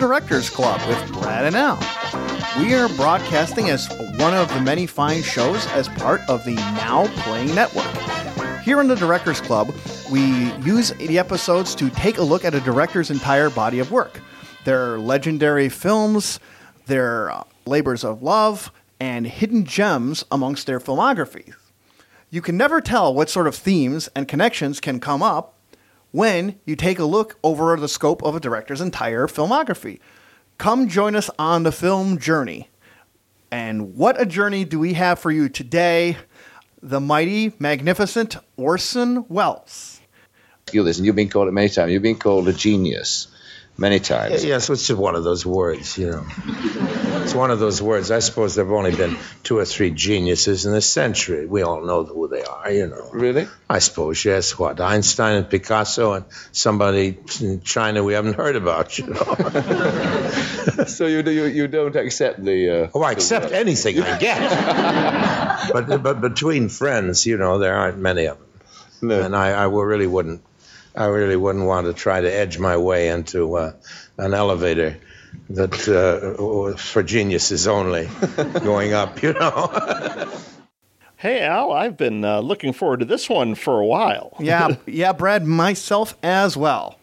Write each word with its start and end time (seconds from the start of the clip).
Directors 0.00 0.48
Club 0.48 0.80
with 0.88 1.12
Brad 1.12 1.44
and 1.44 1.54
Al. 1.54 1.76
We 2.58 2.72
are 2.74 2.88
broadcasting 2.96 3.68
as 3.68 3.86
one 4.16 4.32
of 4.32 4.48
the 4.54 4.60
many 4.62 4.86
fine 4.86 5.22
shows 5.22 5.66
as 5.72 5.90
part 5.90 6.22
of 6.26 6.42
the 6.46 6.54
Now 6.54 7.06
Playing 7.18 7.54
Network. 7.54 7.84
Here 8.62 8.80
in 8.80 8.88
the 8.88 8.96
Directors 8.96 9.42
Club, 9.42 9.70
we 10.10 10.54
use 10.62 10.92
the 10.92 11.18
episodes 11.18 11.74
to 11.74 11.90
take 11.90 12.16
a 12.16 12.22
look 12.22 12.46
at 12.46 12.54
a 12.54 12.60
director's 12.60 13.10
entire 13.10 13.50
body 13.50 13.78
of 13.78 13.92
work. 13.92 14.18
Their 14.64 14.98
legendary 14.98 15.68
films, 15.68 16.40
their 16.86 17.30
uh, 17.30 17.44
labors 17.66 18.02
of 18.02 18.22
love, 18.22 18.72
and 18.98 19.26
hidden 19.26 19.66
gems 19.66 20.24
amongst 20.32 20.66
their 20.66 20.80
filmography. 20.80 21.52
You 22.30 22.40
can 22.40 22.56
never 22.56 22.80
tell 22.80 23.12
what 23.12 23.28
sort 23.28 23.46
of 23.46 23.54
themes 23.54 24.08
and 24.16 24.26
connections 24.26 24.80
can 24.80 24.98
come 24.98 25.22
up 25.22 25.56
when 26.12 26.58
you 26.64 26.76
take 26.76 26.98
a 26.98 27.04
look 27.04 27.38
over 27.42 27.76
the 27.76 27.88
scope 27.88 28.22
of 28.22 28.34
a 28.34 28.40
director's 28.40 28.80
entire 28.80 29.26
filmography. 29.26 30.00
Come 30.58 30.88
join 30.88 31.16
us 31.16 31.30
on 31.38 31.62
the 31.62 31.72
film 31.72 32.18
journey. 32.18 32.68
And 33.50 33.96
what 33.96 34.20
a 34.20 34.26
journey 34.26 34.64
do 34.64 34.78
we 34.78 34.94
have 34.94 35.18
for 35.18 35.30
you 35.30 35.48
today? 35.48 36.16
The 36.82 37.00
mighty, 37.00 37.52
magnificent 37.58 38.36
Orson 38.56 39.26
Welles. 39.28 40.00
You 40.72 40.82
listen, 40.82 41.04
you've 41.04 41.16
been 41.16 41.28
called 41.28 41.48
it 41.48 41.52
many 41.52 41.68
times. 41.68 41.92
You've 41.92 42.02
been 42.02 42.18
called 42.18 42.48
a 42.48 42.52
genius 42.52 43.26
many 43.80 43.98
times. 43.98 44.44
Yes, 44.44 44.68
it's 44.68 44.86
just 44.86 45.00
one 45.00 45.16
of 45.16 45.24
those 45.24 45.44
words, 45.46 45.96
you 45.96 46.10
know. 46.10 46.26
It's 47.22 47.34
one 47.34 47.50
of 47.50 47.58
those 47.58 47.80
words. 47.80 48.10
I 48.10 48.18
suppose 48.18 48.54
there 48.54 48.64
have 48.64 48.72
only 48.72 48.94
been 48.94 49.16
two 49.42 49.56
or 49.58 49.64
three 49.64 49.90
geniuses 49.90 50.66
in 50.66 50.74
a 50.74 50.82
century. 50.82 51.46
We 51.46 51.62
all 51.62 51.82
know 51.84 52.04
who 52.04 52.28
they 52.28 52.44
are, 52.44 52.70
you 52.70 52.88
know. 52.88 53.08
Really? 53.10 53.48
I 53.70 53.78
suppose, 53.78 54.22
yes. 54.22 54.58
What? 54.58 54.80
Einstein 54.80 55.36
and 55.38 55.48
Picasso 55.48 56.12
and 56.12 56.26
somebody 56.52 57.18
in 57.40 57.62
China 57.62 58.04
we 58.04 58.12
haven't 58.12 58.34
heard 58.34 58.56
about, 58.56 58.98
you 58.98 59.06
know. 59.06 59.34
so 60.86 61.06
you, 61.06 61.22
you, 61.22 61.44
you 61.46 61.66
don't 61.66 61.96
accept 61.96 62.44
the. 62.44 62.84
Uh, 62.84 62.88
oh, 62.94 63.02
I 63.02 63.12
accept 63.12 63.50
anything 63.52 64.02
I 64.02 64.18
get. 64.18 65.72
but, 65.72 66.02
but 66.02 66.20
between 66.20 66.68
friends, 66.68 67.24
you 67.24 67.38
know, 67.38 67.58
there 67.58 67.74
aren't 67.76 67.98
many 67.98 68.26
of 68.26 68.38
them. 68.38 68.46
No. 69.02 69.22
And 69.22 69.34
I, 69.34 69.52
I 69.52 69.64
really 69.64 70.06
wouldn't 70.06 70.42
I 70.94 71.06
really 71.06 71.36
wouldn't 71.36 71.66
want 71.66 71.86
to 71.86 71.92
try 71.92 72.20
to 72.20 72.32
edge 72.32 72.58
my 72.58 72.76
way 72.76 73.08
into 73.08 73.56
uh, 73.56 73.72
an 74.18 74.34
elevator 74.34 74.96
that 75.50 75.88
uh, 75.88 76.76
for 76.76 77.02
geniuses 77.02 77.66
only 77.68 78.08
going 78.62 78.92
up, 78.92 79.22
you 79.22 79.32
know. 79.32 80.28
hey, 81.16 81.42
Al, 81.42 81.72
I've 81.72 81.96
been 81.96 82.24
uh, 82.24 82.40
looking 82.40 82.72
forward 82.72 83.00
to 83.00 83.06
this 83.06 83.28
one 83.28 83.54
for 83.54 83.80
a 83.80 83.86
while. 83.86 84.36
yeah, 84.38 84.76
yeah, 84.86 85.12
Brad, 85.12 85.46
myself 85.46 86.16
as 86.22 86.56
well. 86.56 86.98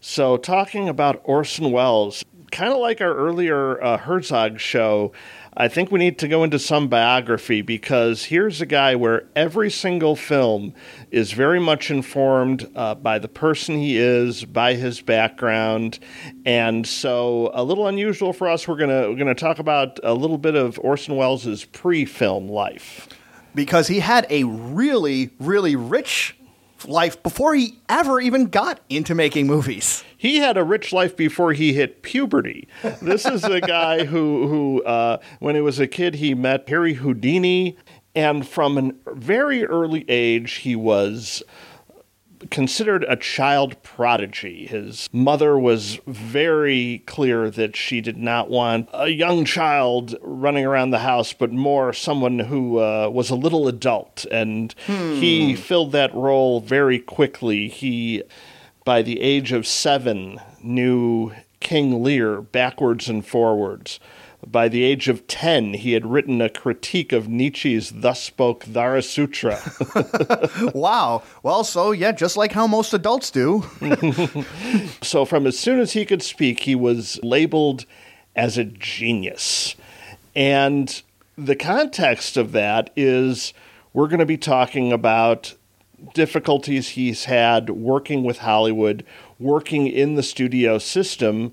So, 0.00 0.36
talking 0.36 0.88
about 0.88 1.20
Orson 1.24 1.72
Welles, 1.72 2.24
kind 2.52 2.72
of 2.72 2.78
like 2.78 3.00
our 3.00 3.12
earlier 3.14 3.82
uh, 3.82 3.98
Herzog 3.98 4.60
show, 4.60 5.12
I 5.60 5.66
think 5.66 5.90
we 5.90 5.98
need 5.98 6.18
to 6.18 6.28
go 6.28 6.44
into 6.44 6.60
some 6.60 6.86
biography 6.86 7.62
because 7.62 8.22
here's 8.22 8.60
a 8.60 8.66
guy 8.66 8.94
where 8.94 9.24
every 9.34 9.72
single 9.72 10.14
film 10.14 10.72
is 11.10 11.32
very 11.32 11.58
much 11.58 11.90
informed 11.90 12.70
uh, 12.76 12.94
by 12.94 13.18
the 13.18 13.26
person 13.26 13.74
he 13.74 13.96
is, 13.96 14.44
by 14.44 14.74
his 14.74 15.00
background, 15.00 15.98
and 16.46 16.86
so 16.86 17.50
a 17.54 17.64
little 17.64 17.88
unusual 17.88 18.32
for 18.32 18.48
us. 18.48 18.68
We're 18.68 18.76
gonna 18.76 19.08
we're 19.08 19.16
gonna 19.16 19.34
talk 19.34 19.58
about 19.58 19.98
a 20.04 20.14
little 20.14 20.38
bit 20.38 20.54
of 20.54 20.78
Orson 20.78 21.16
Welles' 21.16 21.64
pre-film 21.64 22.48
life 22.48 23.08
because 23.52 23.88
he 23.88 23.98
had 23.98 24.28
a 24.30 24.44
really 24.44 25.30
really 25.40 25.74
rich 25.74 26.37
life 26.86 27.22
before 27.22 27.54
he 27.54 27.78
ever 27.88 28.20
even 28.20 28.46
got 28.46 28.80
into 28.88 29.14
making 29.14 29.46
movies. 29.46 30.04
He 30.16 30.38
had 30.38 30.56
a 30.56 30.64
rich 30.64 30.92
life 30.92 31.16
before 31.16 31.52
he 31.52 31.72
hit 31.72 32.02
puberty. 32.02 32.68
This 33.00 33.24
is 33.24 33.44
a 33.44 33.60
guy 33.60 34.04
who, 34.06 34.48
who 34.48 34.82
uh, 34.84 35.18
when 35.38 35.54
he 35.54 35.60
was 35.60 35.80
a 35.80 35.86
kid, 35.86 36.16
he 36.16 36.34
met 36.34 36.68
Harry 36.68 36.94
Houdini, 36.94 37.76
and 38.14 38.46
from 38.46 38.78
a 39.06 39.12
very 39.14 39.64
early 39.64 40.04
age, 40.08 40.54
he 40.54 40.74
was 40.74 41.42
considered 42.50 43.04
a 43.08 43.16
child 43.16 43.82
prodigy. 43.82 44.66
His 44.66 45.08
mother 45.12 45.58
was 45.58 45.98
very 46.06 47.02
clear 47.06 47.50
that 47.50 47.76
she 47.76 48.00
did 48.00 48.16
not 48.16 48.50
want 48.50 48.88
a 48.92 49.08
young 49.08 49.44
child 49.44 50.16
running 50.20 50.64
around 50.64 50.90
the 50.90 51.00
house, 51.00 51.32
but 51.32 51.52
more 51.52 51.92
someone 51.92 52.38
who 52.38 52.78
uh, 52.78 53.08
was 53.08 53.30
a 53.30 53.34
little 53.34 53.68
adult. 53.68 54.26
And 54.30 54.74
hmm. 54.86 55.14
he 55.14 55.54
filled 55.54 55.92
that 55.92 56.14
role 56.14 56.60
very 56.60 56.98
quickly. 56.98 57.68
He, 57.68 58.22
by 58.84 59.02
the 59.02 59.20
age 59.20 59.52
of 59.52 59.66
seven, 59.66 60.40
knew 60.62 61.32
King 61.60 62.02
Lear 62.02 62.40
backwards 62.40 63.08
and 63.08 63.26
forwards. 63.26 64.00
By 64.46 64.68
the 64.68 64.84
age 64.84 65.08
of 65.08 65.26
10, 65.26 65.74
he 65.74 65.92
had 65.92 66.06
written 66.06 66.40
a 66.40 66.48
critique 66.48 67.12
of 67.12 67.28
Nietzsche's 67.28 67.90
Thus 67.90 68.22
Spoke 68.22 68.64
Zarathustra. 68.64 69.60
wow. 70.74 71.22
Well, 71.42 71.64
so 71.64 71.90
yeah, 71.90 72.12
just 72.12 72.36
like 72.36 72.52
how 72.52 72.66
most 72.66 72.94
adults 72.94 73.30
do. 73.30 73.64
so, 75.02 75.24
from 75.24 75.46
as 75.46 75.58
soon 75.58 75.80
as 75.80 75.92
he 75.92 76.06
could 76.06 76.22
speak, 76.22 76.60
he 76.60 76.76
was 76.76 77.18
labeled 77.22 77.84
as 78.36 78.56
a 78.56 78.64
genius. 78.64 79.74
And 80.36 81.02
the 81.36 81.56
context 81.56 82.36
of 82.36 82.52
that 82.52 82.90
is 82.94 83.52
we're 83.92 84.08
going 84.08 84.20
to 84.20 84.26
be 84.26 84.38
talking 84.38 84.92
about 84.92 85.54
difficulties 86.14 86.90
he's 86.90 87.24
had 87.24 87.70
working 87.70 88.22
with 88.22 88.38
Hollywood, 88.38 89.04
working 89.38 89.86
in 89.86 90.14
the 90.14 90.22
studio 90.22 90.78
system, 90.78 91.52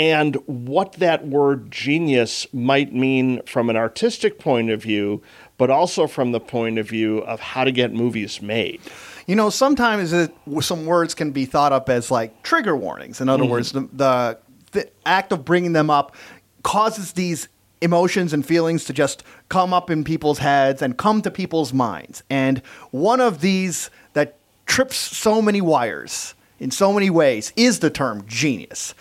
and 0.00 0.36
what 0.46 0.94
that 0.94 1.26
word 1.26 1.70
genius 1.70 2.46
might 2.54 2.90
mean 2.90 3.42
from 3.42 3.68
an 3.68 3.76
artistic 3.76 4.38
point 4.38 4.70
of 4.70 4.80
view, 4.80 5.20
but 5.58 5.68
also 5.68 6.06
from 6.06 6.32
the 6.32 6.40
point 6.40 6.78
of 6.78 6.88
view 6.88 7.18
of 7.18 7.38
how 7.38 7.64
to 7.64 7.70
get 7.70 7.92
movies 7.92 8.40
made. 8.40 8.80
You 9.26 9.36
know, 9.36 9.50
sometimes 9.50 10.14
it, 10.14 10.34
some 10.60 10.86
words 10.86 11.14
can 11.14 11.32
be 11.32 11.44
thought 11.44 11.74
up 11.74 11.90
as 11.90 12.10
like 12.10 12.42
trigger 12.42 12.74
warnings. 12.74 13.20
In 13.20 13.28
other 13.28 13.42
mm-hmm. 13.42 13.52
words, 13.52 13.72
the, 13.72 13.80
the, 13.92 14.38
the 14.72 14.90
act 15.04 15.32
of 15.32 15.44
bringing 15.44 15.74
them 15.74 15.90
up 15.90 16.16
causes 16.62 17.12
these 17.12 17.48
emotions 17.82 18.32
and 18.32 18.44
feelings 18.44 18.86
to 18.86 18.94
just 18.94 19.22
come 19.50 19.74
up 19.74 19.90
in 19.90 20.02
people's 20.02 20.38
heads 20.38 20.80
and 20.80 20.96
come 20.96 21.20
to 21.20 21.30
people's 21.30 21.74
minds. 21.74 22.22
And 22.30 22.62
one 22.90 23.20
of 23.20 23.42
these 23.42 23.90
that 24.14 24.38
trips 24.64 24.96
so 24.96 25.42
many 25.42 25.60
wires 25.60 26.34
in 26.58 26.70
so 26.70 26.90
many 26.90 27.10
ways 27.10 27.52
is 27.54 27.80
the 27.80 27.90
term 27.90 28.24
genius. 28.26 28.94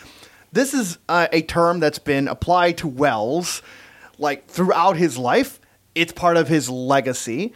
This 0.51 0.73
is 0.73 0.97
uh, 1.07 1.27
a 1.31 1.41
term 1.41 1.79
that's 1.79 1.99
been 1.99 2.27
applied 2.27 2.77
to 2.79 2.87
Welles 2.87 3.61
like 4.17 4.47
throughout 4.47 4.97
his 4.97 5.17
life. 5.17 5.59
It's 5.95 6.11
part 6.11 6.37
of 6.37 6.47
his 6.47 6.69
legacy. 6.69 7.53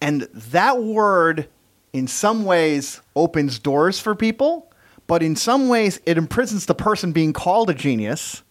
And 0.00 0.22
that 0.32 0.82
word, 0.82 1.48
in 1.92 2.06
some 2.06 2.44
ways, 2.44 3.00
opens 3.16 3.58
doors 3.58 3.98
for 3.98 4.14
people, 4.14 4.70
but 5.06 5.22
in 5.22 5.36
some 5.36 5.68
ways, 5.68 6.00
it 6.04 6.18
imprisons 6.18 6.66
the 6.66 6.74
person 6.74 7.12
being 7.12 7.32
called 7.32 7.70
a 7.70 7.74
genius, 7.74 8.42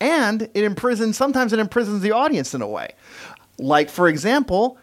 and 0.00 0.42
it 0.42 0.64
imprisons, 0.64 1.16
sometimes 1.16 1.52
it 1.52 1.58
imprisons 1.58 2.02
the 2.02 2.12
audience 2.12 2.54
in 2.54 2.62
a 2.62 2.68
way. 2.68 2.94
Like, 3.58 3.90
for 3.90 4.08
example, 4.08 4.78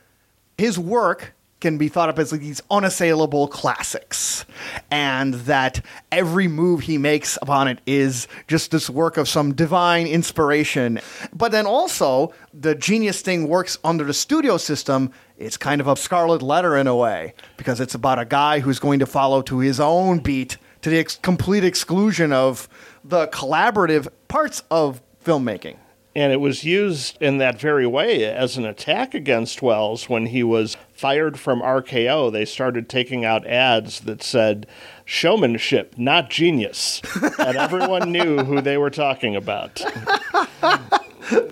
his 0.58 0.78
work 0.78 1.34
can 1.60 1.78
be 1.78 1.88
thought 1.88 2.10
of 2.10 2.20
as 2.20 2.32
like 2.32 2.42
these 2.42 2.62
unassailable 2.70 3.48
classics, 3.48 4.46
and 4.92 5.34
that 5.34 5.84
every 6.12 6.48
move 6.48 6.82
he 6.82 6.98
makes 6.98 7.38
upon 7.42 7.68
it 7.68 7.80
is 7.88 8.28
just 8.48 8.72
this 8.72 8.90
work 8.90 9.18
of 9.18 9.28
some 9.28 9.54
divine 9.54 10.06
inspiration. 10.06 11.00
But 11.34 11.52
then 11.52 11.66
also, 11.66 12.34
the 12.54 12.76
genius 12.76 13.22
thing 13.22 13.48
works 13.48 13.80
under 13.84 14.04
the 14.04 14.14
studio 14.14 14.58
system. 14.58 15.12
It's 15.38 15.58
kind 15.58 15.82
of 15.82 15.88
a 15.88 15.96
scarlet 15.96 16.42
letter 16.42 16.78
in 16.78 16.86
a 16.86 16.96
way, 16.96 17.34
because 17.58 17.80
it's 17.80 17.96
about 17.96 18.20
a 18.20 18.26
guy 18.26 18.60
who's 18.60 18.80
going 18.80 19.00
to 19.00 19.06
follow 19.08 19.42
to 19.44 19.60
his 19.60 19.80
own 19.80 20.20
beat 20.20 20.58
to 20.82 20.92
the 20.92 21.00
ex- 21.00 21.16
complete 21.16 21.64
exclusion 21.64 22.32
of 22.32 22.70
the 23.04 23.28
collaborative 23.30 24.08
parts 24.28 24.62
of 24.70 25.02
filmmaking. 25.26 25.78
And 26.16 26.34
it 26.34 26.38
was 26.38 26.64
used 26.64 27.22
in 27.22 27.38
that 27.38 27.60
very 27.60 27.86
way 27.86 28.26
as 28.26 28.58
an 28.58 28.66
attack 28.66 29.14
against 29.14 29.62
Welles 29.62 30.10
when 30.10 30.28
he 30.28 30.42
was 30.42 30.76
fired 30.98 31.40
from 31.40 31.62
RKO. 31.62 32.32
They 32.32 32.44
started 32.44 32.90
taking 32.90 33.24
out 33.24 33.46
ads 33.46 34.02
that 34.02 34.24
said, 34.24 34.66
showmanship, 35.06 35.96
not 35.98 36.30
genius. 36.32 37.02
and 37.40 37.56
everyone 37.56 38.12
knew 38.12 38.44
who 38.44 38.62
they 38.62 38.78
were 38.78 38.90
talking 38.90 39.36
about. 39.36 39.80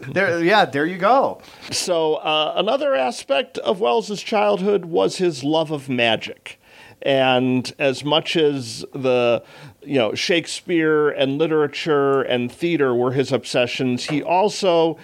there, 0.07 0.43
yeah, 0.43 0.65
there 0.65 0.85
you 0.85 0.97
go. 0.97 1.41
So, 1.69 2.15
uh, 2.15 2.53
another 2.55 2.95
aspect 2.95 3.59
of 3.59 3.79
Welles's 3.79 4.23
childhood 4.23 4.85
was 4.85 5.17
his 5.17 5.43
love 5.43 5.69
of 5.69 5.89
magic. 5.89 6.59
And 7.03 7.71
as 7.77 8.03
much 8.03 8.35
as 8.35 8.83
the 8.93 9.43
you 9.83 9.99
know 9.99 10.15
Shakespeare 10.15 11.09
and 11.09 11.37
literature 11.37 12.23
and 12.23 12.51
theater 12.51 12.95
were 12.95 13.11
his 13.11 13.31
obsessions, 13.31 14.05
he 14.05 14.23
also 14.23 14.97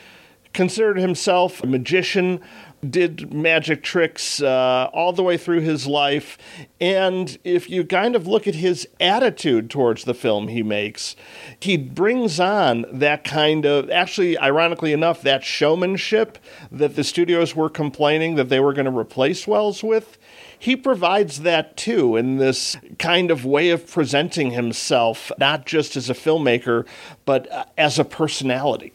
considered 0.53 0.97
himself 0.97 1.63
a 1.63 1.67
magician, 1.67 2.41
did 2.87 3.33
magic 3.33 3.83
tricks 3.83 4.41
uh, 4.41 4.89
all 4.93 5.13
the 5.13 5.23
way 5.23 5.37
through 5.37 5.61
his 5.61 5.85
life. 5.85 6.37
And 6.79 7.37
if 7.43 7.69
you 7.69 7.85
kind 7.85 8.15
of 8.15 8.27
look 8.27 8.47
at 8.47 8.55
his 8.55 8.87
attitude 8.99 9.69
towards 9.69 10.03
the 10.03 10.13
film 10.13 10.47
he 10.47 10.63
makes, 10.63 11.15
he 11.59 11.77
brings 11.77 12.39
on 12.39 12.85
that 12.91 13.23
kind 13.23 13.65
of, 13.65 13.89
actually, 13.89 14.37
ironically 14.37 14.93
enough, 14.93 15.21
that 15.21 15.43
showmanship 15.43 16.37
that 16.71 16.95
the 16.95 17.03
studios 17.03 17.55
were 17.55 17.69
complaining 17.69 18.35
that 18.35 18.49
they 18.49 18.59
were 18.59 18.73
going 18.73 18.85
to 18.85 18.97
replace 18.97 19.47
Welles 19.47 19.83
with. 19.83 20.17
He 20.57 20.75
provides 20.75 21.41
that 21.41 21.75
too 21.75 22.15
in 22.15 22.37
this 22.37 22.77
kind 22.99 23.31
of 23.31 23.45
way 23.45 23.71
of 23.71 23.89
presenting 23.89 24.51
himself, 24.51 25.31
not 25.39 25.65
just 25.65 25.95
as 25.95 26.09
a 26.09 26.13
filmmaker, 26.13 26.85
but 27.25 27.51
uh, 27.51 27.65
as 27.77 27.97
a 27.97 28.05
personality. 28.05 28.93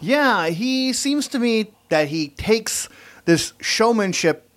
Yeah, 0.00 0.48
he 0.48 0.92
seems 0.92 1.28
to 1.28 1.38
me 1.38 1.72
that 1.88 2.08
he 2.08 2.28
takes 2.28 2.88
this 3.24 3.52
showmanship 3.60 4.48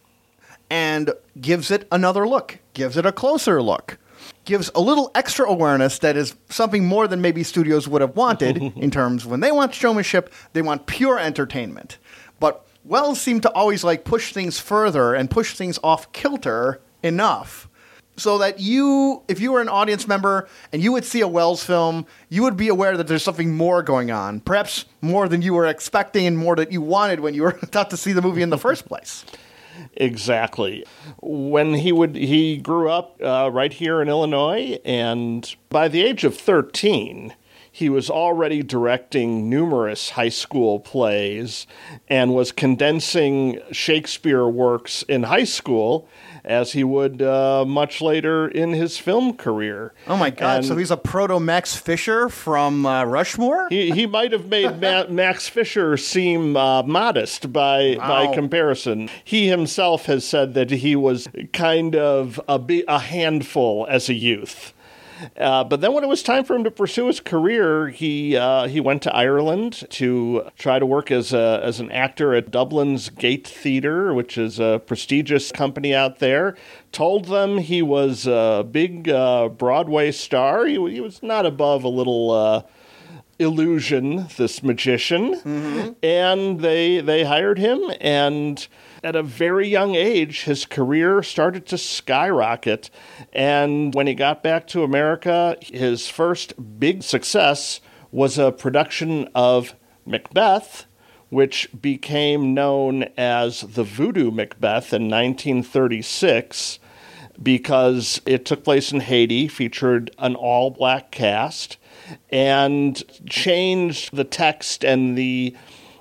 and 0.70 1.12
gives 1.40 1.72
it 1.72 1.88
another 1.92 2.28
look, 2.28 2.60
gives 2.74 2.98
it 2.98 3.06
a 3.06 3.12
closer 3.12 3.62
look, 3.62 3.98
gives 4.46 4.70
a 4.76 4.82
little 4.82 5.12
extra 5.16 5.48
awareness 5.48 6.00
that 6.00 6.18
is 6.18 6.36
something 6.50 6.86
more 6.86 7.08
than 7.08 7.22
maybe 7.22 7.44
studios 7.44 7.88
would 7.88 8.02
have 8.02 8.16
wanted 8.16 8.58
in 8.76 8.92
terms 8.92 9.26
when 9.26 9.40
they 9.40 9.52
want 9.52 9.74
showmanship, 9.74 10.34
they 10.54 10.62
want 10.62 10.86
pure 10.86 11.20
entertainment. 11.20 11.98
But 12.40 12.66
Welles 12.84 13.20
seemed 13.20 13.44
to 13.44 13.52
always 13.52 13.84
like 13.84 14.04
push 14.04 14.34
things 14.34 14.60
further 14.60 15.14
and 15.14 15.30
push 15.30 15.56
things 15.56 15.80
off 15.84 16.12
kilter 16.12 16.82
enough 17.04 17.68
so 18.18 18.40
that 18.40 18.60
you, 18.60 19.24
if 19.28 19.40
you 19.40 19.52
were 19.52 19.62
an 19.62 19.70
audience 19.70 20.08
member 20.08 20.48
and 20.74 20.82
you 20.82 20.92
would 20.92 21.06
see 21.06 21.22
a 21.22 21.28
Welles 21.28 21.64
film, 21.64 22.06
you 22.30 22.42
would 22.44 22.58
be 22.58 22.68
aware 22.68 22.98
that 22.98 23.08
there's 23.08 23.24
something 23.24 23.56
more 23.56 23.84
going 23.84 24.12
on, 24.12 24.40
perhaps 24.42 24.86
more 25.02 25.30
than 25.30 25.42
you 25.42 25.54
were 25.54 25.68
expecting 25.68 26.26
and 26.26 26.38
more 26.38 26.56
that 26.56 26.72
you 26.72 26.82
wanted 26.82 27.20
when 27.20 27.34
you 27.34 27.44
were 27.44 27.58
about 27.62 27.90
to 27.92 27.98
see 27.98 28.12
the 28.12 28.22
movie 28.22 28.42
in 28.42 28.50
the 28.50 28.58
first 28.58 28.86
place. 28.86 29.24
Exactly. 29.94 30.84
When 31.22 31.76
he 31.76 31.92
would 31.92 32.16
he 32.16 32.58
grew 32.58 32.90
up 32.90 33.22
uh, 33.22 33.52
right 33.54 33.72
here 33.72 34.02
in 34.02 34.10
Illinois, 34.10 34.80
and 34.84 35.56
by 35.70 35.88
the 35.88 36.02
age 36.02 36.24
of 36.24 36.36
thirteen, 36.36 37.36
he 37.78 37.90
was 37.90 38.10
already 38.10 38.64
directing 38.64 39.52
numerous 39.52 40.10
high 40.12 40.30
school 40.30 40.80
plays 40.80 41.68
and 42.08 42.34
was 42.34 42.52
condensing 42.52 43.62
Shakespeare 43.72 44.48
works 44.48 45.04
in 45.04 45.22
high 45.22 45.44
school 45.44 46.10
as 46.48 46.72
he 46.72 46.84
would 46.84 47.22
uh, 47.22 47.66
much 47.66 48.02
later 48.02 48.48
in 48.48 48.74
his 48.74 48.98
film 48.98 49.36
career. 49.36 49.94
Oh 50.08 50.18
my 50.18 50.30
God! 50.30 50.58
And 50.58 50.66
so 50.66 50.78
he's 50.78 50.92
a 50.92 50.98
proto 50.98 51.40
Max 51.40 51.76
Fischer 51.76 52.30
from 52.30 52.86
uh, 52.86 53.04
Rushmore. 53.04 53.68
He 53.70 53.92
he 53.92 54.08
might 54.08 54.32
have 54.32 54.48
made 54.48 54.82
Ma- 54.82 55.08
Max 55.10 55.48
Fischer 55.48 55.98
seem 55.98 56.56
uh, 56.56 56.84
modest 56.84 57.52
by 57.52 57.98
wow. 58.00 58.08
by 58.08 58.34
comparison. 58.34 59.10
He 59.24 59.48
himself 59.48 60.06
has 60.06 60.26
said 60.26 60.54
that 60.54 60.72
he 60.72 60.96
was 60.96 61.28
kind 61.54 61.96
of 61.96 62.40
a, 62.48 62.84
a 62.88 63.00
handful 63.00 63.86
as 63.90 64.10
a 64.10 64.14
youth. 64.14 64.74
Uh, 65.38 65.64
but 65.64 65.82
then 65.82 65.94
when 65.94 66.04
it 66.04 66.08
was 66.08 66.24
time 66.24 66.44
for 66.44 66.56
him 66.56 66.64
to 66.64 66.72
pursue 66.72 67.08
his 67.08 67.20
career, 67.20 67.90
he 67.90 68.36
uh, 68.36 68.68
he 68.68 68.80
went 68.80 69.02
to 69.04 69.16
Ireland 69.16 69.86
to 69.92 70.50
try 70.58 70.80
to 70.80 70.86
work 70.86 71.12
as 71.12 71.34
a, 71.34 71.62
as 71.64 71.80
an 71.80 71.92
actor 71.92 72.34
at 72.34 72.52
Dublin's 72.52 73.10
Gate 73.10 73.48
Theatre, 73.48 74.14
which 74.14 74.38
is 74.38 74.60
a 74.60 74.82
prestigious 74.86 75.52
company 75.52 75.94
out 75.94 76.20
there. 76.20 76.56
Told 76.92 77.26
them 77.26 77.58
he 77.58 77.82
was 77.82 78.28
a 78.28 78.66
big 78.70 79.10
uh, 79.10 79.50
Broadway 79.50 80.12
star. 80.12 80.66
He, 80.66 80.74
he, 80.74 81.02
was 81.02 81.22
not 81.22 81.46
above 81.46 81.84
a 81.84 81.90
little 81.90 82.32
uh, 82.32 82.62
illusion, 83.40 84.28
this 84.38 84.64
magician, 84.64 85.36
mm-hmm. 85.36 85.92
and 86.04 86.60
they 86.62 87.02
they 87.02 87.24
hired 87.24 87.60
him 87.60 87.82
and 88.02 88.68
at 89.08 89.16
a 89.16 89.24
very 89.24 89.70
young 89.70 89.96
age, 89.96 90.44
his 90.44 90.66
career 90.66 91.24
started 91.24 91.66
to 91.66 91.78
skyrocket. 91.78 92.90
And 93.32 93.96
when 93.96 94.06
he 94.06 94.14
got 94.14 94.44
back 94.44 94.68
to 94.68 94.84
America, 94.84 95.56
his 95.62 96.10
first 96.10 96.54
big 96.78 97.04
success 97.04 97.80
was 98.12 98.38
a 98.38 98.52
production 98.52 99.30
of 99.34 99.76
Macbeth, 100.06 100.88
which 101.30 101.70
became 101.82 102.54
known 102.54 103.04
as 103.16 103.62
the 103.62 103.86
Voodoo 103.86 104.30
Macbeth 104.30 104.92
in 104.92 105.04
1936 105.04 106.80
because 107.42 108.20
it 108.26 108.44
took 108.44 108.66
place 108.66 108.92
in 108.92 109.00
Haiti, 109.00 109.48
featured 109.48 110.12
an 110.18 110.36
all 110.36 110.70
black 110.70 111.12
cast, 111.12 111.78
and 112.30 113.02
changed 113.30 114.14
the 114.14 114.26
text 114.26 114.84
and 114.84 115.18
the 115.18 115.56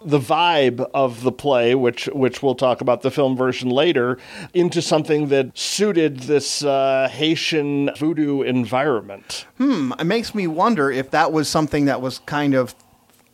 the 0.06 0.20
vibe 0.20 0.88
of 0.94 1.22
the 1.22 1.32
play, 1.32 1.74
which 1.74 2.06
which 2.06 2.42
we'll 2.42 2.54
talk 2.54 2.80
about 2.80 3.02
the 3.02 3.10
film 3.10 3.36
version 3.36 3.68
later, 3.68 4.18
into 4.54 4.80
something 4.80 5.28
that 5.28 5.56
suited 5.58 6.20
this 6.20 6.62
uh, 6.62 7.08
Haitian 7.10 7.90
voodoo 7.98 8.42
environment. 8.42 9.46
Hmm. 9.58 9.92
It 9.98 10.04
makes 10.04 10.34
me 10.34 10.46
wonder 10.46 10.90
if 10.90 11.10
that 11.10 11.32
was 11.32 11.48
something 11.48 11.86
that 11.86 12.00
was 12.00 12.20
kind 12.20 12.54
of 12.54 12.74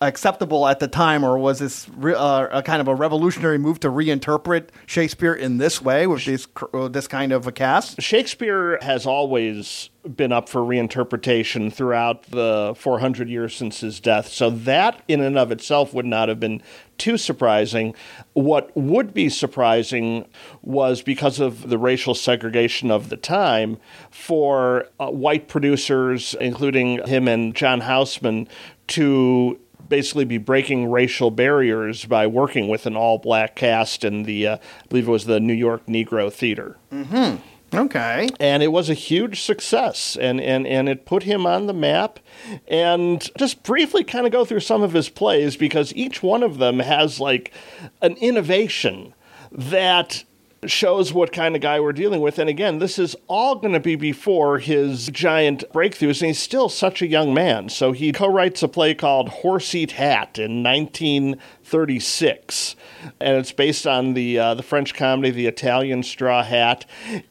acceptable 0.08 0.66
at 0.66 0.80
the 0.80 0.88
time, 0.88 1.24
or 1.24 1.38
was 1.38 1.58
this 1.58 1.88
re- 1.96 2.14
uh, 2.14 2.58
a 2.58 2.62
kind 2.62 2.80
of 2.80 2.88
a 2.88 2.94
revolutionary 2.94 3.58
move 3.58 3.80
to 3.80 3.88
reinterpret 3.88 4.68
Shakespeare 4.86 5.34
in 5.34 5.58
this 5.58 5.80
way 5.80 6.06
with 6.06 6.24
this 6.24 6.46
uh, 6.74 6.88
this 6.88 7.06
kind 7.06 7.32
of 7.32 7.46
a 7.46 7.52
cast? 7.52 8.00
Shakespeare 8.02 8.78
has 8.82 9.06
always 9.06 9.90
been 10.16 10.32
up 10.32 10.48
for 10.48 10.60
reinterpretation 10.62 11.72
throughout 11.72 12.24
the 12.24 12.74
400 12.76 13.28
years 13.28 13.54
since 13.54 13.80
his 13.80 14.00
death, 14.00 14.28
so 14.28 14.50
that 14.50 15.02
in 15.06 15.20
and 15.20 15.38
of 15.38 15.52
itself 15.52 15.94
would 15.94 16.06
not 16.06 16.28
have 16.28 16.40
been 16.40 16.60
too 16.98 17.16
surprising. 17.16 17.94
What 18.32 18.76
would 18.76 19.14
be 19.14 19.28
surprising 19.28 20.26
was 20.62 21.02
because 21.02 21.40
of 21.40 21.68
the 21.68 21.78
racial 21.78 22.14
segregation 22.14 22.90
of 22.90 23.08
the 23.08 23.16
time 23.16 23.78
for 24.10 24.88
uh, 24.98 25.10
white 25.10 25.48
producers, 25.48 26.34
including 26.40 27.06
him 27.06 27.28
and 27.28 27.54
John 27.54 27.80
Houseman, 27.80 28.48
to 28.88 29.58
basically 29.92 30.24
be 30.24 30.38
breaking 30.38 30.90
racial 30.90 31.30
barriers 31.30 32.06
by 32.06 32.26
working 32.26 32.66
with 32.66 32.86
an 32.86 32.96
all 32.96 33.18
black 33.18 33.54
cast 33.54 34.04
in 34.04 34.22
the, 34.22 34.46
uh, 34.46 34.56
I 34.56 34.86
believe 34.88 35.06
it 35.06 35.10
was 35.10 35.26
the 35.26 35.38
New 35.38 35.52
York 35.52 35.84
Negro 35.84 36.32
Theater. 36.32 36.78
Mm-hmm. 36.90 37.76
Okay. 37.76 38.30
And 38.40 38.62
it 38.62 38.68
was 38.68 38.88
a 38.88 38.94
huge 38.94 39.42
success, 39.42 40.16
and, 40.18 40.40
and, 40.40 40.66
and 40.66 40.88
it 40.88 41.04
put 41.04 41.24
him 41.24 41.44
on 41.44 41.66
the 41.66 41.74
map. 41.74 42.20
And 42.68 43.28
just 43.36 43.62
briefly 43.64 44.02
kind 44.02 44.24
of 44.24 44.32
go 44.32 44.46
through 44.46 44.60
some 44.60 44.82
of 44.82 44.94
his 44.94 45.10
plays 45.10 45.58
because 45.58 45.94
each 45.94 46.22
one 46.22 46.42
of 46.42 46.56
them 46.56 46.78
has 46.78 47.20
like 47.20 47.52
an 48.00 48.16
innovation 48.16 49.12
that 49.50 50.24
shows 50.66 51.12
what 51.12 51.32
kind 51.32 51.56
of 51.56 51.62
guy 51.62 51.80
we're 51.80 51.92
dealing 51.92 52.20
with. 52.20 52.38
And 52.38 52.48
again, 52.48 52.78
this 52.78 52.98
is 52.98 53.16
all 53.26 53.56
going 53.56 53.72
to 53.72 53.80
be 53.80 53.96
before 53.96 54.58
his 54.58 55.08
giant 55.08 55.64
breakthroughs, 55.72 56.20
and 56.20 56.28
he's 56.28 56.38
still 56.38 56.68
such 56.68 57.02
a 57.02 57.06
young 57.06 57.34
man. 57.34 57.68
So 57.68 57.92
he 57.92 58.12
co 58.12 58.28
writes 58.28 58.62
a 58.62 58.68
play 58.68 58.94
called 58.94 59.28
Horse 59.28 59.74
Eat 59.74 59.92
Hat 59.92 60.38
in 60.38 60.62
1936. 60.62 62.76
And 63.20 63.36
it's 63.36 63.52
based 63.52 63.86
on 63.86 64.14
the, 64.14 64.38
uh, 64.38 64.54
the 64.54 64.62
French 64.62 64.94
comedy 64.94 65.30
The 65.30 65.46
Italian 65.46 66.02
Straw 66.02 66.44
Hat 66.44 66.84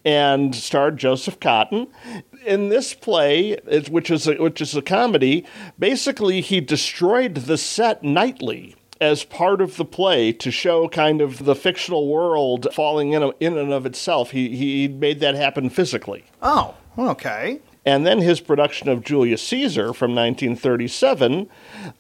and 0.04 0.54
starred 0.54 0.98
Joseph 0.98 1.40
Cotten 1.40 1.88
in 2.46 2.70
this 2.70 2.94
play, 2.94 3.58
which 3.90 4.10
is 4.10 4.28
a, 4.28 4.36
which 4.36 4.62
is 4.62 4.76
a 4.76 4.82
comedy, 4.82 5.46
basically 5.78 6.42
he 6.42 6.60
destroyed 6.60 7.36
the 7.36 7.58
set 7.58 8.04
nightly 8.04 8.76
as 9.02 9.24
part 9.24 9.60
of 9.62 9.78
the 9.78 9.84
play 9.84 10.32
to 10.32 10.52
show 10.52 10.88
kind 10.88 11.20
of 11.20 11.44
the 11.44 11.56
fictional 11.56 12.08
world 12.08 12.68
falling 12.72 13.14
in, 13.14 13.34
in 13.40 13.58
and 13.58 13.74
of 13.74 13.86
itself. 13.86 14.32
He, 14.32 14.56
he 14.56 14.88
made 14.88 15.20
that 15.20 15.34
happen 15.34 15.70
physically. 15.70 16.24
Oh, 16.42 16.76
okay. 16.98 17.60
And 17.84 18.06
then 18.06 18.20
his 18.20 18.40
production 18.40 18.90
of 18.90 19.04
Julius 19.04 19.42
Caesar 19.48 19.92
from 19.94 20.12
1937 20.12 21.50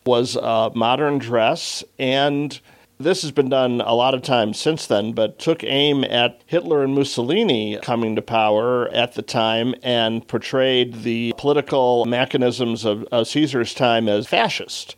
was 0.05 0.36
a 0.36 0.72
modern 0.75 1.17
dress, 1.17 1.84
and 1.98 2.60
this 3.00 3.24
has 3.24 3.31
been 3.31 3.50
done 3.50 3.81
a 3.81 3.96
lot 3.96 4.13
of 4.13 4.22
times 4.22 4.60
since 4.60 4.86
then, 4.86 5.13
but 5.13 5.39
took 5.39 5.63
aim 5.63 6.03
at 6.03 6.39
Hitler 6.46 6.84
and 6.84 6.93
Mussolini 6.93 7.79
coming 7.81 8.15
to 8.15 8.22
power 8.22 8.89
at 8.89 9.15
the 9.15 9.24
time 9.24 9.74
and 9.81 10.27
portrayed 10.27 11.01
the 11.01 11.34
political 11.36 12.05
mechanisms 12.05 12.86
of, 12.86 13.03
of 13.05 13.27
Caesar's 13.27 13.74
time 13.74 14.08
as 14.08 14.27
fascist. 14.27 14.96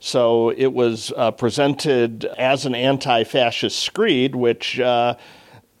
So 0.00 0.50
it 0.50 0.72
was 0.72 1.12
uh, 1.16 1.30
presented 1.30 2.24
as 2.24 2.66
an 2.66 2.74
anti 2.74 3.24
fascist 3.24 3.78
screed, 3.78 4.34
which. 4.34 4.80
Uh, 4.80 5.16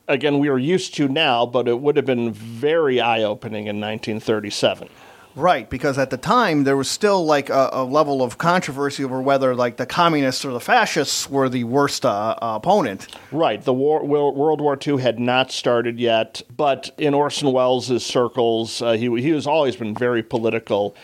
again, 0.08 0.40
we 0.40 0.48
are 0.48 0.58
used 0.58 0.94
to 0.96 1.06
now, 1.06 1.46
but 1.46 1.68
it 1.68 1.80
would 1.80 1.96
have 1.96 2.04
been 2.04 2.32
very 2.32 3.00
eye 3.00 3.22
opening 3.22 3.68
in 3.68 3.80
1937. 3.80 4.88
Right, 5.36 5.70
because 5.70 5.96
at 5.96 6.10
the 6.10 6.16
time 6.16 6.64
there 6.64 6.76
was 6.76 6.90
still 6.90 7.24
like 7.24 7.50
a, 7.50 7.70
a, 7.72 7.84
level 7.84 8.20
of 8.20 8.36
controversy 8.36 9.04
over 9.04 9.22
whether 9.22 9.54
like 9.54 9.76
the 9.76 9.86
communists 9.86 10.44
or 10.44 10.52
the 10.52 10.60
fascists 10.60 11.30
were 11.30 11.48
the 11.48 11.62
worst 11.64 12.04
uh, 12.04 12.34
uh, 12.42 12.56
opponent. 12.56 13.06
Right, 13.30 13.62
the 13.62 13.72
war, 13.72 14.04
World 14.04 14.60
War 14.60 14.76
II 14.84 15.00
had 15.00 15.20
not 15.20 15.52
started 15.52 16.00
yet, 16.00 16.42
but 16.56 16.90
in 16.98 17.14
Orson 17.14 17.52
Welles' 17.52 18.04
circles, 18.04 18.82
uh, 18.82 18.92
he 18.92 19.06
he 19.20 19.30
has 19.30 19.46
always 19.46 19.76
been 19.76 19.94
very 19.94 20.22
political 20.24 20.96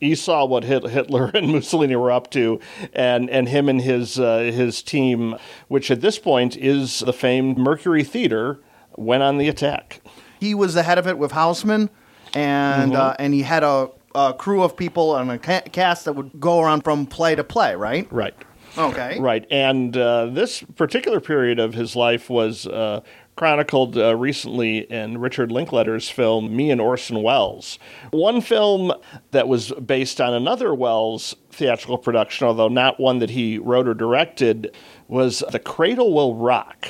he 0.00 0.14
saw 0.14 0.44
what 0.44 0.64
Hitler 0.64 1.30
and 1.34 1.48
Mussolini 1.52 1.96
were 1.96 2.10
up 2.10 2.30
to, 2.32 2.60
and 2.92 3.30
and 3.30 3.48
him 3.48 3.68
and 3.68 3.80
his 3.80 4.18
uh, 4.18 4.38
his 4.38 4.82
team, 4.82 5.36
which 5.68 5.90
at 5.90 6.00
this 6.00 6.18
point 6.18 6.56
is 6.56 7.00
the 7.00 7.12
famed 7.12 7.58
Mercury 7.58 8.04
Theater, 8.04 8.60
went 8.96 9.22
on 9.22 9.38
the 9.38 9.48
attack. 9.48 10.00
He 10.40 10.54
was 10.54 10.74
the 10.74 10.82
head 10.82 10.98
of 10.98 11.06
it 11.06 11.16
with 11.18 11.32
Houseman, 11.32 11.90
and 12.34 12.92
Mm-hmm. 12.92 13.00
uh, 13.00 13.14
and 13.18 13.32
he 13.32 13.42
had 13.42 13.62
a, 13.62 13.88
a 14.14 14.34
crew 14.34 14.62
of 14.62 14.76
people 14.76 15.16
and 15.16 15.30
a 15.30 15.38
cast 15.38 16.04
that 16.04 16.12
would 16.14 16.38
go 16.38 16.60
around 16.60 16.82
from 16.82 17.06
play 17.06 17.34
to 17.34 17.44
play, 17.44 17.74
right? 17.76 18.06
Right. 18.12 18.34
Okay. 18.76 19.20
Right, 19.20 19.46
and 19.52 19.96
uh, 19.96 20.26
this 20.26 20.62
particular 20.74 21.20
period 21.20 21.60
of 21.60 21.74
his 21.74 21.94
life 21.94 22.28
was 22.28 22.66
uh, 22.66 23.02
chronicled 23.36 23.96
uh, 23.96 24.16
recently 24.16 24.78
in 24.90 25.18
Richard 25.18 25.50
Linklater's 25.50 26.08
film 26.08 26.54
Me 26.54 26.70
and 26.70 26.80
Orson 26.80 27.22
Welles. 27.22 27.78
One 28.10 28.40
film 28.40 28.92
that 29.32 29.48
was 29.48 29.72
based 29.72 30.20
on 30.20 30.34
another 30.34 30.74
Welles 30.74 31.34
theatrical 31.50 31.98
production, 31.98 32.46
although 32.46 32.68
not 32.68 33.00
one 33.00 33.18
that 33.18 33.30
he 33.30 33.58
wrote 33.58 33.88
or 33.88 33.94
directed, 33.94 34.74
was 35.08 35.42
The 35.50 35.58
Cradle 35.58 36.12
Will 36.12 36.34
Rock. 36.34 36.88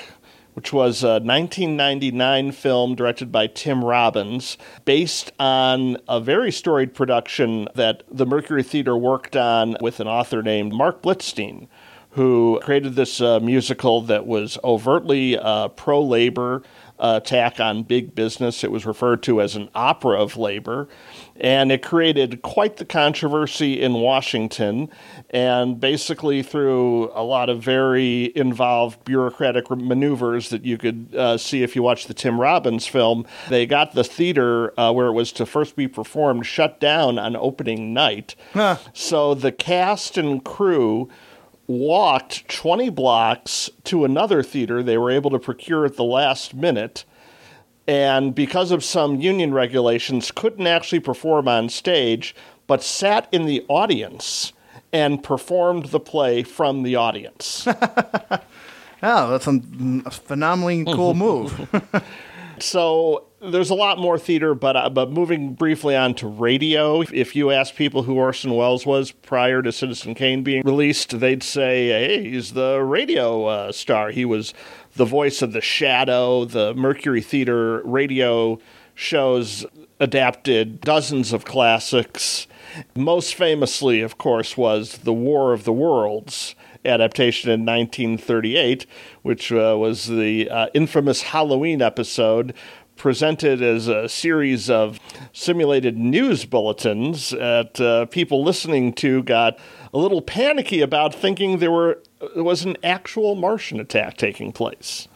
Which 0.54 0.72
was 0.72 1.02
a 1.02 1.18
1999 1.18 2.52
film 2.52 2.94
directed 2.94 3.32
by 3.32 3.48
Tim 3.48 3.84
Robbins, 3.84 4.56
based 4.84 5.32
on 5.40 5.96
a 6.08 6.20
very 6.20 6.52
storied 6.52 6.94
production 6.94 7.66
that 7.74 8.04
the 8.08 8.24
Mercury 8.24 8.62
Theater 8.62 8.96
worked 8.96 9.34
on 9.34 9.76
with 9.80 9.98
an 9.98 10.06
author 10.06 10.44
named 10.44 10.72
Marc 10.72 11.02
Blitzstein 11.02 11.66
who 12.14 12.60
created 12.62 12.94
this 12.94 13.20
uh, 13.20 13.40
musical 13.40 14.00
that 14.02 14.24
was 14.24 14.56
overtly 14.62 15.36
uh, 15.36 15.68
pro 15.68 16.00
labor 16.00 16.62
uh, 16.96 17.20
attack 17.20 17.58
on 17.58 17.82
big 17.82 18.14
business. 18.14 18.62
It 18.62 18.70
was 18.70 18.86
referred 18.86 19.22
to 19.24 19.40
as 19.40 19.56
an 19.56 19.68
opera 19.74 20.20
of 20.22 20.36
labor. 20.36 20.88
And 21.36 21.72
it 21.72 21.82
created 21.82 22.42
quite 22.42 22.76
the 22.76 22.84
controversy 22.84 23.82
in 23.82 23.94
Washington. 23.94 24.88
And 25.30 25.80
basically, 25.80 26.44
through 26.44 27.10
a 27.12 27.24
lot 27.24 27.48
of 27.48 27.60
very 27.60 28.32
involved 28.36 29.04
bureaucratic 29.04 29.68
maneuvers 29.68 30.50
that 30.50 30.64
you 30.64 30.78
could 30.78 31.08
uh, 31.16 31.36
see 31.36 31.64
if 31.64 31.74
you 31.74 31.82
watch 31.82 32.06
the 32.06 32.14
Tim 32.14 32.40
Robbins 32.40 32.86
film, 32.86 33.26
they 33.48 33.66
got 33.66 33.94
the 33.94 34.04
theater 34.04 34.78
uh, 34.78 34.92
where 34.92 35.08
it 35.08 35.14
was 35.14 35.32
to 35.32 35.46
first 35.46 35.74
be 35.74 35.88
performed 35.88 36.46
shut 36.46 36.78
down 36.78 37.18
on 37.18 37.34
opening 37.34 37.92
night. 37.92 38.36
Huh. 38.52 38.76
So 38.92 39.34
the 39.34 39.50
cast 39.50 40.16
and 40.16 40.44
crew 40.44 41.08
walked 41.66 42.48
20 42.48 42.90
blocks 42.90 43.70
to 43.84 44.04
another 44.04 44.42
theater 44.42 44.82
they 44.82 44.98
were 44.98 45.10
able 45.10 45.30
to 45.30 45.38
procure 45.38 45.84
at 45.84 45.96
the 45.96 46.04
last 46.04 46.54
minute. 46.54 47.04
And 47.86 48.34
because 48.34 48.70
of 48.70 48.82
some 48.82 49.20
union 49.20 49.52
regulations 49.52 50.30
couldn't 50.30 50.66
actually 50.66 51.00
perform 51.00 51.48
on 51.48 51.68
stage 51.68 52.34
but 52.66 52.82
sat 52.82 53.28
in 53.30 53.44
the 53.44 53.64
audience 53.68 54.52
and 54.92 55.22
performed 55.22 55.86
the 55.86 56.00
play 56.00 56.42
from 56.42 56.82
the 56.82 56.96
audience. 56.96 57.66
Oh, 59.06 59.30
that's 59.32 59.46
a, 59.46 59.60
a 60.06 60.10
phenomenally 60.10 60.82
cool 60.82 61.12
mm-hmm. 61.12 61.18
move. 61.18 62.02
So 62.60 63.24
there's 63.50 63.70
a 63.70 63.74
lot 63.74 63.98
more 63.98 64.18
theater, 64.18 64.54
but 64.54 64.76
uh, 64.76 64.90
but 64.90 65.10
moving 65.10 65.54
briefly 65.54 65.96
on 65.96 66.14
to 66.14 66.26
radio. 66.26 67.02
If 67.02 67.36
you 67.36 67.50
ask 67.50 67.74
people 67.74 68.02
who 68.02 68.14
Orson 68.14 68.54
Welles 68.54 68.86
was 68.86 69.10
prior 69.10 69.62
to 69.62 69.72
Citizen 69.72 70.14
Kane 70.14 70.42
being 70.42 70.62
released, 70.64 71.18
they'd 71.20 71.42
say, 71.42 71.88
"Hey, 71.88 72.30
he's 72.30 72.52
the 72.52 72.82
radio 72.82 73.44
uh, 73.46 73.72
star. 73.72 74.10
He 74.10 74.24
was 74.24 74.54
the 74.96 75.04
voice 75.04 75.42
of 75.42 75.52
the 75.52 75.60
Shadow, 75.60 76.44
the 76.44 76.74
Mercury 76.74 77.20
Theater 77.20 77.82
radio 77.84 78.58
shows." 78.94 79.66
Adapted 80.00 80.80
dozens 80.80 81.32
of 81.32 81.44
classics. 81.44 82.48
Most 82.96 83.36
famously, 83.36 84.00
of 84.00 84.18
course, 84.18 84.56
was 84.56 84.98
The 84.98 85.12
War 85.12 85.52
of 85.52 85.62
the 85.62 85.72
Worlds, 85.72 86.56
adaptation 86.84 87.50
in 87.50 87.60
1938, 87.60 88.86
which 89.22 89.52
uh, 89.52 89.76
was 89.78 90.06
the 90.06 90.50
uh, 90.50 90.66
infamous 90.74 91.22
Halloween 91.22 91.80
episode 91.80 92.54
presented 92.96 93.60
as 93.62 93.88
a 93.88 94.08
series 94.08 94.70
of 94.70 94.98
simulated 95.32 95.96
news 95.96 96.44
bulletins 96.44 97.30
that 97.30 97.80
uh, 97.80 98.06
people 98.06 98.42
listening 98.44 98.92
to 98.94 99.22
got 99.24 99.58
a 99.92 99.98
little 99.98 100.22
panicky 100.22 100.80
about 100.80 101.14
thinking 101.14 101.58
there 101.58 101.70
were 101.70 102.00
there 102.34 102.44
was 102.44 102.64
an 102.64 102.76
actual 102.82 103.34
Martian 103.34 103.80
attack 103.80 104.16
taking 104.16 104.52
place. 104.52 105.08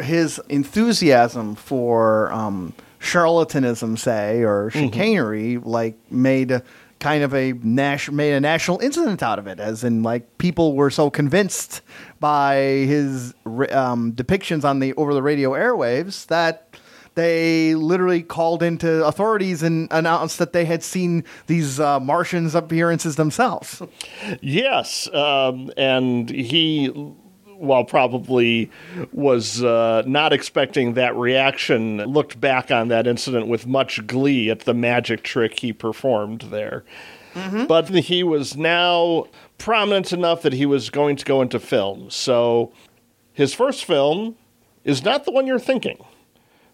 His 0.00 0.40
enthusiasm 0.48 1.54
for 1.54 2.32
um, 2.32 2.74
charlatanism, 3.00 3.96
say, 3.98 4.42
or 4.42 4.70
chicanery, 4.70 5.58
like 5.58 5.96
made 6.10 6.62
kind 7.00 7.22
of 7.22 7.34
a 7.34 7.52
nas- 7.62 8.10
made 8.10 8.32
a 8.32 8.40
national 8.40 8.78
incident 8.80 9.22
out 9.22 9.38
of 9.38 9.46
it, 9.46 9.60
as 9.60 9.84
in 9.84 10.02
like 10.02 10.38
people 10.38 10.74
were 10.74 10.90
so 10.90 11.10
convinced 11.10 11.82
by 12.20 12.56
his 12.56 13.34
um, 13.44 14.12
depictions 14.12 14.64
on 14.64 14.80
the 14.80 14.94
over 14.94 15.12
the 15.14 15.22
radio 15.22 15.50
airwaves 15.50 16.26
that 16.26 16.76
they 17.14 17.74
literally 17.74 18.22
called 18.22 18.62
into 18.62 19.04
authorities 19.06 19.62
and 19.62 19.88
announced 19.90 20.38
that 20.38 20.52
they 20.52 20.64
had 20.64 20.82
seen 20.82 21.24
these 21.46 21.78
uh, 21.78 22.00
Martians 22.00 22.54
appearances 22.54 23.16
themselves. 23.16 23.82
Yes, 24.40 25.08
um, 25.14 25.70
and 25.76 26.28
he, 26.28 26.88
while 27.64 27.84
probably 27.84 28.70
was 29.12 29.62
uh, 29.62 30.02
not 30.06 30.32
expecting 30.32 30.94
that 30.94 31.16
reaction, 31.16 31.98
looked 32.04 32.40
back 32.40 32.70
on 32.70 32.88
that 32.88 33.06
incident 33.06 33.48
with 33.48 33.66
much 33.66 34.06
glee 34.06 34.50
at 34.50 34.60
the 34.60 34.74
magic 34.74 35.22
trick 35.22 35.60
he 35.60 35.72
performed 35.72 36.42
there. 36.42 36.84
But 37.66 37.88
he 37.88 38.22
was 38.22 38.56
now 38.56 39.26
prominent 39.58 40.12
enough 40.12 40.42
that 40.42 40.52
he 40.52 40.66
was 40.66 40.88
going 40.88 41.16
to 41.16 41.24
go 41.24 41.40
into 41.40 41.58
film. 41.58 42.10
So 42.10 42.72
his 43.32 43.52
first 43.52 43.84
film 43.84 44.36
is 44.84 45.02
not 45.02 45.24
the 45.24 45.32
one 45.32 45.46
you're 45.46 45.58
thinking 45.58 45.98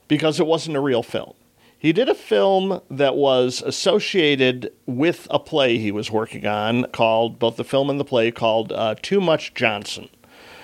because 0.06 0.38
it 0.38 0.46
wasn't 0.46 0.76
a 0.76 0.80
real 0.80 1.02
film. 1.02 1.32
He 1.78 1.94
did 1.94 2.10
a 2.10 2.14
film 2.14 2.82
that 2.90 3.16
was 3.16 3.62
associated 3.62 4.70
with 4.84 5.26
a 5.30 5.38
play 5.38 5.78
he 5.78 5.90
was 5.90 6.10
working 6.10 6.46
on 6.46 6.84
called, 6.92 7.38
both 7.38 7.56
the 7.56 7.64
film 7.64 7.88
and 7.88 7.98
the 7.98 8.04
play, 8.04 8.30
called 8.30 8.70
uh, 8.70 8.96
Too 9.00 9.18
Much 9.18 9.54
Johnson. 9.54 10.10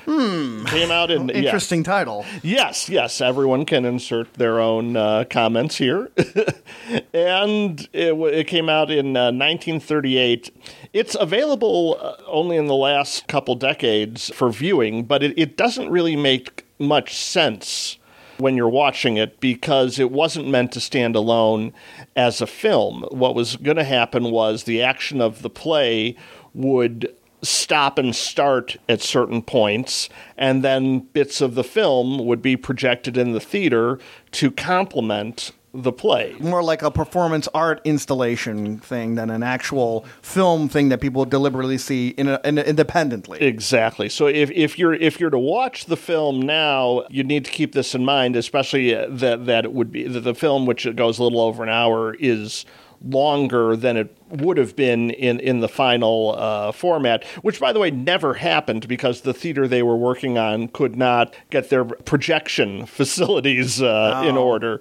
Hmm. 0.07 0.65
Came 0.67 0.93
out 0.93 1.11
in. 1.11 1.29
yeah. 1.29 1.35
Interesting 1.35 1.83
title. 1.83 2.25
Yes, 2.43 2.89
yes. 2.89 3.21
Everyone 3.21 3.67
can 3.67 3.85
insert 3.85 4.33
their 4.35 4.61
own 4.61 4.97
uh, 4.97 5.25
comments 5.29 5.79
here. 5.79 6.11
and 7.13 7.89
it, 7.93 8.15
it 8.15 8.47
came 8.47 8.69
out 8.69 8.91
in 8.91 9.17
uh, 9.17 9.33
1938. 9.33 10.55
It's 10.93 11.17
available 11.19 11.99
uh, 12.01 12.15
only 12.29 12.57
in 12.57 12.67
the 12.67 12.75
last 12.75 13.27
couple 13.27 13.57
decades 13.57 14.31
for 14.33 14.51
viewing, 14.51 15.05
but 15.05 15.25
it, 15.25 15.37
it 15.37 15.57
doesn't 15.57 15.91
really 15.91 16.15
make 16.15 16.65
much 16.79 17.17
sense 17.17 17.99
when 18.39 18.57
you're 18.57 18.69
watching 18.69 19.17
it 19.17 19.41
because 19.41 19.99
it 19.99 20.13
wasn't 20.13 20.47
meant 20.47 20.71
to 20.73 20.81
stand 20.81 21.17
alone 21.17 21.73
as 22.15 22.41
a 22.41 22.47
film. 22.47 23.03
What 23.11 23.35
was 23.35 23.57
going 23.57 23.79
to 23.79 23.85
happen 23.85 24.31
was 24.31 24.65
the 24.65 24.83
action 24.83 25.21
of 25.21 25.43
the 25.43 25.51
play 25.51 26.17
would 26.55 27.13
stop 27.43 27.99
and 27.99 28.15
start 28.15 28.77
at 28.89 29.01
certain 29.01 29.43
points, 29.43 30.09
and 30.37 30.65
then 30.65 31.01
bits 31.01 31.41
of 31.41 31.55
the 31.55 31.65
film 31.65 32.25
would 32.27 32.43
be 32.43 32.57
projected 32.57 33.17
in 33.17 33.33
the 33.33 33.41
theater 33.41 33.99
to 34.33 34.51
complement 34.51 35.53
the 35.83 35.93
play. 35.93 36.35
more 36.41 36.63
like 36.63 36.83
a 36.83 36.91
performance 36.91 37.49
art 37.53 37.81
installation 37.85 38.79
thing 38.79 39.15
than 39.15 39.31
an 39.31 39.43
actual 39.43 40.05
film 40.23 40.69
thing 40.69 40.89
that 40.89 41.01
people 41.01 41.25
deliberately 41.25 41.79
see 41.79 42.09
in, 42.11 42.29
a, 42.29 42.41
in 42.45 42.59
independently. 42.59 43.41
Exactly. 43.41 44.09
So 44.09 44.27
if, 44.27 44.51
if 44.51 44.79
you're 44.79 44.95
if 44.95 45.21
you're 45.21 45.31
to 45.31 45.39
watch 45.39 45.87
the 45.87 45.97
film 45.97 46.41
now, 46.41 47.05
you 47.11 47.23
need 47.23 47.45
to 47.45 47.51
keep 47.51 47.73
this 47.73 47.95
in 47.95 48.05
mind, 48.05 48.37
especially 48.37 48.95
uh, 48.95 49.07
that 49.11 49.47
that 49.47 49.65
it 49.65 49.73
would 49.73 49.93
be 49.93 50.09
that 50.09 50.21
the 50.21 50.35
film, 50.35 50.67
which 50.67 50.87
goes 50.97 51.19
a 51.19 51.23
little 51.23 51.41
over 51.41 51.63
an 51.63 51.69
hour, 51.69 52.15
is 52.19 52.65
longer 53.05 53.77
than 53.77 53.97
it 53.97 54.17
would 54.29 54.57
have 54.57 54.75
been 54.75 55.11
in 55.11 55.39
in 55.41 55.61
the 55.61 55.69
final 55.69 56.35
uh, 56.37 56.73
format. 56.73 57.25
Which, 57.43 57.61
by 57.61 57.73
the 57.73 57.79
way, 57.79 57.91
never 57.91 58.35
happened 58.35 58.89
because 58.89 59.21
the 59.21 59.35
theater 59.35 59.69
they 59.69 59.83
were 59.83 59.97
working 59.97 60.39
on 60.39 60.69
could 60.69 60.97
not 60.97 61.35
get 61.51 61.71
their 61.71 61.85
projection 61.85 62.87
facilities 62.87 63.81
uh, 63.81 64.23
in 64.27 64.37
order. 64.37 64.81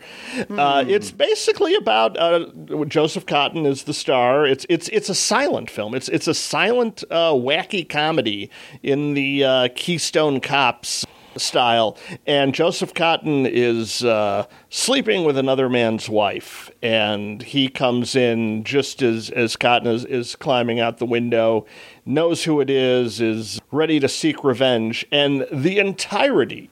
Uh, 0.49 0.83
it's 0.87 1.11
basically 1.11 1.75
about 1.75 2.17
uh, 2.17 2.45
Joseph 2.87 3.25
Cotten 3.25 3.65
is 3.65 3.83
the 3.83 3.93
star. 3.93 4.45
It's 4.45 4.65
it's 4.69 4.87
it's 4.89 5.09
a 5.09 5.15
silent 5.15 5.69
film. 5.69 5.93
It's 5.93 6.09
it's 6.09 6.27
a 6.27 6.33
silent 6.33 7.03
uh, 7.11 7.31
wacky 7.31 7.87
comedy 7.87 8.49
in 8.81 9.13
the 9.13 9.43
uh, 9.43 9.67
Keystone 9.75 10.39
Cops 10.39 11.05
style. 11.37 11.97
And 12.25 12.53
Joseph 12.53 12.93
Cotten 12.93 13.47
is 13.49 14.03
uh, 14.03 14.45
sleeping 14.69 15.23
with 15.23 15.37
another 15.37 15.69
man's 15.69 16.09
wife, 16.09 16.71
and 16.81 17.41
he 17.41 17.67
comes 17.67 18.15
in 18.15 18.63
just 18.63 19.01
as 19.01 19.29
as 19.29 19.55
Cotten 19.55 19.87
is, 19.87 20.05
is 20.05 20.35
climbing 20.35 20.79
out 20.79 20.97
the 20.97 21.05
window, 21.05 21.65
knows 22.05 22.43
who 22.43 22.59
it 22.61 22.69
is, 22.69 23.21
is 23.21 23.59
ready 23.71 23.99
to 23.99 24.07
seek 24.07 24.43
revenge, 24.43 25.05
and 25.11 25.45
the 25.51 25.79
entirety 25.79 26.69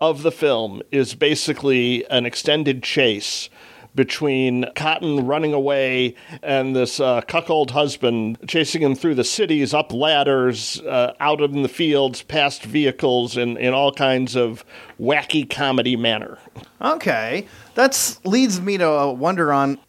of 0.00 0.22
the 0.22 0.32
film 0.32 0.82
is 0.90 1.14
basically 1.14 2.08
an 2.10 2.26
extended 2.26 2.82
chase 2.82 3.48
between 3.96 4.64
Cotten 4.76 5.26
running 5.26 5.52
away 5.52 6.14
and 6.42 6.76
this 6.76 7.00
uh, 7.00 7.22
cuckold 7.22 7.72
husband 7.72 8.38
chasing 8.46 8.82
him 8.82 8.94
through 8.94 9.16
the 9.16 9.24
cities, 9.24 9.74
up 9.74 9.92
ladders, 9.92 10.80
uh, 10.82 11.14
out 11.18 11.40
in 11.40 11.62
the 11.62 11.68
fields, 11.68 12.22
past 12.22 12.62
vehicles, 12.62 13.36
in, 13.36 13.56
in 13.56 13.74
all 13.74 13.90
kinds 13.90 14.36
of 14.36 14.64
wacky 15.00 15.48
comedy 15.48 15.96
manner. 15.96 16.38
Okay, 16.80 17.48
that 17.74 18.18
leads 18.24 18.60
me 18.60 18.78
to 18.78 19.12
wonder 19.16 19.52
on 19.52 19.80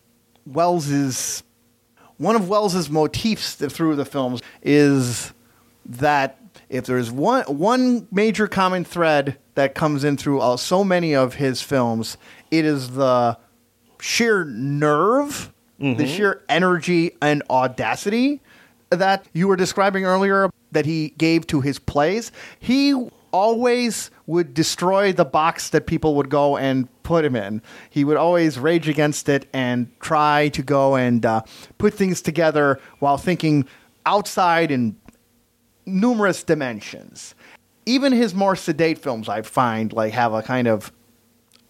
Welles's 0.46 1.44
one 2.18 2.36
of 2.36 2.50
Welles's 2.50 2.90
motifs 2.90 3.54
through 3.56 3.96
the 3.96 4.06
films 4.06 4.42
is 4.64 5.34
that 5.86 6.40
if 6.70 6.86
there's 6.86 7.12
one 7.12 7.44
one 7.44 8.08
major 8.12 8.48
common 8.48 8.84
thread 8.84 9.38
that 9.56 9.76
comes 9.76 10.04
in 10.04 10.18
through 10.18 10.40
all, 10.40 10.58
so 10.58 10.84
many 10.84 11.16
of 11.16 11.36
his 11.36 11.62
films, 11.62 12.18
it 12.50 12.66
is 12.66 12.92
the 12.92 13.38
sheer 14.00 14.46
nerve, 14.46 15.54
mm-hmm. 15.80 15.98
the 15.98 16.08
sheer 16.08 16.44
energy 16.50 17.12
and 17.22 17.44
audacity 17.50 18.42
that 18.90 19.26
you 19.34 19.48
were 19.48 19.56
describing 19.56 20.06
earlier 20.06 20.50
that 20.72 20.86
he 20.86 21.10
gave 21.18 21.48
to 21.48 21.62
his 21.62 21.80
plays. 21.80 22.32
He 22.60 22.94
always 23.32 24.10
would 24.26 24.54
destroy 24.54 25.12
the 25.12 25.26
box 25.26 25.70
that 25.70 25.86
people 25.86 26.16
would 26.16 26.30
go 26.30 26.58
and 26.58 26.88
put 27.04 27.26
him 27.26 27.36
in. 27.36 27.62
He 27.90 28.04
would 28.04 28.18
always 28.18 28.58
rage 28.58 28.88
against 28.88 29.30
it 29.30 29.48
and 29.54 29.88
try 30.00 30.50
to 30.50 30.62
go 30.62 30.96
and 30.96 31.26
uh, 31.26 31.42
put 31.78 31.94
things 31.94 32.22
together 32.22 32.80
while 33.00 33.18
thinking 33.18 33.68
outside 34.06 34.72
in 34.72 34.96
numerous 35.86 36.44
dimensions. 36.44 37.36
Even 37.86 38.12
his 38.12 38.34
more 38.34 38.56
sedate 38.56 38.98
films, 38.98 39.30
I 39.30 39.42
find, 39.42 39.94
like 39.94 40.14
have 40.14 40.34
a 40.34 40.42
kind 40.42 40.68
of 40.68 40.92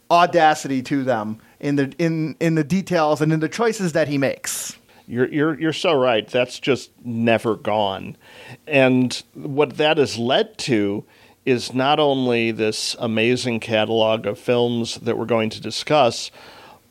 audacity 0.09 0.81
to 0.83 1.03
them 1.03 1.39
in 1.59 1.75
the 1.75 1.93
in 1.97 2.35
in 2.39 2.55
the 2.55 2.63
details 2.63 3.21
and 3.21 3.31
in 3.33 3.39
the 3.39 3.49
choices 3.49 3.93
that 3.93 4.07
he 4.07 4.17
makes. 4.17 4.77
You're 5.07 5.27
you're 5.29 5.59
you're 5.59 5.73
so 5.73 5.93
right. 5.93 6.27
That's 6.27 6.59
just 6.59 6.91
never 7.03 7.55
gone. 7.55 8.17
And 8.67 9.21
what 9.33 9.77
that 9.77 9.97
has 9.97 10.17
led 10.17 10.57
to 10.59 11.05
is 11.45 11.73
not 11.73 11.97
only 11.97 12.51
this 12.51 12.95
amazing 12.99 13.61
catalog 13.61 14.25
of 14.25 14.37
films 14.37 14.95
that 14.95 15.17
we're 15.17 15.25
going 15.25 15.49
to 15.49 15.61
discuss, 15.61 16.29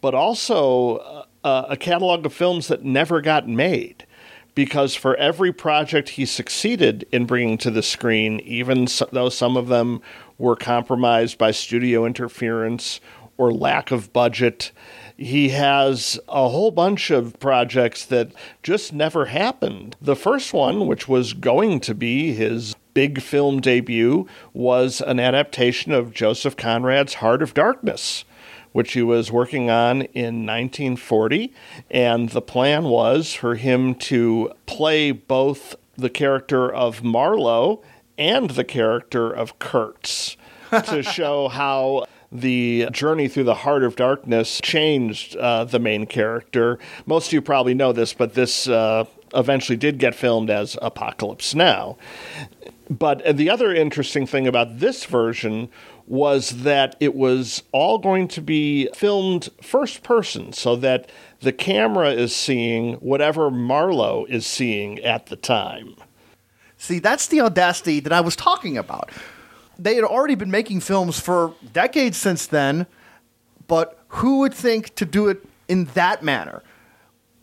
but 0.01 0.15
also 0.15 1.25
uh, 1.45 1.67
a 1.69 1.77
catalog 1.77 2.25
of 2.25 2.33
films 2.33 2.69
that 2.69 2.83
never 2.83 3.21
got 3.21 3.47
made. 3.47 4.07
Because 4.55 4.95
for 4.95 5.15
every 5.17 5.53
project 5.53 6.09
he 6.09 6.25
succeeded 6.25 7.07
in 7.13 7.27
bringing 7.27 7.59
to 7.59 7.71
the 7.71 7.83
screen, 7.83 8.41
even 8.41 8.87
so, 8.87 9.07
though 9.13 9.29
some 9.29 9.59
of 9.59 9.69
them 9.69 10.01
were 10.39 10.57
compromised 10.57 11.37
by 11.37 11.51
studio 11.51 12.07
interference 12.07 13.03
or 13.38 13.52
lack 13.52 13.90
of 13.90 14.12
budget, 14.12 14.73
he 15.16 15.50
has 15.50 16.19
a 16.28 16.49
whole 16.49 16.71
bunch 16.71 17.11
of 17.11 17.38
projects 17.40 18.05
that 18.07 18.33
just 18.62 18.93
never 18.93 19.26
happened. 19.26 19.97
The 20.00 20.16
first 20.16 20.52
one, 20.52 20.87
which 20.87 21.09
was 21.09 21.33
going 21.33 21.81
to 21.81 21.95
be 21.95 22.35
his 22.35 22.75
big 22.95 23.21
film 23.21 23.61
debut 23.61 24.26
was 24.52 25.00
an 25.00 25.21
adaptation 25.21 25.93
of 25.93 26.14
Joseph 26.14 26.57
Conrad's 26.57 27.14
Heart 27.14 27.43
of 27.43 27.55
Darkness, 27.55 28.25
which 28.73 28.93
he 28.93 29.02
was 29.02 29.33
working 29.33 29.71
on 29.71 30.02
in 30.02 30.47
1940. 30.47 31.52
And 31.90 32.31
the 32.31 32.43
plan 32.43 32.85
was 32.85 33.33
for 33.33 33.55
him 33.57 33.95
to 33.97 34.52
play 34.66 35.12
both 35.12 35.75
the 35.97 36.11
character 36.11 36.73
of 36.73 37.02
Marlowe 37.02 37.83
and 38.19 38.50
the 38.50 38.64
character 38.64 39.31
of 39.31 39.59
Kurtz 39.59 40.37
to 40.71 41.02
show 41.02 41.49
how 41.49 42.07
the 42.33 42.88
journey 42.92 43.28
through 43.28 43.45
the 43.45 43.54
heart 43.54 43.83
of 43.83 43.97
darkness 43.97 44.60
changed 44.60 45.36
uh, 45.36 45.65
the 45.65 45.78
main 45.78 46.06
character. 46.06 46.78
Most 47.06 47.28
of 47.28 47.32
you 47.32 47.43
probably 47.43 47.75
know 47.75 47.93
this, 47.93 48.12
but 48.12 48.34
this 48.34 48.69
uh, 48.69 49.04
eventually 49.34 49.76
did 49.76 49.99
get 49.99 50.15
filmed 50.15 50.50
as 50.50 50.76
Apocalypse 50.82 51.54
Now. 51.54 51.97
But 52.89 53.36
the 53.36 53.50
other 53.50 53.75
interesting 53.75 54.26
thing 54.26 54.47
about 54.47 54.78
this 54.78 55.04
version 55.04 55.69
was 56.06 56.62
that 56.62 56.95
it 57.00 57.15
was 57.15 57.65
all 57.73 57.99
going 57.99 58.28
to 58.28 58.41
be 58.41 58.89
filmed 58.95 59.49
first 59.60 60.02
person 60.04 60.52
so 60.52 60.76
that 60.76 61.10
the 61.41 61.52
camera 61.52 62.10
is 62.10 62.34
seeing 62.34 62.95
whatever 62.95 63.50
Marlowe 63.50 64.25
is 64.28 64.47
seeing 64.47 65.00
at 65.00 65.26
the 65.26 65.36
time. 65.36 65.97
See, 66.78 67.00
that's 67.00 67.26
the 67.26 67.41
audacity 67.41 68.00
that 68.00 68.12
I 68.12 68.21
was 68.21 68.36
talking 68.36 68.78
about. 68.78 69.10
They 69.78 69.95
had 69.95 70.04
already 70.04 70.34
been 70.34 70.50
making 70.50 70.80
films 70.80 71.21
for 71.21 71.54
decades 71.73 72.17
since 72.17 72.47
then, 72.47 72.86
but 73.67 73.99
who 74.08 74.39
would 74.41 74.54
think 74.54 74.95
to 74.97 75.04
do 75.04 75.28
it 75.28 75.45
in 75.69 75.86
that 75.95 76.23
manner? 76.23 76.62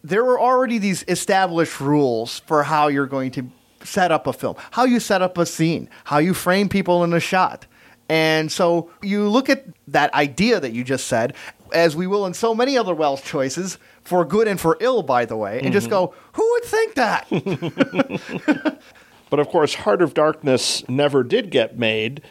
There 0.03 0.23
were 0.23 0.39
already 0.39 0.79
these 0.79 1.03
established 1.07 1.79
rules 1.79 2.39
for 2.39 2.63
how 2.63 2.87
you're 2.87 3.07
going 3.07 3.31
to 3.31 3.49
set 3.83 4.11
up 4.11 4.27
a 4.27 4.33
film, 4.33 4.55
how 4.71 4.85
you 4.85 4.99
set 4.99 5.21
up 5.21 5.37
a 5.37 5.45
scene, 5.45 5.89
how 6.05 6.17
you 6.17 6.33
frame 6.33 6.69
people 6.69 7.03
in 7.03 7.13
a 7.13 7.19
shot. 7.19 7.67
And 8.09 8.51
so 8.51 8.89
you 9.01 9.29
look 9.29 9.49
at 9.49 9.65
that 9.87 10.13
idea 10.13 10.59
that 10.59 10.73
you 10.73 10.83
just 10.83 11.07
said, 11.07 11.35
as 11.71 11.95
we 11.95 12.05
will 12.07 12.25
in 12.25 12.33
so 12.33 12.53
many 12.53 12.77
other 12.77 12.93
Welles 12.93 13.21
choices, 13.21 13.77
for 14.03 14.25
good 14.25 14.47
and 14.47 14.59
for 14.59 14.77
ill, 14.79 15.03
by 15.03 15.25
the 15.25 15.37
way, 15.37 15.57
and 15.57 15.67
mm-hmm. 15.67 15.73
just 15.73 15.89
go, 15.89 16.13
who 16.33 16.51
would 16.51 16.63
think 16.63 16.95
that? 16.95 18.79
but 19.33 19.39
of 19.39 19.49
course, 19.49 19.73
Heart 19.73 20.03
of 20.03 20.13
Darkness 20.13 20.87
never 20.87 21.23
did 21.23 21.49
get 21.49 21.75
made 21.75 22.21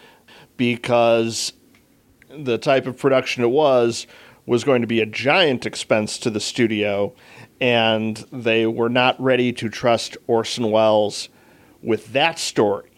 because 0.57 1.53
the 2.31 2.59
type 2.59 2.87
of 2.87 2.97
production 2.97 3.43
it 3.43 3.51
was 3.51 4.07
was 4.47 4.63
going 4.63 4.83
to 4.83 4.87
be 4.87 5.01
a 5.01 5.07
giant 5.07 5.67
expense 5.67 6.17
to 6.19 6.31
the 6.31 6.39
studio, 6.39 7.13
and 7.61 8.25
they 8.31 8.67
were 8.67 8.89
not 8.89 9.21
ready 9.21 9.53
to 9.53 9.69
trust 9.69 10.17
Orson 10.29 10.71
Welles 10.71 11.29
with 11.83 12.13
that 12.13 12.39
story. 12.39 12.93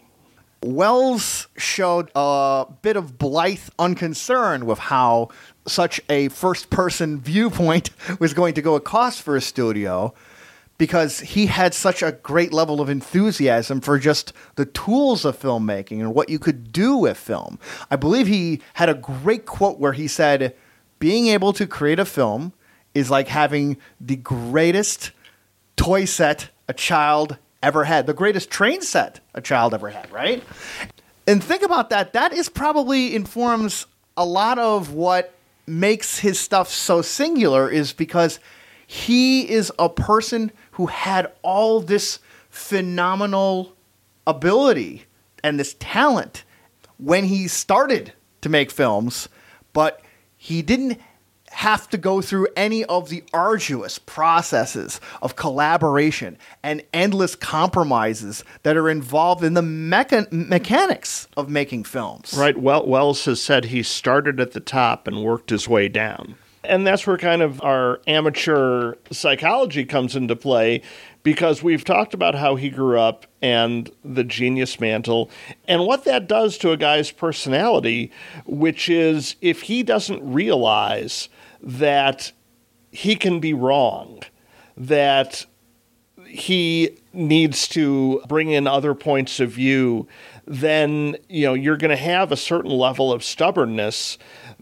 Welles 0.63 1.47
showed 1.57 2.11
a 2.13 2.67
bit 2.83 2.97
of 2.97 3.17
blithe 3.17 3.69
unconcern 3.79 4.67
with 4.67 4.77
how 4.77 5.29
such 5.65 5.99
a 6.11 6.29
first 6.29 6.69
person 6.69 7.19
viewpoint 7.19 7.89
was 8.19 8.35
going 8.35 8.53
to 8.53 8.61
go 8.61 8.75
at 8.75 8.83
cost 8.83 9.23
for 9.23 9.35
a 9.35 9.41
studio 9.41 10.13
because 10.77 11.21
he 11.21 11.45
had 11.45 11.73
such 11.73 12.03
a 12.03 12.11
great 12.11 12.51
level 12.51 12.81
of 12.81 12.89
enthusiasm 12.89 13.81
for 13.81 13.97
just 13.97 14.33
the 14.55 14.65
tools 14.65 15.23
of 15.23 15.39
filmmaking 15.39 15.99
and 15.99 16.13
what 16.13 16.29
you 16.29 16.39
could 16.39 16.71
do 16.71 16.97
with 16.97 17.17
film. 17.17 17.57
I 17.89 17.95
believe 17.95 18.27
he 18.27 18.61
had 18.73 18.89
a 18.89 18.93
great 18.93 19.45
quote 19.45 19.79
where 19.79 19.93
he 19.93 20.07
said, 20.07 20.55
Being 20.99 21.27
able 21.27 21.53
to 21.53 21.65
create 21.65 21.99
a 21.99 22.05
film 22.05 22.53
is 22.93 23.09
like 23.09 23.27
having 23.27 23.77
the 24.01 24.15
greatest 24.15 25.11
toy 25.75 26.05
set 26.05 26.49
a 26.67 26.73
child 26.73 27.37
ever 27.61 27.83
had, 27.83 28.05
the 28.05 28.13
greatest 28.13 28.49
train 28.49 28.81
set 28.81 29.19
a 29.33 29.41
child 29.41 29.73
ever 29.73 29.89
had, 29.89 30.11
right? 30.11 30.43
And 31.27 31.43
think 31.43 31.63
about 31.63 31.89
that. 31.89 32.13
That 32.13 32.33
is 32.33 32.49
probably 32.49 33.15
informs 33.15 33.85
a 34.15 34.25
lot 34.25 34.59
of 34.59 34.93
what 34.93 35.33
makes 35.67 36.19
his 36.19 36.39
stuff 36.39 36.69
so 36.69 37.01
singular 37.01 37.69
is 37.69 37.91
because 37.91 38.39
he 38.87 39.49
is 39.49 39.71
a 39.79 39.89
person 39.89 40.51
who 40.75 40.87
had 40.87 41.31
all 41.41 41.79
this 41.79 42.19
phenomenal 42.49 43.73
ability 44.27 45.03
and 45.41 45.57
this 45.59 45.75
talent 45.79 46.43
when 46.97 47.23
he 47.23 47.47
started 47.47 48.11
to 48.41 48.49
make 48.49 48.69
films, 48.69 49.29
but 49.71 50.01
he 50.35 50.61
didn't 50.61 50.99
have 51.49 51.89
to 51.89 51.97
go 51.97 52.21
through 52.21 52.47
any 52.57 52.83
of 52.85 53.07
the 53.07 53.23
arduous 53.33 53.97
processes 53.99 54.99
of 55.21 55.37
collaboration 55.37 56.37
and 56.61 56.83
endless 56.93 57.35
compromises 57.37 58.43
that 58.63 58.75
are 58.75 58.89
involved 58.89 59.45
in 59.45 59.53
the 59.53 59.61
mecha- 59.61 60.29
mechanics 60.29 61.29
of 61.37 61.49
making 61.49 61.85
films. 61.85 62.35
Right. 62.37 62.57
Well, 62.57 62.85
Welles 62.85 63.23
has 63.25 63.41
said 63.41 63.65
he 63.65 63.81
started 63.81 64.41
at 64.41 64.51
the 64.51 64.59
top 64.59 65.07
and 65.07 65.23
worked 65.23 65.51
his 65.51 65.69
way 65.69 65.87
down. 65.87 66.35
And 66.67 66.85
that's 66.85 67.05
where 67.05 67.17
kind 67.17 67.41
of 67.41 67.61
our 67.61 68.01
amateur 68.07 68.95
psychology 69.11 69.85
comes 69.85 70.15
into 70.15 70.35
play 70.35 70.81
because 71.23 71.63
we've 71.63 71.83
talked 71.83 72.13
about 72.13 72.35
how 72.35 72.55
he 72.55 72.69
grew 72.69 72.99
up 72.99 73.25
and 73.41 73.89
the 74.03 74.23
genius 74.23 74.79
mantle 74.79 75.29
and 75.67 75.85
what 75.85 76.03
that 76.05 76.27
does 76.27 76.57
to 76.59 76.71
a 76.71 76.77
guy's 76.77 77.11
personality, 77.11 78.11
which 78.45 78.89
is 78.89 79.35
if 79.41 79.63
he 79.63 79.81
doesn't 79.81 80.21
realize 80.23 81.29
that 81.61 82.31
he 82.91 83.15
can 83.15 83.39
be 83.39 83.53
wrong, 83.53 84.21
that 84.77 85.45
he 86.27 86.97
needs 87.13 87.67
to 87.69 88.21
bring 88.27 88.51
in 88.51 88.67
other 88.67 88.93
points 88.93 89.39
of 89.39 89.51
view, 89.51 90.07
then 90.45 91.15
you 91.27 91.45
know 91.45 91.53
you're 91.53 91.77
going 91.77 91.89
to 91.89 91.95
have 91.95 92.31
a 92.31 92.37
certain 92.37 92.71
level 92.71 93.11
of 93.11 93.23
stubbornness 93.23 94.17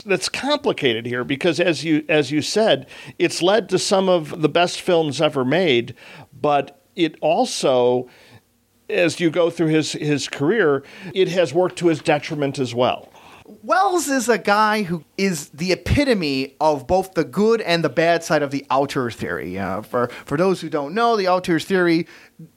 that's 0.06 0.30
complicated 0.30 1.06
here 1.06 1.24
because 1.24 1.60
as 1.60 1.84
you 1.84 2.06
as 2.10 2.32
you 2.32 2.42
said, 2.42 2.88
it's 3.20 3.42
led 3.42 3.70
to 3.70 3.80
some 3.80 4.10
of 4.10 4.42
the 4.42 4.50
best 4.50 4.82
films 4.82 5.22
ever 5.22 5.46
made, 5.46 5.96
but 6.40 6.82
it 6.96 7.16
also 7.22 8.08
as 8.90 9.20
you 9.20 9.30
go 9.30 9.50
through 9.50 9.68
his 9.68 9.94
his 9.94 10.28
career, 10.28 10.84
it 11.14 11.30
has 11.30 11.54
worked 11.54 11.78
to 11.78 11.88
his 11.88 12.00
detriment 12.00 12.60
as 12.60 12.74
well. 12.74 13.10
Welles 13.46 14.08
is 14.08 14.30
a 14.30 14.38
guy 14.38 14.84
who 14.84 15.04
is 15.18 15.50
the 15.50 15.74
epitome 15.74 16.56
of 16.62 16.88
both 16.88 17.14
the 17.14 17.26
good 17.26 17.60
and 17.62 17.84
the 17.84 17.90
bad 17.90 18.24
side 18.24 18.42
of 18.42 18.52
the 18.52 18.66
auteur 18.70 19.12
theory. 19.12 19.60
Uh, 19.60 19.82
for 19.82 20.08
for 20.26 20.38
those 20.38 20.62
who 20.62 20.70
don't 20.70 20.94
know, 20.94 21.18
the 21.18 21.28
auteur 21.28 21.60
theory 21.60 22.08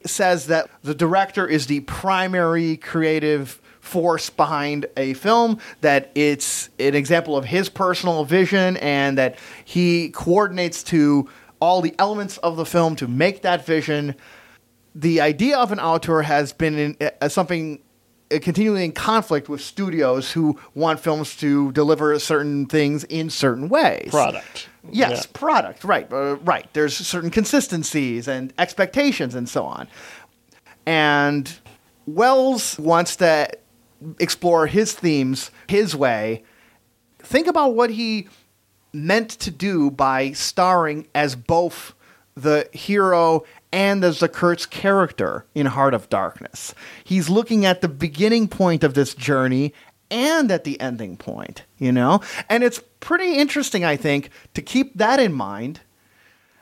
says 0.05 0.47
that 0.47 0.69
the 0.83 0.95
director 0.95 1.45
is 1.45 1.67
the 1.67 1.81
primary 1.81 2.77
creative 2.77 3.61
force 3.87 4.29
behind 4.29 4.85
a 4.97 5.13
film 5.13 5.59
that 5.81 6.11
it's 6.13 6.69
an 6.79 6.93
example 6.93 7.35
of 7.37 7.45
his 7.45 7.69
personal 7.69 8.23
vision 8.25 8.77
and 8.77 9.17
that 9.17 9.37
he 9.65 10.09
coordinates 10.09 10.83
to 10.83 11.27
all 11.59 11.81
the 11.81 11.95
elements 11.97 12.37
of 12.39 12.55
the 12.57 12.65
film 12.65 12.95
to 12.97 13.07
make 13.07 13.41
that 13.41 13.65
vision 13.65 14.13
the 14.93 15.21
idea 15.21 15.55
of 15.57 15.71
an 15.71 15.79
auteur 15.79 16.23
has 16.23 16.53
been 16.53 16.75
in, 16.77 16.97
uh, 17.21 17.29
something 17.29 17.79
uh, 18.31 18.39
continually 18.41 18.83
in 18.83 18.91
conflict 18.91 19.47
with 19.47 19.61
studios 19.61 20.31
who 20.31 20.59
want 20.73 20.99
films 20.99 21.35
to 21.35 21.71
deliver 21.71 22.17
certain 22.17 22.65
things 22.65 23.03
in 23.03 23.29
certain 23.29 23.69
ways. 23.69 24.09
Product. 24.09 24.67
Yes, 24.91 25.11
Yeah. 25.11 25.31
product. 25.39 25.83
Right, 25.83 26.11
uh, 26.11 26.37
right. 26.37 26.67
There's 26.73 26.95
certain 26.97 27.29
consistencies 27.29 28.27
and 28.27 28.51
expectations 28.57 29.35
and 29.35 29.47
so 29.47 29.65
on. 29.65 29.87
And 30.87 31.51
Welles 32.07 32.79
wants 32.79 33.17
to 33.17 33.49
explore 34.19 34.67
his 34.67 34.93
themes 34.93 35.51
his 35.67 35.95
way. 35.95 36.43
Think 37.19 37.47
about 37.47 37.73
what 37.73 37.89
he 37.89 38.27
meant 38.93 39.29
to 39.31 39.51
do 39.51 39.91
by 39.91 40.31
starring 40.31 41.07
as 41.13 41.35
both 41.35 41.93
the 42.35 42.69
hero 42.71 43.43
and 43.71 44.03
as 44.03 44.19
the 44.19 44.29
Kurtz 44.29 44.65
character 44.65 45.45
in 45.53 45.65
Heart 45.65 45.93
of 45.93 46.09
Darkness. 46.09 46.73
He's 47.03 47.29
looking 47.29 47.65
at 47.65 47.81
the 47.81 47.87
beginning 47.87 48.47
point 48.47 48.83
of 48.83 48.93
this 48.93 49.13
journey 49.13 49.73
and 50.09 50.51
at 50.51 50.63
the 50.63 50.79
ending 50.79 51.17
point, 51.17 51.63
you 51.77 51.91
know? 51.91 52.21
And 52.49 52.63
it's 52.63 52.81
pretty 52.99 53.35
interesting, 53.35 53.83
I 53.83 53.97
think, 53.97 54.29
to 54.53 54.61
keep 54.61 54.97
that 54.97 55.19
in 55.19 55.33
mind 55.33 55.81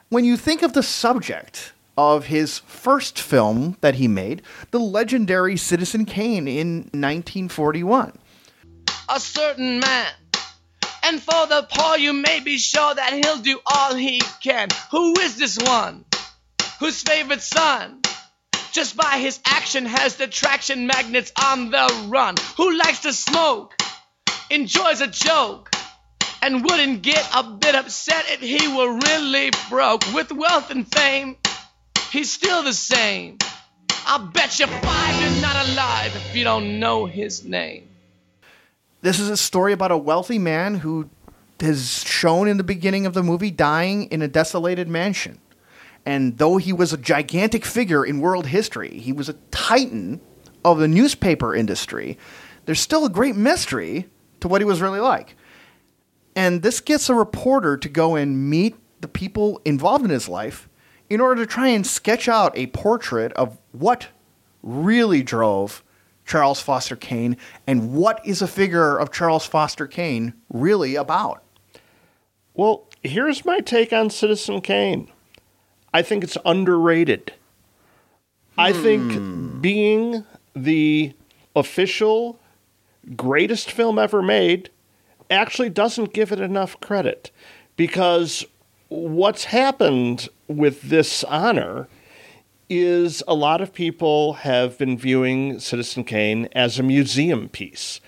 when 0.10 0.26
you 0.26 0.38
think 0.38 0.63
of 0.63 0.74
the 0.74 0.84
subject 0.84 1.74
of 1.97 2.25
his 2.25 2.60
first 2.60 3.19
film 3.19 3.77
that 3.81 3.95
he 3.95 4.08
made, 4.08 4.41
the 4.71 4.79
legendary 4.79 5.58
Citizen 5.58 6.05
Kane 6.05 6.47
in 6.47 6.89
1941. 6.93 8.12
a 9.10 9.19
certain 9.19 9.79
man. 9.79 10.08
And 11.03 11.21
for 11.21 11.45
the 11.45 11.67
poor, 11.71 11.97
you 11.97 12.13
may 12.13 12.39
be 12.39 12.58
sure 12.58 12.95
that 12.95 13.13
he'll 13.13 13.38
do 13.38 13.60
all 13.65 13.93
he 13.93 14.21
can. 14.41 14.69
Who 14.91 15.19
is 15.19 15.38
this 15.38 15.58
one? 15.58 16.03
Whose 16.79 17.03
favorite 17.03 17.41
son? 17.43 18.01
Just 18.71 18.97
by 18.97 19.19
his 19.19 19.39
action 19.45 19.86
has 19.86 20.15
the 20.15 20.27
traction 20.27 20.88
magnets 20.88 21.31
on 21.41 21.69
the 21.69 22.08
run. 22.10 22.36
Who 22.58 22.75
likes 22.75 23.01
to 23.01 23.13
smoke? 23.13 23.75
Enjoys 24.49 24.99
a 25.01 25.08
joke. 25.08 25.69
And 26.41 26.63
wouldn't 26.63 27.01
get 27.01 27.27
a 27.34 27.43
bit 27.43 27.75
upset 27.75 28.25
if 28.29 28.41
he 28.41 28.67
were 28.67 28.93
really 28.99 29.51
broke. 29.69 30.01
With 30.13 30.31
wealth 30.31 30.69
and 30.71 30.86
fame, 30.91 31.38
he's 32.15 32.32
still 32.32 32.63
the 32.63 32.73
same. 32.73 33.38
I'll 34.06 34.28
bet 34.28 34.58
you 34.60 34.67
five 34.67 35.21
you're 35.21 35.41
not 35.41 35.67
alive 35.67 36.15
if 36.15 36.36
you 36.36 36.45
don't 36.45 36.80
know 36.80 37.06
his 37.06 37.43
name. 37.43 37.89
This 39.01 39.19
is 39.19 39.30
a 39.30 39.38
story 39.38 39.73
about 39.73 39.91
a 39.91 39.97
wealthy 39.97 40.39
man 40.39 40.75
who 40.75 41.10
is 41.60 42.04
shown 42.04 42.47
in 42.47 42.56
the 42.56 42.63
beginning 42.63 43.06
of 43.06 43.13
the 43.13 43.21
movie 43.21 43.51
dying 43.51 44.04
in 44.06 44.21
a 44.21 44.30
desolated 44.30 44.88
mansion. 44.88 45.39
And 46.06 46.38
though 46.38 46.58
he 46.58 46.71
was 46.71 46.93
a 46.93 46.97
gigantic 46.97 47.65
figure 47.65 48.06
in 48.06 48.21
world 48.21 48.47
history, 48.47 48.97
he 48.97 49.12
was 49.12 49.28
a 49.28 49.34
titan 49.51 50.21
of 50.63 50.80
the 50.80 50.88
newspaper 50.88 51.54
industry, 51.54 52.17
there's 52.65 52.80
still 52.80 53.06
a 53.06 53.10
great 53.10 53.36
mystery 53.36 54.08
to 54.39 54.47
what 54.47 54.62
he 54.62 54.65
was 54.65 54.82
really 54.82 55.01
like. 55.01 55.36
And 56.36 56.62
this 56.62 56.80
gets 56.80 57.10
a 57.10 57.15
reporter 57.15 57.75
to 57.78 57.89
go 57.89 58.15
and 58.15 58.49
meet 58.49 58.75
the 59.01 59.08
people 59.08 59.60
involved 59.65 60.06
in 60.06 60.12
his 60.12 60.30
life 60.30 60.69
in 61.15 61.21
order 61.21 61.45
to 61.45 61.49
try 61.49 61.69
and 61.69 61.88
sketch 61.88 62.28
out 62.28 62.51
a 62.58 62.67
portrait 62.67 63.32
of 63.34 63.58
what 63.71 64.08
really 64.62 65.23
drove 65.23 65.82
Charles 66.25 66.60
Foster 66.60 66.97
Kane 66.97 67.38
and 67.65 67.93
what 67.93 68.19
is 68.25 68.41
a 68.41 68.47
figure 68.47 68.97
of 68.97 69.13
Charles 69.13 69.45
Foster 69.45 69.88
Kane 69.88 70.34
really 70.51 70.95
about. 70.95 71.41
Well, 72.54 72.89
here's 73.01 73.45
my 73.45 73.62
take 73.62 73.93
on 73.93 74.10
Citizen 74.10 74.60
Kane. 74.60 75.10
I 75.93 76.01
think 76.01 76.21
it's 76.21 76.38
underrated. 76.43 77.32
I 78.58 78.73
think 78.73 79.13
hmm. 79.13 79.62
being 79.62 80.25
the 80.54 81.13
official 81.56 82.41
greatest 83.15 83.71
film 83.71 83.97
ever 83.97 84.21
made 84.21 84.69
actually 85.30 85.69
doesn't 85.69 86.12
give 86.12 86.34
it 86.34 86.41
enough 86.41 86.78
credit 86.82 87.32
because 87.78 88.43
what's 88.95 89.45
happened 89.45 90.29
with 90.47 90.81
this 90.84 91.23
honor 91.25 91.88
is 92.69 93.21
a 93.27 93.36
lot 93.36 93.62
of 93.62 93.73
people 93.73 94.34
have 94.34 94.77
been 94.77 94.97
viewing 94.97 95.60
Citizen 95.60 96.03
Kane 96.03 96.47
as 96.53 96.79
a 96.79 96.84
museum 96.84 97.49
piece, 97.49 97.99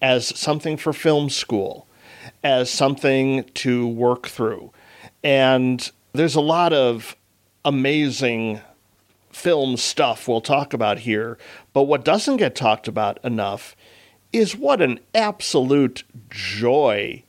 as 0.00 0.26
something 0.38 0.76
for 0.76 0.92
film 0.92 1.28
school, 1.28 1.86
as 2.42 2.70
something 2.70 3.44
to 3.54 3.86
work 3.86 4.28
through. 4.28 4.72
And 5.22 5.90
there's 6.12 6.34
a 6.34 6.40
lot 6.40 6.72
of 6.72 7.16
amazing 7.64 8.60
film 9.30 9.76
stuff 9.76 10.28
we'll 10.28 10.40
talk 10.40 10.72
about 10.72 11.00
here, 11.00 11.36
but 11.74 11.82
what 11.82 12.04
doesn't 12.04 12.38
get 12.38 12.54
talked 12.54 12.88
about 12.88 13.22
enough 13.22 13.76
is 14.32 14.56
what 14.56 14.80
an 14.80 14.98
absolute 15.14 16.04
joy 16.30 17.22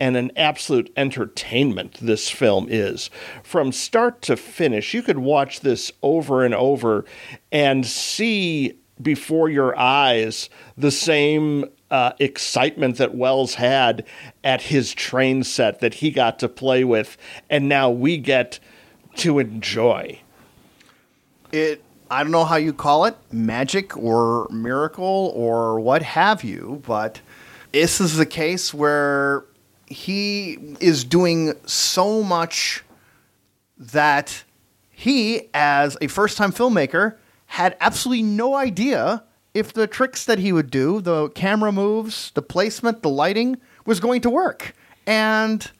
and 0.00 0.16
an 0.16 0.30
absolute 0.36 0.92
entertainment 0.96 1.98
this 2.00 2.30
film 2.30 2.66
is. 2.68 3.10
From 3.42 3.72
start 3.72 4.22
to 4.22 4.36
finish, 4.36 4.94
you 4.94 5.02
could 5.02 5.18
watch 5.18 5.60
this 5.60 5.92
over 6.02 6.44
and 6.44 6.54
over 6.54 7.04
and 7.50 7.84
see 7.84 8.78
before 9.00 9.48
your 9.48 9.78
eyes 9.78 10.50
the 10.76 10.90
same 10.90 11.64
uh, 11.90 12.12
excitement 12.18 12.96
that 12.98 13.14
Welles 13.14 13.54
had 13.54 14.04
at 14.44 14.62
his 14.62 14.92
train 14.92 15.42
set 15.42 15.80
that 15.80 15.94
he 15.94 16.10
got 16.10 16.38
to 16.40 16.48
play 16.48 16.84
with, 16.84 17.16
and 17.48 17.68
now 17.68 17.90
we 17.90 18.18
get 18.18 18.58
to 19.16 19.38
enjoy. 19.38 20.20
It 21.50 21.82
I 22.10 22.22
don't 22.22 22.32
know 22.32 22.44
how 22.44 22.56
you 22.56 22.72
call 22.72 23.04
it, 23.04 23.16
magic 23.30 23.96
or 23.96 24.48
miracle 24.50 25.32
or 25.34 25.78
what 25.78 26.02
have 26.02 26.42
you, 26.42 26.82
but 26.86 27.20
this 27.72 28.00
is 28.00 28.18
a 28.18 28.24
case 28.24 28.72
where 28.72 29.44
he 29.90 30.58
is 30.80 31.04
doing 31.04 31.54
so 31.66 32.22
much 32.22 32.84
that 33.76 34.44
he, 34.90 35.48
as 35.54 35.96
a 36.00 36.08
first 36.08 36.36
time 36.36 36.52
filmmaker, 36.52 37.16
had 37.46 37.76
absolutely 37.80 38.22
no 38.22 38.54
idea 38.54 39.24
if 39.54 39.72
the 39.72 39.86
tricks 39.86 40.24
that 40.24 40.38
he 40.38 40.52
would 40.52 40.70
do, 40.70 41.00
the 41.00 41.30
camera 41.30 41.72
moves, 41.72 42.30
the 42.32 42.42
placement, 42.42 43.02
the 43.02 43.08
lighting, 43.08 43.56
was 43.86 44.00
going 44.00 44.20
to 44.20 44.30
work. 44.30 44.74
And 45.06 45.70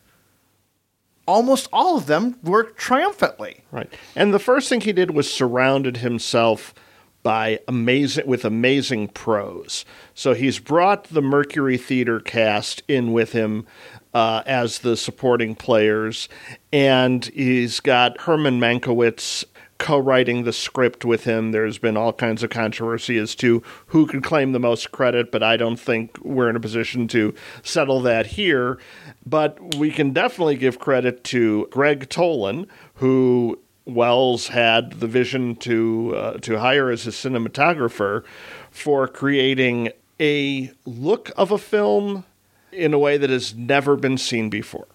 almost 1.27 1.69
all 1.73 1.97
of 1.97 2.07
them 2.07 2.39
worked 2.43 2.79
triumphantly. 2.79 3.63
Right. 3.71 3.93
And 4.17 4.33
the 4.33 4.39
first 4.39 4.69
thing 4.69 4.81
he 4.81 4.93
did 4.93 5.11
was 5.11 5.33
surrounded 5.33 5.99
himself 5.99 6.75
by 7.23 7.61
amazing 7.69 8.27
with 8.27 8.45
amazing 8.45 9.09
pros. 9.09 9.85
So 10.15 10.35
he's 10.35 10.59
brought 10.59 11.05
the 11.05 11.23
Mercury 11.23 11.77
Theater 11.77 12.21
cast 12.21 12.83
in 12.89 13.13
with 13.13 13.33
him 13.33 13.67
uh, 14.15 14.43
as 14.47 14.79
the 14.81 14.97
supporting 14.97 15.55
players, 15.55 16.29
and 16.73 17.25
he's 17.27 17.81
got 17.81 18.23
Herman 18.23 18.61
Mankiewicz 18.61 19.45
co-writing 19.79 20.43
the 20.43 20.53
script 20.53 21.05
with 21.05 21.25
him. 21.25 21.53
There's 21.53 21.79
been 21.79 21.97
all 21.97 22.13
kinds 22.13 22.43
of 22.43 22.51
controversy 22.51 23.17
as 23.17 23.35
to 23.37 23.63
who 23.87 24.07
could 24.07 24.25
claim 24.25 24.53
the 24.53 24.59
most 24.59 24.91
credit, 24.91 25.31
but 25.31 25.43
I 25.43 25.57
don't 25.57 25.79
think 25.79 26.19
we're 26.21 26.51
in 26.51 26.57
a 26.57 26.61
position 26.61 27.07
to 27.09 27.33
settle 27.63 28.01
that 28.01 28.27
here. 28.27 28.79
But 29.25 29.77
we 29.77 29.91
can 29.91 30.13
definitely 30.13 30.57
give 30.57 30.79
credit 30.79 31.23
to 31.25 31.69
Gregg 31.71 32.09
Toland, 32.09 32.67
who 32.95 33.61
Welles 33.89 34.49
had 34.49 35.01
the 35.01 35.07
vision 35.07 35.57
to 35.57 36.15
uh, 36.15 36.33
to 36.39 36.59
hire 36.59 36.91
as 36.91 37.05
his 37.05 37.15
cinematographer 37.15 38.23
for 38.71 39.09
creating 39.09 39.91
a 40.21 40.71
look 40.85 41.31
of 41.37 41.51
a 41.51 41.59
film 41.59 42.25
in 42.71 42.93
a 42.93 42.99
way 42.99 43.17
that 43.17 43.31
has 43.31 43.55
never 43.55 43.97
been 43.97 44.19
seen 44.19 44.51
before. 44.51 44.87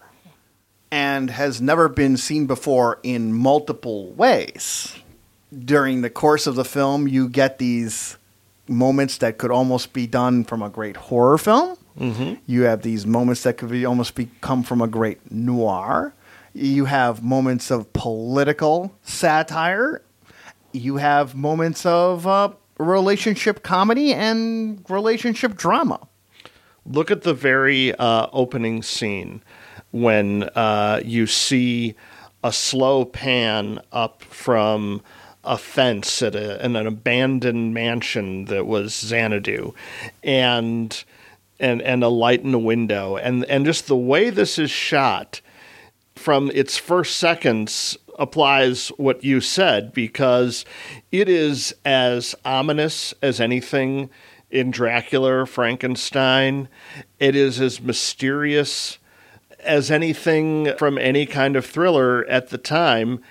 and 0.92 1.32
has 1.32 1.60
never 1.60 1.90
been 1.90 2.16
seen 2.16 2.46
before 2.46 3.00
in 3.02 3.34
multiple 3.34 4.12
ways. 4.12 4.96
During 5.52 6.02
the 6.02 6.10
course 6.12 6.46
of 6.46 6.54
the 6.54 6.64
film, 6.66 7.08
you 7.08 7.28
get 7.30 7.58
these 7.58 8.18
moments 8.68 9.18
that 9.18 9.40
could 9.40 9.50
almost 9.50 9.92
be 9.94 10.06
done 10.06 10.44
from 10.44 10.62
a 10.62 10.70
great 10.70 10.96
horror 10.96 11.40
film. 11.40 11.78
Mm-hmm. 12.00 12.36
You 12.46 12.64
have 12.64 12.84
these 12.84 13.08
moments 13.08 13.42
that 13.42 13.58
could 13.58 13.70
be 13.70 13.86
almost 13.86 14.14
be, 14.14 14.30
come 14.42 14.62
from 14.62 14.82
a 14.82 14.88
great 14.88 15.32
noir. 15.32 16.14
You 16.54 16.86
have 16.86 17.24
moments 17.24 17.72
of 17.72 17.92
political 17.94 18.96
satire. 19.02 20.04
You 20.72 20.98
have 20.98 21.36
moments 21.36 21.86
of 21.86 22.28
uh, 22.28 22.52
relationship 22.78 23.64
comedy 23.64 24.14
and 24.14 24.86
relationship 24.88 25.56
drama. 25.56 26.08
Look 26.86 27.10
at 27.10 27.24
the 27.24 27.34
very 27.34 27.94
uh, 27.96 28.28
opening 28.32 28.84
scene 28.84 29.42
when 29.92 30.44
uh, 30.56 31.02
you 31.04 31.26
see 31.28 31.96
a 32.44 32.52
slow 32.52 33.06
pan 33.06 33.80
up 33.92 34.22
from 34.24 35.02
a 35.44 35.58
fence 35.58 36.22
at 36.22 36.36
a, 36.36 36.64
an 36.64 36.76
abandoned 36.76 37.74
mansion 37.74 38.46
that 38.46 38.66
was 38.66 38.94
Xanadu, 38.94 39.74
and 40.24 41.04
and 41.60 41.82
and 41.82 42.04
a 42.04 42.10
light 42.10 42.44
in 42.44 42.52
the 42.52 42.60
window, 42.60 43.18
and 43.18 43.46
and 43.46 43.66
just 43.66 43.88
the 43.88 43.96
way 43.98 44.30
this 44.30 44.60
is 44.60 44.72
shot 44.72 45.42
from 46.16 46.52
its 46.54 46.78
first 46.78 47.18
seconds 47.18 47.98
applies 48.20 48.90
what 48.90 49.24
you 49.24 49.42
said 49.42 49.94
because 49.94 50.66
it 51.12 51.28
is 51.28 51.74
as 51.84 52.36
ominous 52.46 53.14
as 53.22 53.40
anything 53.40 54.10
in 54.52 54.70
Dracula 54.70 55.34
or 55.34 55.46
Frankenstein. 55.46 56.70
It 57.20 57.36
is 57.36 57.60
as 57.60 57.82
mysterious 57.82 59.00
as 59.60 59.90
anything 59.90 60.74
from 60.78 60.98
any 60.98 61.26
kind 61.26 61.56
of 61.56 61.66
thriller 61.66 62.26
at 62.28 62.50
the 62.50 62.58
time. 62.58 63.22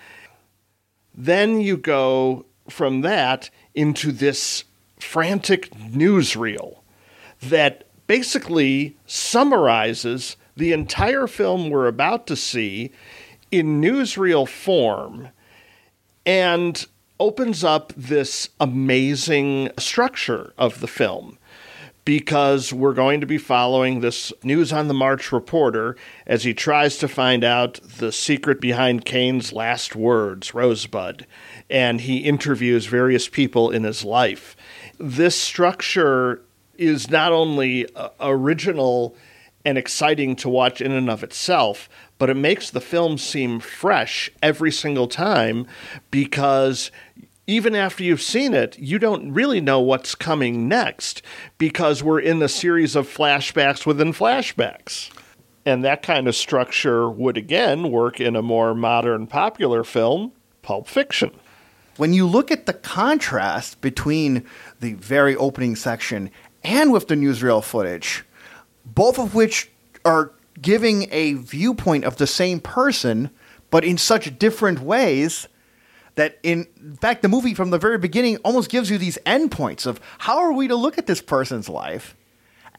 Then 1.14 1.60
you 1.60 1.76
go 1.76 2.46
from 2.68 3.02
that 3.02 3.50
into 3.74 4.12
this 4.12 4.64
frantic 4.98 5.70
newsreel 5.70 6.78
that 7.40 7.84
basically 8.06 8.96
summarizes 9.06 10.36
the 10.56 10.72
entire 10.72 11.26
film 11.26 11.70
we're 11.70 11.86
about 11.86 12.26
to 12.26 12.36
see 12.36 12.92
in 13.50 13.80
newsreel 13.80 14.48
form 14.48 15.28
and 16.24 16.86
opens 17.18 17.62
up 17.62 17.92
this 17.96 18.48
amazing 18.60 19.70
structure 19.78 20.52
of 20.58 20.80
the 20.80 20.88
film 20.88 21.38
because 22.04 22.72
we're 22.72 22.94
going 22.94 23.20
to 23.20 23.26
be 23.26 23.38
following 23.38 24.00
this 24.00 24.32
News 24.42 24.72
on 24.72 24.88
the 24.88 24.94
March 24.94 25.30
reporter 25.30 25.96
as 26.26 26.42
he 26.42 26.52
tries 26.52 26.98
to 26.98 27.06
find 27.06 27.44
out 27.44 27.74
the 27.98 28.10
secret 28.10 28.60
behind 28.60 29.04
Kane's 29.04 29.52
last 29.52 29.94
words, 29.94 30.52
Rosebud, 30.52 31.26
and 31.70 32.00
he 32.00 32.18
interviews 32.18 32.86
various 32.86 33.28
people 33.28 33.70
in 33.70 33.84
his 33.84 34.04
life. 34.04 34.56
This 34.98 35.36
structure 35.36 36.42
is 36.76 37.08
not 37.08 37.30
only 37.30 37.86
uh, 37.94 38.08
original 38.20 39.14
and 39.64 39.78
exciting 39.78 40.36
to 40.36 40.48
watch 40.48 40.80
in 40.80 40.92
and 40.92 41.08
of 41.08 41.22
itself, 41.22 41.88
but 42.18 42.30
it 42.30 42.34
makes 42.34 42.70
the 42.70 42.80
film 42.80 43.18
seem 43.18 43.60
fresh 43.60 44.30
every 44.42 44.72
single 44.72 45.06
time 45.06 45.66
because 46.10 46.90
even 47.46 47.74
after 47.74 48.04
you've 48.04 48.22
seen 48.22 48.54
it, 48.54 48.78
you 48.78 48.98
don't 48.98 49.32
really 49.32 49.60
know 49.60 49.80
what's 49.80 50.14
coming 50.14 50.68
next 50.68 51.22
because 51.58 52.02
we're 52.02 52.20
in 52.20 52.40
a 52.42 52.48
series 52.48 52.94
of 52.94 53.08
flashbacks 53.08 53.84
within 53.84 54.12
flashbacks. 54.12 55.10
And 55.64 55.84
that 55.84 56.02
kind 56.02 56.26
of 56.26 56.34
structure 56.34 57.08
would 57.08 57.36
again 57.36 57.90
work 57.90 58.20
in 58.20 58.36
a 58.36 58.42
more 58.42 58.74
modern 58.74 59.26
popular 59.26 59.84
film, 59.84 60.32
Pulp 60.62 60.88
Fiction. 60.88 61.30
When 61.96 62.12
you 62.12 62.26
look 62.26 62.50
at 62.50 62.66
the 62.66 62.72
contrast 62.72 63.80
between 63.80 64.44
the 64.80 64.94
very 64.94 65.36
opening 65.36 65.76
section 65.76 66.30
and 66.64 66.92
with 66.92 67.08
the 67.08 67.14
newsreel 67.14 67.62
footage, 67.62 68.24
both 68.84 69.18
of 69.18 69.34
which 69.34 69.70
are 70.04 70.32
giving 70.60 71.08
a 71.12 71.34
viewpoint 71.34 72.04
of 72.04 72.16
the 72.16 72.26
same 72.26 72.60
person, 72.60 73.30
but 73.70 73.84
in 73.84 73.98
such 73.98 74.38
different 74.38 74.80
ways 74.80 75.48
that 76.14 76.38
in, 76.42 76.66
fact 77.00 77.22
the 77.22 77.28
movie 77.28 77.54
from 77.54 77.70
the 77.70 77.78
very 77.78 77.98
beginning 77.98 78.36
almost 78.38 78.70
gives 78.70 78.90
you 78.90 78.98
these 78.98 79.18
endpoints 79.24 79.86
of 79.86 80.00
how 80.18 80.38
are 80.38 80.52
we 80.52 80.68
to 80.68 80.76
look 80.76 80.98
at 80.98 81.06
this 81.06 81.22
person's 81.22 81.68
life 81.68 82.14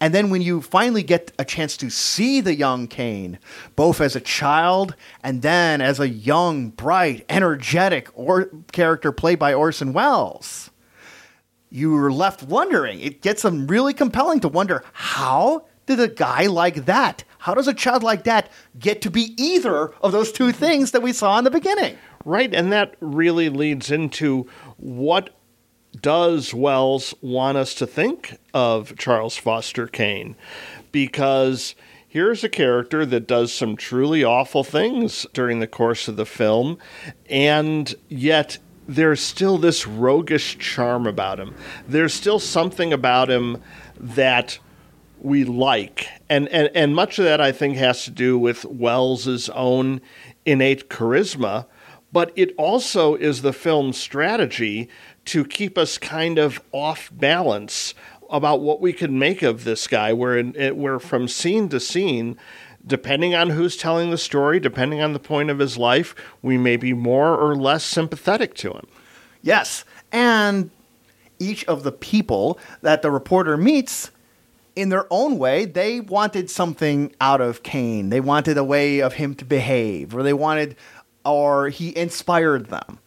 and 0.03 0.13
then 0.13 0.29
when 0.29 0.41
you 0.41 0.61
finally 0.61 1.01
get 1.01 1.31
a 1.39 1.45
chance 1.45 1.77
to 1.77 1.89
see 1.89 2.41
the 2.41 2.53
young 2.53 2.87
Kane, 2.87 3.39
both 3.77 4.01
as 4.01 4.17
a 4.17 4.19
child 4.19 4.95
and 5.23 5.41
then 5.41 5.79
as 5.79 5.97
a 5.99 6.09
young, 6.09 6.71
bright, 6.71 7.23
energetic 7.29 8.09
or- 8.13 8.49
character 8.73 9.13
played 9.13 9.39
by 9.39 9.53
Orson 9.53 9.93
Welles, 9.93 10.71
you 11.69 11.95
are 11.95 12.11
left 12.11 12.43
wondering. 12.43 12.99
It 12.99 13.21
gets 13.21 13.43
them 13.43 13.65
really 13.67 13.93
compelling 13.93 14.41
to 14.41 14.49
wonder 14.49 14.83
how 14.91 15.67
did 15.85 15.99
a 15.99 16.07
guy 16.07 16.47
like 16.47 16.85
that, 16.85 17.23
how 17.39 17.53
does 17.53 17.67
a 17.67 17.73
child 17.73 18.03
like 18.03 18.23
that 18.23 18.49
get 18.79 19.01
to 19.01 19.11
be 19.11 19.33
either 19.37 19.89
of 20.01 20.11
those 20.11 20.31
two 20.31 20.51
things 20.51 20.91
that 20.91 21.01
we 21.01 21.11
saw 21.11 21.37
in 21.37 21.43
the 21.43 21.51
beginning? 21.51 21.97
Right, 22.25 22.53
and 22.53 22.71
that 22.71 22.95
really 23.01 23.49
leads 23.49 23.91
into 23.91 24.47
what 24.77 25.31
does 26.01 26.53
Welles 26.53 27.13
want 27.21 27.57
us 27.57 27.73
to 27.75 27.85
think 27.85 28.37
of 28.53 28.97
Charles 28.97 29.35
Foster 29.35 29.87
Kane? 29.87 30.35
Because 30.91 31.75
here's 32.07 32.43
a 32.43 32.49
character 32.49 33.05
that 33.05 33.27
does 33.27 33.51
some 33.51 33.75
truly 33.75 34.23
awful 34.23 34.63
things 34.63 35.25
during 35.33 35.59
the 35.59 35.67
course 35.67 36.07
of 36.07 36.15
the 36.15 36.25
film, 36.25 36.77
and 37.29 37.93
yet 38.07 38.57
there's 38.87 39.21
still 39.21 39.57
this 39.57 39.87
roguish 39.87 40.57
charm 40.57 41.07
about 41.07 41.39
him. 41.39 41.55
There's 41.87 42.13
still 42.13 42.39
something 42.39 42.93
about 42.93 43.29
him 43.29 43.61
that 43.99 44.59
we 45.23 45.43
like. 45.43 46.07
And, 46.29 46.47
and, 46.49 46.69
and 46.75 46.95
much 46.95 47.19
of 47.19 47.25
that, 47.25 47.41
I 47.41 47.51
think, 47.51 47.77
has 47.77 48.03
to 48.05 48.11
do 48.11 48.37
with 48.37 48.65
Welles's 48.65 49.49
own 49.49 50.01
innate 50.45 50.89
charisma, 50.89 51.65
but 52.11 52.31
it 52.35 52.53
also 52.57 53.15
is 53.15 53.41
the 53.41 53.53
film's 53.53 53.97
strategy 53.97 54.89
to 55.25 55.45
keep 55.45 55.77
us 55.77 55.97
kind 55.97 56.37
of 56.37 56.61
off 56.71 57.09
balance 57.13 57.93
about 58.29 58.61
what 58.61 58.81
we 58.81 58.93
can 58.93 59.17
make 59.17 59.41
of 59.41 59.63
this 59.63 59.87
guy. 59.87 60.13
Where, 60.13 60.37
in, 60.37 60.53
where 60.77 60.99
from 60.99 61.27
scene 61.27 61.69
to 61.69 61.79
scene, 61.79 62.37
depending 62.85 63.33
on 63.33 63.51
who's 63.51 63.77
telling 63.77 64.09
the 64.09 64.17
story, 64.17 64.59
depending 64.59 65.01
on 65.01 65.13
the 65.13 65.19
point 65.19 65.49
of 65.49 65.59
his 65.59 65.77
life, 65.77 66.13
we 66.41 66.57
may 66.57 66.77
be 66.77 66.93
more 66.93 67.37
or 67.37 67.55
less 67.55 67.83
sympathetic 67.83 68.53
to 68.55 68.73
him. 68.73 68.87
Yes. 69.41 69.85
And 70.11 70.69
each 71.39 71.65
of 71.65 71.83
the 71.83 71.91
people 71.91 72.59
that 72.81 73.01
the 73.01 73.11
reporter 73.11 73.57
meets, 73.57 74.11
in 74.75 74.89
their 74.89 75.05
own 75.11 75.37
way, 75.37 75.65
they 75.65 75.99
wanted 75.99 76.49
something 76.49 77.13
out 77.21 77.41
of 77.41 77.63
Kane. 77.63 78.09
They 78.09 78.19
wanted 78.19 78.57
a 78.57 78.63
way 78.63 79.01
of 79.01 79.13
him 79.13 79.35
to 79.35 79.45
behave, 79.45 80.15
or 80.15 80.23
they 80.23 80.33
wanted, 80.33 80.75
or 81.23 81.69
he 81.69 81.95
inspired 81.95 82.67
them. 82.67 82.99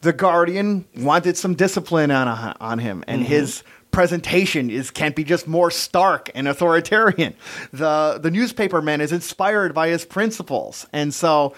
The 0.00 0.12
Guardian 0.12 0.86
wanted 0.96 1.36
some 1.36 1.54
discipline 1.54 2.10
on, 2.10 2.28
on 2.60 2.78
him, 2.78 3.02
and 3.08 3.22
mm-hmm. 3.22 3.32
his 3.32 3.64
presentation 3.90 4.70
is 4.70 4.90
can't 4.90 5.16
be 5.16 5.24
just 5.24 5.48
more 5.48 5.70
stark 5.70 6.30
and 6.34 6.46
authoritarian. 6.46 7.34
The 7.72 8.20
the 8.22 8.30
newspaper 8.30 8.80
man 8.80 9.00
is 9.00 9.12
inspired 9.12 9.74
by 9.74 9.88
his 9.88 10.04
principles, 10.04 10.86
and 10.92 11.12
so 11.12 11.54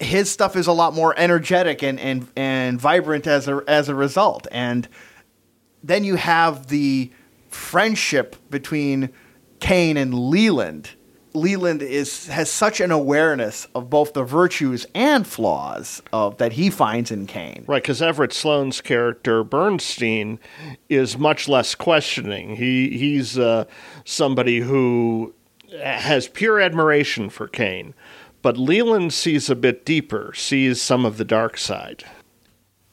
his 0.00 0.30
stuff 0.30 0.56
is 0.56 0.66
a 0.66 0.72
lot 0.72 0.94
more 0.94 1.14
energetic 1.16 1.82
and 1.82 2.00
and, 2.00 2.28
and 2.34 2.80
vibrant 2.80 3.28
as 3.28 3.46
a 3.46 3.62
as 3.68 3.88
a 3.88 3.94
result. 3.94 4.48
And 4.50 4.88
then 5.84 6.02
you 6.02 6.16
have 6.16 6.66
the 6.66 7.12
friendship 7.48 8.36
between 8.50 9.10
Kane 9.60 9.96
and 9.96 10.14
Leland 10.14 10.90
Leland 11.34 11.82
is 11.82 12.26
has 12.28 12.50
such 12.50 12.80
an 12.80 12.90
awareness 12.90 13.66
of 13.74 13.90
both 13.90 14.12
the 14.12 14.24
virtues 14.24 14.86
and 14.94 15.26
flaws 15.26 16.02
of 16.12 16.38
that 16.38 16.54
he 16.54 16.70
finds 16.70 17.10
in 17.10 17.26
Kane. 17.26 17.64
Right, 17.66 17.82
because 17.82 18.02
Everett 18.02 18.32
Sloane's 18.32 18.80
character 18.80 19.44
Bernstein 19.44 20.38
is 20.88 21.18
much 21.18 21.48
less 21.48 21.74
questioning. 21.74 22.56
He 22.56 22.96
he's 22.98 23.38
uh, 23.38 23.64
somebody 24.04 24.60
who 24.60 25.34
has 25.82 26.28
pure 26.28 26.60
admiration 26.60 27.28
for 27.30 27.46
Kane, 27.46 27.94
but 28.42 28.56
Leland 28.56 29.12
sees 29.12 29.50
a 29.50 29.56
bit 29.56 29.84
deeper, 29.84 30.32
sees 30.34 30.80
some 30.80 31.04
of 31.04 31.18
the 31.18 31.24
dark 31.24 31.58
side. 31.58 32.04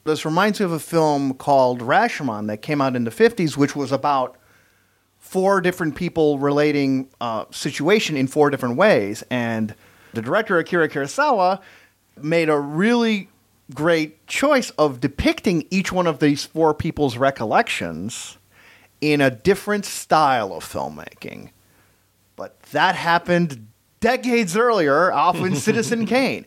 This 0.03 0.25
reminds 0.25 0.59
me 0.59 0.65
of 0.65 0.71
a 0.71 0.79
film 0.79 1.33
called 1.33 1.81
Rashomon 1.81 2.47
that 2.47 2.61
came 2.61 2.79
out 2.79 2.95
in 2.95 3.05
the 3.05 3.11
50s, 3.11 3.57
which 3.57 3.75
was 3.75 3.91
about 3.91 4.37
four 5.35 5.59
different 5.59 5.95
people 5.95 6.39
relating 6.39 7.09
uh, 7.19 7.43
situation 7.51 8.15
in 8.15 8.25
four 8.25 8.49
different 8.49 8.77
ways. 8.77 9.21
And 9.29 9.75
the 10.13 10.21
director 10.21 10.57
Akira 10.57 10.87
Kurosawa 10.87 11.59
made 12.15 12.47
a 12.47 12.57
really 12.57 13.27
great 13.73 14.25
choice 14.27 14.69
of 14.77 15.01
depicting 15.01 15.67
each 15.69 15.91
one 15.91 16.07
of 16.07 16.19
these 16.19 16.45
four 16.45 16.73
people's 16.73 17.17
recollections 17.17 18.37
in 19.01 19.19
a 19.19 19.29
different 19.29 19.83
style 19.83 20.53
of 20.53 20.63
filmmaking. 20.63 21.49
But 22.37 22.57
that 22.71 22.95
happened 22.95 23.67
decades 23.99 24.55
earlier, 24.55 25.11
often 25.11 25.55
Citizen 25.57 26.05
Kane. 26.05 26.45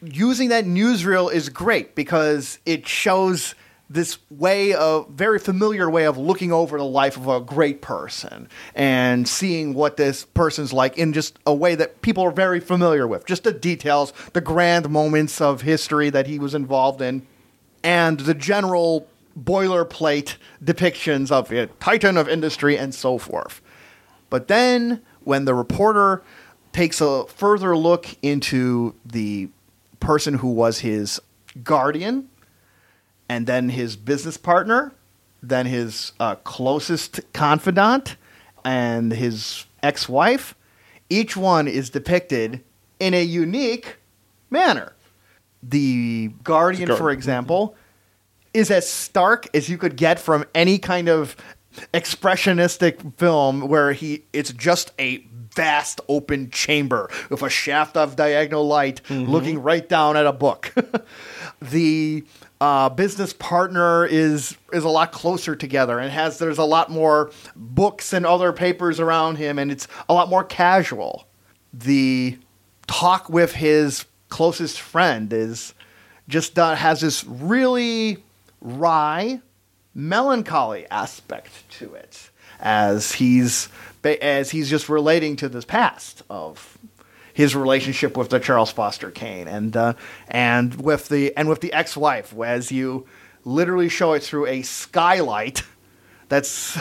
Using 0.00 0.50
that 0.50 0.66
newsreel 0.66 1.32
is 1.32 1.48
great 1.48 1.96
because 1.96 2.60
it 2.64 2.86
shows 2.86 3.56
this 3.92 4.18
way 4.30 4.72
of 4.72 5.08
very 5.10 5.38
familiar 5.38 5.90
way 5.90 6.04
of 6.04 6.16
looking 6.16 6.50
over 6.50 6.78
the 6.78 6.84
life 6.84 7.16
of 7.16 7.28
a 7.28 7.40
great 7.40 7.82
person 7.82 8.48
and 8.74 9.28
seeing 9.28 9.74
what 9.74 9.96
this 9.96 10.24
person's 10.24 10.72
like 10.72 10.96
in 10.96 11.12
just 11.12 11.38
a 11.46 11.54
way 11.54 11.74
that 11.74 12.00
people 12.00 12.24
are 12.24 12.30
very 12.30 12.58
familiar 12.58 13.06
with. 13.06 13.26
Just 13.26 13.44
the 13.44 13.52
details 13.52 14.12
the 14.32 14.40
grand 14.40 14.88
moments 14.88 15.40
of 15.40 15.62
history 15.62 16.08
that 16.10 16.26
he 16.26 16.38
was 16.38 16.54
involved 16.54 17.02
in 17.02 17.26
and 17.84 18.20
the 18.20 18.34
general 18.34 19.06
boilerplate 19.38 20.36
depictions 20.64 21.30
of 21.30 21.50
a 21.52 21.66
titan 21.66 22.16
of 22.16 22.28
industry 22.28 22.78
and 22.78 22.94
so 22.94 23.18
forth. 23.18 23.60
But 24.30 24.48
then 24.48 25.02
when 25.24 25.44
the 25.44 25.54
reporter 25.54 26.22
takes 26.72 27.00
a 27.00 27.26
further 27.26 27.76
look 27.76 28.06
into 28.22 28.94
the 29.04 29.50
person 30.00 30.34
who 30.34 30.48
was 30.48 30.78
his 30.78 31.20
guardian, 31.62 32.28
and 33.32 33.46
then 33.46 33.70
his 33.70 33.96
business 33.96 34.36
partner, 34.36 34.92
then 35.42 35.64
his 35.64 36.12
uh, 36.20 36.34
closest 36.34 37.20
confidant, 37.32 38.16
and 38.62 39.10
his 39.10 39.64
ex 39.82 40.06
wife, 40.06 40.54
each 41.08 41.34
one 41.34 41.66
is 41.66 41.88
depicted 41.88 42.62
in 43.00 43.14
a 43.14 43.22
unique 43.22 43.96
manner. 44.50 44.92
The 45.62 46.28
Guardian, 46.44 46.88
Guard- 46.88 46.98
for 46.98 47.10
example, 47.10 47.74
is 48.52 48.70
as 48.70 48.86
stark 48.86 49.48
as 49.54 49.70
you 49.70 49.78
could 49.78 49.96
get 49.96 50.18
from 50.18 50.44
any 50.54 50.76
kind 50.76 51.08
of 51.08 51.34
expressionistic 51.94 53.16
film 53.16 53.66
where 53.66 53.94
he 53.94 54.24
it's 54.34 54.52
just 54.52 54.92
a 54.98 55.26
vast 55.54 56.02
open 56.06 56.50
chamber 56.50 57.10
with 57.30 57.42
a 57.42 57.48
shaft 57.48 57.96
of 57.96 58.14
diagonal 58.14 58.66
light 58.66 59.00
looking 59.08 59.62
right 59.62 59.88
down 59.88 60.18
at 60.18 60.26
a 60.26 60.32
book. 60.32 60.74
the 61.62 62.24
uh, 62.62 62.88
business 62.88 63.32
partner 63.32 64.06
is 64.06 64.56
is 64.72 64.84
a 64.84 64.88
lot 64.88 65.10
closer 65.10 65.56
together 65.56 65.98
and 65.98 66.12
has 66.12 66.38
there's 66.38 66.58
a 66.58 66.64
lot 66.64 66.92
more 66.92 67.32
books 67.56 68.12
and 68.12 68.24
other 68.24 68.52
papers 68.52 69.00
around 69.00 69.34
him 69.34 69.58
and 69.58 69.72
it's 69.72 69.88
a 70.08 70.14
lot 70.14 70.28
more 70.28 70.44
casual. 70.44 71.26
The 71.72 72.38
talk 72.86 73.28
with 73.28 73.54
his 73.54 74.04
closest 74.28 74.80
friend 74.80 75.32
is 75.32 75.74
just 76.28 76.56
uh, 76.56 76.76
has 76.76 77.00
this 77.00 77.24
really 77.24 78.18
wry, 78.60 79.40
melancholy 79.92 80.86
aspect 80.88 81.68
to 81.78 81.94
it, 81.94 82.30
as 82.60 83.10
he's 83.10 83.70
as 84.04 84.52
he's 84.52 84.70
just 84.70 84.88
relating 84.88 85.34
to 85.34 85.48
this 85.48 85.64
past 85.64 86.22
of 86.30 86.71
his 87.32 87.54
relationship 87.56 88.16
with 88.16 88.30
the 88.30 88.38
Charles 88.38 88.70
Foster 88.70 89.10
Kane 89.10 89.48
and 89.48 89.76
uh, 89.76 89.94
and 90.28 90.74
with 90.82 91.08
the 91.08 91.36
and 91.36 91.48
with 91.48 91.60
the 91.60 91.72
ex-wife, 91.72 92.34
as 92.38 92.70
you 92.70 93.06
literally 93.44 93.88
show 93.88 94.12
it 94.12 94.22
through 94.22 94.46
a 94.46 94.62
skylight. 94.62 95.62
That's 96.28 96.78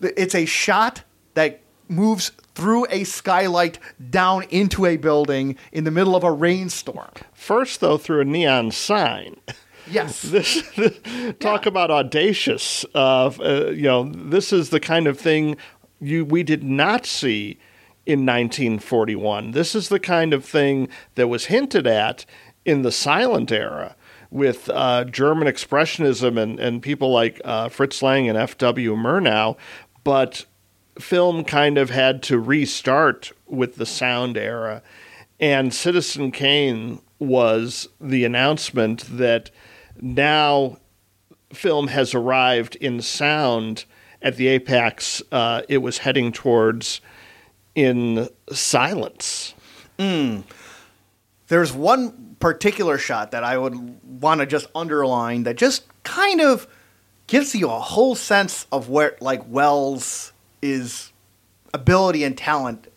it's 0.00 0.34
a 0.34 0.44
shot 0.44 1.02
that 1.34 1.60
moves 1.88 2.32
through 2.54 2.86
a 2.90 3.04
skylight 3.04 3.78
down 4.10 4.44
into 4.44 4.86
a 4.86 4.96
building 4.96 5.56
in 5.72 5.84
the 5.84 5.90
middle 5.90 6.14
of 6.14 6.24
a 6.24 6.30
rainstorm. 6.30 7.10
First, 7.32 7.80
though, 7.80 7.98
through 7.98 8.20
a 8.20 8.24
neon 8.24 8.70
sign. 8.70 9.36
Yes. 9.90 10.22
This, 10.32 10.62
talk 11.40 11.66
about 11.66 11.90
audacious. 11.90 12.84
Uh, 12.94 13.30
uh, 13.40 13.70
you 13.70 13.82
know, 13.82 14.04
this 14.04 14.52
is 14.52 14.70
the 14.70 14.80
kind 14.80 15.06
of 15.06 15.18
thing 15.18 15.56
you 16.00 16.24
we 16.24 16.42
did 16.42 16.62
not 16.64 17.06
see 17.06 17.58
in 18.04 18.20
1941. 18.20 19.52
This 19.52 19.74
is 19.74 19.88
the 19.88 20.00
kind 20.00 20.32
of 20.32 20.44
thing 20.44 20.88
that 21.14 21.28
was 21.28 21.46
hinted 21.46 21.86
at 21.86 22.24
in 22.64 22.82
the 22.82 22.92
silent 22.92 23.52
era 23.52 23.96
with 24.30 24.70
uh, 24.70 25.04
German 25.04 25.46
expressionism 25.46 26.38
and, 26.38 26.58
and 26.58 26.82
people 26.82 27.12
like 27.12 27.40
uh, 27.44 27.68
Fritz 27.68 28.02
Lang 28.02 28.28
and 28.28 28.38
F.W. 28.38 28.96
Murnau, 28.96 29.56
but 30.04 30.46
film 30.98 31.44
kind 31.44 31.78
of 31.78 31.90
had 31.90 32.22
to 32.24 32.38
restart 32.38 33.32
with 33.46 33.76
the 33.76 33.86
sound 33.86 34.36
era. 34.36 34.82
And 35.38 35.72
Citizen 35.72 36.30
Kane 36.32 37.00
was 37.18 37.88
the 38.00 38.24
announcement 38.24 39.04
that 39.18 39.50
now 40.00 40.78
film 41.52 41.88
has 41.88 42.14
arrived 42.14 42.76
in 42.76 43.00
sound 43.02 43.84
at 44.22 44.36
the 44.36 44.48
apex 44.48 45.22
uh, 45.30 45.62
it 45.68 45.78
was 45.78 45.98
heading 45.98 46.32
towards 46.32 47.00
in 47.74 48.28
silence. 48.52 49.54
Hmm. 49.98 50.40
There's 51.48 51.72
one 51.72 52.36
particular 52.40 52.98
shot 52.98 53.30
that 53.30 53.44
I 53.44 53.56
would 53.56 53.74
want 54.20 54.40
to 54.40 54.46
just 54.46 54.66
underline 54.74 55.44
that 55.44 55.56
just 55.56 55.84
kind 56.02 56.40
of 56.40 56.66
gives 57.26 57.54
you 57.54 57.68
a 57.68 57.78
whole 57.78 58.14
sense 58.14 58.66
of 58.72 58.88
where 58.88 59.16
like 59.20 59.42
Welles' 59.48 60.32
is 60.60 61.12
ability 61.72 62.24
and 62.24 62.36
talent. 62.36 62.88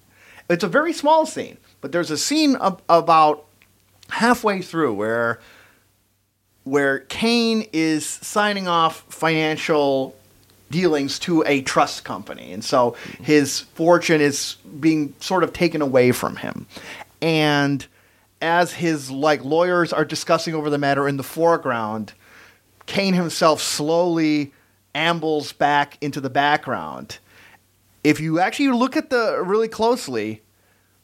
It's 0.49 0.63
a 0.63 0.67
very 0.67 0.93
small 0.93 1.25
scene, 1.25 1.57
but 1.81 1.91
there's 1.91 2.11
a 2.11 2.17
scene 2.17 2.57
ab- 2.61 2.81
about 2.89 3.45
halfway 4.09 4.61
through 4.61 4.93
where 4.93 5.39
where 6.63 6.99
Kane 6.99 7.67
is 7.73 8.05
signing 8.05 8.67
off 8.67 9.05
financial 9.09 10.15
dealings 10.69 11.19
to 11.19 11.43
a 11.45 11.61
trust 11.61 12.03
company. 12.03 12.51
And 12.51 12.63
so 12.63 12.95
his 13.21 13.61
fortune 13.61 14.21
is 14.21 14.55
being 14.79 15.13
sort 15.19 15.43
of 15.43 15.53
taken 15.53 15.81
away 15.81 16.11
from 16.11 16.37
him. 16.37 16.67
And 17.21 17.85
as 18.41 18.73
his 18.73 19.09
like 19.09 19.43
lawyers 19.43 19.93
are 19.93 20.05
discussing 20.05 20.53
over 20.53 20.69
the 20.69 20.77
matter 20.77 21.07
in 21.07 21.17
the 21.17 21.23
foreground, 21.23 22.13
Kane 22.85 23.13
himself 23.13 23.61
slowly 23.61 24.53
ambles 24.93 25.51
back 25.51 25.97
into 26.01 26.21
the 26.21 26.29
background. 26.29 27.19
If 28.03 28.19
you 28.19 28.39
actually 28.39 28.69
look 28.69 28.95
at 28.95 29.09
the 29.09 29.41
really 29.43 29.67
closely, 29.67 30.41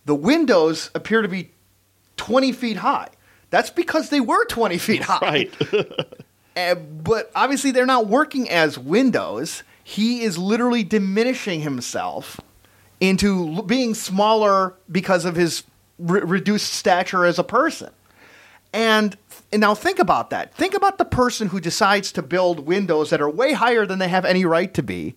the 0.06 0.15
windows 0.15 0.91
appear 0.93 1.21
to 1.21 1.28
be 1.28 1.52
20 2.17 2.52
feet 2.52 2.78
high. 2.78 3.10
That's 3.50 3.69
because 3.69 4.10
they 4.10 4.21
were 4.21 4.45
20 4.45 4.78
feet 4.78 5.02
high. 5.04 5.19
Right. 5.21 5.54
Uh, 6.56 6.76
but 6.76 7.32
obviously, 7.36 7.72
they're 7.72 7.86
not 7.86 8.08
working 8.08 8.50
as 8.50 8.78
windows. 8.78 9.64
He 9.84 10.22
is 10.24 10.38
literally 10.38 10.84
diminishing 10.84 11.62
himself 11.62 12.40
into 13.00 13.56
l- 13.56 13.62
being 13.64 13.94
smaller 13.94 14.76
because 14.92 15.26
of 15.26 15.36
his 15.36 15.64
re- 15.98 16.22
reduced 16.22 16.74
stature 16.74 17.26
as 17.26 17.40
a 17.40 17.44
person. 17.44 17.90
And, 18.74 19.18
and 19.52 19.62
now 19.62 19.76
think 19.76 20.00
about 20.00 20.30
that. 20.30 20.54
Think 20.54 20.74
about 20.74 20.98
the 20.98 21.06
person 21.06 21.50
who 21.50 21.60
decides 21.60 22.12
to 22.14 22.22
build 22.22 22.62
windows 22.62 23.10
that 23.10 23.22
are 23.22 23.30
way 23.30 23.54
higher 23.54 23.86
than 23.86 24.00
they 24.00 24.08
have 24.08 24.26
any 24.26 24.46
right 24.46 24.74
to 24.74 24.84
be 24.84 25.16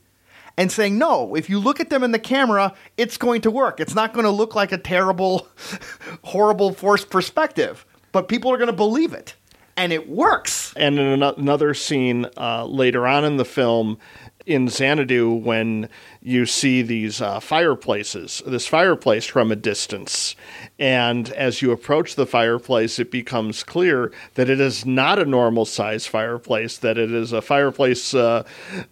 and 0.57 0.70
saying, 0.70 0.99
no, 0.99 1.35
if 1.35 1.51
you 1.51 1.59
look 1.59 1.81
at 1.81 1.90
them 1.90 2.03
in 2.05 2.12
the 2.12 2.18
camera, 2.18 2.75
it's 2.97 3.16
going 3.16 3.40
to 3.42 3.51
work. 3.51 3.81
It's 3.81 3.94
not 3.94 4.12
going 4.12 4.25
to 4.25 4.31
look 4.31 4.55
like 4.55 4.73
a 4.73 4.79
terrible, 4.79 5.49
horrible 6.23 6.73
forced 6.73 7.11
perspective, 7.11 7.85
but 8.12 8.29
people 8.29 8.53
are 8.53 8.57
going 8.57 8.68
to 8.68 8.73
believe 8.73 9.12
it. 9.12 9.35
And 9.76 9.92
it 9.92 10.08
works. 10.08 10.72
and 10.76 10.98
in 10.98 11.22
another 11.22 11.74
scene 11.74 12.26
uh, 12.37 12.64
later 12.66 13.06
on 13.06 13.24
in 13.24 13.37
the 13.37 13.44
film 13.44 13.98
in 14.46 14.68
Xanadu 14.68 15.32
when 15.32 15.88
you 16.20 16.44
see 16.46 16.82
these 16.82 17.20
uh, 17.20 17.40
fireplaces, 17.40 18.42
this 18.46 18.66
fireplace 18.66 19.24
from 19.26 19.50
a 19.50 19.56
distance. 19.56 20.37
And 20.78 21.30
as 21.30 21.62
you 21.62 21.72
approach 21.72 22.14
the 22.14 22.26
fireplace, 22.26 22.98
it 22.98 23.10
becomes 23.10 23.62
clear 23.62 24.12
that 24.34 24.50
it 24.50 24.60
is 24.60 24.84
not 24.84 25.18
a 25.18 25.24
normal 25.24 25.64
size 25.64 26.06
fireplace, 26.06 26.76
that 26.78 26.98
it 26.98 27.10
is 27.10 27.32
a 27.32 27.40
fireplace 27.40 28.12
uh, 28.12 28.44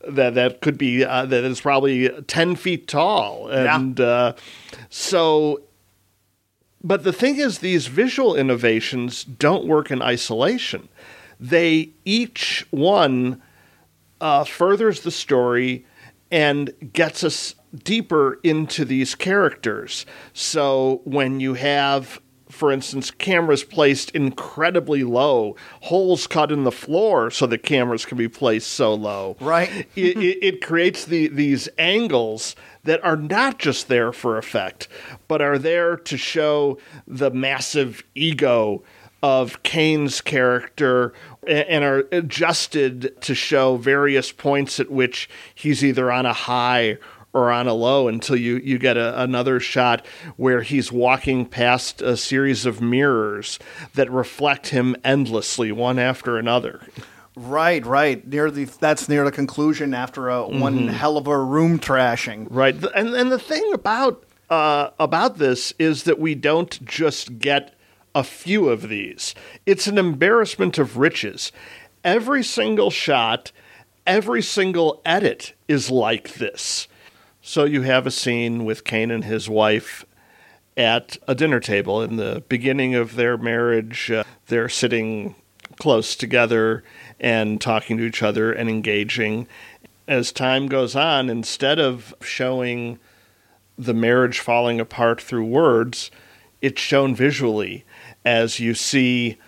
that, 0.09 0.35
that 0.35 0.61
could 0.61 0.79
be, 0.79 1.05
uh, 1.05 1.27
that 1.27 1.45
is 1.45 1.61
probably 1.61 2.09
10 2.09 2.57
feet 2.57 2.89
tall. 2.89 3.49
And 3.49 4.01
uh, 4.01 4.35
so 4.89 5.61
but 6.85 7.05
the 7.05 7.13
thing 7.13 7.37
is, 7.37 7.59
these 7.59 7.87
visual 7.87 8.35
innovations 8.35 9.25
don't 9.25 9.67
work 9.67 9.91
in 9.91 10.03
isolation. 10.03 10.89
They 11.39 11.91
each 12.05 12.67
one 12.71 13.43
uh, 14.21 14.45
furthers 14.45 15.01
the 15.01 15.11
story 15.11 15.85
and 16.31 16.73
gets 16.93 17.25
us 17.25 17.55
deeper 17.85 18.39
into 18.43 18.85
these 18.85 19.15
characters. 19.15 20.07
So 20.33 21.01
when 21.05 21.41
you 21.41 21.55
have, 21.55 22.21
for 22.49 22.71
instance, 22.71 23.11
cameras 23.11 23.65
placed 23.65 24.11
incredibly 24.13 25.05
low, 25.05 25.57
holes 25.81 26.27
cut 26.27 26.53
in 26.53 26.65
the 26.65 26.73
floor 26.73 27.31
so 27.31 27.47
the 27.47 27.59
cameras 27.59 28.05
can 28.07 28.17
be 28.19 28.29
placed 28.29 28.69
so 28.71 28.95
low, 28.95 29.37
Right. 29.41 29.71
it, 29.97 30.17
it, 30.17 30.39
it 30.45 30.63
creates 30.63 31.05
the, 31.05 31.29
these 31.29 31.69
angles 31.79 32.55
that 32.85 33.05
are 33.05 33.17
not 33.17 33.59
just 33.59 33.89
there 33.89 34.13
for 34.13 34.39
effect, 34.39 34.89
but 35.29 35.41
are 35.41 35.59
there 35.59 35.97
to 35.97 36.17
show 36.17 36.79
the 37.07 37.31
massive 37.31 38.03
ego 38.15 38.83
of 39.23 39.63
Kane's 39.63 40.21
character 40.21 41.13
and 41.47 41.85
are 41.85 42.05
adjusted 42.11 43.21
to 43.23 43.35
show 43.35 43.77
various 43.77 44.33
points 44.33 44.81
at 44.81 44.91
which 44.91 45.31
he's 45.55 45.85
either 45.85 46.11
on 46.11 46.27
a 46.27 46.33
high 46.33 46.99
or 47.33 47.51
on 47.51 47.67
a 47.67 47.73
low 47.73 48.09
until 48.09 48.37
you, 48.37 48.57
you 48.59 48.79
get 48.79 48.97
a, 48.97 49.23
another 49.23 49.59
shot 49.59 50.05
where 50.37 50.63
he's 50.63 50.93
walking 50.93 51.47
past 51.47 52.03
a 52.03 52.17
series 52.17 52.67
of 52.67 52.81
mirrors 52.81 53.59
that 53.95 54.11
reflect 54.11 54.69
him 54.69 54.95
endlessly, 55.05 55.73
one 55.73 55.99
after 55.99 56.37
another. 56.37 56.87
Right, 57.35 57.85
right. 57.87 58.27
Near 58.27 58.51
the 58.51 58.65
that's 58.65 59.09
near 59.09 59.25
the 59.25 59.33
conclusion 59.33 59.95
after 59.95 60.29
a 60.29 60.47
one 60.47 60.89
hell 60.89 61.17
of 61.17 61.27
a 61.27 61.39
room 61.39 61.79
trashing. 61.79 62.47
Right, 62.51 62.75
and 62.95 63.15
and 63.15 63.33
the 63.33 63.39
thing 63.39 63.73
about 63.73 64.25
uh, 64.51 64.91
about 65.01 65.39
this 65.39 65.73
is 65.79 66.05
that 66.05 66.19
we 66.19 66.35
don't 66.35 66.85
just 66.85 67.39
get 67.39 67.75
a 68.15 68.23
few 68.23 68.69
of 68.69 68.91
these. 68.91 69.35
It's 69.65 69.87
an 69.87 69.97
embarrassment 69.97 70.77
of 70.77 70.99
riches. 70.99 71.53
Every 72.05 72.43
single 72.43 72.91
shot, 72.91 73.51
every 74.07 74.43
single 74.43 75.01
edit 75.07 75.55
is 75.69 75.91
like 75.91 76.35
this. 76.35 76.87
So 77.41 77.65
you 77.65 77.83
have 77.83 78.07
a 78.07 78.11
scene 78.11 78.67
with 78.67 78.85
Kane 78.85 79.11
and 79.11 79.25
his 79.25 79.49
wife 79.49 80.05
at 80.77 81.17
a 81.27 81.35
dinner 81.35 81.61
table 81.61 82.03
in 82.03 82.17
the 82.17 82.43
beginning 82.49 82.95
of 82.95 83.17
their 83.17 83.39
marriage. 83.39 84.11
Uh, 84.11 84.25
they're 84.47 84.69
sitting 84.69 85.35
close 85.79 86.17
together 86.17 86.83
and 87.21 87.61
talking 87.61 87.97
to 87.99 88.05
each 88.05 88.23
other 88.23 88.53
and 88.53 88.69
engaging. 88.69 89.47
As 90.09 90.33
time 90.33 90.67
goes 90.67 90.97
on, 90.97 91.31
instead 91.31 91.79
of 91.79 92.15
showing 92.21 92.99
the 93.79 93.95
marriage 93.95 94.41
falling 94.41 94.81
apart 94.81 95.21
through 95.21 95.45
words, 95.45 96.11
it's 96.61 96.81
shown 96.81 97.15
visually 97.15 97.85
as 98.25 98.61
you 98.61 98.75
see 98.75 99.39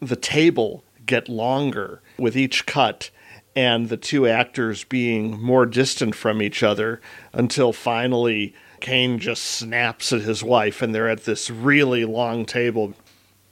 the 0.00 0.16
table 0.16 0.84
get 1.04 1.28
longer 1.28 2.02
with 2.18 2.36
each 2.36 2.66
cut 2.66 3.10
and 3.54 3.88
the 3.88 3.96
two 3.96 4.26
actors 4.26 4.84
being 4.84 5.40
more 5.40 5.66
distant 5.66 6.14
from 6.14 6.40
each 6.40 6.62
other 6.62 7.00
until 7.32 7.72
finally 7.72 8.54
Kane 8.80 9.18
just 9.18 9.44
snaps 9.44 10.12
at 10.12 10.22
his 10.22 10.42
wife 10.42 10.82
and 10.82 10.94
they're 10.94 11.08
at 11.08 11.24
this 11.24 11.50
really 11.50 12.04
long 12.04 12.44
table. 12.44 12.94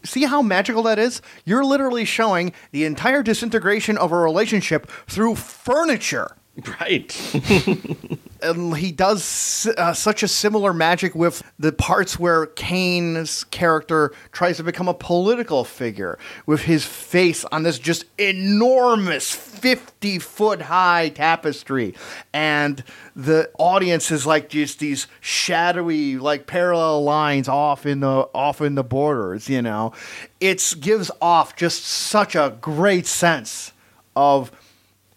See 0.04 0.24
how 0.24 0.42
magical 0.42 0.82
that 0.84 0.98
is? 0.98 1.20
You're 1.44 1.64
literally 1.64 2.04
showing 2.04 2.52
the 2.72 2.84
entire 2.84 3.22
disintegration 3.22 3.98
of 3.98 4.12
a 4.12 4.18
relationship 4.18 4.90
through 5.06 5.34
furniture. 5.34 6.36
Right. 6.80 7.14
and 8.42 8.76
he 8.76 8.92
does 8.92 9.68
uh, 9.76 9.92
such 9.92 10.22
a 10.22 10.28
similar 10.28 10.72
magic 10.72 11.14
with 11.14 11.42
the 11.58 11.72
parts 11.72 12.18
where 12.18 12.46
Kane's 12.46 13.44
character 13.44 14.12
tries 14.32 14.56
to 14.58 14.62
become 14.62 14.88
a 14.88 14.94
political 14.94 15.64
figure 15.64 16.18
with 16.46 16.62
his 16.62 16.84
face 16.84 17.44
on 17.46 17.62
this 17.62 17.78
just 17.78 18.04
enormous 18.18 19.32
50 19.34 20.18
foot 20.18 20.62
high 20.62 21.10
tapestry 21.10 21.94
and 22.32 22.82
the 23.14 23.50
audience 23.58 24.10
is 24.10 24.26
like 24.26 24.48
just 24.48 24.78
these 24.78 25.06
shadowy 25.20 26.16
like 26.16 26.46
parallel 26.46 27.04
lines 27.04 27.48
off 27.48 27.84
in 27.84 28.00
the 28.00 28.28
off 28.34 28.60
in 28.60 28.74
the 28.74 28.84
borders 28.84 29.48
you 29.48 29.60
know 29.60 29.92
it 30.40 30.74
gives 30.80 31.10
off 31.20 31.56
just 31.56 31.84
such 31.84 32.34
a 32.34 32.56
great 32.60 33.06
sense 33.06 33.72
of 34.16 34.50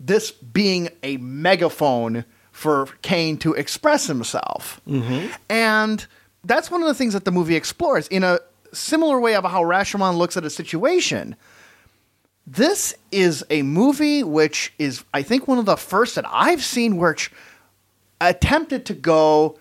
this 0.05 0.31
being 0.31 0.89
a 1.01 1.17
megaphone 1.17 2.25
for 2.51 2.87
Kane 3.01 3.37
to 3.37 3.53
express 3.53 4.05
himself. 4.05 4.81
Mm-hmm. 4.87 5.31
And 5.49 6.05
that's 6.43 6.69
one 6.69 6.81
of 6.81 6.87
the 6.87 6.93
things 6.93 7.13
that 7.13 7.25
the 7.25 7.31
movie 7.31 7.55
explores 7.55 8.07
in 8.09 8.23
a 8.23 8.39
similar 8.73 9.19
way 9.19 9.35
of 9.35 9.43
how 9.45 9.63
Rashomon 9.63 10.17
looks 10.17 10.35
at 10.37 10.45
a 10.45 10.49
situation. 10.49 11.35
This 12.45 12.93
is 13.11 13.45
a 13.49 13.61
movie 13.61 14.23
which 14.23 14.73
is, 14.77 15.03
I 15.13 15.23
think, 15.23 15.47
one 15.47 15.57
of 15.57 15.65
the 15.65 15.77
first 15.77 16.15
that 16.15 16.25
I've 16.27 16.63
seen 16.63 16.97
which 16.97 17.31
attempted 18.19 18.85
to 18.87 18.93
go 18.93 19.57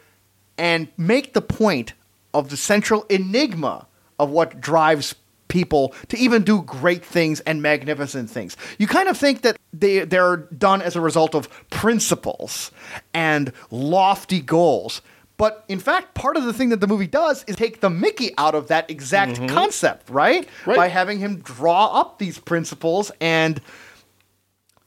and 0.58 0.88
make 0.96 1.32
the 1.32 1.42
point 1.42 1.92
of 2.34 2.50
the 2.50 2.56
central 2.56 3.04
enigma 3.08 3.86
of 4.18 4.30
what 4.30 4.60
drives 4.60 5.14
people 5.48 5.94
to 6.08 6.16
even 6.16 6.42
do 6.42 6.62
great 6.62 7.04
things 7.04 7.40
and 7.40 7.62
magnificent 7.62 8.30
things. 8.30 8.56
You 8.78 8.86
kind 8.86 9.08
of 9.08 9.16
think 9.16 9.42
that 9.42 9.56
they 9.72 10.00
they're 10.00 10.36
done 10.36 10.82
as 10.82 10.96
a 10.96 11.00
result 11.00 11.34
of 11.34 11.48
principles 11.70 12.70
and 13.14 13.52
lofty 13.70 14.40
goals. 14.40 15.02
But 15.38 15.64
in 15.66 15.80
fact, 15.80 16.14
part 16.14 16.36
of 16.36 16.44
the 16.44 16.52
thing 16.52 16.68
that 16.68 16.80
the 16.80 16.86
movie 16.86 17.06
does 17.06 17.44
is 17.48 17.56
take 17.56 17.80
the 17.80 17.90
Mickey 17.90 18.32
out 18.38 18.54
of 18.54 18.68
that 18.68 18.90
exact 18.90 19.32
mm-hmm. 19.32 19.46
concept, 19.46 20.08
right? 20.08 20.46
right? 20.66 20.76
By 20.76 20.88
having 20.88 21.18
him 21.18 21.40
draw 21.40 21.86
up 22.00 22.18
these 22.18 22.38
principles 22.38 23.10
and 23.20 23.60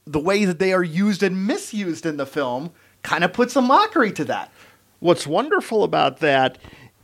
the 0.06 0.20
way 0.20 0.44
that 0.44 0.58
they 0.58 0.72
are 0.72 0.84
used 0.84 1.22
and 1.22 1.46
misused 1.46 2.06
in 2.06 2.16
the 2.16 2.26
film 2.26 2.70
kind 3.02 3.24
of 3.24 3.32
puts 3.32 3.56
a 3.56 3.60
mockery 3.60 4.12
to 4.12 4.24
that. 4.24 4.52
What's 5.00 5.26
wonderful 5.26 5.84
about 5.84 6.20
that 6.20 6.58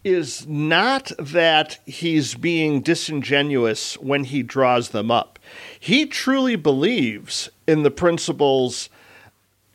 is 0.05 0.47
not 0.49 1.13
that 1.19 1.79
he's 1.87 2.35
being 2.35 2.81
disingenuous 2.81 3.95
when 3.99 4.25
he 4.25 4.43
draws 4.43 4.91
them 4.91 5.11
up. 5.11 5.32
He 5.79 6.07
truly 6.07 6.57
believes 6.57 7.51
in 7.67 7.83
the 7.83 7.91
principles 7.91 8.89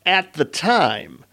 at 0.06 0.34
the 0.34 0.46
time, 0.46 1.26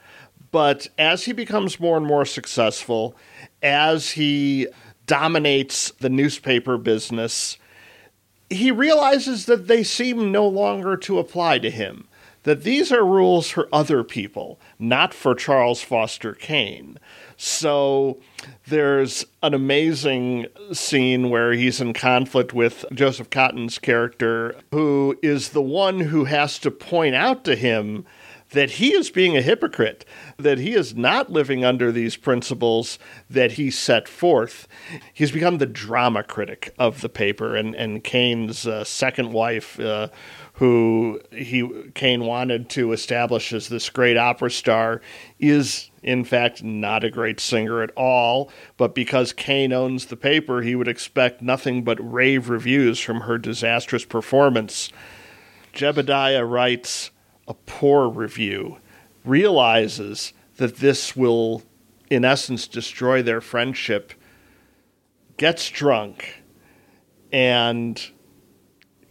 but 0.51 0.89
as 0.99 1.25
he 1.25 1.33
becomes 1.33 1.81
more 1.81 1.97
and 1.97 2.07
more 2.07 2.25
successful, 2.25 3.17
as 3.63 4.13
he 4.13 4.69
dominates 5.07 5.91
the 6.01 6.09
newspaper 6.09 6.77
business, 6.79 7.59
he 8.51 8.71
realizes 8.71 9.47
that 9.47 9.67
they 9.67 9.83
seem 9.83 10.31
no 10.31 10.47
longer 10.47 10.97
to 10.97 11.19
apply 11.19 11.59
to 11.59 11.71
him. 11.71 12.09
That 12.45 12.63
these 12.63 12.93
are 12.93 13.05
rules 13.05 13.49
for 13.49 13.69
other 13.73 14.05
people, 14.05 14.61
not 14.79 15.15
for 15.15 15.35
Charles 15.35 15.81
Foster 15.81 16.35
Kane. 16.35 16.99
So 17.37 18.21
there's 18.67 19.25
an 19.43 19.55
amazing 19.55 20.47
scene 20.73 21.31
where 21.31 21.53
he's 21.53 21.81
in 21.81 21.93
conflict 21.93 22.53
with 22.53 22.85
Joseph 22.93 23.31
Cotten's 23.31 23.79
character, 23.79 24.57
who 24.71 25.19
is 25.23 25.51
the 25.51 25.63
one 25.63 26.01
who 26.01 26.25
has 26.25 26.59
to 26.61 26.71
point 26.71 27.15
out 27.15 27.45
to 27.45 27.57
him 27.57 28.05
that 28.51 28.73
he 28.73 28.95
is 28.95 29.11
being 29.11 29.37
a 29.37 29.43
hypocrite, 29.43 30.05
that 30.37 30.59
he 30.59 30.75
is 30.75 30.95
not 30.95 31.31
living 31.31 31.65
under 31.65 31.91
these 31.91 32.17
principles 32.17 32.99
that 33.29 33.53
he 33.53 33.71
set 33.71 34.07
forth. 34.07 34.69
He's 35.13 35.33
become 35.33 35.59
the 35.59 35.67
drama 35.67 36.23
critic 36.23 36.73
of 36.79 37.01
the 37.01 37.09
paper, 37.09 37.57
and, 37.57 37.75
and 37.75 38.05
Kane's 38.05 38.67
uh, 38.67 38.85
second 38.85 39.33
wife. 39.33 39.79
Uh, 39.81 40.09
who 40.59 41.21
he 41.33 41.69
Kane 41.95 42.25
wanted 42.25 42.69
to 42.71 42.93
establish 42.93 43.53
as 43.53 43.69
this 43.69 43.91
great 43.91 44.17
opera 44.17 44.51
star, 44.51 45.01
is 45.41 45.91
in 46.05 46.23
fact 46.23 46.63
not 46.63 47.03
a 47.03 47.11
great 47.11 47.41
singer 47.41 47.83
at 47.83 47.91
all. 47.97 48.51
But 48.77 48.95
because 48.95 49.33
Kane 49.33 49.73
owns 49.73 50.07
the 50.07 50.17
paper, 50.17 50.63
he 50.63 50.77
would 50.77 50.87
expect 50.87 51.43
nothing 51.43 51.83
but 51.83 51.99
rave 52.01 52.49
reviews 52.49 53.01
from 53.01 53.23
her 53.23 53.39
disastrous 53.39 54.05
performance. 54.05 54.91
Jedediah 55.73 56.45
writes 56.45 57.11
a 57.49 57.55
poor 57.55 58.09
review, 58.09 58.79
realizes 59.25 60.33
that 60.57 60.77
this 60.77 61.17
will, 61.17 61.63
in 62.11 62.25
essence, 62.25 62.69
destroy 62.69 63.23
their 63.23 63.41
friendship, 63.41 64.13
gets 65.37 65.69
drunk, 65.69 66.43
and 67.33 68.11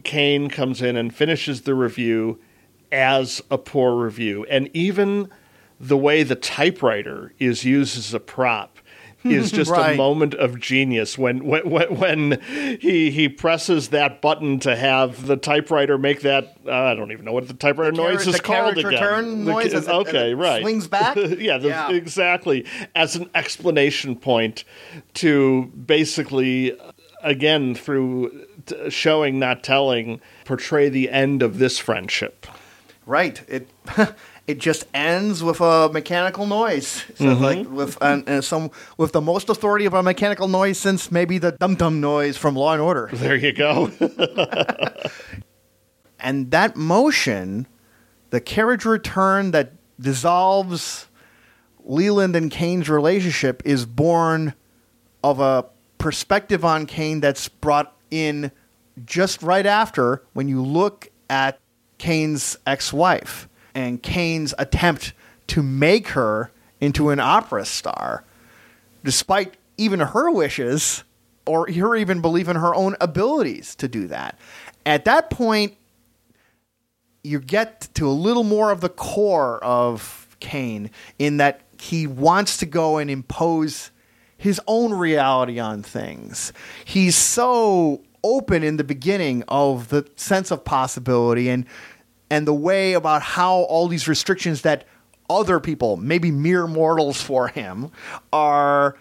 Kane 0.04 0.48
comes 0.48 0.80
in 0.80 0.96
and 0.96 1.14
finishes 1.14 1.62
the 1.62 1.74
review 1.74 2.40
as 2.90 3.42
a 3.50 3.58
poor 3.58 4.02
review. 4.02 4.46
And 4.48 4.70
even 4.72 5.28
the 5.80 5.96
way 5.96 6.22
the 6.22 6.34
typewriter 6.34 7.32
is 7.38 7.64
used 7.64 7.98
as 7.98 8.14
a 8.14 8.20
prop 8.20 8.78
is 9.24 9.50
just 9.52 9.70
right. 9.70 9.94
a 9.94 9.96
moment 9.96 10.34
of 10.34 10.60
genius 10.60 11.16
when 11.16 11.44
when 11.44 11.98
when 11.98 12.40
he 12.80 13.10
he 13.10 13.28
presses 13.28 13.88
that 13.88 14.20
button 14.20 14.58
to 14.60 14.76
have 14.76 15.26
the 15.26 15.36
typewriter 15.36 15.98
make 15.98 16.20
that 16.20 16.56
uh, 16.66 16.72
I 16.72 16.94
don't 16.94 17.12
even 17.12 17.24
know 17.24 17.32
what 17.32 17.48
the 17.48 17.54
typewriter 17.54 17.92
the 17.92 17.96
noise 17.96 18.26
is 18.26 18.40
called 18.40 18.78
again. 18.78 18.86
Return 18.86 19.44
noise. 19.44 19.72
The, 19.72 19.92
okay, 19.92 20.32
it, 20.32 20.36
right. 20.36 20.62
Swings 20.62 20.86
back. 20.86 21.16
yeah, 21.38 21.58
the, 21.58 21.68
yeah, 21.68 21.90
exactly. 21.90 22.66
As 22.94 23.16
an 23.16 23.30
explanation 23.34 24.16
point 24.16 24.64
to 25.14 25.66
basically 25.86 26.78
again 27.22 27.74
through 27.74 28.46
showing 28.88 29.38
not 29.38 29.62
telling 29.62 30.20
portray 30.44 30.88
the 30.88 31.10
end 31.10 31.42
of 31.42 31.58
this 31.58 31.78
friendship. 31.78 32.46
Right. 33.06 33.42
It 33.48 33.68
it 34.46 34.58
just 34.58 34.86
ends 34.92 35.42
with 35.42 35.60
a 35.60 35.88
mechanical 35.92 36.46
noise. 36.46 37.04
So 37.14 37.24
mm-hmm. 37.24 37.42
like 37.42 37.70
with 37.70 37.98
and 38.02 38.44
some 38.44 38.70
with 38.96 39.12
the 39.12 39.20
most 39.20 39.48
authority 39.48 39.86
of 39.86 39.94
a 39.94 40.02
mechanical 40.02 40.48
noise 40.48 40.78
since 40.78 41.10
maybe 41.10 41.38
the 41.38 41.52
dum 41.52 41.76
dum 41.76 42.00
noise 42.00 42.36
from 42.36 42.54
Law 42.54 42.72
and 42.72 42.82
Order. 42.82 43.10
There 43.24 43.36
you 43.36 43.52
go. 43.52 43.90
and 46.20 46.50
that 46.50 46.76
motion, 46.76 47.66
the 48.30 48.40
carriage 48.40 48.84
return 48.84 49.52
that 49.52 49.72
dissolves 49.98 51.06
Leland 51.84 52.36
and 52.36 52.50
Kane's 52.50 52.90
relationship 52.90 53.62
is 53.64 53.86
born 53.86 54.52
of 55.22 55.40
a 55.40 55.64
perspective 55.96 56.64
on 56.64 56.84
Kane 56.84 57.20
that's 57.20 57.48
brought 57.48 57.96
in 58.10 58.52
just 59.06 59.42
right 59.42 59.64
after 59.64 60.22
when 60.34 60.48
you 60.48 60.62
look 60.62 61.08
at 61.30 61.60
Kane's 61.96 62.58
ex-wife 62.66 63.48
and 63.74 64.02
Kane's 64.02 64.54
attempt 64.58 65.12
to 65.48 65.62
make 65.62 66.08
her 66.08 66.50
into 66.80 67.10
an 67.10 67.20
opera 67.20 67.64
star, 67.64 68.24
despite 69.02 69.54
even 69.76 70.00
her 70.00 70.30
wishes 70.30 71.04
or 71.46 71.70
her 71.70 71.96
even 71.96 72.20
believe 72.20 72.48
in 72.48 72.56
her 72.56 72.74
own 72.74 72.96
abilities 73.00 73.74
to 73.76 73.88
do 73.88 74.06
that. 74.06 74.38
At 74.86 75.04
that 75.04 75.30
point, 75.30 75.76
you 77.22 77.40
get 77.40 77.88
to 77.94 78.06
a 78.06 78.12
little 78.12 78.44
more 78.44 78.70
of 78.70 78.80
the 78.80 78.88
core 78.88 79.62
of 79.64 80.36
Kane 80.40 80.90
in 81.18 81.38
that 81.38 81.62
he 81.80 82.06
wants 82.06 82.58
to 82.58 82.66
go 82.66 82.98
and 82.98 83.10
impose 83.10 83.90
his 84.36 84.60
own 84.66 84.92
reality 84.92 85.58
on 85.58 85.82
things. 85.82 86.52
He's 86.84 87.16
so 87.16 88.02
open 88.22 88.62
in 88.62 88.76
the 88.76 88.84
beginning 88.84 89.44
of 89.48 89.88
the 89.88 90.08
sense 90.16 90.50
of 90.50 90.64
possibility 90.64 91.48
and 91.48 91.66
and 92.30 92.46
the 92.46 92.54
way 92.54 92.94
about 92.94 93.22
how 93.22 93.54
all 93.54 93.88
these 93.88 94.08
restrictions 94.08 94.62
that 94.62 94.86
other 95.28 95.60
people, 95.60 95.96
maybe 95.96 96.30
mere 96.30 96.66
mortals 96.66 97.20
for 97.20 97.48
him, 97.48 97.90
are 98.32 98.96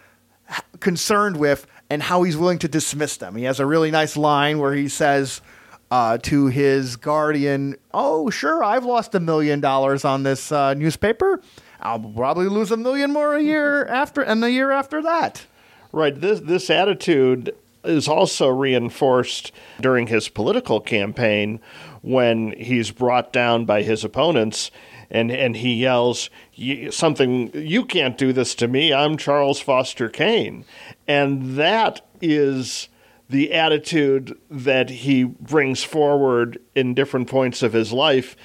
concerned 0.80 1.38
with 1.38 1.68
and 1.90 2.04
how 2.04 2.24
he's 2.24 2.38
willing 2.38 2.60
to 2.60 2.68
dismiss 2.68 3.18
them. 3.18 3.36
He 3.36 3.44
has 3.44 3.60
a 3.60 3.66
really 3.66 3.92
nice 3.92 4.16
line 4.18 4.60
where 4.60 4.74
he 4.74 4.88
says 4.88 5.42
uh, 5.92 6.18
to 6.20 6.48
his 6.48 6.96
guardian, 6.96 7.76
Oh, 7.94 8.30
sure, 8.30 8.64
I've 8.64 8.86
lost 8.86 9.14
a 9.16 9.20
million 9.20 9.60
dollars 9.60 10.06
on 10.06 10.24
this 10.24 10.52
uh, 10.52 10.74
newspaper. 10.74 11.42
I'll 11.80 12.00
probably 12.00 12.48
lose 12.48 12.72
a 12.72 12.78
million 12.78 13.12
more 13.12 13.36
a 13.36 13.42
year 13.42 13.86
after, 13.86 14.22
and 14.22 14.42
the 14.42 14.52
year 14.52 14.72
after 14.72 15.02
that. 15.02 15.46
Right. 15.92 16.20
This 16.20 16.40
this 16.40 16.72
attitude 16.72 17.56
is 17.84 18.08
also 18.08 18.48
reinforced 18.48 19.52
during 19.82 20.08
his 20.08 20.30
political 20.30 20.80
campaign 20.80 21.60
when 22.02 22.54
he's 22.54 22.92
brought 22.92 23.34
down 23.34 23.66
by 23.66 23.82
his 23.82 24.04
opponents 24.04 24.72
and 25.10 25.32
and 25.32 25.58
he 25.58 25.74
yells 25.74 26.30
"Y- 26.58 26.88
something 26.90 27.52
you 27.54 27.86
can't 27.86 28.18
do 28.18 28.34
this 28.34 28.56
to 28.56 28.68
me 28.68 28.94
I'm 28.94 29.18
Charles 29.18 29.60
Foster 29.60 30.10
Kane 30.10 30.66
and 31.08 31.56
that 31.58 32.02
is 32.22 32.90
the 33.30 33.54
attitude 33.54 34.38
that 34.50 34.90
he 34.90 35.24
brings 35.24 35.84
forward 35.84 36.60
in 36.76 36.94
different 36.94 37.28
points 37.28 37.64
of 37.64 37.74
his 37.74 37.92
life 37.92 38.36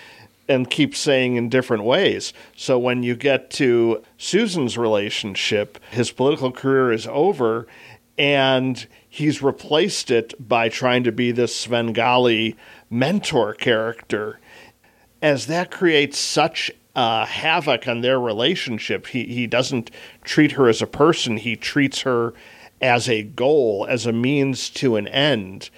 and 0.48 0.70
keeps 0.70 0.98
saying 0.98 1.36
in 1.36 1.50
different 1.50 1.84
ways. 1.84 2.32
So 2.56 2.78
when 2.78 3.02
you 3.02 3.14
get 3.14 3.50
to 3.50 4.02
Susan's 4.16 4.78
relationship, 4.78 5.78
his 5.90 6.10
political 6.10 6.50
career 6.50 6.90
is 6.90 7.06
over 7.06 7.66
and 8.16 8.86
he's 9.08 9.42
replaced 9.42 10.10
it 10.10 10.34
by 10.48 10.68
trying 10.68 11.04
to 11.04 11.12
be 11.12 11.32
this 11.32 11.54
Svengali 11.54 12.56
mentor 12.90 13.54
character. 13.54 14.38
As 15.20 15.46
that 15.46 15.70
creates 15.70 16.18
such 16.18 16.70
uh, 16.94 17.26
havoc 17.26 17.88
on 17.88 18.00
their 18.00 18.20
relationship, 18.20 19.08
he, 19.08 19.24
he 19.24 19.46
doesn't 19.46 19.90
treat 20.24 20.52
her 20.52 20.68
as 20.68 20.82
a 20.82 20.86
person, 20.86 21.36
he 21.36 21.56
treats 21.56 22.02
her 22.02 22.34
as 22.80 23.08
a 23.08 23.22
goal, 23.22 23.86
as 23.88 24.06
a 24.06 24.12
means 24.12 24.70
to 24.70 24.96
an 24.96 25.08
end. 25.08 25.70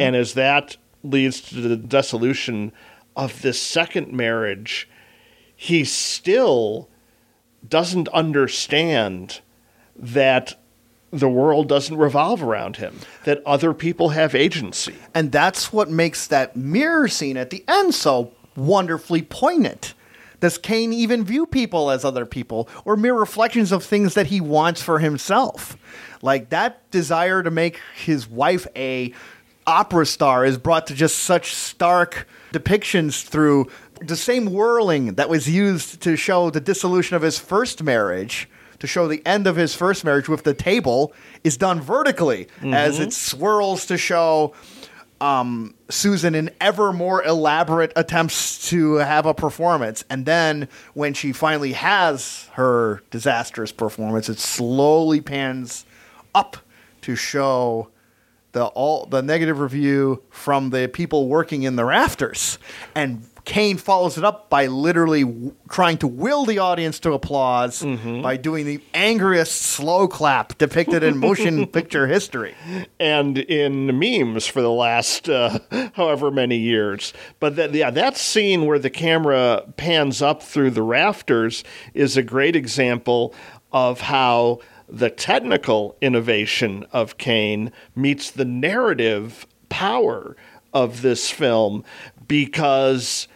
And 0.00 0.16
as 0.16 0.34
that 0.34 0.76
leads 1.02 1.40
to 1.42 1.60
the 1.60 1.76
dissolution 1.76 2.72
of 3.16 3.42
this 3.42 3.60
second 3.60 4.12
marriage, 4.12 4.88
he 5.56 5.84
still 5.84 6.88
doesn't 7.68 8.08
understand 8.08 9.40
that 9.96 10.60
the 11.18 11.28
world 11.28 11.68
doesn't 11.68 11.96
revolve 11.96 12.42
around 12.42 12.76
him, 12.76 13.00
that 13.24 13.42
other 13.46 13.72
people 13.72 14.10
have 14.10 14.34
agency. 14.34 14.94
And 15.14 15.30
that's 15.30 15.72
what 15.72 15.90
makes 15.90 16.26
that 16.26 16.56
mirror 16.56 17.08
scene 17.08 17.36
at 17.36 17.50
the 17.50 17.64
end 17.68 17.94
so 17.94 18.32
wonderfully 18.56 19.22
poignant. 19.22 19.94
Does 20.40 20.58
Kane 20.58 20.92
even 20.92 21.24
view 21.24 21.46
people 21.46 21.90
as 21.90 22.04
other 22.04 22.26
people 22.26 22.68
or 22.84 22.96
mere 22.96 23.14
reflections 23.14 23.72
of 23.72 23.82
things 23.82 24.14
that 24.14 24.26
he 24.26 24.40
wants 24.40 24.82
for 24.82 24.98
himself? 24.98 25.76
Like 26.20 26.50
that 26.50 26.90
desire 26.90 27.42
to 27.42 27.50
make 27.50 27.80
his 27.94 28.28
wife 28.28 28.66
a 28.76 29.14
opera 29.66 30.04
star 30.04 30.44
is 30.44 30.58
brought 30.58 30.86
to 30.88 30.94
just 30.94 31.20
such 31.20 31.54
stark 31.54 32.28
depictions 32.52 33.26
through 33.26 33.70
the 34.00 34.16
same 34.16 34.52
whirling 34.52 35.14
that 35.14 35.28
was 35.28 35.48
used 35.48 36.02
to 36.02 36.16
show 36.16 36.50
the 36.50 36.60
dissolution 36.60 37.16
of 37.16 37.22
his 37.22 37.38
first 37.38 37.82
marriage 37.82 38.48
to 38.78 38.86
show 38.86 39.08
the 39.08 39.22
end 39.26 39.46
of 39.46 39.56
his 39.56 39.74
first 39.74 40.04
marriage 40.04 40.28
with 40.28 40.44
the 40.44 40.54
table 40.54 41.12
is 41.42 41.56
done 41.56 41.80
vertically 41.80 42.48
as 42.74 42.98
it 42.98 43.12
swirls 43.12 43.86
to 43.86 43.96
show 43.98 44.54
um, 45.20 45.74
Susan 45.88 46.34
in 46.34 46.50
ever 46.60 46.92
more 46.92 47.22
elaborate 47.24 47.92
attempts 47.96 48.68
to 48.68 48.94
have 48.96 49.26
a 49.26 49.34
performance. 49.34 50.04
And 50.10 50.26
then 50.26 50.68
when 50.92 51.14
she 51.14 51.32
finally 51.32 51.72
has 51.72 52.48
her 52.52 53.02
disastrous 53.10 53.72
performance, 53.72 54.28
it 54.28 54.38
slowly 54.38 55.20
pans 55.20 55.86
up 56.34 56.56
to 57.02 57.16
show 57.16 57.88
the 58.52 58.66
all 58.66 59.06
the 59.06 59.22
negative 59.22 59.60
review 59.60 60.22
from 60.30 60.70
the 60.70 60.88
people 60.88 61.28
working 61.28 61.62
in 61.62 61.76
the 61.76 61.84
rafters. 61.84 62.58
And 62.94 63.26
Kane 63.44 63.76
follows 63.76 64.16
it 64.16 64.24
up 64.24 64.48
by 64.48 64.66
literally 64.66 65.22
w- 65.22 65.54
trying 65.68 65.98
to 65.98 66.06
will 66.06 66.46
the 66.46 66.58
audience 66.58 66.98
to 67.00 67.12
applause 67.12 67.82
by 67.82 68.36
doing 68.38 68.64
the 68.64 68.80
angriest 68.94 69.60
slow 69.60 70.08
clap 70.08 70.56
depicted 70.56 71.02
in 71.02 71.18
motion 71.18 71.66
picture 71.78 72.06
history. 72.06 72.54
and 72.98 73.36
in 73.36 73.98
memes 73.98 74.46
for 74.46 74.62
the 74.62 74.70
last 74.70 75.28
uh, 75.28 75.58
however 75.92 76.30
many 76.30 76.56
years. 76.56 77.12
But 77.38 77.56
that, 77.56 77.74
yeah, 77.74 77.90
that 77.90 78.16
scene 78.16 78.64
where 78.64 78.78
the 78.78 78.90
camera 78.90 79.62
pans 79.76 80.22
up 80.22 80.42
through 80.42 80.70
the 80.70 80.82
rafters 80.82 81.64
is 81.92 82.16
a 82.16 82.22
great 82.22 82.56
example 82.56 83.34
of 83.72 84.00
how 84.00 84.60
the 84.88 85.10
technical 85.10 85.96
innovation 86.00 86.86
of 86.92 87.18
Kane 87.18 87.72
meets 87.94 88.30
the 88.30 88.44
narrative 88.44 89.46
power 89.68 90.36
of 90.72 91.02
this 91.02 91.30
film 91.30 91.84
because 92.26 93.28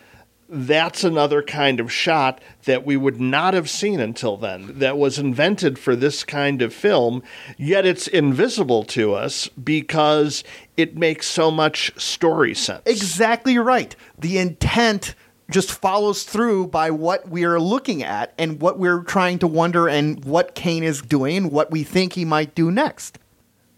that's 0.48 1.04
another 1.04 1.42
kind 1.42 1.78
of 1.78 1.92
shot 1.92 2.40
that 2.64 2.86
we 2.86 2.96
would 2.96 3.20
not 3.20 3.54
have 3.54 3.68
seen 3.68 4.00
until 4.00 4.36
then, 4.36 4.78
that 4.78 4.96
was 4.96 5.18
invented 5.18 5.78
for 5.78 5.94
this 5.94 6.24
kind 6.24 6.62
of 6.62 6.72
film, 6.72 7.22
yet 7.56 7.84
it's 7.84 8.08
invisible 8.08 8.84
to 8.84 9.12
us 9.14 9.48
because 9.48 10.42
it 10.76 10.96
makes 10.96 11.26
so 11.26 11.50
much 11.50 11.92
story 12.00 12.54
sense. 12.54 12.82
Exactly 12.86 13.58
right. 13.58 13.94
The 14.18 14.38
intent 14.38 15.14
just 15.50 15.72
follows 15.72 16.24
through 16.24 16.66
by 16.68 16.90
what 16.90 17.28
we're 17.28 17.60
looking 17.60 18.02
at 18.02 18.32
and 18.38 18.60
what 18.60 18.78
we're 18.78 19.02
trying 19.02 19.38
to 19.38 19.46
wonder 19.46 19.88
and 19.88 20.24
what 20.24 20.54
Kane 20.54 20.82
is 20.82 21.00
doing, 21.00 21.50
what 21.50 21.70
we 21.70 21.84
think 21.84 22.12
he 22.12 22.24
might 22.24 22.54
do 22.54 22.70
next. 22.70 23.18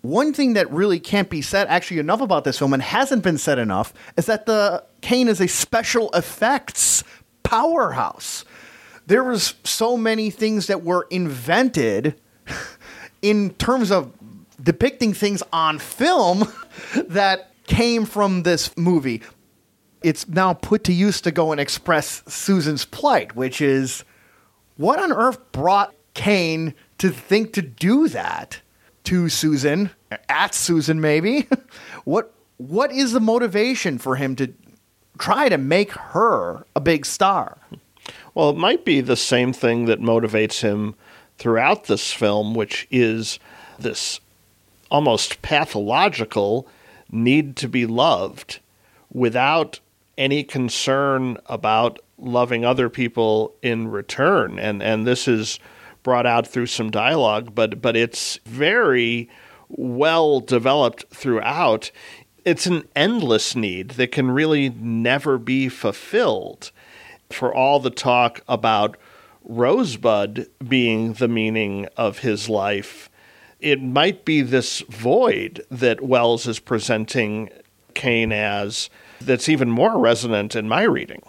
One 0.02 0.32
thing 0.32 0.54
that 0.54 0.70
really 0.70 0.98
can't 0.98 1.28
be 1.28 1.42
said 1.42 1.68
actually 1.68 1.98
enough 1.98 2.20
about 2.20 2.44
this 2.44 2.58
film 2.58 2.72
and 2.72 2.82
hasn't 2.82 3.22
been 3.22 3.36
said 3.36 3.58
enough 3.58 3.92
is 4.16 4.26
that 4.26 4.46
the 4.46 4.84
Kane 5.02 5.28
is 5.28 5.40
a 5.40 5.48
special 5.48 6.10
effects 6.12 7.04
powerhouse. 7.42 8.44
There 9.06 9.24
was 9.24 9.54
so 9.64 9.96
many 9.96 10.30
things 10.30 10.68
that 10.68 10.82
were 10.82 11.06
invented 11.10 12.18
in 13.22 13.50
terms 13.54 13.90
of 13.90 14.12
depicting 14.62 15.12
things 15.12 15.42
on 15.52 15.78
film 15.78 16.50
that 16.94 17.50
came 17.66 18.06
from 18.06 18.42
this 18.42 18.74
movie. 18.78 19.22
It's 20.02 20.26
now 20.26 20.54
put 20.54 20.84
to 20.84 20.94
use 20.94 21.20
to 21.22 21.30
go 21.30 21.52
and 21.52 21.60
express 21.60 22.22
Susan's 22.26 22.86
plight, 22.86 23.36
which 23.36 23.60
is 23.60 24.04
what 24.78 24.98
on 24.98 25.12
earth 25.12 25.52
brought 25.52 25.94
Kane 26.14 26.74
to 26.98 27.10
think 27.10 27.52
to 27.52 27.60
do 27.60 28.08
that 28.08 28.60
to 29.04 29.28
Susan, 29.28 29.90
at 30.28 30.54
Susan 30.54 31.00
maybe? 31.00 31.48
what 32.04 32.32
what 32.56 32.92
is 32.92 33.12
the 33.12 33.20
motivation 33.20 33.96
for 33.96 34.16
him 34.16 34.36
to 34.36 34.52
try 35.18 35.48
to 35.48 35.56
make 35.56 35.92
her 35.92 36.64
a 36.76 36.80
big 36.80 37.06
star? 37.06 37.58
Well, 38.34 38.50
it 38.50 38.56
might 38.56 38.84
be 38.84 39.00
the 39.00 39.16
same 39.16 39.52
thing 39.52 39.86
that 39.86 40.00
motivates 40.00 40.60
him 40.60 40.94
throughout 41.38 41.84
this 41.84 42.12
film, 42.12 42.54
which 42.54 42.86
is 42.90 43.38
this 43.78 44.20
almost 44.90 45.40
pathological 45.42 46.68
need 47.10 47.56
to 47.56 47.68
be 47.68 47.86
loved 47.86 48.60
without 49.12 49.80
any 50.18 50.44
concern 50.44 51.38
about 51.46 51.98
loving 52.18 52.64
other 52.64 52.88
people 52.88 53.54
in 53.62 53.88
return. 53.88 54.58
And 54.58 54.82
and 54.82 55.06
this 55.06 55.26
is 55.26 55.58
brought 56.02 56.26
out 56.26 56.46
through 56.46 56.66
some 56.66 56.90
dialogue, 56.90 57.54
but 57.54 57.80
but 57.80 57.96
it's 57.96 58.38
very 58.46 59.28
well 59.68 60.40
developed 60.40 61.04
throughout. 61.10 61.90
It's 62.44 62.66
an 62.66 62.88
endless 62.96 63.54
need 63.54 63.90
that 63.92 64.12
can 64.12 64.30
really 64.30 64.70
never 64.70 65.38
be 65.38 65.68
fulfilled. 65.68 66.70
For 67.30 67.54
all 67.54 67.78
the 67.78 67.90
talk 67.90 68.40
about 68.48 68.96
Rosebud 69.44 70.48
being 70.66 71.12
the 71.14 71.28
meaning 71.28 71.86
of 71.96 72.18
his 72.18 72.48
life, 72.48 73.08
it 73.60 73.80
might 73.80 74.24
be 74.24 74.42
this 74.42 74.80
void 74.88 75.64
that 75.70 76.00
Welles 76.00 76.46
is 76.46 76.58
presenting 76.58 77.50
Kane 77.94 78.32
as 78.32 78.90
that's 79.20 79.48
even 79.48 79.70
more 79.70 79.98
resonant 79.98 80.56
in 80.56 80.68
my 80.68 80.82
reading. 80.82 81.22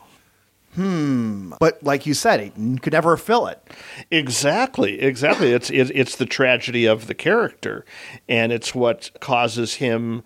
Hmm. 0.76 1.54
But 1.60 1.84
like 1.84 2.06
you 2.06 2.14
said, 2.14 2.40
he 2.40 2.78
could 2.78 2.94
never 2.94 3.18
fill 3.18 3.48
it. 3.48 3.62
Exactly, 4.10 5.02
exactly. 5.02 5.52
It's 5.52 5.70
it, 5.70 5.92
it's 5.94 6.16
the 6.16 6.26
tragedy 6.26 6.86
of 6.86 7.08
the 7.08 7.14
character, 7.14 7.86
and 8.30 8.52
it's 8.52 8.74
what 8.74 9.12
causes 9.20 9.76
him 9.76 10.24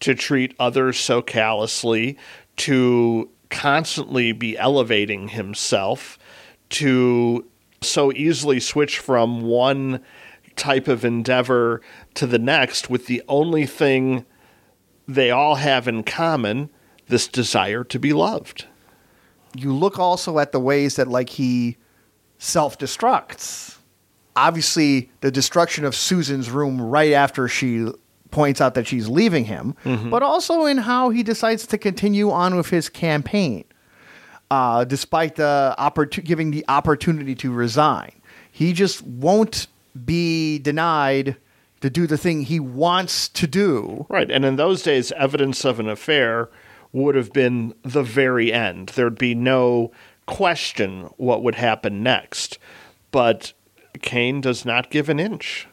to 0.00 0.14
treat 0.14 0.54
others 0.58 0.98
so 0.98 1.22
callously, 1.22 2.18
to 2.56 3.30
constantly 3.48 4.32
be 4.32 4.58
elevating 4.58 5.28
himself, 5.28 6.18
to 6.68 7.46
so 7.80 8.12
easily 8.12 8.60
switch 8.60 8.98
from 8.98 9.42
one 9.42 10.00
type 10.56 10.88
of 10.88 11.04
endeavor 11.04 11.80
to 12.14 12.26
the 12.26 12.38
next 12.38 12.90
with 12.90 13.06
the 13.06 13.22
only 13.28 13.66
thing 13.66 14.24
they 15.06 15.30
all 15.30 15.56
have 15.56 15.86
in 15.86 16.02
common 16.02 16.68
this 17.08 17.28
desire 17.28 17.84
to 17.84 17.98
be 17.98 18.12
loved. 18.12 18.66
You 19.58 19.72
look 19.74 19.98
also 19.98 20.38
at 20.38 20.52
the 20.52 20.60
ways 20.60 20.96
that 20.96 21.08
like 21.08 21.30
he 21.30 21.76
self 22.38 22.78
destructs. 22.78 23.76
Obviously, 24.34 25.10
the 25.22 25.30
destruction 25.30 25.84
of 25.84 25.94
Susan's 25.94 26.50
room 26.50 26.80
right 26.80 27.12
after 27.12 27.48
she 27.48 27.88
points 28.30 28.60
out 28.60 28.74
that 28.74 28.86
she's 28.86 29.08
leaving 29.08 29.46
him, 29.46 29.74
but 30.10 30.22
also 30.22 30.66
in 30.66 30.76
how 30.76 31.08
he 31.08 31.22
decides 31.22 31.66
to 31.68 31.78
continue 31.78 32.30
on 32.30 32.54
with 32.54 32.68
his 32.68 32.90
campaign, 32.90 33.64
uh, 34.50 34.84
despite 34.84 35.36
the 35.36 35.74
opportu- 35.78 36.22
giving 36.22 36.50
the 36.50 36.64
opportunity 36.68 37.34
to 37.34 37.50
resign. 37.50 38.12
He 38.52 38.74
just 38.74 39.02
won't 39.02 39.68
be 40.04 40.58
denied 40.58 41.36
to 41.80 41.88
do 41.88 42.06
the 42.06 42.18
thing 42.18 42.42
he 42.42 42.60
wants 42.60 43.28
to 43.28 43.46
do. 43.46 44.06
Right. 44.10 44.30
And 44.30 44.44
in 44.44 44.56
those 44.56 44.82
days, 44.82 45.12
evidence 45.12 45.64
of 45.64 45.80
an 45.80 45.88
affair 45.88 46.50
would 46.96 47.14
have 47.14 47.30
been 47.30 47.74
the 47.82 48.02
very 48.02 48.50
end. 48.50 48.88
There'd 48.90 49.18
be 49.18 49.34
no 49.34 49.92
question 50.24 51.10
what 51.18 51.42
would 51.42 51.56
happen 51.56 52.02
next. 52.02 52.58
But 53.10 53.52
Kane 54.00 54.40
does 54.40 54.64
not 54.64 54.90
give 54.90 55.10
an 55.10 55.20
inch. 55.20 55.68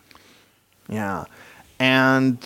Yeah. 0.90 1.24
And 1.80 2.46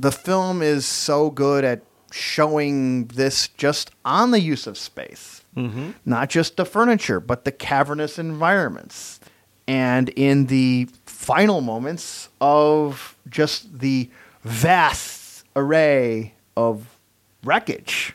the 0.00 0.10
film 0.10 0.62
is 0.62 0.84
so 0.84 1.30
good 1.30 1.64
at 1.64 1.82
showing 2.10 3.06
this 3.06 3.48
just 3.56 3.92
on 4.04 4.32
the 4.32 4.40
use 4.40 4.66
of 4.66 4.76
space. 4.76 5.44
Mm-hmm. 5.56 5.90
Not 6.04 6.28
just 6.28 6.56
the 6.56 6.64
furniture, 6.64 7.20
but 7.20 7.44
the 7.44 7.52
cavernous 7.52 8.18
environments. 8.18 9.20
And 9.68 10.08
in 10.10 10.46
the 10.46 10.88
final 11.06 11.60
moments 11.60 12.30
of 12.40 13.16
just 13.28 13.78
the 13.78 14.10
vast 14.42 15.44
array 15.54 16.34
of 16.56 16.97
wreckage, 17.44 18.14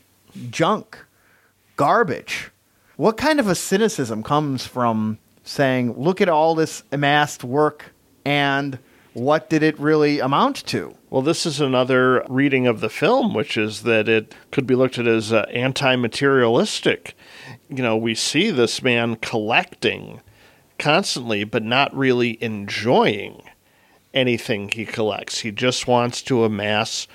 junk, 0.49 1.05
garbage. 1.75 2.51
What 2.95 3.17
kind 3.17 3.39
of 3.39 3.47
a 3.47 3.55
cynicism 3.55 4.23
comes 4.23 4.65
from 4.65 5.17
saying, 5.43 5.93
look 5.99 6.21
at 6.21 6.29
all 6.29 6.55
this 6.55 6.83
amassed 6.91 7.43
work 7.43 7.93
and 8.25 8.79
what 9.13 9.49
did 9.49 9.61
it 9.61 9.79
really 9.79 10.19
amount 10.19 10.65
to? 10.67 10.95
Well, 11.09 11.21
this 11.21 11.45
is 11.45 11.61
another 11.61 12.25
reading 12.27 12.65
of 12.65 12.79
the 12.79 12.89
film, 12.89 13.33
which 13.33 13.57
is 13.57 13.83
that 13.83 14.09
it 14.09 14.33
could 14.51 14.65
be 14.65 14.75
looked 14.75 14.97
at 14.97 15.05
as 15.05 15.31
uh, 15.31 15.45
anti 15.51 15.95
materialistic. 15.95 17.15
You 17.69 17.83
know, 17.83 17.95
we 17.95 18.15
see 18.15 18.49
this 18.49 18.81
man 18.81 19.17
collecting 19.17 20.21
constantly, 20.79 21.43
but 21.43 21.63
not 21.63 21.95
really 21.95 22.41
enjoying 22.43 23.43
anything 24.13 24.69
he 24.69 24.85
collects. 24.85 25.39
He 25.39 25.51
just 25.51 25.87
wants 25.87 26.21
to 26.23 26.43
amass 26.43 27.07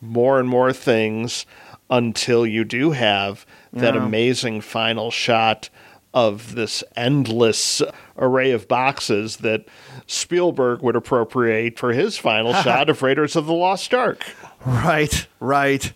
more 0.00 0.38
and 0.38 0.48
more 0.48 0.72
things 0.72 1.46
until 1.90 2.46
you 2.46 2.64
do 2.64 2.90
have 2.90 3.46
that 3.72 3.94
Yeah. 3.94 4.04
amazing 4.04 4.60
final 4.60 5.10
shot 5.10 5.68
of 6.12 6.54
this 6.54 6.82
endless 6.96 7.82
array 8.18 8.50
of 8.50 8.66
boxes 8.68 9.36
that 9.38 9.64
Spielberg 10.06 10.80
would 10.82 10.96
appropriate 10.96 11.78
for 11.78 11.92
his 11.92 12.16
final 12.16 12.54
shot 12.62 12.88
of 12.88 13.02
Raiders 13.02 13.36
of 13.36 13.46
the 13.46 13.52
Lost 13.52 13.92
Ark. 13.92 14.24
Right, 14.64 15.26
right. 15.40 15.92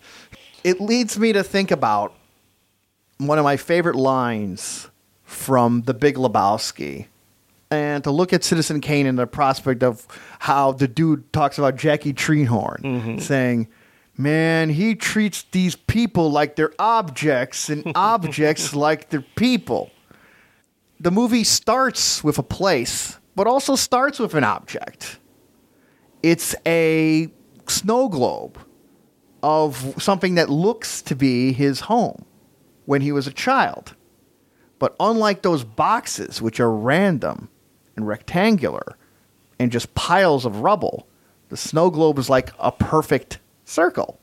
It 0.63 0.79
leads 0.79 1.17
me 1.17 1.33
to 1.33 1.43
think 1.43 1.71
about 1.71 2.13
one 3.17 3.37
of 3.39 3.43
my 3.43 3.57
favorite 3.57 3.95
lines 3.95 4.89
from 5.23 5.81
The 5.83 5.93
Big 5.93 6.15
Lebowski. 6.15 7.07
And 7.71 8.03
to 8.03 8.11
look 8.11 8.33
at 8.33 8.43
Citizen 8.43 8.81
Kane 8.81 9.05
in 9.05 9.15
the 9.15 9.25
prospect 9.25 9.81
of 9.81 10.05
how 10.39 10.73
the 10.73 10.87
dude 10.87 11.31
talks 11.31 11.57
about 11.57 11.77
Jackie 11.77 12.13
Treehorn, 12.13 12.81
mm-hmm. 12.81 13.17
saying, 13.19 13.69
Man, 14.17 14.69
he 14.69 14.95
treats 14.95 15.43
these 15.51 15.75
people 15.75 16.31
like 16.31 16.55
they're 16.55 16.73
objects 16.77 17.69
and 17.69 17.91
objects 17.95 18.75
like 18.75 19.09
they're 19.09 19.25
people. 19.35 19.91
The 20.99 21.11
movie 21.11 21.43
starts 21.43 22.23
with 22.23 22.37
a 22.37 22.43
place, 22.43 23.17
but 23.35 23.47
also 23.47 23.75
starts 23.75 24.19
with 24.19 24.35
an 24.35 24.43
object. 24.43 25.17
It's 26.21 26.55
a 26.65 27.29
snow 27.67 28.09
globe 28.09 28.59
of 29.41 29.95
something 29.97 30.35
that 30.35 30.49
looks 30.49 31.01
to 31.03 31.15
be 31.15 31.53
his 31.53 31.81
home 31.81 32.25
when 32.85 33.01
he 33.01 33.11
was 33.11 33.25
a 33.25 33.33
child. 33.33 33.95
But 34.77 34.95
unlike 34.99 35.41
those 35.41 35.63
boxes, 35.63 36.41
which 36.41 36.59
are 36.59 36.71
random 36.71 37.49
and 37.95 38.07
rectangular 38.07 38.97
and 39.59 39.71
just 39.71 39.93
piles 39.95 40.45
of 40.45 40.61
rubble, 40.61 41.07
the 41.49 41.57
snow 41.57 41.89
globe 41.89 42.19
is 42.19 42.29
like 42.29 42.51
a 42.59 42.71
perfect 42.71 43.39
circle. 43.71 44.19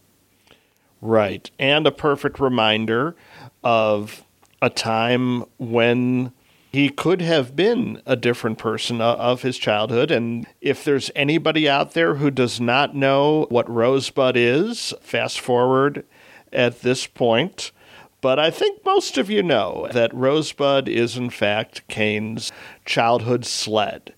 Right. 1.01 1.51
And 1.59 1.87
a 1.87 1.93
perfect 1.93 2.41
reminder 2.41 3.17
of 3.63 4.25
a 4.61 4.71
time 4.71 5.45
when 5.59 6.33
he 6.73 6.91
could 6.91 7.23
have 7.23 7.57
been 7.57 8.03
a 8.05 8.17
different 8.17 8.59
person 8.59 9.01
uh, 9.01 9.15
of 9.15 9.43
his 9.43 9.57
childhood. 9.57 10.11
And 10.11 10.47
if 10.61 10.85
there's 10.85 11.11
anybody 11.17 11.69
out 11.69 11.95
there 11.95 12.17
who 12.17 12.31
does 12.31 12.61
not 12.61 12.95
know 12.95 13.47
what 13.49 13.69
Rosebud 13.71 14.37
is, 14.37 14.93
fast 15.01 15.41
forward 15.41 16.05
at 16.53 16.83
this 16.83 17.07
point. 17.07 17.73
But 18.21 18.39
I 18.39 18.51
think 18.51 18.85
most 18.85 19.17
of 19.17 19.31
you 19.31 19.43
know 19.43 19.89
that 19.93 20.13
Rosebud 20.13 20.89
is, 20.89 21.17
in 21.17 21.31
fact, 21.31 21.87
Kane's 21.89 22.51
childhood 22.85 23.47
sled, 23.47 24.13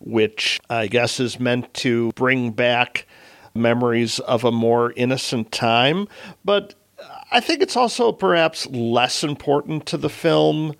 which 0.00 0.58
I 0.70 0.86
guess 0.86 1.20
is 1.20 1.38
meant 1.38 1.72
to 1.74 2.12
bring 2.12 2.52
back 2.52 3.06
memories 3.54 4.18
of 4.20 4.44
a 4.44 4.52
more 4.52 4.92
innocent 4.96 5.52
time. 5.52 6.08
But 6.44 6.74
I 7.30 7.40
think 7.40 7.62
it's 7.62 7.76
also 7.76 8.12
perhaps 8.12 8.66
less 8.66 9.24
important 9.24 9.86
to 9.86 9.96
the 9.96 10.10
film, 10.10 10.74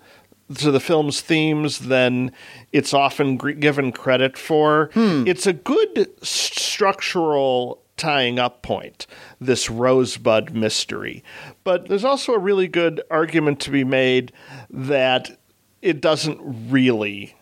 to 0.55 0.71
the 0.71 0.79
film's 0.79 1.21
themes 1.21 1.79
than 1.79 2.31
it's 2.71 2.93
often 2.93 3.37
given 3.37 3.91
credit 3.91 4.37
for. 4.37 4.89
Hmm. 4.93 5.23
It's 5.27 5.47
a 5.47 5.53
good 5.53 6.09
structural 6.23 7.81
tying 7.97 8.39
up 8.39 8.61
point, 8.63 9.07
this 9.39 9.69
Rosebud 9.69 10.53
mystery. 10.53 11.23
But 11.63 11.87
there's 11.87 12.05
also 12.05 12.33
a 12.33 12.39
really 12.39 12.67
good 12.67 13.01
argument 13.09 13.59
to 13.61 13.71
be 13.71 13.83
made 13.83 14.31
that 14.69 15.39
it 15.81 16.01
doesn't 16.01 16.39
really 16.69 17.35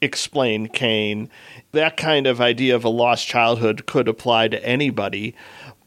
explain 0.00 0.68
Kane. 0.68 1.30
That 1.72 1.96
kind 1.96 2.26
of 2.26 2.40
idea 2.40 2.74
of 2.74 2.84
a 2.84 2.88
lost 2.88 3.26
childhood 3.26 3.86
could 3.86 4.08
apply 4.08 4.48
to 4.48 4.64
anybody. 4.64 5.34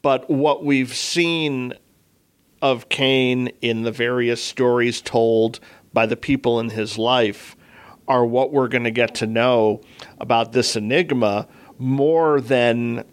But 0.01 0.29
what 0.29 0.63
we've 0.63 0.93
seen 0.93 1.73
of 2.61 2.89
Kane 2.89 3.47
in 3.61 3.83
the 3.83 3.91
various 3.91 4.43
stories 4.43 5.01
told 5.01 5.59
by 5.93 6.05
the 6.05 6.17
people 6.17 6.59
in 6.59 6.69
his 6.69 6.97
life 6.97 7.55
are 8.07 8.25
what 8.25 8.51
we're 8.51 8.67
going 8.67 8.83
to 8.83 8.91
get 8.91 9.15
to 9.15 9.27
know 9.27 9.81
about 10.19 10.51
this 10.51 10.75
enigma 10.75 11.47
more 11.77 12.41
than 12.41 13.05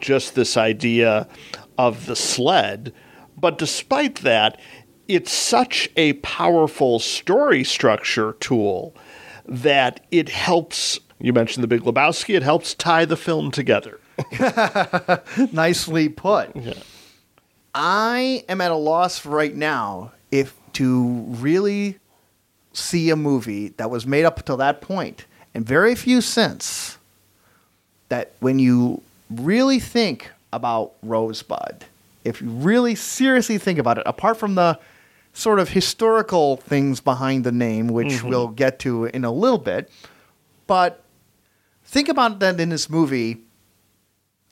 just 0.00 0.34
this 0.34 0.56
idea 0.56 1.28
of 1.76 2.06
the 2.06 2.16
sled. 2.16 2.92
But 3.36 3.58
despite 3.58 4.16
that, 4.16 4.60
it's 5.06 5.32
such 5.32 5.88
a 5.96 6.14
powerful 6.14 6.98
story 6.98 7.64
structure 7.64 8.34
tool 8.40 8.94
that 9.48 10.04
it 10.10 10.28
helps. 10.28 11.00
You 11.18 11.32
mentioned 11.32 11.64
the 11.64 11.68
Big 11.68 11.82
Lebowski, 11.82 12.36
it 12.36 12.42
helps 12.42 12.74
tie 12.74 13.04
the 13.04 13.16
film 13.16 13.50
together. 13.50 13.98
Nicely 15.52 16.08
put. 16.08 16.50
I 17.74 18.44
am 18.48 18.60
at 18.60 18.70
a 18.70 18.76
loss 18.76 19.24
right 19.24 19.54
now 19.54 20.12
if 20.30 20.54
to 20.74 21.24
really 21.26 21.98
see 22.72 23.10
a 23.10 23.16
movie 23.16 23.68
that 23.70 23.90
was 23.90 24.06
made 24.06 24.24
up 24.24 24.38
until 24.38 24.56
that 24.58 24.80
point, 24.80 25.24
and 25.54 25.66
very 25.66 25.94
few 25.94 26.20
since, 26.20 26.98
that 28.08 28.32
when 28.40 28.58
you 28.58 29.02
really 29.30 29.80
think 29.80 30.30
about 30.52 30.92
Rosebud, 31.02 31.84
if 32.24 32.40
you 32.40 32.48
really 32.48 32.94
seriously 32.94 33.58
think 33.58 33.78
about 33.78 33.98
it, 33.98 34.04
apart 34.06 34.36
from 34.36 34.54
the 34.54 34.78
sort 35.38 35.60
of 35.60 35.68
historical 35.68 36.56
things 36.56 37.00
behind 37.00 37.44
the 37.44 37.52
name, 37.52 37.86
which 37.86 38.08
mm-hmm. 38.08 38.28
we'll 38.28 38.48
get 38.48 38.80
to 38.80 39.04
in 39.04 39.24
a 39.24 39.30
little 39.30 39.58
bit, 39.58 39.88
but 40.66 41.04
think 41.84 42.08
about 42.08 42.40
that 42.40 42.58
in 42.58 42.70
this 42.70 42.90
movie 42.90 43.38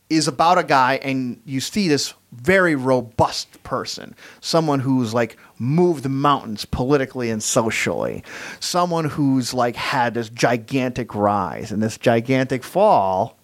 is 0.09 0.29
about 0.29 0.59
a 0.59 0.63
guy 0.63 0.95
and 1.03 1.41
you 1.45 1.59
see 1.59 1.89
this 1.89 2.15
very 2.31 2.77
robust 2.77 3.61
person. 3.65 4.15
Someone 4.41 4.79
who's 4.79 5.13
like 5.13 5.37
moved 5.59 6.09
mountains 6.09 6.65
politically 6.65 7.31
and 7.31 7.43
socially. 7.43 8.23
Someone 8.61 9.07
who's 9.07 9.53
like 9.53 9.75
had 9.75 10.15
this 10.15 10.29
gigantic 10.29 11.17
rise 11.17 11.73
and 11.73 11.83
this 11.83 11.99
gigantic 11.99 12.63
fall. 12.63 13.37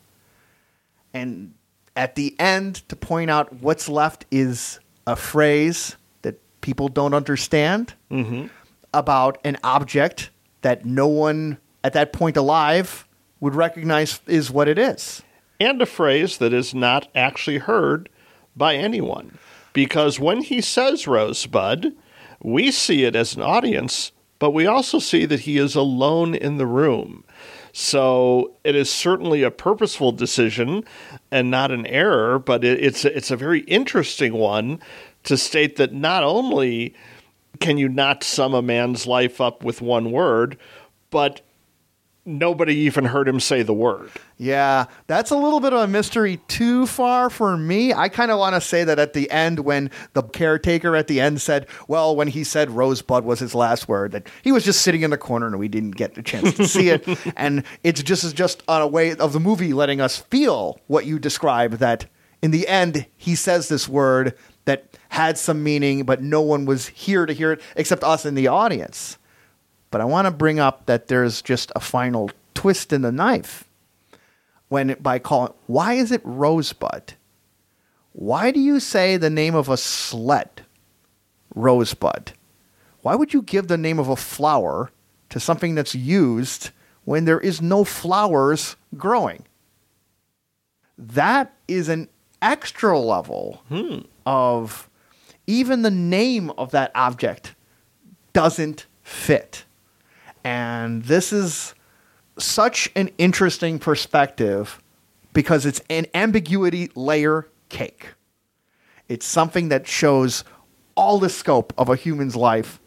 And 1.13 1.55
at 1.97 2.15
the 2.15 2.37
end 2.39 2.89
to 2.89 2.95
point 2.95 3.33
out 3.33 3.53
what's 3.55 3.89
left 3.89 4.27
is 4.31 4.79
a 5.09 5.17
phrase 5.17 5.97
people 6.63 6.89
don't 6.89 7.15
understand 7.15 7.93
mm-hmm. 8.11 8.47
about 8.95 9.39
an 9.45 9.59
object 9.63 10.31
that 10.63 10.87
no 10.87 11.07
one 11.07 11.59
at 11.85 11.93
that 11.93 12.13
point 12.13 12.37
alive 12.37 13.07
would 13.41 13.55
recognize 13.55 14.21
is 14.27 14.51
what 14.51 14.69
it 14.69 14.79
is 14.79 15.23
and 15.63 15.81
a 15.81 15.87
phrase 15.87 16.39
that 16.39 16.53
is 16.53 16.75
not 16.75 17.09
actually 17.15 17.59
heard 17.59 18.09
by 18.57 18.75
anyone. 18.75 19.39
Because 19.73 20.19
when 20.19 20.43
he 20.43 20.61
says 20.61 21.07
Rosebud, 21.07 21.95
we 22.43 22.71
see 22.73 23.05
it 23.05 23.15
as 23.15 23.37
an 23.37 23.43
audience, 23.43 24.11
but 24.39 24.51
we 24.51 24.67
also 24.67 24.99
see 24.99 25.25
that 25.27 25.41
he 25.41 25.59
is 25.59 25.77
alone 25.77 26.35
in 26.35 26.59
the 26.59 26.67
room. 26.67 27.25
So 27.73 28.55
it 28.65 28.75
is 28.75 28.91
certainly 28.91 29.43
a 29.43 29.51
purposeful 29.51 30.13
decision 30.13 30.85
and 31.31 31.51
not 31.51 31.71
an 31.71 31.87
error, 31.87 32.39
but 32.39 32.65
it, 32.65 32.83
it's 32.83 33.05
it's 33.05 33.31
a 33.31 33.37
very 33.37 33.61
interesting 33.61 34.35
one 34.35 34.81
to 35.25 35.37
state 35.37 35.77
that 35.77 35.93
not 35.93 36.25
only 36.25 36.95
can 37.61 37.79
you 37.79 37.89
not 37.89 38.25
sum 38.25 38.55
a 38.55 38.63
man's 38.63 39.07
life 39.07 39.41
up 39.41 39.63
with 39.63 39.81
one 39.81 40.11
word, 40.11 40.59
but 41.11 41.43
nobody 42.25 42.75
even 42.75 43.05
heard 43.05 43.29
him 43.29 43.41
say 43.41 43.63
the 43.63 43.75
word. 43.75 44.11
Yeah, 44.39 44.87
that's 45.07 45.31
a 45.31 45.37
little 45.37 45.61
bit 45.61 45.73
of 45.73 45.81
a 45.81 45.87
mystery 45.87 46.39
too 46.49 46.87
far 46.87 47.31
for 47.31 47.57
me. 47.57 47.93
I 47.93 48.09
kind 48.09 48.31
of 48.31 48.39
want 48.39 48.55
to 48.55 48.61
say 48.61 48.85
that 48.85 48.99
at 48.99 49.13
the 49.13 49.31
end, 49.31 49.61
when 49.61 49.91
the 50.13 50.23
caretaker 50.23 50.95
at 50.97 51.09
the 51.09 51.21
end 51.21 51.41
said, 51.41 51.67
well, 51.89 52.15
when 52.15 52.29
he 52.29 52.45
said 52.45 52.71
Rosebud 52.71 53.25
was 53.25 53.41
his 53.41 53.55
last 53.55 53.89
word, 53.89 54.13
that 54.13 54.29
he 54.43 54.53
was 54.53 54.65
just 54.65 54.83
sitting 54.83 55.03
in 55.03 55.11
the 55.11 55.19
corner 55.19 55.47
and 55.47 55.59
we 55.59 55.69
didn't 55.69 55.93
get 55.93 56.15
the 56.15 56.23
chance 56.23 56.55
to 56.55 56.67
see 56.67 56.91
it. 56.91 57.07
and 57.37 57.65
it's 57.83 58.03
just, 58.03 58.35
just 58.35 58.63
on 58.69 58.83
a 58.83 58.87
way 58.87 59.15
of 59.15 59.33
the 59.33 59.41
movie 59.41 59.73
letting 59.73 60.01
us 60.01 60.19
feel 60.19 60.81
what 60.87 61.07
you 61.07 61.19
describe 61.19 61.75
that 61.75 62.07
in 62.41 62.51
the 62.51 62.67
end, 62.67 63.07
he 63.17 63.37
says 63.37 63.69
this 63.69 63.89
word 63.89 64.37
that 64.65 64.97
had 65.09 65.39
some 65.39 65.63
meaning, 65.63 66.05
but 66.05 66.23
no 66.23 66.41
one 66.41 66.65
was 66.65 66.89
here 66.89 67.27
to 67.27 67.33
hear 67.33 67.53
it 67.53 67.61
except 67.77 68.05
us 68.05 68.25
in 68.25 68.35
the 68.35 68.49
audience. 68.49 69.19
But 69.91 70.01
I 70.01 70.05
want 70.05 70.27
to 70.27 70.31
bring 70.31 70.59
up 70.59 70.87
that 70.87 71.09
there's 71.09 71.43
just 71.43 71.73
a 71.77 71.81
final 71.81 72.31
twist 72.55 72.93
in 72.93 73.03
the 73.03 73.13
knife 73.13 73.65
when 74.69 74.97
by 75.01 75.19
calling 75.19 75.53
why 75.67 75.95
is 75.95 76.11
it 76.11 76.23
rosebud? 76.25 77.15
Why 78.13 78.51
do 78.51 78.61
you 78.61 78.81
say 78.81 79.17
the 79.17 79.31
name 79.31 79.55
of 79.55 79.69
a 79.69 79.77
sled 79.77 80.63
rosebud? 81.55 82.33
Why 83.03 83.15
would 83.15 83.35
you 83.35 83.43
give 83.43 83.69
the 83.69 83.77
name 83.77 83.99
of 83.99 84.09
a 84.09 84.17
flower 84.17 84.91
to 85.31 85.41
something 85.41 85.75
that's 85.75 85.95
used 85.95 86.71
when 87.05 87.25
there 87.25 87.41
is 87.41 87.61
no 87.61 87.85
flowers 87.85 88.77
growing? 88.97 89.45
That 90.97 91.55
is 91.67 91.89
an 91.89 92.09
extra 92.41 92.99
level 92.99 93.63
hmm. 93.69 94.01
Of 94.27 94.89
even 95.47 95.83
the 95.83 95.91
name 95.91 96.51
of 96.51 96.71
that 96.71 96.93
object 96.95 97.55
doesn't 98.33 98.87
fit. 99.03 99.65
And 100.45 101.05
this 101.05 101.33
is 101.33 101.75
such 102.39 102.91
an 102.97 103.11
interesting 103.19 103.79
perspective 103.79 104.81
because 105.33 105.67
it's 105.67 105.81
an 105.91 106.07
ambiguity 106.15 106.91
layer 106.95 107.49
cake. 107.69 108.09
It's 109.09 109.27
something 109.27 109.69
that 109.69 109.87
shows 109.87 110.45
all 110.95 111.19
the 111.19 111.29
scope 111.29 111.73
of 111.77 111.89
a 111.89 111.97
human's 111.97 112.37
life, 112.37 112.81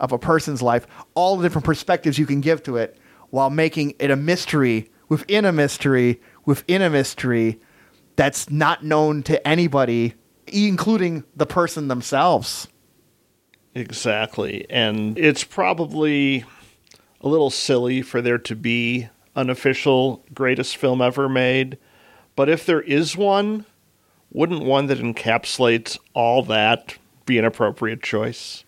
of 0.00 0.12
a 0.12 0.18
person's 0.18 0.62
life, 0.62 0.86
all 1.14 1.36
the 1.36 1.42
different 1.42 1.64
perspectives 1.64 2.18
you 2.18 2.26
can 2.26 2.40
give 2.40 2.62
to 2.64 2.76
it 2.76 2.98
while 3.30 3.50
making 3.50 3.94
it 3.98 4.10
a 4.10 4.16
mystery 4.16 4.90
within 5.08 5.44
a 5.44 5.52
mystery 5.52 6.20
within 6.44 6.82
a 6.82 6.90
mystery 6.90 7.60
that's 8.16 8.50
not 8.50 8.84
known 8.84 9.22
to 9.22 9.46
anybody, 9.46 10.14
including 10.46 11.24
the 11.36 11.46
person 11.46 11.88
themselves. 11.88 12.68
Exactly. 13.74 14.66
And 14.68 15.18
it's 15.18 15.44
probably 15.44 16.44
a 17.20 17.28
little 17.28 17.50
silly 17.50 18.02
for 18.02 18.20
there 18.20 18.38
to 18.38 18.56
be 18.56 19.08
an 19.34 19.48
official 19.48 20.24
greatest 20.34 20.76
film 20.76 21.00
ever 21.00 21.28
made. 21.28 21.78
But 22.36 22.48
if 22.48 22.66
there 22.66 22.80
is 22.80 23.16
one, 23.16 23.64
wouldn't 24.32 24.64
one 24.64 24.86
that 24.86 24.98
encapsulates 24.98 25.98
all 26.14 26.42
that 26.44 26.96
be 27.26 27.38
an 27.38 27.44
appropriate 27.44 28.02
choice? 28.02 28.64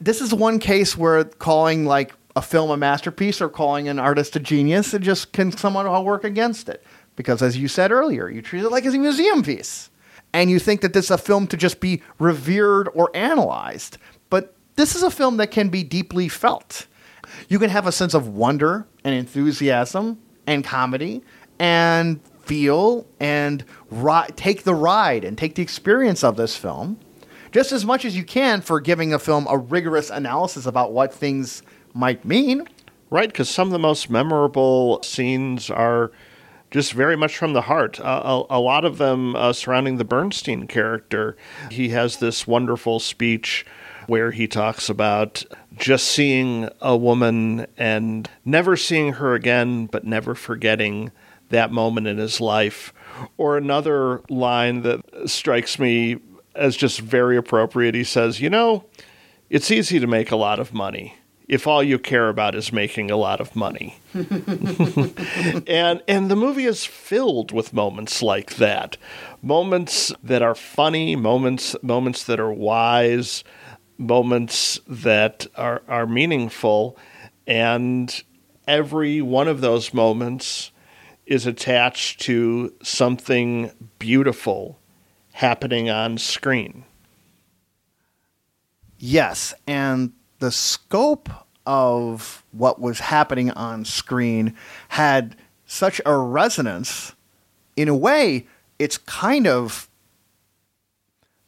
This 0.00 0.20
is 0.20 0.34
one 0.34 0.58
case 0.58 0.96
where 0.96 1.24
calling 1.24 1.86
like 1.86 2.14
a 2.36 2.42
film 2.42 2.70
a 2.70 2.76
masterpiece 2.76 3.40
or 3.40 3.48
calling 3.48 3.88
an 3.88 3.98
artist 3.98 4.36
a 4.36 4.40
genius, 4.40 4.94
it 4.94 5.02
just 5.02 5.32
can 5.32 5.50
somewhat 5.50 5.86
all 5.86 6.04
work 6.04 6.24
against 6.24 6.68
it. 6.68 6.84
Because 7.16 7.42
as 7.42 7.56
you 7.56 7.66
said 7.66 7.90
earlier, 7.90 8.28
you 8.28 8.40
treat 8.40 8.62
it 8.62 8.70
like 8.70 8.84
it's 8.84 8.94
a 8.94 8.98
museum 8.98 9.42
piece. 9.42 9.90
And 10.32 10.50
you 10.50 10.58
think 10.58 10.82
that 10.82 10.92
this 10.92 11.06
is 11.06 11.10
a 11.10 11.18
film 11.18 11.46
to 11.48 11.56
just 11.56 11.80
be 11.80 12.02
revered 12.18 12.88
or 12.94 13.10
analyzed. 13.14 13.98
But 14.30 14.54
this 14.76 14.94
is 14.94 15.02
a 15.02 15.10
film 15.10 15.38
that 15.38 15.50
can 15.50 15.68
be 15.68 15.82
deeply 15.82 16.28
felt. 16.28 16.86
You 17.48 17.58
can 17.58 17.70
have 17.70 17.86
a 17.86 17.92
sense 17.92 18.14
of 18.14 18.28
wonder 18.28 18.86
and 19.04 19.14
enthusiasm 19.14 20.18
and 20.46 20.64
comedy 20.64 21.22
and 21.58 22.20
feel 22.44 23.06
and 23.20 23.64
ri- 23.90 24.28
take 24.36 24.64
the 24.64 24.74
ride 24.74 25.24
and 25.24 25.36
take 25.36 25.54
the 25.54 25.62
experience 25.62 26.24
of 26.24 26.36
this 26.36 26.56
film 26.56 26.98
just 27.52 27.72
as 27.72 27.84
much 27.84 28.04
as 28.04 28.16
you 28.16 28.24
can 28.24 28.60
for 28.60 28.80
giving 28.80 29.12
a 29.12 29.18
film 29.18 29.46
a 29.48 29.56
rigorous 29.56 30.10
analysis 30.10 30.66
about 30.66 30.92
what 30.92 31.12
things 31.12 31.62
might 31.94 32.24
mean. 32.24 32.68
Right, 33.10 33.28
because 33.28 33.48
some 33.48 33.68
of 33.68 33.72
the 33.72 33.78
most 33.78 34.10
memorable 34.10 35.02
scenes 35.02 35.70
are 35.70 36.12
just 36.70 36.92
very 36.92 37.16
much 37.16 37.36
from 37.36 37.52
the 37.52 37.62
heart. 37.62 38.00
Uh, 38.00 38.44
a, 38.50 38.58
a, 38.58 38.60
lot 38.60 38.84
of 38.84 38.98
them 38.98 39.34
uh, 39.36 39.52
surrounding 39.52 39.96
the 39.96 40.04
Bernstein 40.04 40.66
character. 40.66 41.36
He 41.70 41.90
has 41.90 42.18
this 42.18 42.46
wonderful 42.46 43.00
speech 43.00 43.64
where 44.06 44.30
he 44.30 44.46
talks 44.46 44.88
about 44.88 45.44
just 45.76 46.06
seeing 46.06 46.68
a 46.80 46.96
woman 46.96 47.66
and 47.76 48.28
never 48.44 48.76
seeing 48.76 49.14
her 49.14 49.34
again, 49.34 49.86
but 49.86 50.04
never 50.04 50.34
forgetting 50.34 51.12
that 51.50 51.70
moment 51.70 52.06
in 52.06 52.18
his 52.18 52.40
life. 52.40 52.92
Or 53.36 53.56
another 53.56 54.22
line 54.28 54.82
that 54.82 55.00
strikes 55.26 55.78
me 55.78 56.18
as 56.54 56.76
just 56.76 57.00
very 57.00 57.36
appropriate. 57.36 57.94
He 57.94 58.04
says, 58.04 58.40
You 58.40 58.50
know, 58.50 58.84
it's 59.50 59.70
easy 59.70 60.00
to 60.00 60.06
make 60.06 60.30
a 60.30 60.36
lot 60.36 60.58
of 60.58 60.72
money 60.74 61.16
if 61.48 61.66
all 61.66 61.82
you 61.82 61.98
care 61.98 62.28
about 62.28 62.54
is 62.54 62.72
making 62.72 63.10
a 63.10 63.16
lot 63.16 63.40
of 63.40 63.56
money. 63.56 63.98
and 64.14 66.02
and 66.06 66.30
the 66.30 66.36
movie 66.36 66.66
is 66.66 66.84
filled 66.84 67.52
with 67.52 67.72
moments 67.72 68.22
like 68.22 68.56
that. 68.56 68.96
Moments 69.42 70.12
that 70.22 70.42
are 70.42 70.54
funny, 70.54 71.16
moments 71.16 71.74
moments 71.82 72.24
that 72.24 72.38
are 72.38 72.52
wise, 72.52 73.42
moments 73.96 74.78
that 74.86 75.46
are 75.56 75.82
are 75.88 76.06
meaningful 76.06 76.96
and 77.46 78.22
every 78.66 79.22
one 79.22 79.48
of 79.48 79.62
those 79.62 79.94
moments 79.94 80.70
is 81.24 81.46
attached 81.46 82.20
to 82.20 82.72
something 82.82 83.70
beautiful 83.98 84.78
happening 85.32 85.88
on 85.88 86.18
screen. 86.18 86.84
Yes, 88.98 89.54
and 89.66 90.12
the 90.38 90.50
scope 90.50 91.28
of 91.66 92.44
what 92.52 92.80
was 92.80 93.00
happening 93.00 93.50
on 93.50 93.84
screen 93.84 94.54
had 94.88 95.36
such 95.66 96.00
a 96.06 96.16
resonance. 96.16 97.14
In 97.76 97.88
a 97.88 97.94
way, 97.94 98.46
it's 98.78 98.96
kind 98.98 99.46
of 99.46 99.88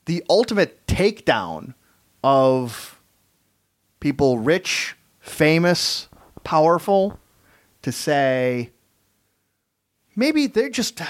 the 0.05 0.23
ultimate 0.29 0.87
takedown 0.87 1.75
of 2.23 3.01
people 4.01 4.39
rich, 4.39 4.97
famous, 5.21 6.09
powerful 6.45 7.19
to 7.83 7.93
say 7.93 8.71
maybe 10.17 10.47
they're 10.47 10.69
just 10.69 11.01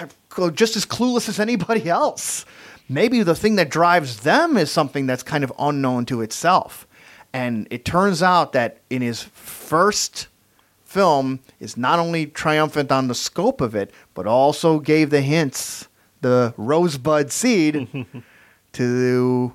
just 0.55 0.77
as 0.77 0.87
clueless 0.87 1.29
as 1.29 1.41
anybody 1.41 1.89
else. 1.89 2.45
Maybe 2.89 3.23
the 3.23 3.35
thing 3.35 3.57
that 3.57 3.71
drives 3.71 4.21
them 4.21 4.57
is 4.57 4.71
something 4.71 5.07
that's 5.07 5.23
kind 5.23 5.45
of 5.45 5.53
unknown 5.59 6.07
to 6.07 6.23
itself. 6.23 6.87
And 7.33 7.69
it 7.71 7.85
turns 7.85 8.23
out 8.23 8.53
that 8.53 8.79
in 8.91 9.03
his 9.03 9.23
first 9.23 10.29
film 10.85 11.41
is 11.61 11.77
not 11.77 11.99
only 11.99 12.27
triumphant 12.27 12.91
on 12.91 13.09
the 13.09 13.15
scope 13.15 13.61
of 13.61 13.75
it, 13.75 13.93
but 14.15 14.27
also 14.27 14.81
gave 14.81 15.11
the 15.11 15.21
hints, 15.21 15.89
the 16.21 16.53
rosebud 16.57 17.31
seed 17.31 18.07
to 18.73 19.53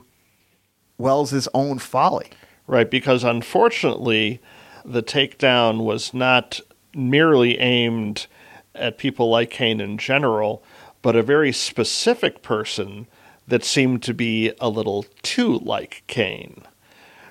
Welles's 0.98 1.50
own 1.54 1.80
folly. 1.80 2.30
Right, 2.68 2.90
because 2.90 3.24
unfortunately, 3.24 4.42
the 4.84 5.04
takedown 5.04 5.84
was 5.84 6.16
not 6.16 6.62
merely 6.96 7.60
aimed 7.60 8.26
at 8.74 8.98
people 8.98 9.30
like 9.30 9.50
Kane 9.52 9.80
in 9.80 9.98
general, 9.98 10.64
but 11.02 11.16
a 11.16 11.22
very 11.22 11.52
specific 11.52 12.42
person 12.42 13.08
that 13.48 13.64
seemed 13.64 14.02
to 14.04 14.14
be 14.14 14.52
a 14.60 14.70
little 14.70 15.06
too 15.22 15.60
like 15.60 16.04
Kane, 16.08 16.64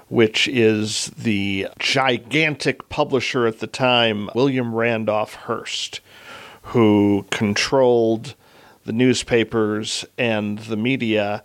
which 0.08 0.48
is 0.48 1.06
the 1.16 1.68
gigantic 1.78 2.88
publisher 2.88 3.46
at 3.46 3.60
the 3.60 3.66
time, 3.66 4.30
William 4.34 4.74
Randolph 4.74 5.34
Hearst, 5.34 6.00
who 6.62 7.26
controlled 7.30 8.34
the 8.84 8.92
newspapers 8.92 10.04
and 10.18 10.58
the 10.60 10.76
media. 10.76 11.42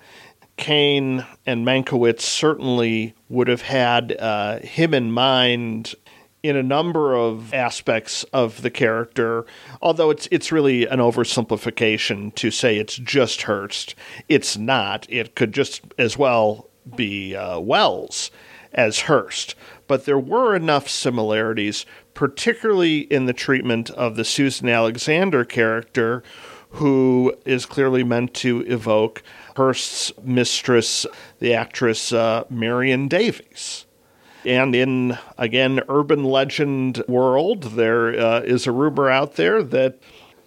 Kane 0.58 1.26
and 1.46 1.66
Mankiewicz 1.66 2.22
certainly 2.22 3.14
would 3.30 3.48
have 3.48 3.62
had 3.62 4.16
uh, 4.20 4.60
him 4.60 4.94
in 4.94 5.12
mind 5.12 5.96
in 6.42 6.56
a 6.56 6.64
number 6.64 7.16
of 7.16 7.54
aspects 7.54 8.24
of 8.26 8.62
the 8.62 8.70
character, 8.70 9.46
although 9.82 10.10
it's 10.10 10.28
it's 10.32 10.52
really 10.52 10.86
an 10.86 11.00
oversimplification 11.00 12.34
to 12.36 12.52
say 12.52 12.78
it's 12.78 12.96
just 12.98 13.44
Hearst. 13.44 13.96
It's 14.28 14.58
not. 14.58 15.06
It 15.10 15.36
could 15.36 15.54
just 15.54 15.82
as 15.98 16.18
well 16.18 16.70
be 16.96 17.36
uh, 17.36 17.60
Welles 17.60 18.32
as 18.74 19.02
Hearst. 19.02 19.56
but 19.88 20.06
there 20.06 20.20
were 20.20 20.56
enough 20.56 20.88
similarities, 20.88 21.86
particularly 22.14 23.00
in 23.00 23.26
the 23.26 23.34
treatment 23.34 23.90
of 23.90 24.16
the 24.16 24.24
Susan 24.24 24.70
Alexander 24.70 25.44
character, 25.44 26.22
who 26.72 27.34
is 27.46 27.66
clearly 27.66 28.04
meant 28.04 28.34
to 28.36 28.62
evoke 28.68 29.24
Hearst's 29.56 30.12
mistress, 30.24 31.08
the 31.40 31.54
actress 31.54 32.14
uh, 32.14 32.44
Marion 32.50 33.08
Davies. 33.08 33.86
And 34.46 34.76
in, 34.76 35.18
again, 35.38 35.82
urban 35.90 36.24
legend 36.24 37.04
world, 37.08 37.64
there 37.64 38.18
uh, 38.20 38.42
is 38.42 38.68
a 38.68 38.72
rumor 38.72 39.10
out 39.10 39.36
there 39.36 39.64
that 39.64 40.00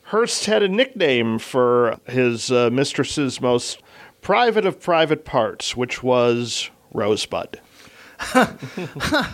Hearst 0.05 0.47
had 0.47 0.63
a 0.63 0.69
nickname 0.69 1.39
for 1.39 1.99
his 2.07 2.53
uh, 2.53 2.71
mistress's 2.71 3.41
most 3.41 3.83
private 4.21 4.65
of 4.65 4.81
private 4.81 5.25
parts, 5.25 5.77
which 5.77 6.03
was 6.03 6.71
Rosebud. 6.93 7.61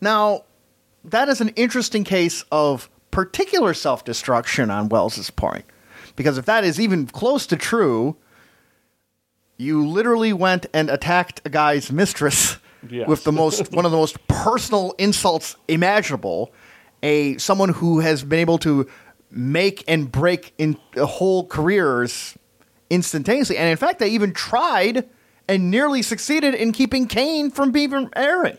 Now, 0.00 0.44
that 1.04 1.28
is 1.28 1.40
an 1.40 1.48
interesting 1.50 2.04
case 2.04 2.44
of 2.52 2.88
particular 3.10 3.74
self 3.74 4.04
destruction 4.04 4.70
on 4.70 4.88
Welles's 4.88 5.30
part. 5.30 5.64
Because 6.16 6.38
if 6.38 6.44
that 6.46 6.64
is 6.64 6.80
even 6.80 7.06
close 7.06 7.46
to 7.48 7.56
true, 7.56 8.16
you 9.56 9.86
literally 9.86 10.32
went 10.32 10.66
and 10.72 10.90
attacked 10.90 11.40
a 11.44 11.50
guy's 11.50 11.90
mistress 11.92 12.58
Yes. 12.88 13.08
with 13.08 13.24
the 13.24 13.32
most 13.32 13.72
one 13.72 13.84
of 13.84 13.90
the 13.90 13.96
most 13.96 14.24
personal 14.28 14.94
insults 14.98 15.56
imaginable. 15.66 16.52
A 17.02 17.36
someone 17.38 17.70
who 17.70 17.98
has 17.98 18.22
been 18.22 18.38
able 18.38 18.58
to 18.58 18.88
make 19.32 19.82
and 19.88 20.10
break 20.10 20.54
in 20.58 20.76
uh, 20.96 21.04
whole 21.04 21.44
careers 21.44 22.36
instantaneously, 22.88 23.56
and 23.56 23.68
in 23.68 23.76
fact, 23.76 23.98
they 23.98 24.08
even 24.10 24.32
tried 24.32 25.08
and 25.48 25.70
nearly 25.70 26.02
succeeded 26.02 26.54
in 26.54 26.72
keeping 26.72 27.06
Kane 27.06 27.50
from 27.50 27.72
being 27.72 28.10
Aaron. 28.14 28.58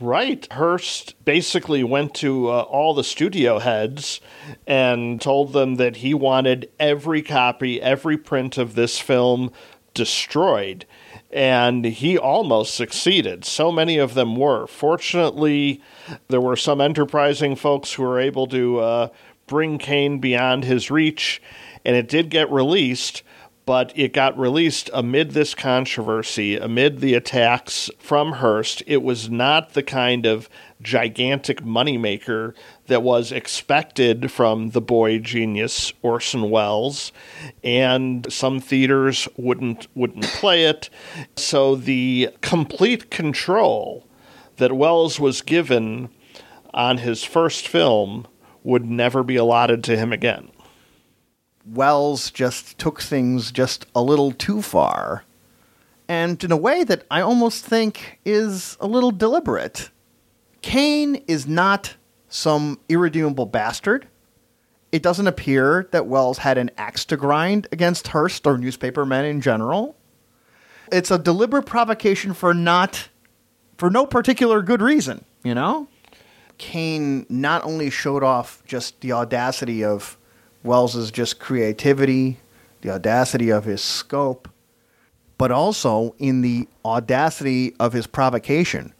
Right. 0.00 0.50
Hearst 0.50 1.22
basically 1.26 1.84
went 1.84 2.14
to 2.16 2.48
uh, 2.48 2.60
all 2.62 2.94
the 2.94 3.04
studio 3.04 3.58
heads 3.58 4.22
and 4.66 5.20
told 5.20 5.52
them 5.52 5.74
that 5.74 5.96
he 5.96 6.14
wanted 6.14 6.70
every 6.80 7.20
copy, 7.20 7.82
every 7.82 8.16
print 8.16 8.56
of 8.56 8.74
this 8.74 8.98
film 8.98 9.52
destroyed. 9.92 10.86
And 11.30 11.84
he 11.84 12.16
almost 12.16 12.74
succeeded. 12.74 13.44
So 13.44 13.70
many 13.70 13.98
of 13.98 14.14
them 14.14 14.36
were. 14.36 14.66
Fortunately, 14.66 15.82
there 16.28 16.40
were 16.40 16.56
some 16.56 16.80
enterprising 16.80 17.54
folks 17.54 17.92
who 17.92 18.02
were 18.02 18.18
able 18.18 18.46
to 18.48 18.80
uh, 18.80 19.08
bring 19.46 19.76
Kane 19.76 20.18
beyond 20.18 20.64
his 20.64 20.90
reach, 20.90 21.42
and 21.84 21.94
it 21.94 22.08
did 22.08 22.30
get 22.30 22.50
released 22.50 23.22
but 23.70 23.92
it 23.94 24.12
got 24.12 24.36
released 24.36 24.90
amid 24.92 25.30
this 25.30 25.54
controversy, 25.54 26.56
amid 26.56 26.98
the 26.98 27.14
attacks 27.14 27.88
from 28.00 28.32
Hearst. 28.32 28.82
It 28.84 29.00
was 29.00 29.30
not 29.30 29.74
the 29.74 29.82
kind 29.84 30.26
of 30.26 30.48
gigantic 30.82 31.62
moneymaker 31.62 32.54
that 32.88 33.04
was 33.04 33.30
expected 33.30 34.32
from 34.32 34.70
the 34.70 34.80
boy 34.80 35.20
genius 35.20 35.92
Orson 36.02 36.50
Welles, 36.50 37.12
and 37.62 38.26
some 38.32 38.58
theaters 38.58 39.28
wouldn't 39.36 39.86
wouldn't 39.94 40.24
play 40.24 40.64
it. 40.64 40.90
So 41.36 41.76
the 41.76 42.30
complete 42.40 43.08
control 43.08 44.04
that 44.56 44.72
Welles 44.72 45.20
was 45.20 45.42
given 45.42 46.08
on 46.74 46.98
his 46.98 47.22
first 47.22 47.68
film 47.68 48.26
would 48.64 48.84
never 48.84 49.22
be 49.22 49.36
allotted 49.36 49.84
to 49.84 49.96
him 49.96 50.12
again. 50.12 50.49
Welles 51.66 52.30
just 52.30 52.78
took 52.78 53.00
things 53.00 53.52
just 53.52 53.86
a 53.94 54.02
little 54.02 54.32
too 54.32 54.62
far, 54.62 55.24
and 56.08 56.42
in 56.42 56.50
a 56.50 56.56
way 56.56 56.84
that 56.84 57.04
I 57.10 57.20
almost 57.20 57.64
think 57.64 58.18
is 58.24 58.76
a 58.80 58.86
little 58.86 59.10
deliberate. 59.10 59.90
Kane 60.62 61.16
is 61.26 61.46
not 61.46 61.96
some 62.28 62.80
irredeemable 62.88 63.46
bastard. 63.46 64.06
It 64.92 65.02
doesn't 65.02 65.26
appear 65.26 65.88
that 65.92 66.06
Welles 66.06 66.38
had 66.38 66.58
an 66.58 66.70
axe 66.76 67.04
to 67.06 67.16
grind 67.16 67.68
against 67.70 68.08
Hearst 68.08 68.46
or 68.46 68.58
newspaper 68.58 69.06
men 69.06 69.24
in 69.24 69.40
general. 69.40 69.96
It's 70.90 71.10
a 71.10 71.18
deliberate 71.18 71.66
provocation 71.66 72.34
for 72.34 72.52
not 72.52 73.08
for 73.78 73.88
no 73.88 74.04
particular 74.04 74.62
good 74.62 74.82
reason, 74.82 75.24
you 75.44 75.54
know? 75.54 75.88
Kane 76.58 77.24
not 77.28 77.64
only 77.64 77.88
showed 77.88 78.22
off 78.22 78.62
just 78.66 79.00
the 79.00 79.12
audacity 79.12 79.84
of 79.84 80.18
Welles's 80.62 81.10
just 81.10 81.38
creativity, 81.38 82.38
the 82.82 82.90
audacity 82.90 83.50
of 83.50 83.64
his 83.64 83.80
scope, 83.80 84.48
but 85.38 85.50
also 85.50 86.14
in 86.18 86.42
the 86.42 86.68
audacity 86.84 87.74
of 87.80 87.92
his 87.92 88.06
provocation. 88.06 88.92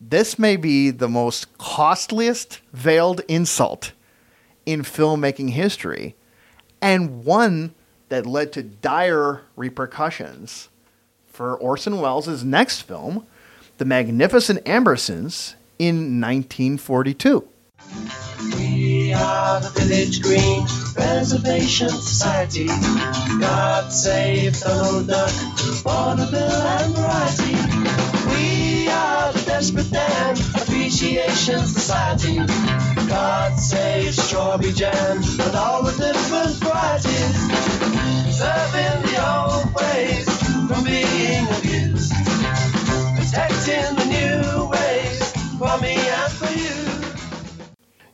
This 0.00 0.38
may 0.38 0.56
be 0.56 0.90
the 0.90 1.08
most 1.08 1.56
costliest 1.58 2.60
veiled 2.72 3.20
insult 3.28 3.92
in 4.64 4.82
filmmaking 4.82 5.50
history, 5.50 6.14
and 6.80 7.24
one 7.24 7.74
that 8.08 8.26
led 8.26 8.52
to 8.52 8.62
dire 8.62 9.42
repercussions 9.56 10.68
for 11.26 11.54
Orson 11.56 12.00
Welles' 12.00 12.44
next 12.44 12.82
film, 12.82 13.26
The 13.78 13.84
Magnificent 13.84 14.64
Ambersons, 14.64 15.54
in 15.78 16.20
1942. 16.20 17.46
We 18.56 19.12
are 19.12 19.60
the 19.60 19.70
Village 19.70 20.22
Green 20.22 20.66
Preservation 20.94 21.88
Society. 21.88 22.66
God 22.66 23.92
save 23.92 24.58
the 24.60 24.66
Donald 24.66 25.06
Duck, 25.08 25.30
Vaudeville 25.82 26.62
and 26.76 26.94
Variety. 26.96 27.54
We 28.30 28.88
are 28.88 29.32
the 29.32 29.42
Desperate 29.46 29.90
Dan 29.90 30.36
Appreciation 30.54 31.60
Society. 31.66 32.36
God 33.08 33.58
save 33.58 34.14
Strawberry 34.14 34.72
Jam 34.72 35.18
and 35.18 35.56
all 35.56 35.82
the 35.82 35.92
different 35.92 36.56
varieties. 36.56 37.36
Serving 38.36 39.02
the 39.06 39.16
old 39.26 39.72
ways 39.74 40.28
from 40.68 40.84
being 40.84 41.46
abused. 41.58 42.12
Protecting 43.16 43.96
the 43.96 44.06
new 44.06 44.66
ways 44.66 45.32
for 45.58 45.78
me 45.80 45.96
and 45.96 46.32
for 46.32 46.52
you. 46.52 46.85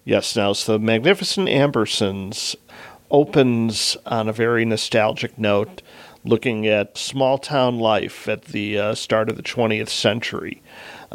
Yes, 0.05 0.35
now 0.35 0.53
so 0.53 0.81
Magnificent 0.81 1.49
Ambersons 1.49 2.57
opens 3.09 3.97
on 4.05 4.29
a 4.29 4.33
very 4.33 4.65
nostalgic 4.65 5.39
note, 5.39 5.81
looking 6.25 6.67
at 6.67 6.99
small 6.99 7.39
town 7.39 7.79
life 7.79 8.27
at 8.27 8.47
the 8.47 8.77
uh, 8.79 8.95
start 8.97 9.29
of 9.29 9.37
the 9.37 9.45
20th 9.45 9.91
century. 9.91 10.61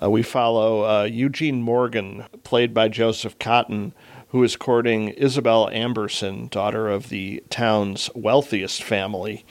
Uh, 0.01 0.09
we 0.09 0.23
follow 0.23 0.85
uh, 0.85 1.03
Eugene 1.03 1.61
Morgan, 1.61 2.27
played 2.43 2.73
by 2.73 2.87
Joseph 2.87 3.37
Cotten, 3.39 3.91
who 4.29 4.41
is 4.41 4.55
courting 4.55 5.09
Isabel 5.09 5.67
Amberson, 5.67 6.49
daughter 6.49 6.87
of 6.87 7.09
the 7.09 7.43
town's 7.49 8.09
wealthiest 8.15 8.81
family. 8.81 9.45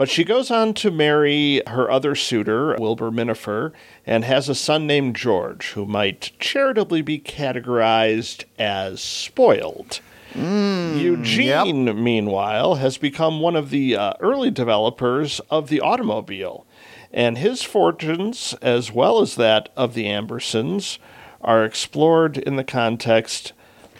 But 0.00 0.08
she 0.08 0.24
goes 0.24 0.50
on 0.50 0.72
to 0.76 0.90
marry 0.90 1.60
her 1.66 1.90
other 1.90 2.14
suitor, 2.14 2.74
Wilbur 2.80 3.10
Minafer, 3.10 3.72
and 4.06 4.24
has 4.24 4.48
a 4.48 4.54
son 4.54 4.86
named 4.86 5.14
George, 5.14 5.72
who 5.72 5.84
might 5.84 6.30
charitably 6.38 7.02
be 7.02 7.18
categorized 7.18 8.44
as 8.58 9.02
spoiled. 9.02 10.00
Eugene, 10.34 12.02
meanwhile, 12.02 12.76
has 12.76 12.96
become 12.96 13.40
one 13.40 13.54
of 13.54 13.68
the 13.68 13.94
uh, 13.94 14.14
early 14.20 14.50
developers 14.50 15.38
of 15.50 15.68
the 15.68 15.80
automobile, 15.80 16.64
and 17.12 17.36
his 17.36 17.62
fortunes, 17.62 18.54
as 18.62 18.90
well 18.90 19.20
as 19.20 19.36
that 19.36 19.68
of 19.76 19.92
the 19.92 20.06
Ambersons, 20.06 20.98
are 21.42 21.62
explored 21.62 22.38
in 22.38 22.56
the 22.56 22.64
context 22.64 23.52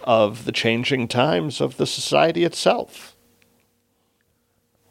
of 0.03 0.45
the 0.45 0.51
changing 0.51 1.07
times 1.07 1.61
of 1.61 1.77
the 1.77 1.85
society 1.85 2.43
itself. 2.43 3.10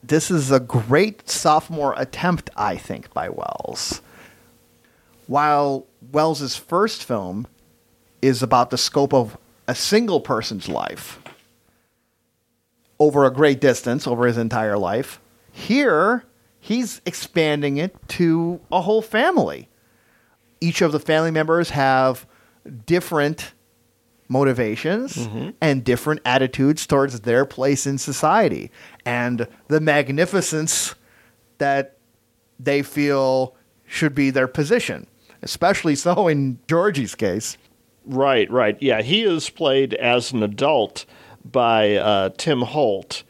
This 0.03 0.31
is 0.31 0.51
a 0.51 0.61
great 0.61 1.29
sophomore 1.29 1.95
attempt, 1.97 2.51
I 2.57 2.77
think, 2.77 3.13
by 3.13 3.29
Welles. 3.29 4.01
While 5.27 5.87
Welles's 6.11 6.57
first 6.57 7.05
film 7.05 7.47
is 8.23 8.43
about 8.43 8.71
the 8.71 8.79
scope 8.79 9.13
of 9.13 9.37
a 9.69 9.75
single 9.75 10.21
person's 10.21 10.69
life 10.69 11.21
over 12.99 13.25
a 13.25 13.33
great 13.33 13.61
distance, 13.61 14.07
over 14.07 14.27
his 14.27 14.39
entire 14.39 14.77
life, 14.77 15.21
here 15.53 16.25
he's 16.59 17.01
expanding 17.07 17.77
it 17.77 17.95
to 18.09 18.61
a 18.73 18.81
whole 18.81 19.03
family. 19.03 19.69
Each 20.61 20.83
of 20.83 20.93
the 20.93 21.01
family 21.01 21.31
members 21.31 21.71
have 21.71 22.27
different 22.87 23.53
motivations 24.31 25.29
and 25.61 25.85
different 25.85 26.21
attitudes 26.25 26.87
towards 26.87 27.21
their 27.21 27.45
place 27.45 27.85
in 27.87 27.99
society 27.99 28.71
and 29.05 29.47
the 29.69 29.81
magnificence 29.81 30.95
that 31.59 31.99
they 32.59 32.81
feel 32.81 33.57
should 33.87 34.15
be 34.15 34.31
their 34.31 34.47
position, 34.47 35.07
especially 35.43 35.97
so 35.97 36.29
in 36.29 36.59
Georgie's 36.69 37.15
case. 37.17 37.59
Right, 38.07 38.49
right. 38.51 38.77
Yeah, 38.81 39.03
he 39.03 39.23
is 39.25 39.51
played 39.51 39.95
as 39.95 40.33
an 40.33 40.43
adult 40.43 41.05
by 41.45 41.97
uh, 41.97 42.31
Tim 42.39 42.63
Holt. 42.63 43.25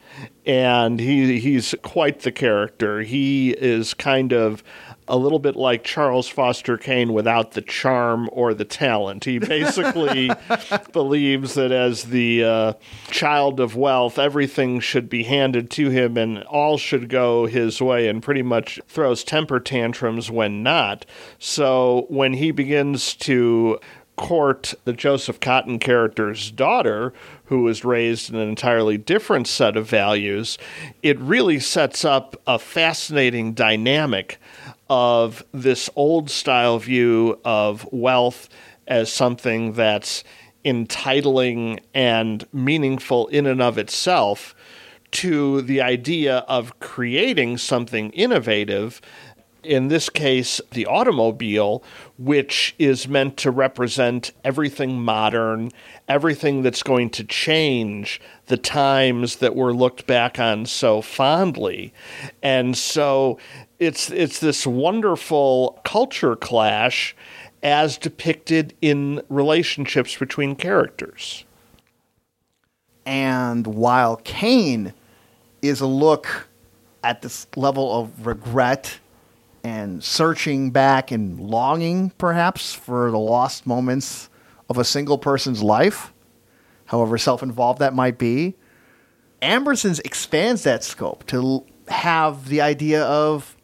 And 0.46 0.98
he 0.98 1.38
he's 1.38 1.74
quite 1.82 2.20
the 2.20 2.32
character. 2.32 3.02
He 3.02 3.50
is 3.50 3.94
kind 3.94 4.32
of 4.32 4.62
a 5.10 5.16
little 5.16 5.40
bit 5.40 5.56
like 5.56 5.82
Charles 5.82 6.28
Foster 6.28 6.78
Kane 6.78 7.12
without 7.12 7.52
the 7.52 7.62
charm 7.62 8.30
or 8.32 8.54
the 8.54 8.64
talent. 8.64 9.24
He 9.24 9.38
basically 9.38 10.30
believes 10.92 11.54
that 11.54 11.72
as 11.72 12.04
the 12.04 12.44
uh, 12.44 12.72
child 13.10 13.58
of 13.58 13.74
wealth, 13.74 14.18
everything 14.18 14.78
should 14.78 15.08
be 15.08 15.24
handed 15.24 15.68
to 15.72 15.90
him 15.90 16.16
and 16.16 16.44
all 16.44 16.78
should 16.78 17.08
go 17.08 17.46
his 17.46 17.82
way, 17.82 18.08
and 18.08 18.22
pretty 18.22 18.42
much 18.42 18.80
throws 18.86 19.24
temper 19.24 19.58
tantrums 19.58 20.30
when 20.30 20.62
not. 20.62 21.04
So 21.40 22.06
when 22.08 22.34
he 22.34 22.52
begins 22.52 23.14
to 23.16 23.80
court 24.20 24.74
the 24.84 24.92
Joseph 24.92 25.40
Cotten 25.40 25.80
character's 25.80 26.50
daughter, 26.50 27.12
who 27.50 27.62
was 27.62 27.84
raised 27.84 28.30
in 28.30 28.36
an 28.36 28.48
entirely 28.48 28.96
different 28.96 29.48
set 29.48 29.76
of 29.76 29.84
values, 29.84 30.56
it 31.02 31.18
really 31.18 31.58
sets 31.58 32.04
up 32.04 32.40
a 32.46 32.60
fascinating 32.60 33.52
dynamic 33.54 34.38
of 34.88 35.44
this 35.52 35.90
old 35.96 36.30
style 36.30 36.78
view 36.78 37.36
of 37.44 37.84
wealth 37.92 38.48
as 38.86 39.12
something 39.12 39.72
that's 39.72 40.22
entitling 40.64 41.80
and 41.92 42.46
meaningful 42.52 43.26
in 43.28 43.46
and 43.46 43.60
of 43.60 43.78
itself 43.78 44.54
to 45.10 45.60
the 45.62 45.80
idea 45.80 46.38
of 46.46 46.78
creating 46.78 47.58
something 47.58 48.10
innovative 48.10 49.00
in 49.62 49.88
this 49.88 50.08
case, 50.08 50.60
the 50.72 50.86
automobile, 50.86 51.82
which 52.18 52.74
is 52.78 53.08
meant 53.08 53.36
to 53.38 53.50
represent 53.50 54.32
everything 54.44 55.00
modern, 55.00 55.70
everything 56.08 56.62
that's 56.62 56.82
going 56.82 57.10
to 57.10 57.24
change 57.24 58.20
the 58.46 58.56
times 58.56 59.36
that 59.36 59.54
were 59.54 59.72
looked 59.72 60.06
back 60.06 60.38
on 60.38 60.66
so 60.66 61.00
fondly. 61.00 61.92
And 62.42 62.76
so 62.76 63.38
it's 63.78 64.10
it's 64.10 64.40
this 64.40 64.66
wonderful 64.66 65.80
culture 65.84 66.36
clash 66.36 67.14
as 67.62 67.98
depicted 67.98 68.74
in 68.80 69.22
relationships 69.28 70.16
between 70.16 70.56
characters. 70.56 71.44
And 73.04 73.66
while 73.66 74.16
Kane 74.16 74.94
is 75.62 75.80
a 75.80 75.86
look 75.86 76.48
at 77.02 77.22
this 77.22 77.46
level 77.56 77.98
of 77.98 78.26
regret 78.26 78.98
and 79.62 80.02
searching 80.02 80.70
back 80.70 81.10
and 81.10 81.38
longing, 81.38 82.10
perhaps, 82.10 82.74
for 82.74 83.10
the 83.10 83.18
lost 83.18 83.66
moments 83.66 84.28
of 84.68 84.78
a 84.78 84.84
single 84.84 85.18
person's 85.18 85.62
life, 85.62 86.12
however 86.86 87.18
self 87.18 87.42
involved 87.42 87.80
that 87.80 87.94
might 87.94 88.18
be, 88.18 88.56
Ambersons 89.42 90.00
expands 90.04 90.62
that 90.64 90.84
scope 90.84 91.26
to 91.26 91.64
have 91.88 92.48
the 92.48 92.60
idea 92.60 93.02
of 93.04 93.56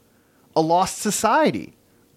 a 0.54 0.60
lost 0.60 0.98
society, 0.98 1.74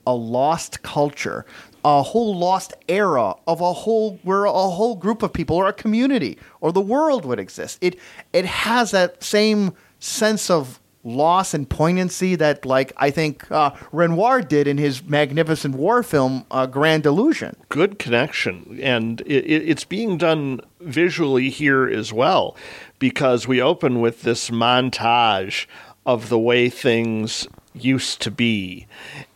a 0.07 0.13
lost 0.13 0.81
culture, 0.81 1.45
a 1.83 2.01
whole 2.01 2.37
lost 2.37 2.73
era 2.87 3.35
of 3.47 3.61
a 3.61 3.73
whole 3.73 4.19
where 4.23 4.45
a 4.45 4.51
whole 4.51 4.95
group 4.95 5.21
of 5.23 5.31
people 5.33 5.55
or 5.55 5.67
a 5.67 5.73
community 5.73 6.37
or 6.61 6.71
the 6.71 6.81
world 6.81 7.25
would 7.25 7.39
exist. 7.39 7.77
It 7.81 7.97
it 8.33 8.45
has 8.45 8.91
that 8.91 9.23
same 9.23 9.73
sense 9.99 10.49
of 10.49 10.78
loss 11.03 11.53
and 11.53 11.69
poignancy 11.69 12.35
that 12.35 12.65
like 12.65 12.91
I 12.97 13.09
think 13.09 13.49
uh, 13.51 13.71
Renoir 13.91 14.41
did 14.41 14.67
in 14.67 14.77
his 14.77 15.03
magnificent 15.03 15.75
war 15.75 16.03
film 16.03 16.45
uh, 16.51 16.65
Grand 16.65 17.05
Illusion. 17.05 17.55
Good 17.69 17.99
connection, 17.99 18.79
and 18.81 19.21
it, 19.21 19.45
it, 19.45 19.69
it's 19.69 19.85
being 19.85 20.17
done 20.17 20.61
visually 20.81 21.49
here 21.49 21.87
as 21.87 22.11
well, 22.11 22.55
because 22.99 23.47
we 23.47 23.61
open 23.61 24.01
with 24.01 24.23
this 24.23 24.49
montage 24.49 25.65
of 26.05 26.29
the 26.29 26.39
way 26.39 26.69
things 26.69 27.47
used 27.73 28.21
to 28.21 28.31
be. 28.31 28.87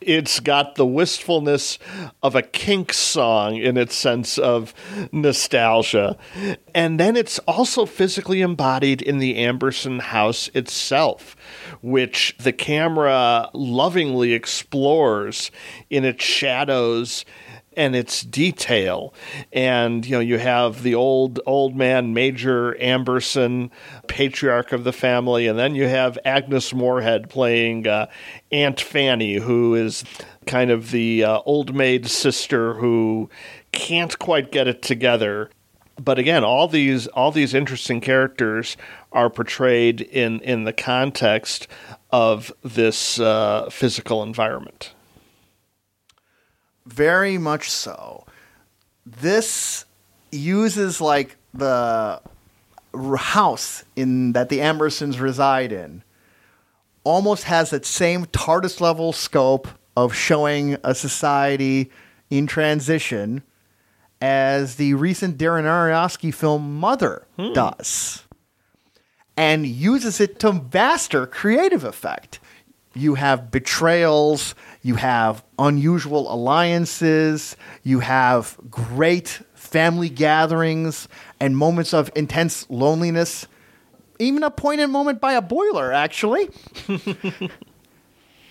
It's 0.06 0.40
got 0.40 0.76
the 0.76 0.86
wistfulness 0.86 1.80
of 2.22 2.36
a 2.36 2.42
kink 2.42 2.94
song 2.94 3.58
in 3.58 3.78
its 3.78 3.96
sense 3.96 4.38
of 4.38 4.74
nostalgia. 5.12 6.18
And 6.74 7.00
then 7.00 7.16
it's 7.16 7.40
also 7.40 7.86
physically 7.86 8.42
embodied 8.42 9.02
in 9.02 9.20
the 9.20 9.36
Amberson 9.36 10.00
house 10.00 10.50
itself, 10.54 11.36
which 11.82 12.36
the 12.40 12.54
camera 12.54 13.50
lovingly 13.54 14.34
explores 14.34 15.52
in 15.90 16.06
its 16.06 16.24
shadows 16.24 17.26
and 17.76 17.96
its 17.96 18.22
detail. 18.22 19.14
And 19.52 20.06
you 20.06 20.14
know, 20.14 20.20
you 20.20 20.38
have 20.38 20.84
the 20.84 20.96
old 20.96 21.40
old 21.46 21.76
man 21.76 22.14
Major 22.14 22.74
Amberson, 22.80 23.72
patriarch 24.08 24.72
of 24.72 24.84
the 24.84 24.94
family, 24.94 25.48
and 25.48 25.58
then 25.58 25.76
you 25.76 25.88
have 25.88 26.18
Agnes 26.26 26.74
Moorehead 26.74 27.30
playing 27.30 27.88
uh, 27.88 28.08
Aunt 28.52 28.80
Fanny, 28.80 29.36
who 29.36 29.76
is 29.76 30.04
kind 30.46 30.72
of 30.72 30.92
the 30.92 31.24
uh, 31.24 31.40
old 31.46 31.76
maid 31.76 32.08
sister 32.08 32.76
who 32.76 33.30
can't 33.72 34.18
quite 34.20 34.52
get 34.52 34.68
it 34.68 34.82
together. 34.82 35.50
But 36.00 36.18
again, 36.18 36.44
all 36.44 36.68
these 36.68 37.08
all 37.08 37.32
these 37.32 37.54
interesting 37.54 38.02
characters 38.02 38.78
are 39.12 39.30
portrayed 39.30 40.02
in 40.02 40.40
in 40.42 40.64
the 40.64 40.74
context 40.74 41.68
of 42.12 42.52
this 42.64 43.20
uh, 43.20 43.70
physical 43.70 44.24
environment. 44.24 44.94
Very 46.86 47.38
much 47.38 47.70
so. 47.70 48.26
This 49.06 49.86
uses 50.32 51.00
like 51.00 51.38
the 51.54 52.22
house 53.18 53.84
in 53.96 54.34
that 54.34 54.50
the 54.50 54.60
Ambersons 54.60 55.20
reside 55.20 55.72
in 55.72 56.04
almost 57.04 57.44
has 57.46 57.70
that 57.72 57.86
same 57.86 58.26
TARDIS 58.28 58.80
level 58.80 59.14
scope 59.14 59.68
of 59.96 60.14
showing 60.14 60.78
a 60.84 60.96
society 60.96 61.92
in 62.30 62.48
transition 62.48 63.44
as 64.22 64.76
the 64.76 64.94
recent 64.94 65.38
Darren 65.38 65.66
Aronofsky 65.66 66.34
film 66.34 66.80
Mother 66.80 67.28
hmm. 67.38 67.54
does 67.54 68.24
and 69.36 69.66
uses 69.66 70.22
it 70.22 70.40
to 70.40 70.52
vaster 70.52 71.26
creative 71.26 71.84
effect. 71.84 72.40
You 72.96 73.16
have 73.16 73.52
betrayals, 73.52 74.56
you 74.84 74.96
have 74.96 75.44
unusual 75.58 76.32
alliances, 76.32 77.56
you 77.84 78.02
have 78.02 78.58
great 78.70 79.42
family 79.54 80.10
gatherings 80.10 81.08
and 81.40 81.58
moments 81.58 81.94
of 81.94 82.12
intense 82.16 82.70
loneliness. 82.70 83.48
Even 84.20 84.44
a 84.44 84.52
poignant 84.52 84.92
moment 84.92 85.20
by 85.20 85.34
a 85.34 85.42
boiler, 85.42 85.92
actually. 85.92 86.50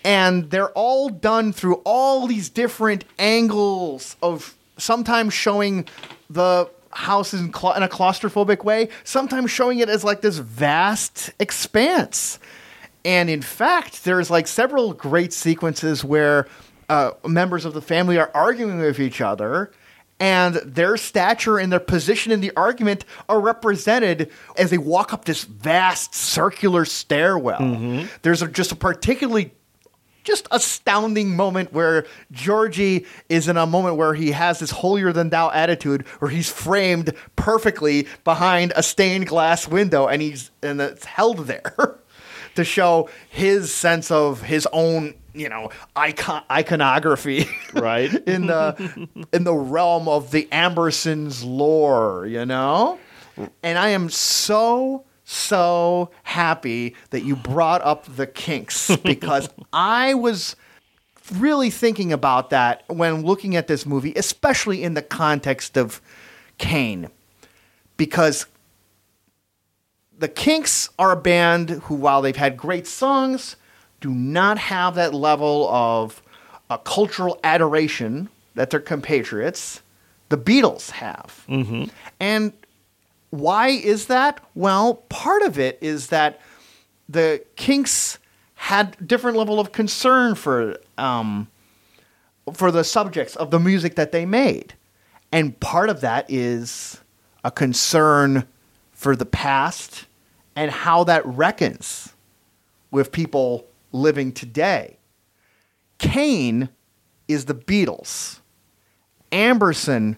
and 0.04 0.50
they're 0.50 0.70
all 0.70 1.08
done 1.08 1.52
through 1.52 1.76
all 1.84 2.26
these 2.26 2.48
different 2.48 3.04
angles 3.18 4.16
of 4.22 4.56
sometimes 4.78 5.34
showing 5.34 5.86
the 6.30 6.68
house 6.90 7.34
in, 7.34 7.52
cla- 7.52 7.76
in 7.76 7.82
a 7.82 7.88
claustrophobic 7.88 8.64
way, 8.64 8.88
sometimes 9.04 9.50
showing 9.50 9.78
it 9.78 9.88
as 9.88 10.02
like 10.02 10.22
this 10.22 10.38
vast 10.38 11.30
expanse. 11.38 12.38
And 13.04 13.28
in 13.28 13.42
fact, 13.42 14.04
there's 14.04 14.30
like 14.30 14.46
several 14.46 14.92
great 14.92 15.32
sequences 15.32 16.04
where 16.04 16.46
uh, 16.88 17.12
members 17.26 17.64
of 17.64 17.74
the 17.74 17.82
family 17.82 18.18
are 18.18 18.30
arguing 18.34 18.78
with 18.78 19.00
each 19.00 19.20
other, 19.20 19.72
and 20.20 20.54
their 20.56 20.96
stature 20.96 21.58
and 21.58 21.72
their 21.72 21.80
position 21.80 22.30
in 22.30 22.40
the 22.40 22.52
argument 22.56 23.04
are 23.28 23.40
represented 23.40 24.30
as 24.56 24.70
they 24.70 24.78
walk 24.78 25.12
up 25.12 25.24
this 25.24 25.42
vast 25.44 26.14
circular 26.14 26.84
stairwell. 26.84 28.04
There's 28.22 28.40
a, 28.42 28.46
just 28.48 28.70
a 28.70 28.76
particularly 28.76 29.52
just 30.22 30.46
astounding 30.52 31.34
moment 31.34 31.72
where 31.72 32.06
Georgie 32.30 33.06
is 33.28 33.48
in 33.48 33.56
a 33.56 33.66
moment 33.66 33.96
where 33.96 34.14
he 34.14 34.30
has 34.30 34.60
this 34.60 34.70
holier 34.70 35.12
than 35.12 35.30
thou 35.30 35.50
attitude 35.50 36.06
where 36.20 36.30
he's 36.30 36.48
framed 36.48 37.12
perfectly 37.34 38.06
behind 38.22 38.72
a 38.76 38.82
stained 38.84 39.26
glass 39.26 39.66
window 39.66 40.06
and 40.06 40.22
he's 40.22 40.52
and 40.62 40.80
it's 40.80 41.04
held 41.04 41.46
there 41.48 41.74
to 42.54 42.64
show 42.64 43.08
his 43.30 43.72
sense 43.72 44.10
of 44.10 44.42
his 44.42 44.66
own 44.72 45.14
you 45.34 45.48
know 45.48 45.70
icon 45.96 46.42
iconography 46.50 47.46
Right. 47.72 48.12
in 48.26 48.46
the 48.46 49.08
in 49.32 49.44
the 49.44 49.54
realm 49.54 50.08
of 50.08 50.30
the 50.30 50.46
Ambersons 50.52 51.42
lore, 51.44 52.26
you 52.26 52.44
know? 52.44 52.98
And 53.62 53.78
I 53.78 53.88
am 53.88 54.10
so 54.10 55.04
so 55.24 56.10
happy 56.24 56.94
that 57.10 57.22
you 57.24 57.34
brought 57.36 57.80
up 57.82 58.04
the 58.16 58.26
kinks 58.26 58.94
because 59.04 59.48
I 59.72 60.12
was 60.14 60.54
really 61.36 61.70
thinking 61.70 62.12
about 62.12 62.50
that 62.50 62.82
when 62.88 63.22
looking 63.22 63.56
at 63.56 63.68
this 63.68 63.86
movie, 63.86 64.12
especially 64.16 64.82
in 64.82 64.92
the 64.94 65.02
context 65.02 65.78
of 65.78 66.02
Kane. 66.58 67.08
Because 67.96 68.46
the 70.22 70.28
Kinks 70.28 70.88
are 71.00 71.10
a 71.10 71.16
band 71.16 71.68
who, 71.70 71.96
while 71.96 72.22
they've 72.22 72.36
had 72.36 72.56
great 72.56 72.86
songs, 72.86 73.56
do 74.00 74.08
not 74.08 74.56
have 74.56 74.94
that 74.94 75.12
level 75.12 75.68
of 75.68 76.22
uh, 76.70 76.76
cultural 76.76 77.40
adoration 77.42 78.28
that 78.54 78.70
their 78.70 78.78
compatriots, 78.78 79.82
the 80.28 80.38
Beatles, 80.38 80.90
have. 80.90 81.44
And 82.20 82.52
why 83.30 83.70
is 83.70 84.06
that? 84.06 84.40
Well, 84.54 84.94
part 85.08 85.42
of 85.42 85.58
it 85.58 85.76
is 85.80 86.06
that 86.08 86.40
the 87.08 87.42
Kinks 87.56 88.18
had 88.54 88.96
different 89.04 89.36
level 89.36 89.58
of 89.58 89.72
concern 89.72 90.36
for 90.36 90.78
um, 90.98 91.48
for 92.52 92.70
the 92.70 92.84
subjects 92.84 93.34
of 93.34 93.50
the 93.50 93.58
music 93.58 93.96
that 93.96 94.12
they 94.12 94.24
made, 94.24 94.74
and 95.32 95.58
part 95.58 95.90
of 95.90 96.00
that 96.02 96.26
is 96.28 97.00
a 97.42 97.50
concern 97.50 98.46
for 98.92 99.16
the 99.16 99.26
past 99.26 100.06
and 100.56 100.70
how 100.70 101.04
that 101.04 101.24
reckons 101.26 102.14
with 102.90 103.12
people 103.12 103.66
living 103.92 104.32
today. 104.32 104.98
Kane 105.98 106.68
is 107.28 107.46
the 107.46 107.54
Beatles. 107.54 108.40
Amberson 109.30 110.16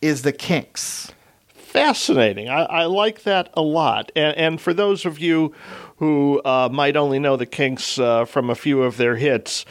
is 0.00 0.22
the 0.22 0.32
Kinks. 0.32 1.12
Fascinating. 1.54 2.50
I, 2.50 2.64
I 2.64 2.84
like 2.84 3.22
that 3.22 3.48
a 3.54 3.62
lot. 3.62 4.12
And, 4.14 4.36
and 4.36 4.60
for 4.60 4.74
those 4.74 5.06
of 5.06 5.18
you 5.18 5.54
who 5.96 6.42
uh, 6.44 6.68
might 6.70 6.96
only 6.96 7.18
know 7.18 7.36
the 7.36 7.46
Kinks 7.46 7.98
uh, 7.98 8.26
from 8.26 8.50
a 8.50 8.54
few 8.54 8.82
of 8.82 8.98
their 8.98 9.16
hits, 9.16 9.64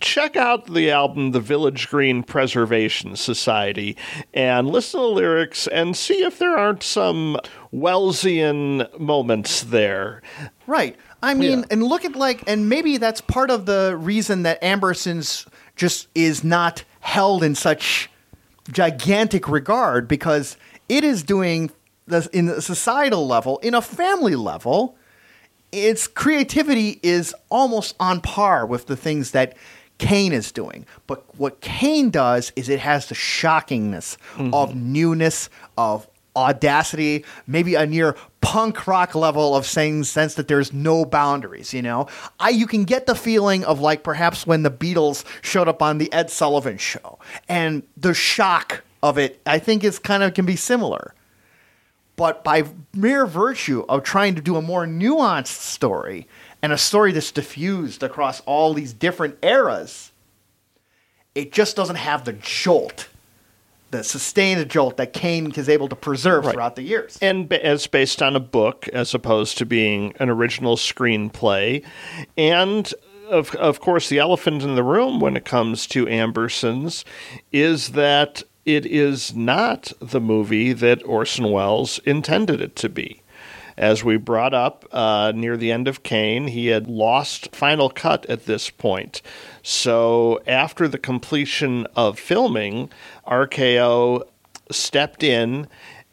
check 0.00 0.36
out 0.36 0.72
the 0.72 0.92
album 0.92 1.32
The 1.32 1.40
Village 1.40 1.88
Green 1.88 2.22
Preservation 2.22 3.16
Society 3.16 3.96
and 4.32 4.68
listen 4.68 5.00
to 5.00 5.06
the 5.06 5.12
lyrics 5.12 5.66
and 5.66 5.96
see 5.96 6.22
if 6.22 6.38
there 6.38 6.56
aren't 6.56 6.84
some 6.84 7.38
Wellesian 7.72 8.98
moments 8.98 9.62
there. 9.62 10.22
Right. 10.66 10.96
I 11.22 11.34
mean, 11.34 11.60
Yeah. 11.60 11.64
and 11.70 11.82
look 11.82 12.04
at 12.04 12.16
like, 12.16 12.42
and 12.46 12.68
maybe 12.68 12.96
that's 12.96 13.20
part 13.20 13.50
of 13.50 13.66
the 13.66 13.96
reason 13.98 14.42
that 14.44 14.62
Amberson's 14.62 15.46
just 15.76 16.08
is 16.14 16.42
not 16.44 16.84
held 17.00 17.42
in 17.42 17.54
such 17.54 18.10
gigantic 18.70 19.48
regard 19.48 20.08
because 20.08 20.56
it 20.88 21.04
is 21.04 21.22
doing 21.22 21.70
this 22.06 22.26
in 22.28 22.48
a 22.48 22.60
societal 22.60 23.26
level, 23.26 23.58
in 23.58 23.74
a 23.74 23.82
family 23.82 24.34
level. 24.34 24.96
Its 25.70 26.06
creativity 26.06 26.98
is 27.02 27.34
almost 27.50 27.94
on 28.00 28.22
par 28.22 28.64
with 28.64 28.86
the 28.86 28.96
things 28.96 29.32
that 29.32 29.54
Kane 29.98 30.32
is 30.32 30.50
doing. 30.50 30.86
But 31.06 31.24
what 31.38 31.60
Kane 31.60 32.08
does 32.08 32.52
is 32.56 32.68
it 32.68 32.80
has 32.80 33.08
the 33.08 33.14
shockingness 33.14 34.16
of 34.38 34.70
mm-hmm. 34.70 34.92
newness, 34.92 35.50
of 35.76 36.07
audacity, 36.36 37.24
maybe 37.46 37.74
a 37.74 37.86
near 37.86 38.16
punk 38.40 38.86
rock 38.86 39.14
level 39.14 39.56
of 39.56 39.66
saying 39.66 40.04
sense 40.04 40.34
that 40.34 40.48
there's 40.48 40.72
no 40.72 41.04
boundaries, 41.04 41.74
you 41.74 41.82
know? 41.82 42.06
I 42.38 42.50
you 42.50 42.66
can 42.66 42.84
get 42.84 43.06
the 43.06 43.14
feeling 43.14 43.64
of 43.64 43.80
like 43.80 44.02
perhaps 44.02 44.46
when 44.46 44.62
the 44.62 44.70
Beatles 44.70 45.24
showed 45.42 45.68
up 45.68 45.82
on 45.82 45.98
the 45.98 46.12
Ed 46.12 46.30
Sullivan 46.30 46.78
show. 46.78 47.18
And 47.48 47.82
the 47.96 48.14
shock 48.14 48.82
of 49.02 49.18
it 49.18 49.40
I 49.46 49.58
think 49.58 49.84
is 49.84 49.98
kind 49.98 50.22
of 50.22 50.34
can 50.34 50.46
be 50.46 50.56
similar. 50.56 51.14
But 52.16 52.42
by 52.42 52.64
mere 52.92 53.26
virtue 53.26 53.84
of 53.88 54.02
trying 54.02 54.34
to 54.34 54.42
do 54.42 54.56
a 54.56 54.62
more 54.62 54.86
nuanced 54.86 55.46
story 55.46 56.26
and 56.60 56.72
a 56.72 56.78
story 56.78 57.12
that's 57.12 57.30
diffused 57.30 58.02
across 58.02 58.40
all 58.40 58.74
these 58.74 58.92
different 58.92 59.38
eras, 59.40 60.10
it 61.36 61.52
just 61.52 61.76
doesn't 61.76 61.96
have 61.96 62.24
the 62.24 62.32
jolt, 62.32 63.08
the 63.90 64.04
sustained 64.04 64.68
jolt 64.70 64.96
that 64.98 65.12
Kane 65.12 65.50
is 65.52 65.68
able 65.68 65.88
to 65.88 65.96
preserve 65.96 66.44
Right. 66.44 66.52
throughout 66.54 66.76
the 66.76 66.82
years. 66.82 67.18
and 67.22 67.48
ba- 67.48 67.64
as 67.64 67.86
based 67.86 68.22
on 68.22 68.36
a 68.36 68.40
book 68.40 68.86
as 68.92 69.14
opposed 69.14 69.56
to 69.58 69.66
being 69.66 70.12
an 70.20 70.28
original 70.28 70.76
screenplay 70.76 71.82
and 72.36 72.92
of, 73.30 73.54
of 73.56 73.80
course 73.80 74.08
the 74.08 74.18
elephant 74.18 74.62
in 74.62 74.74
the 74.74 74.82
room 74.82 75.20
when 75.20 75.36
it 75.36 75.44
comes 75.44 75.86
to 75.86 76.06
ambersons 76.06 77.04
is 77.52 77.90
that 77.90 78.42
it 78.64 78.84
is 78.86 79.34
not 79.34 79.92
the 80.00 80.20
movie 80.20 80.72
that 80.72 81.02
orson 81.06 81.50
welles 81.50 81.98
intended 82.00 82.60
it 82.60 82.76
to 82.76 82.88
be 82.88 83.22
as 83.76 84.02
we 84.02 84.16
brought 84.16 84.52
up 84.52 84.84
uh, 84.90 85.30
near 85.36 85.56
the 85.56 85.70
end 85.70 85.86
of 85.86 86.02
Kane, 86.02 86.48
he 86.48 86.66
had 86.66 86.88
lost 86.88 87.54
Final 87.54 87.88
Cut 87.88 88.26
at 88.26 88.44
this 88.44 88.70
point. 88.70 89.22
So 89.70 90.40
after 90.46 90.88
the 90.88 90.96
completion 90.96 91.86
of 91.94 92.18
filming, 92.18 92.88
RKO 93.26 94.22
stepped 94.70 95.22
in 95.22 95.68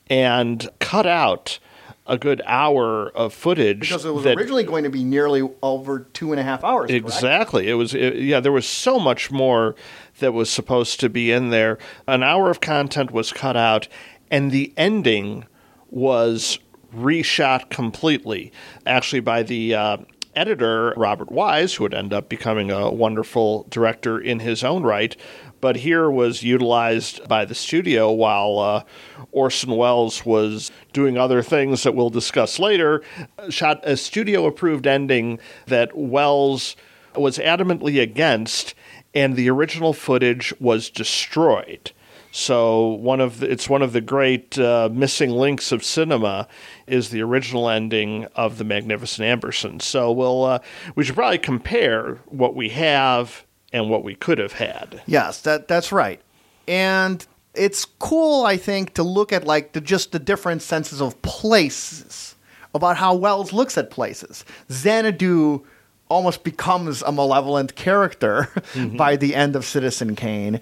and 0.10 0.68
cut 0.80 1.08
out 1.08 1.60
a 2.06 2.18
good 2.18 2.41
hour 2.45 3.10
of 3.12 3.34
footage. 3.34 3.80
Because 3.80 4.03
it 4.03 4.14
was 4.14 4.26
that- 4.26 4.38
originally 4.38 4.66
going 4.66 4.84
to 4.84 4.89
be 4.89 5.06
nearly 5.06 5.49
over 5.64 5.99
two 5.99 6.34
and 6.34 6.39
a 6.41 6.43
half 6.43 6.66
hours. 6.66 6.89
correct? 6.89 7.06
Exactly. 7.06 7.70
It 7.70 7.76
was 7.76 7.93
it, 7.95 8.18
yeah. 8.18 8.41
There 8.41 8.51
was 8.51 8.68
so 8.68 8.99
much 8.99 9.32
more 9.32 9.74
that 10.20 10.34
was 10.34 10.49
supposed 10.49 10.99
to 10.99 11.08
be 11.08 11.32
in 11.32 11.49
there. 11.49 11.78
An 12.10 12.24
hour 12.24 12.49
of 12.49 12.60
content 12.60 13.12
was 13.12 13.32
cut 13.32 13.56
out, 13.56 13.88
and 14.30 14.51
the 14.51 14.74
ending 14.76 15.45
was 15.89 16.60
reshot 16.93 17.70
completely. 17.70 18.51
Actually, 18.86 19.22
by 19.22 19.43
the 19.43 19.74
uh, 19.74 19.97
editor 20.36 20.93
Robert 20.97 21.31
Wise, 21.31 21.75
who 21.75 21.83
would 21.83 21.93
end 21.93 22.13
up 22.13 22.29
becoming 22.29 22.71
a 22.71 22.91
wonderful 22.91 23.65
director 23.69 24.19
in 24.19 24.39
his 24.39 24.63
own 24.63 24.83
right. 24.83 25.15
But 25.61 25.77
here 25.77 26.11
was 26.11 26.43
utilized 26.43 27.27
by 27.27 27.45
the 27.45 27.55
studio 27.55 28.11
while 28.11 28.59
uh, 28.59 28.83
Orson 29.31 29.75
Welles 29.75 30.25
was 30.25 30.71
doing 30.93 31.17
other 31.17 31.41
things 31.41 31.83
that 31.83 31.95
we'll 31.95 32.09
discuss 32.09 32.59
later. 32.59 33.01
Shot 33.49 33.79
a 33.83 33.97
studio 33.97 34.45
approved 34.45 34.86
ending 34.86 35.39
that 35.67 35.95
Welles 35.95 36.75
was 37.15 37.38
adamantly 37.38 38.01
against, 38.01 38.75
and 39.13 39.36
the 39.36 39.49
original 39.49 39.93
footage 39.93 40.53
was 40.59 40.89
destroyed. 40.89 41.91
So 42.36 42.88
one 42.88 43.21
of 43.21 43.39
the, 43.39 43.49
it's 43.49 43.69
one 43.69 43.81
of 43.81 43.93
the 43.93 44.01
great 44.01 44.59
uh, 44.59 44.89
missing 44.91 45.29
links 45.29 45.71
of 45.71 45.86
cinema 45.86 46.49
is 46.86 47.09
the 47.09 47.21
original 47.21 47.69
ending 47.69 48.25
of 48.36 48.57
the 48.57 48.65
Magnificent 48.65 49.25
Amberson. 49.25 49.81
So 49.81 50.11
we'll 50.11 50.43
uh, 50.43 50.59
we 50.95 51.05
should 51.05 51.15
probably 51.15 51.38
compare 51.38 52.15
what 52.25 52.53
we 52.53 52.67
have 52.69 53.45
and 53.71 53.89
what 53.89 54.03
we 54.03 54.15
could 54.15 54.38
have 54.39 54.51
had. 54.51 55.01
Yes, 55.05 55.43
that 55.43 55.69
that's 55.69 55.93
right. 55.93 56.19
And 56.67 57.25
it's 57.53 57.86
cool, 57.86 58.45
I 58.45 58.57
think, 58.57 58.95
to 58.95 59.03
look 59.03 59.31
at 59.31 59.45
like 59.45 59.71
the 59.71 59.79
just 59.79 60.11
the 60.11 60.19
different 60.19 60.61
senses 60.61 61.01
of 61.01 61.21
places 61.21 62.36
about 62.73 62.97
how 62.97 63.15
Welles 63.15 63.53
looks 63.53 63.77
at 63.77 63.89
places. 63.89 64.43
Xanadu 64.69 65.65
almost 66.09 66.43
becomes 66.43 67.01
a 67.01 67.11
malevolent 67.11 67.75
character 67.75 68.49
by 68.97 69.15
the 69.15 69.36
end 69.36 69.55
of 69.55 69.65
Citizen 69.65 70.15
Kane. 70.15 70.61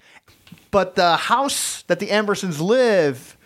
But 0.73 0.95
the 0.95 1.15
house 1.15 1.83
that 1.83 1.99
the 1.99 2.07
Ambersons 2.07 2.59
live 2.59 3.37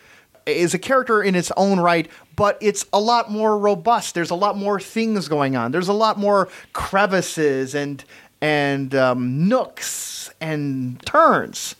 is 0.45 0.73
a 0.73 0.79
character 0.79 1.21
in 1.21 1.35
its 1.35 1.51
own 1.57 1.77
right, 1.77 2.09
but 2.37 2.57
it's 2.61 2.85
a 2.93 3.01
lot 3.01 3.29
more 3.29 3.59
robust. 3.59 4.15
There's 4.15 4.29
a 4.29 4.35
lot 4.35 4.55
more 4.55 4.79
things 4.79 5.27
going 5.27 5.57
on. 5.57 5.73
There's 5.73 5.89
a 5.89 5.93
lot 5.93 6.17
more 6.17 6.47
crevices 6.71 7.75
and 7.75 8.01
and 8.39 8.95
um, 8.95 9.49
nooks 9.49 10.29
and 10.39 11.05
turns 11.05 11.75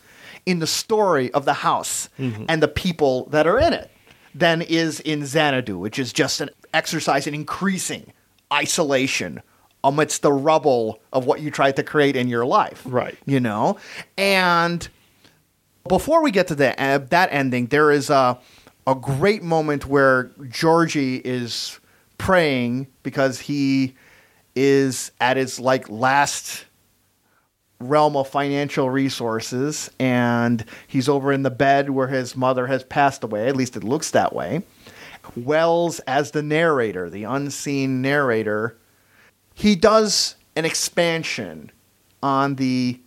in 0.46 0.60
the 0.60 0.68
story 0.68 1.32
of 1.32 1.46
the 1.46 1.54
house 1.54 2.10
and 2.50 2.62
the 2.62 2.68
people 2.68 3.28
that 3.28 3.48
are 3.48 3.58
in 3.58 3.72
it 3.72 3.90
than 4.36 4.62
is 4.62 5.00
in 5.00 5.26
Xanadu, 5.26 5.78
which 5.78 5.98
is 5.98 6.12
just 6.12 6.42
an 6.42 6.50
exercise 6.74 7.26
in 7.26 7.34
increasing 7.34 8.12
isolation 8.52 9.42
amidst 9.82 10.24
the 10.24 10.34
rubble 10.34 11.00
of 11.14 11.26
what 11.26 11.40
you 11.40 11.52
tried 11.52 11.78
to 11.78 11.84
create 11.84 12.18
in 12.18 12.28
your 12.28 12.46
life. 12.46 12.82
Right. 12.86 13.18
You 13.26 13.40
know? 13.40 13.78
And 14.18 14.86
before 15.88 16.24
we 16.24 16.32
get 16.32 16.48
to 16.48 16.56
the, 16.56 16.80
uh, 16.82 17.00
that 17.10 17.30
ending, 17.32 17.68
there 17.68 17.92
is 17.92 18.10
a, 18.10 18.40
a 18.86 18.96
great 18.96 19.44
moment 19.44 19.86
where 19.86 20.32
Georgie 20.50 21.18
is 21.18 21.80
praying 22.18 22.88
because 23.04 23.40
he 23.40 23.96
is 24.56 25.12
at 25.22 25.38
his 25.38 25.60
like 25.60 25.90
last 25.90 26.66
realm 27.80 28.18
of 28.18 28.28
financial 28.28 28.90
resources 28.90 29.92
and 30.00 30.66
he's 30.88 31.08
over 31.08 31.32
in 31.32 31.44
the 31.44 31.52
bed 31.52 31.92
where 31.92 32.08
his 32.08 32.36
mother 32.36 32.66
has 32.66 32.84
passed 32.84 33.24
away 33.24 33.48
at 33.48 33.56
least 33.56 33.78
it 33.78 33.84
looks 33.84 34.12
that 34.12 34.34
way. 34.34 34.64
Welles 35.36 36.00
as 36.02 36.32
the 36.32 36.42
narrator 36.42 37.08
the 37.08 37.24
unseen 37.24 38.02
narrator 38.02 38.78
he 39.54 39.76
does 39.76 40.36
an 40.56 40.66
expansion 40.66 41.72
on 42.24 42.56
the 42.56 43.00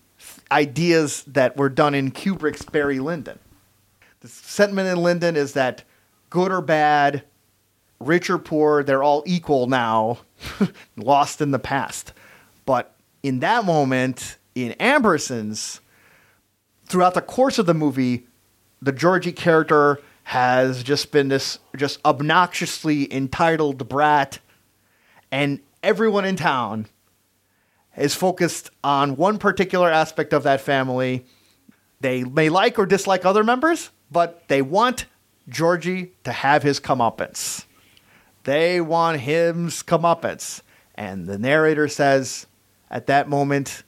ideas 0.53 1.25
that 1.25 1.57
were 1.57 1.69
done 1.69 1.95
in 1.95 2.11
kubrick's 2.11 2.65
barry 2.65 2.99
lyndon 2.99 3.39
the 4.21 4.29
sentiment 4.29 4.89
in 4.89 5.03
lyndon 5.03 5.37
is 5.37 5.55
that 5.55 5.85
good 6.29 6.53
or 6.53 6.61
bad 6.61 7.25
rich 8.01 8.31
or 8.31 8.39
poor, 8.39 8.83
they're 8.83 9.03
all 9.03 9.23
equal 9.27 9.67
now, 9.67 10.19
lost 10.97 11.41
in 11.41 11.51
the 11.51 11.59
past. 11.59 12.13
But 12.65 12.95
in 13.23 13.41
that 13.41 13.65
moment, 13.65 14.39
in 14.55 14.73
Amberson's, 14.73 15.81
throughout 16.87 17.15
the 17.15 17.21
course 17.21 17.59
of 17.59 17.67
the 17.67 17.75
movie, 17.75 18.27
the 18.83 18.93
Georgie 18.93 19.33
character 19.33 20.01
has 20.25 20.83
just 20.83 21.13
been 21.13 21.29
this 21.29 21.59
just 21.77 22.01
obnoxiously 22.05 23.13
entitled 23.13 23.89
brat, 23.89 24.39
and 25.31 25.61
everyone 25.83 26.25
in 26.25 26.37
town 26.37 26.87
is 27.97 28.15
focused 28.15 28.71
on 28.83 29.17
one 29.17 29.39
particular 29.39 29.91
aspect 29.91 30.33
of 30.33 30.45
that 30.45 30.61
family. 30.61 31.27
They 32.01 32.25
may 32.25 32.49
like 32.49 32.79
or 32.79 32.87
dislike 32.87 33.25
other 33.25 33.45
members, 33.45 33.91
but 34.11 34.49
they 34.49 34.63
want 34.63 35.07
Georgie 35.49 36.13
to 36.25 36.33
have 36.33 36.63
his 36.63 36.81
comeuppance. 36.81 37.65
They 38.45 38.81
want 38.81 39.21
him's 39.21 39.83
comeuppance. 39.83 40.63
And 40.95 41.27
the 41.27 41.39
narrator 41.39 41.89
says 41.89 42.47
at 42.91 43.07
that 43.07 43.29
moment 43.29 43.83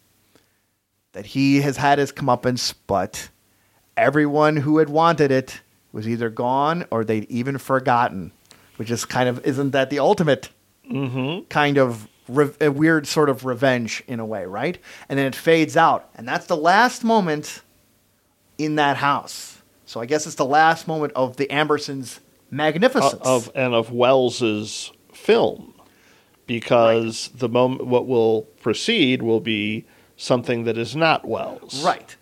that 1.12 1.26
he 1.26 1.60
has 1.60 1.76
had 1.76 1.98
his 1.98 2.12
comeuppance, 2.12 2.74
but 2.86 3.28
everyone 3.96 4.56
who 4.56 4.78
had 4.78 4.88
wanted 4.88 5.30
it 5.30 5.60
was 5.92 6.08
either 6.08 6.30
gone 6.30 6.86
or 6.90 7.04
they'd 7.04 7.24
even 7.24 7.58
forgotten, 7.58 8.32
which 8.76 8.90
is 8.90 9.04
kind 9.04 9.28
of, 9.28 9.44
isn't 9.44 9.70
that 9.70 9.90
the 9.90 9.98
ultimate 9.98 10.48
mm-hmm. 10.90 11.44
kind 11.48 11.78
of 11.78 12.08
re- 12.28 12.54
a 12.60 12.70
weird 12.70 13.06
sort 13.06 13.28
of 13.28 13.44
revenge 13.44 14.02
in 14.06 14.20
a 14.20 14.26
way, 14.26 14.44
right? 14.44 14.78
And 15.08 15.18
then 15.18 15.26
it 15.26 15.34
fades 15.34 15.76
out. 15.76 16.08
And 16.14 16.26
that's 16.26 16.46
the 16.46 16.56
last 16.56 17.04
moment 17.04 17.62
in 18.58 18.76
that 18.76 18.96
house. 18.98 19.62
So 19.86 20.00
I 20.00 20.06
guess 20.06 20.26
it's 20.26 20.36
the 20.36 20.44
last 20.44 20.88
moment 20.88 21.12
of 21.14 21.36
the 21.36 21.46
Ambersons' 21.48 22.20
magnificence. 22.50 23.14
Uh, 23.14 23.36
of 23.36 23.50
and 23.54 23.74
of 23.74 23.92
Welles's 23.92 24.92
film, 25.12 25.74
because 26.46 27.30
the 27.34 27.48
moment 27.48 27.86
what 27.86 28.06
will 28.06 28.42
proceed 28.62 29.22
will 29.22 29.40
be 29.40 29.84
something 30.16 30.64
that 30.64 30.78
is 30.78 30.96
not 30.96 31.26
Welles. 31.26 31.84
right. 31.84 32.16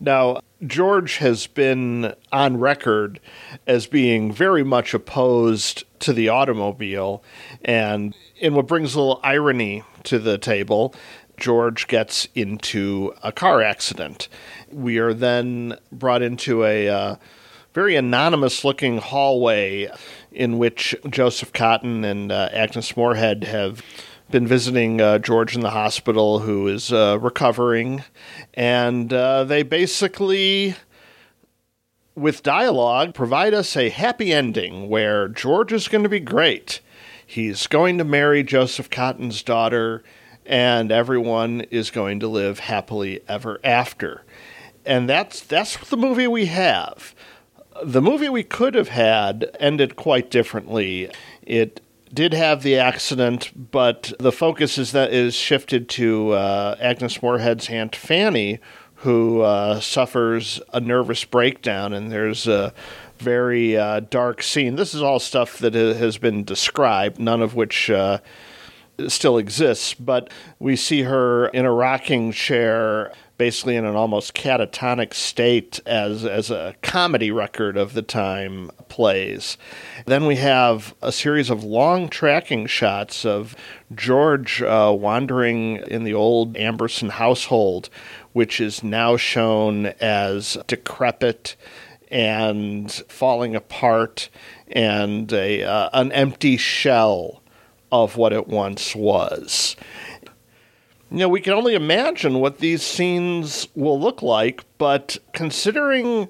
Now, 0.00 0.40
George 0.66 1.18
has 1.18 1.46
been 1.46 2.14
on 2.32 2.58
record 2.58 3.20
as 3.66 3.86
being 3.86 4.32
very 4.32 4.62
much 4.62 4.92
opposed 4.92 5.84
to 6.00 6.12
the 6.12 6.28
automobile. 6.28 7.22
And 7.64 8.14
in 8.44 8.52
what 8.52 8.66
brings 8.66 8.94
a 8.94 8.98
little 8.98 9.20
irony 9.22 9.82
to 10.02 10.18
the 10.18 10.36
table, 10.36 10.94
George 11.38 11.86
gets 11.86 12.28
into 12.34 13.14
a 13.22 13.32
car 13.32 13.62
accident. 13.62 14.28
We 14.70 14.98
are 14.98 15.14
then 15.14 15.78
brought 15.90 16.20
into 16.20 16.62
a 16.62 16.86
uh, 16.90 17.16
very 17.72 17.96
anonymous 17.96 18.62
looking 18.62 18.98
hallway 18.98 19.90
in 20.30 20.58
which 20.58 20.94
Joseph 21.08 21.54
Cotten 21.54 22.04
and 22.04 22.30
uh, 22.30 22.50
Agnes 22.52 22.94
Moorehead 22.94 23.44
have 23.44 23.80
been 24.30 24.46
visiting 24.46 25.00
uh, 25.00 25.18
George 25.20 25.54
in 25.54 25.62
the 25.62 25.70
hospital, 25.70 26.40
who 26.40 26.68
is 26.68 26.92
uh, 26.92 27.18
recovering, 27.18 28.04
and 28.52 29.10
uh, 29.10 29.44
they 29.44 29.62
basically, 29.62 30.74
with 32.14 32.42
dialogue, 32.42 33.14
provide 33.14 33.54
us 33.54 33.74
a 33.74 33.88
happy 33.88 34.34
ending 34.34 34.90
where 34.90 35.28
George 35.28 35.72
is 35.72 35.88
going 35.88 36.02
to 36.02 36.10
be 36.10 36.20
great. 36.20 36.82
He's 37.34 37.66
going 37.66 37.98
to 37.98 38.04
marry 38.04 38.44
Joseph 38.44 38.88
Cotten's 38.88 39.42
daughter, 39.42 40.04
and 40.46 40.92
everyone 40.92 41.62
is 41.62 41.90
going 41.90 42.20
to 42.20 42.28
live 42.28 42.60
happily 42.60 43.22
ever 43.26 43.58
after. 43.64 44.22
And 44.86 45.08
that's 45.08 45.40
that's 45.40 45.76
the 45.90 45.96
movie 45.96 46.28
we 46.28 46.46
have. 46.46 47.12
The 47.82 48.00
movie 48.00 48.28
we 48.28 48.44
could 48.44 48.76
have 48.76 48.90
had 48.90 49.50
ended 49.58 49.96
quite 49.96 50.30
differently. 50.30 51.10
It 51.42 51.80
did 52.12 52.34
have 52.34 52.62
the 52.62 52.78
accident, 52.78 53.50
but 53.72 54.12
the 54.20 54.30
focus 54.30 54.78
is 54.78 54.92
that 54.92 55.12
is 55.12 55.34
shifted 55.34 55.88
to 55.88 56.34
uh, 56.34 56.76
Agnes 56.78 57.20
Moorehead's 57.20 57.68
aunt 57.68 57.96
Fanny, 57.96 58.60
who 58.98 59.40
uh, 59.40 59.80
suffers 59.80 60.60
a 60.72 60.78
nervous 60.78 61.24
breakdown, 61.24 61.94
and 61.94 62.12
there's 62.12 62.46
a 62.46 62.72
very 63.18 63.76
uh, 63.76 64.00
dark 64.00 64.42
scene. 64.42 64.76
This 64.76 64.94
is 64.94 65.02
all 65.02 65.18
stuff 65.18 65.58
that 65.58 65.74
has 65.74 66.18
been 66.18 66.44
described, 66.44 67.18
none 67.18 67.42
of 67.42 67.54
which 67.54 67.90
uh, 67.90 68.18
still 69.08 69.38
exists, 69.38 69.94
but 69.94 70.30
we 70.58 70.76
see 70.76 71.02
her 71.02 71.48
in 71.48 71.64
a 71.64 71.72
rocking 71.72 72.32
chair, 72.32 73.12
basically 73.36 73.76
in 73.76 73.84
an 73.84 73.96
almost 73.96 74.34
catatonic 74.34 75.12
state 75.12 75.80
as 75.86 76.24
as 76.24 76.50
a 76.50 76.74
comedy 76.82 77.30
record 77.30 77.76
of 77.76 77.94
the 77.94 78.02
time 78.02 78.70
plays. 78.88 79.56
Then 80.06 80.26
we 80.26 80.36
have 80.36 80.94
a 81.02 81.10
series 81.10 81.50
of 81.50 81.64
long 81.64 82.08
tracking 82.08 82.66
shots 82.66 83.24
of 83.24 83.56
George 83.94 84.62
uh, 84.62 84.94
wandering 84.96 85.76
in 85.88 86.04
the 86.04 86.14
old 86.14 86.54
Amberson 86.54 87.10
household, 87.10 87.90
which 88.32 88.60
is 88.60 88.82
now 88.82 89.16
shown 89.16 89.86
as 90.00 90.56
decrepit 90.66 91.56
and 92.10 92.90
falling 93.08 93.54
apart 93.54 94.28
and 94.68 95.32
a 95.32 95.62
uh, 95.62 95.90
an 95.92 96.12
empty 96.12 96.56
shell 96.56 97.42
of 97.90 98.16
what 98.16 98.32
it 98.32 98.48
once 98.48 98.94
was. 98.94 99.76
You 101.10 101.18
know, 101.18 101.28
we 101.28 101.40
can 101.40 101.52
only 101.52 101.74
imagine 101.74 102.40
what 102.40 102.58
these 102.58 102.82
scenes 102.82 103.68
will 103.76 104.00
look 104.00 104.20
like, 104.20 104.64
but 104.78 105.16
considering 105.32 106.28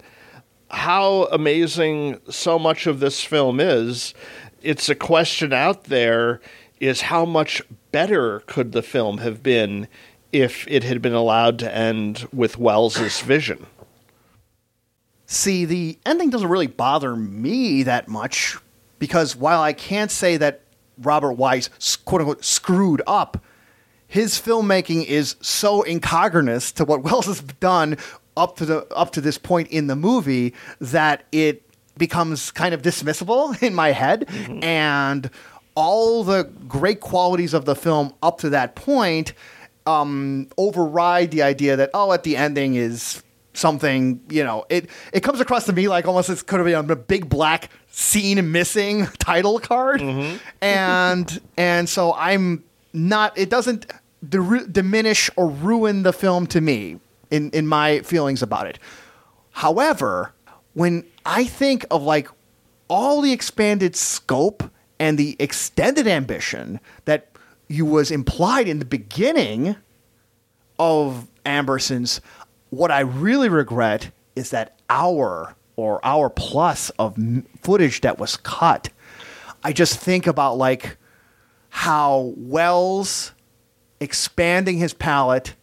how 0.70 1.24
amazing 1.32 2.20
so 2.28 2.58
much 2.58 2.86
of 2.86 3.00
this 3.00 3.22
film 3.22 3.60
is, 3.60 4.12
it's 4.60 4.88
a 4.88 4.94
question 4.94 5.52
out 5.52 5.84
there 5.84 6.40
is 6.80 7.02
how 7.02 7.24
much 7.24 7.62
better 7.92 8.40
could 8.40 8.72
the 8.72 8.82
film 8.82 9.18
have 9.18 9.42
been 9.42 9.88
if 10.32 10.66
it 10.68 10.82
had 10.82 11.00
been 11.00 11.14
allowed 11.14 11.58
to 11.60 11.74
end 11.74 12.28
with 12.32 12.58
Welles's 12.58 13.20
vision? 13.20 13.66
See, 15.26 15.64
the 15.64 15.98
ending 16.04 16.30
doesn't 16.30 16.48
really 16.48 16.66
bother 16.66 17.16
me 17.16 17.82
that 17.84 18.08
much 18.08 18.56
because 18.98 19.34
while 19.34 19.60
I 19.62 19.72
can't 19.72 20.10
say 20.10 20.36
that 20.36 20.60
Robert 20.98 21.32
Wise 21.32 21.70
quote 22.04 22.20
unquote 22.20 22.44
screwed 22.44 23.02
up, 23.06 23.42
his 24.06 24.34
filmmaking 24.40 25.04
is 25.06 25.36
so 25.40 25.84
incongruous 25.84 26.70
to 26.72 26.84
what 26.84 27.02
Welles 27.04 27.26
has 27.26 27.40
done 27.40 27.96
up 28.36 28.56
to 28.56 28.66
the 28.66 28.86
up 28.94 29.12
to 29.12 29.20
this 29.20 29.38
point 29.38 29.68
in 29.68 29.86
the 29.86 29.96
movie 29.96 30.54
that 30.80 31.24
it 31.32 31.62
becomes 31.96 32.50
kind 32.50 32.74
of 32.74 32.82
dismissible 32.82 33.60
in 33.62 33.74
my 33.74 33.92
head. 33.92 34.28
And 34.62 35.30
all 35.74 36.22
the 36.22 36.44
great 36.68 37.00
qualities 37.00 37.54
of 37.54 37.64
the 37.64 37.74
film 37.74 38.14
up 38.22 38.38
to 38.38 38.50
that 38.50 38.76
point 38.76 39.32
um, 39.86 40.48
override 40.56 41.30
the 41.32 41.42
idea 41.42 41.76
that 41.76 41.90
oh 41.92 42.12
at 42.12 42.22
the 42.22 42.36
ending 42.36 42.76
is 42.76 43.23
something 43.54 44.20
you 44.28 44.42
know 44.42 44.64
it 44.68 44.90
it 45.12 45.20
comes 45.20 45.40
across 45.40 45.64
to 45.64 45.72
me 45.72 45.88
like 45.88 46.06
almost 46.06 46.28
it 46.28 46.46
could 46.46 46.58
have 46.58 46.66
been 46.66 46.90
a 46.90 46.96
big 46.96 47.28
black 47.28 47.70
scene 47.88 48.50
missing 48.52 49.06
title 49.18 49.58
card. 49.58 50.00
Mm-hmm. 50.00 50.36
And 50.60 51.40
and 51.56 51.88
so 51.88 52.12
i'm 52.14 52.64
not 52.92 53.36
it 53.38 53.50
doesn't 53.50 53.86
diminish 54.28 55.30
or 55.36 55.48
ruin 55.48 56.02
the 56.02 56.12
film 56.12 56.46
to 56.48 56.60
me 56.60 56.98
in 57.30 57.50
in 57.50 57.66
my 57.66 58.00
feelings 58.00 58.42
about 58.42 58.66
it. 58.66 58.78
However 59.52 60.32
when 60.74 61.04
i 61.24 61.44
think 61.44 61.86
of 61.90 62.02
like 62.02 62.28
all 62.88 63.20
the 63.20 63.32
expanded 63.32 63.96
scope 63.96 64.64
and 64.98 65.16
the 65.18 65.36
extended 65.38 66.06
ambition 66.06 66.80
that 67.04 67.28
you 67.68 67.86
was 67.86 68.10
implied 68.10 68.68
in 68.68 68.78
the 68.78 68.84
beginning 68.84 69.76
of 70.78 71.28
Amberson's, 71.44 72.20
what 72.76 72.90
I 72.90 73.00
really 73.00 73.48
regret 73.48 74.10
is 74.36 74.50
that 74.50 74.78
hour 74.90 75.54
or 75.76 76.04
hour 76.04 76.30
plus 76.30 76.90
of 76.90 77.16
footage 77.60 78.00
that 78.02 78.18
was 78.18 78.36
cut. 78.36 78.90
I 79.62 79.72
just 79.72 79.98
think 79.98 80.26
about 80.26 80.56
like 80.56 80.96
how 81.70 82.32
Welles 82.36 83.32
expanding 84.00 84.78
his 84.78 84.94
palette, 84.94 85.54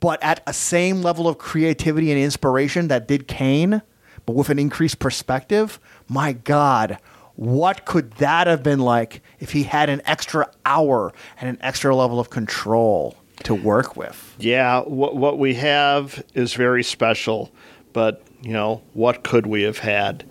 but 0.00 0.22
at 0.22 0.42
a 0.46 0.52
same 0.52 1.02
level 1.02 1.28
of 1.28 1.38
creativity 1.38 2.10
and 2.12 2.20
inspiration 2.20 2.88
that 2.88 3.08
did 3.08 3.26
Kane, 3.26 3.82
but 4.24 4.34
with 4.34 4.48
an 4.48 4.58
increased 4.58 4.98
perspective. 4.98 5.80
My 6.08 6.32
God, 6.32 6.98
what 7.34 7.84
could 7.84 8.12
that 8.12 8.46
have 8.46 8.62
been 8.62 8.80
like 8.80 9.22
if 9.40 9.52
he 9.52 9.64
had 9.64 9.88
an 9.88 10.02
extra 10.04 10.50
hour 10.64 11.12
and 11.40 11.50
an 11.50 11.58
extra 11.60 11.94
level 11.94 12.20
of 12.20 12.30
control 12.30 13.16
to 13.42 13.54
work 13.54 13.96
with? 13.96 14.31
Yeah, 14.42 14.80
what 14.80 15.16
what 15.16 15.38
we 15.38 15.54
have 15.54 16.22
is 16.34 16.54
very 16.54 16.82
special, 16.82 17.52
but 17.92 18.22
you 18.42 18.52
know 18.52 18.82
what 18.92 19.22
could 19.22 19.46
we 19.46 19.62
have 19.62 19.78
had? 19.78 20.24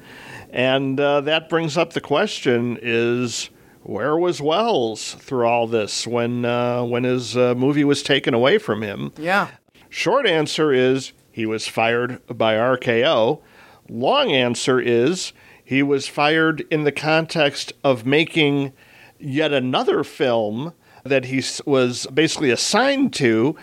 And 0.51 0.99
uh, 0.99 1.21
that 1.21 1.49
brings 1.49 1.77
up 1.77 1.93
the 1.93 2.01
question: 2.01 2.77
Is 2.81 3.49
where 3.83 4.17
was 4.17 4.41
Welles 4.41 5.13
through 5.13 5.47
all 5.47 5.65
this 5.65 6.05
when 6.05 6.45
uh, 6.45 6.83
when 6.83 7.03
his 7.03 7.38
uh, 7.38 7.55
movie 7.55 7.83
was 7.85 8.03
taken 8.03 8.33
away 8.33 8.57
from 8.57 8.81
him? 8.81 9.13
Yeah. 9.17 9.47
Short 9.89 10.27
answer 10.27 10.71
is 10.73 11.13
he 11.31 11.45
was 11.45 11.67
fired 11.67 12.21
by 12.27 12.55
RKO. 12.55 13.41
Long 13.89 14.31
answer 14.31 14.79
is 14.79 15.33
he 15.63 15.81
was 15.81 16.07
fired 16.07 16.65
in 16.69 16.83
the 16.83 16.91
context 16.91 17.73
of 17.83 18.05
making 18.05 18.73
yet 19.19 19.53
another 19.53 20.03
film 20.03 20.73
that 21.03 21.25
he 21.25 21.43
was 21.65 22.05
basically 22.07 22.51
assigned 22.51 23.13
to 23.13 23.55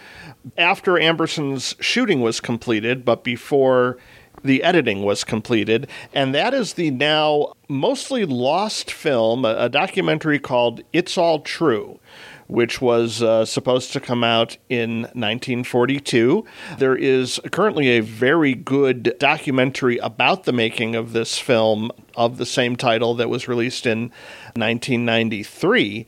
after 0.56 0.98
Amberson's 0.98 1.74
shooting 1.80 2.20
was 2.20 2.40
completed, 2.40 3.04
but 3.04 3.24
before 3.24 3.98
the 4.42 4.62
editing 4.62 5.02
was 5.02 5.24
completed. 5.24 5.88
And 6.12 6.34
that 6.34 6.54
is 6.54 6.74
the 6.74 6.90
now 6.90 7.54
mostly 7.68 8.24
lost 8.24 8.90
film, 8.90 9.44
a, 9.44 9.68
documentary 9.68 10.38
called 10.38 10.82
It's 10.92 11.18
All 11.18 11.40
True 11.40 12.00
which 12.48 12.80
was 12.80 13.22
uh, 13.22 13.44
supposed 13.44 13.92
to 13.92 14.00
come 14.00 14.24
out 14.24 14.56
in 14.70 15.02
1942. 15.02 16.44
There 16.78 16.96
is 16.96 17.38
currently 17.52 17.90
a 17.90 18.00
very 18.00 18.54
good 18.54 19.14
documentary 19.18 19.98
about 19.98 20.44
the 20.44 20.52
making 20.52 20.96
of 20.96 21.12
this 21.12 21.38
film 21.38 21.92
of 22.18 22.36
the 22.36 22.44
same 22.44 22.76
title 22.76 23.14
that 23.14 23.30
was 23.30 23.48
released 23.48 23.86
in 23.86 24.10
1993. 24.56 26.04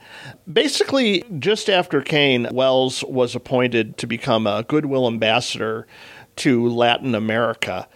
Basically, 0.52 1.24
just 1.38 1.70
after 1.70 2.02
Kane, 2.02 2.48
Welles 2.50 3.04
was 3.04 3.36
appointed 3.36 3.96
to 3.98 4.06
become 4.06 4.46
a 4.46 4.64
Goodwill 4.64 5.06
ambassador 5.06 5.86
to 6.36 6.68
Latin 6.68 7.14
America 7.14 7.88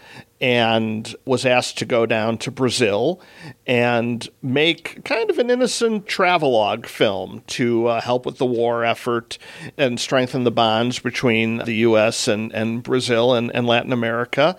and 0.45 1.17
was 1.25 1.47
asked 1.47 1.79
to 1.79 1.87
go 1.87 2.05
down 2.05 2.37
to 2.37 2.51
Brazil 2.51 3.19
and 3.67 4.29
make 4.43 5.03
kind 5.03 5.31
of 5.31 5.39
an 5.39 5.49
innocent 5.49 6.07
travelogue 6.07 6.85
film 6.85 7.43
to 7.47 7.87
uh, 7.87 7.99
help 8.03 8.27
with 8.27 8.37
the 8.37 8.45
war 8.45 8.85
effort 8.85 9.39
and 9.79 9.99
strengthen 9.99 10.45
the 10.45 10.51
bonds 10.51 10.99
between 10.99 11.57
the 11.65 11.77
U.S. 11.77 12.29
and, 12.29 12.53
and 12.53 12.83
Brazil 12.83 13.33
and, 13.33 13.51
and 13.55 13.67
Latin 13.67 13.91
America. 13.91 14.55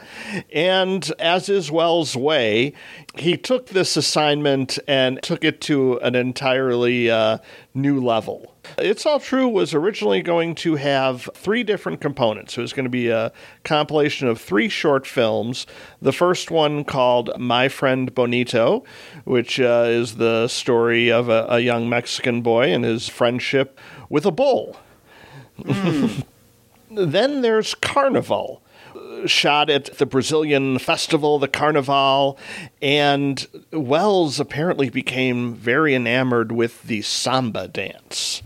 And 0.52 1.08
as 1.20 1.50
is 1.50 1.70
Welles' 1.70 2.16
way, 2.16 2.74
he 3.14 3.38
took 3.38 3.68
this 3.68 3.96
assignment 3.96 4.80
and 4.88 5.22
took 5.22 5.44
it 5.44 5.62
to 5.62 6.00
an 6.00 6.16
entirely 6.16 7.12
uh, 7.12 7.38
new 7.76 8.00
level. 8.00 8.56
It's 8.78 9.06
All 9.06 9.20
True 9.20 9.48
was 9.48 9.74
originally 9.74 10.22
going 10.22 10.56
to 10.56 10.76
have 10.76 11.30
three 11.36 11.64
different 11.64 12.02
components. 12.02 12.58
It 12.58 12.62
was 12.62 12.74
going 12.74 12.86
to 12.86 12.90
be 12.90 13.10
a 13.10 13.32
compilation 13.64 14.28
of 14.28 14.40
three 14.40 14.70
short 14.70 15.06
films. 15.06 15.68
The 16.02 16.14
first 16.14 16.50
one 16.50 16.84
called 16.84 17.32
My 17.38 17.68
Friend 17.68 18.14
Bonito, 18.14 18.84
which 19.26 19.60
uh, 19.60 19.86
is 19.88 20.16
the 20.16 20.48
story 20.48 21.12
of 21.12 21.30
a, 21.30 21.46
a, 21.50 21.60
young 21.60 21.90
Mexican 21.90 22.42
boy 22.42 22.72
and 22.72 22.84
his 22.84 23.10
friendship 23.10 23.80
with 24.10 24.26
a 24.26 24.32
bull. 24.32 24.78
Mm. 25.62 26.24
then 26.92 27.42
there's 27.42 27.76
Carnival 27.76 28.62
shot 29.28 29.70
at 29.70 29.98
the 29.98 30.06
Brazilian 30.06 30.80
festival, 30.80 31.40
the 31.40 31.48
Carnival, 31.48 32.38
and 32.82 33.48
Welles 33.72 34.40
apparently 34.40 34.90
became 34.90 35.54
very 35.54 35.96
enamored 35.96 36.52
with 36.52 36.84
the 36.84 37.02
samba 37.02 37.68
dance. 37.68 38.42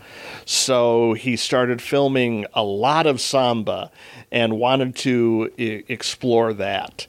So 0.46 1.14
he 1.14 1.36
started 1.36 1.82
filming 1.82 2.46
a 2.54 2.64
lot 2.64 3.06
of 3.06 3.22
samba 3.22 3.92
and 4.32 4.60
wanted 4.60 4.96
to 4.98 5.52
I- 5.60 5.84
explore 5.88 6.54
that. 6.54 7.08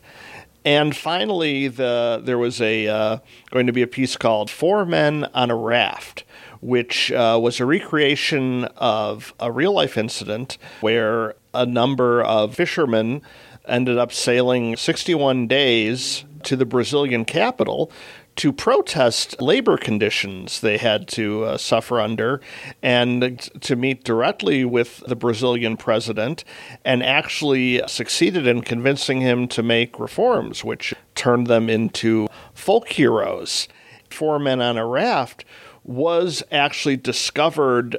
And 0.65 0.95
finally, 0.95 1.69
the 1.69 2.21
there 2.23 2.37
was 2.37 2.61
a 2.61 2.87
uh, 2.87 3.19
going 3.51 3.67
to 3.67 3.73
be 3.73 3.83
a 3.83 3.87
piece 3.87 4.17
called 4.17 4.51
Four 4.51 4.85
Men 4.85 5.25
on 5.33 5.51
a 5.51 5.57
Raft, 5.57 6.25
which 6.61 7.11
uh, 7.13 7.39
was 7.41 7.61
a 7.61 7.65
recreation 7.65 8.67
of 8.77 9.33
a 9.41 9.51
real 9.51 9.73
life 9.73 9.97
incident 9.97 10.59
where 10.83 11.35
a 11.55 11.65
number 11.65 12.23
of 12.23 12.55
fishermen 12.55 13.23
ended 13.71 13.99
up 13.99 14.13
sailing 14.13 14.77
61 14.77 15.47
days 15.47 16.25
to 16.43 16.57
the 16.57 16.67
Brazilian 16.67 17.25
capital 17.25 17.91
to 18.37 18.53
protest 18.53 19.41
labor 19.43 19.77
conditions 19.77 20.61
they 20.61 20.79
had 20.79 21.07
to 21.09 21.45
uh, 21.45 21.59
suffer 21.59 22.01
under 22.01 22.41
and 22.83 23.39
to 23.61 23.77
meet 23.77 24.05
directly 24.05 24.65
with 24.65 25.03
the 25.07 25.17
Brazilian 25.17 25.77
president 25.77 26.45
and 26.85 27.03
actually 27.03 27.83
succeeded 27.87 28.47
in 28.47 28.63
convincing 28.63 29.21
him 29.21 29.47
to 29.49 29.63
make 29.63 29.99
reforms, 30.01 30.65
which 30.65 30.95
turned 31.15 31.49
them 31.49 31.69
into 31.69 32.29
folk 32.55 32.89
heroes. 32.89 33.69
Four 34.09 34.39
Men 34.39 34.63
on 34.63 34.79
a 34.79 34.87
Raft 34.87 35.45
was 35.85 36.43
actually 36.51 36.97
discovered 36.97 37.97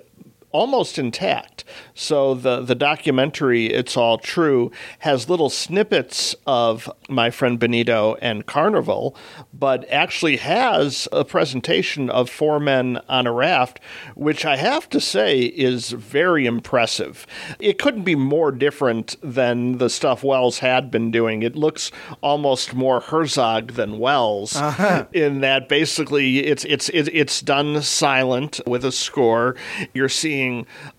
almost 0.52 0.98
intact. 0.98 1.64
So 1.94 2.34
the 2.34 2.61
the 2.61 2.76
documentary 2.76 3.68
"It's 3.68 3.95
All 3.95 4.18
True" 4.18 4.72
has 4.99 5.30
little 5.30 5.49
snippets 5.49 6.36
of 6.45 6.90
my 7.10 7.30
friend 7.30 7.60
Bonito 7.60 8.15
and 8.22 8.45
Carnival, 8.45 9.15
but 9.53 9.90
actually 9.90 10.38
has 10.38 11.07
a 11.11 11.23
presentation 11.23 12.10
of 12.10 12.30
four 12.30 12.60
men 12.60 12.99
on 13.07 13.28
a 13.28 13.32
raft, 13.32 13.80
which 14.15 14.45
I 14.45 14.57
have 14.57 14.90
to 14.90 14.99
say 14.99 15.41
is 15.41 15.91
very 15.91 16.45
impressive. 16.45 17.26
It 17.60 17.78
couldn't 17.78 18.03
be 18.03 18.15
more 18.15 18.52
different 18.52 19.15
than 19.22 19.78
the 19.78 19.90
stuff 19.90 20.23
Welles 20.23 20.60
had 20.60 20.91
been 20.91 21.11
doing. 21.11 21.44
It 21.44 21.56
looks 21.56 21.91
almost 22.22 22.73
more 22.73 22.99
Herzog 22.99 23.73
than 23.73 23.99
Welles, 23.99 24.56
uh-huh. 24.56 25.06
in 25.14 25.41
that 25.41 25.69
basically 25.69 26.40
it's 26.40 26.65
it's 26.65 26.90
it's 26.90 27.41
done 27.41 27.82
silent 27.82 28.60
with 28.65 28.84
a 28.86 28.91
score. 28.91 29.56
You're 29.94 30.10
seeing 30.10 30.41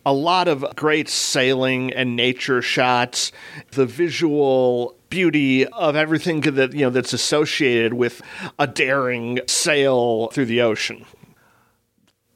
a 0.04 0.12
lot 0.12 0.48
of 0.48 0.64
great 0.76 1.08
sailing 1.08 1.92
and 1.92 2.16
nature 2.16 2.62
shots, 2.62 3.32
the 3.72 3.86
visual 3.86 4.96
beauty 5.08 5.66
of 5.66 5.94
everything 5.94 6.40
that 6.40 6.72
you 6.72 6.80
know 6.80 6.90
that's 6.90 7.12
associated 7.12 7.94
with 7.94 8.22
a 8.58 8.66
daring 8.66 9.40
sail 9.46 10.28
through 10.28 10.46
the 10.46 10.62
ocean. 10.62 11.04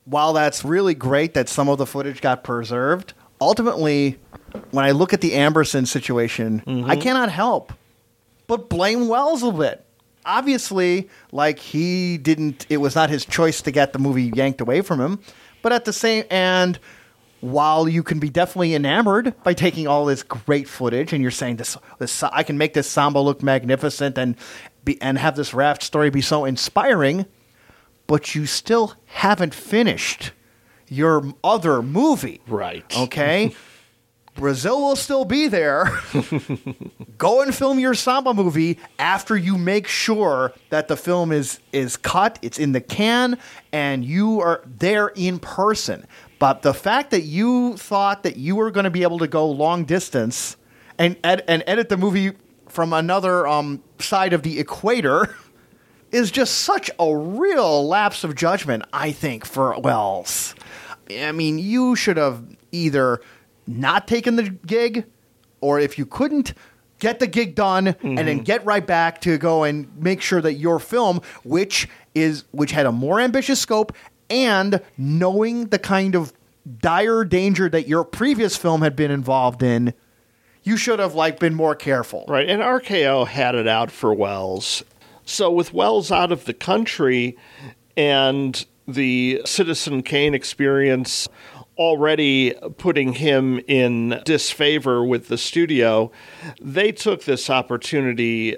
While 0.04 0.34
that's 0.34 0.64
really 0.64 0.94
great 0.94 1.34
that 1.34 1.48
some 1.48 1.68
of 1.68 1.78
the 1.78 1.86
footage 1.86 2.20
got 2.20 2.44
preserved, 2.44 3.14
ultimately 3.40 4.18
when 4.70 4.84
I 4.84 4.92
look 4.92 5.12
at 5.12 5.20
the 5.20 5.32
Amberson 5.32 5.86
situation, 5.86 6.62
mm-hmm. 6.66 6.90
I 6.90 6.96
cannot 6.96 7.30
help 7.30 7.72
but 8.46 8.68
blame 8.68 9.08
Welles 9.08 9.42
a 9.42 9.52
bit. 9.52 9.84
Obviously, 10.24 11.08
like 11.30 11.58
he 11.58 12.18
didn't 12.18 12.66
it 12.68 12.78
was 12.78 12.94
not 12.94 13.10
his 13.10 13.24
choice 13.24 13.62
to 13.62 13.70
get 13.70 13.92
the 13.92 13.98
movie 13.98 14.32
yanked 14.34 14.60
away 14.60 14.80
from 14.80 15.00
him, 15.00 15.20
but 15.62 15.72
at 15.72 15.84
the 15.84 15.92
same 15.92 16.24
and 16.30 16.78
while 17.52 17.88
you 17.88 18.02
can 18.02 18.18
be 18.18 18.28
definitely 18.28 18.74
enamored 18.74 19.34
by 19.42 19.54
taking 19.54 19.86
all 19.86 20.04
this 20.04 20.22
great 20.22 20.68
footage 20.68 21.12
and 21.12 21.22
you're 21.22 21.30
saying 21.30 21.56
this, 21.56 21.76
this 21.98 22.22
I 22.22 22.42
can 22.42 22.58
make 22.58 22.74
this 22.74 22.88
samba 22.88 23.18
look 23.18 23.42
magnificent 23.42 24.18
and 24.18 24.36
be, 24.84 25.00
and 25.00 25.18
have 25.18 25.36
this 25.36 25.54
raft 25.54 25.82
story 25.82 26.10
be 26.10 26.20
so 26.20 26.44
inspiring, 26.44 27.26
but 28.06 28.34
you 28.34 28.46
still 28.46 28.94
haven't 29.06 29.54
finished 29.54 30.32
your 30.88 31.34
other 31.42 31.82
movie. 31.82 32.40
Right. 32.46 32.84
Okay? 32.96 33.54
Brazil 34.36 34.82
will 34.82 34.96
still 34.96 35.24
be 35.24 35.48
there. 35.48 35.90
Go 37.18 37.40
and 37.40 37.54
film 37.54 37.78
your 37.78 37.94
samba 37.94 38.34
movie 38.34 38.78
after 38.98 39.34
you 39.36 39.56
make 39.56 39.86
sure 39.86 40.52
that 40.68 40.88
the 40.88 40.96
film 40.96 41.32
is 41.32 41.58
is 41.72 41.96
cut, 41.96 42.38
it's 42.42 42.58
in 42.58 42.72
the 42.72 42.80
can, 42.80 43.38
and 43.72 44.04
you 44.04 44.40
are 44.40 44.62
there 44.66 45.08
in 45.08 45.38
person. 45.38 46.06
But 46.38 46.62
the 46.62 46.74
fact 46.74 47.10
that 47.12 47.22
you 47.22 47.76
thought 47.76 48.22
that 48.22 48.36
you 48.36 48.56
were 48.56 48.70
going 48.70 48.84
to 48.84 48.90
be 48.90 49.02
able 49.02 49.18
to 49.18 49.26
go 49.26 49.48
long 49.48 49.84
distance 49.84 50.56
and 50.98 51.16
ed- 51.24 51.44
and 51.48 51.62
edit 51.66 51.88
the 51.88 51.96
movie 51.96 52.32
from 52.68 52.92
another 52.92 53.46
um, 53.46 53.82
side 53.98 54.32
of 54.32 54.42
the 54.42 54.58
equator 54.58 55.34
is 56.12 56.30
just 56.30 56.58
such 56.58 56.90
a 56.98 57.16
real 57.16 57.86
lapse 57.86 58.24
of 58.24 58.34
judgment, 58.34 58.84
I 58.92 59.12
think, 59.12 59.44
for 59.46 59.78
Welles. 59.80 60.54
I 61.10 61.32
mean, 61.32 61.58
you 61.58 61.96
should 61.96 62.16
have 62.16 62.42
either 62.72 63.20
not 63.66 64.06
taken 64.06 64.36
the 64.36 64.50
gig, 64.50 65.06
or 65.60 65.80
if 65.80 65.98
you 65.98 66.06
couldn't, 66.06 66.52
get 66.98 67.18
the 67.18 67.26
gig 67.26 67.54
done 67.54 67.86
mm-hmm. 67.86 68.06
and 68.06 68.18
then 68.18 68.36
mm-hmm. 68.36 68.44
get 68.44 68.64
right 68.64 68.86
back 68.86 69.20
to 69.22 69.38
go 69.38 69.64
and 69.64 69.94
make 69.98 70.20
sure 70.20 70.40
that 70.40 70.54
your 70.54 70.78
film, 70.78 71.20
which 71.44 71.88
is 72.14 72.44
which 72.52 72.72
had 72.72 72.86
a 72.86 72.92
more 72.92 73.20
ambitious 73.20 73.60
scope 73.60 73.92
and 74.30 74.80
knowing 74.96 75.66
the 75.68 75.78
kind 75.78 76.14
of 76.14 76.32
dire 76.80 77.24
danger 77.24 77.68
that 77.68 77.86
your 77.86 78.04
previous 78.04 78.56
film 78.56 78.82
had 78.82 78.96
been 78.96 79.10
involved 79.10 79.62
in, 79.62 79.94
you 80.62 80.76
should 80.76 80.98
have 80.98 81.14
like 81.14 81.38
been 81.38 81.54
more 81.54 81.74
careful. 81.74 82.24
Right, 82.28 82.48
and 82.48 82.60
RKO 82.60 83.26
had 83.26 83.54
it 83.54 83.68
out 83.68 83.90
for 83.90 84.12
Welles. 84.12 84.82
So 85.24 85.50
with 85.50 85.72
Welles 85.72 86.10
out 86.10 86.32
of 86.32 86.44
the 86.44 86.54
country 86.54 87.36
and 87.96 88.64
the 88.86 89.42
Citizen 89.44 90.02
Kane 90.02 90.34
experience 90.34 91.28
already 91.78 92.54
putting 92.78 93.14
him 93.14 93.60
in 93.66 94.20
disfavor 94.24 95.04
with 95.04 95.28
the 95.28 95.38
studio, 95.38 96.10
they 96.60 96.90
took 96.90 97.24
this 97.24 97.50
opportunity 97.50 98.56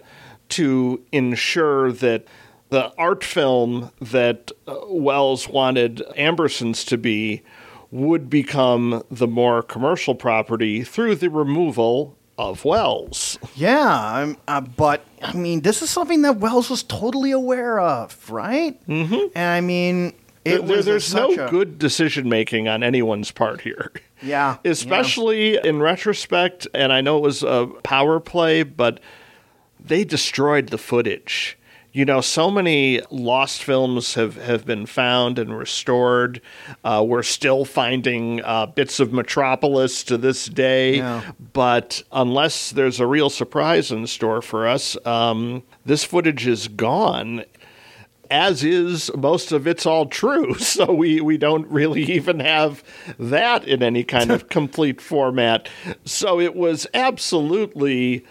to 0.51 1.03
ensure 1.13 1.93
that 1.93 2.25
the 2.71 2.93
art 2.97 3.25
film 3.25 3.91
that 4.01 4.53
uh, 4.67 4.77
Welles 4.89 5.49
wanted 5.49 6.03
Ambersons 6.17 6.87
to 6.87 6.99
be 6.99 7.43
would 7.91 8.29
become 8.29 9.03
the 9.11 9.27
more 9.27 9.63
commercial 9.63 10.15
property 10.15 10.85
through 10.85 11.15
the 11.15 11.31
removal 11.31 12.17
of 12.37 12.65
Welles. 12.65 13.39
Yeah, 13.57 14.35
uh, 14.47 14.61
but 14.61 15.05
I 15.23 15.33
mean, 15.33 15.63
this 15.63 15.83
is 15.83 15.91
something 15.91 16.23
that 16.23 16.37
Welles 16.37 16.71
was 16.71 16.83
totally 16.83 17.33
aware 17.33 17.81
of, 17.81 18.31
right? 18.31 18.79
Mm-hmm. 18.87 19.29
And 19.35 19.51
I 19.51 19.61
mean, 19.61 20.13
there, 20.45 20.83
there's 20.83 21.15
no 21.15 21.33
a... 21.33 21.51
good 21.51 21.79
decision 21.79 22.29
making 22.29 22.69
on 22.69 22.83
anyone's 22.83 23.31
part 23.31 23.63
here. 23.63 23.93
Yeah, 24.23 24.59
especially 24.65 25.55
yeah. 25.55 25.61
in 25.65 25.81
retrospect. 25.81 26.67
And 26.75 26.93
I 26.93 27.01
know 27.01 27.19
it 27.19 27.23
was 27.23 27.43
a 27.43 27.69
power 27.83 28.21
play, 28.21 28.63
but 28.63 29.01
they 29.81 30.05
destroyed 30.05 30.69
the 30.69 30.79
footage 30.79 31.59
you 31.93 32.05
know, 32.05 32.21
so 32.21 32.51
many 32.51 33.01
lost 33.11 33.63
films 33.65 34.15
have, 34.15 34.37
have 34.37 34.67
been 34.67 34.87
found 34.87 35.39
and 35.39 35.57
restored. 35.57 36.41
Uh, 36.85 37.05
we're 37.07 37.23
still 37.23 37.65
finding 37.65 38.43
uh, 38.45 38.67
bits 38.67 39.01
of 39.01 39.13
Metropolis 39.13 40.05
to 40.05 40.19
this 40.19 40.47
day. 40.47 40.99
Yeah. 40.99 41.33
But 41.53 42.03
unless 42.13 42.71
there's 42.71 43.01
a 43.01 43.07
real 43.07 43.31
surprise 43.31 43.91
in 43.91 44.07
store 44.07 44.43
for 44.43 44.69
us, 44.69 44.97
um, 45.07 45.63
this 45.87 46.05
footage 46.05 46.47
is 46.47 46.69
gone. 46.69 47.45
as 48.31 48.63
is 48.63 49.11
most 49.17 49.53
of 49.53 49.67
it's 49.67 49.87
all 49.87 50.07
true. 50.07 50.55
So 50.59 50.93
we, 50.93 51.21
we 51.21 51.39
don't 51.39 51.67
really 51.69 52.03
even 52.03 52.41
have 52.41 52.85
that 53.19 53.67
in 53.67 53.83
any 53.83 54.05
kind 54.05 54.31
of 54.31 54.49
complete 54.51 55.01
format. 55.01 55.69
So 56.05 56.39
it 56.39 56.55
was 56.55 56.87
absolutely 56.93 58.25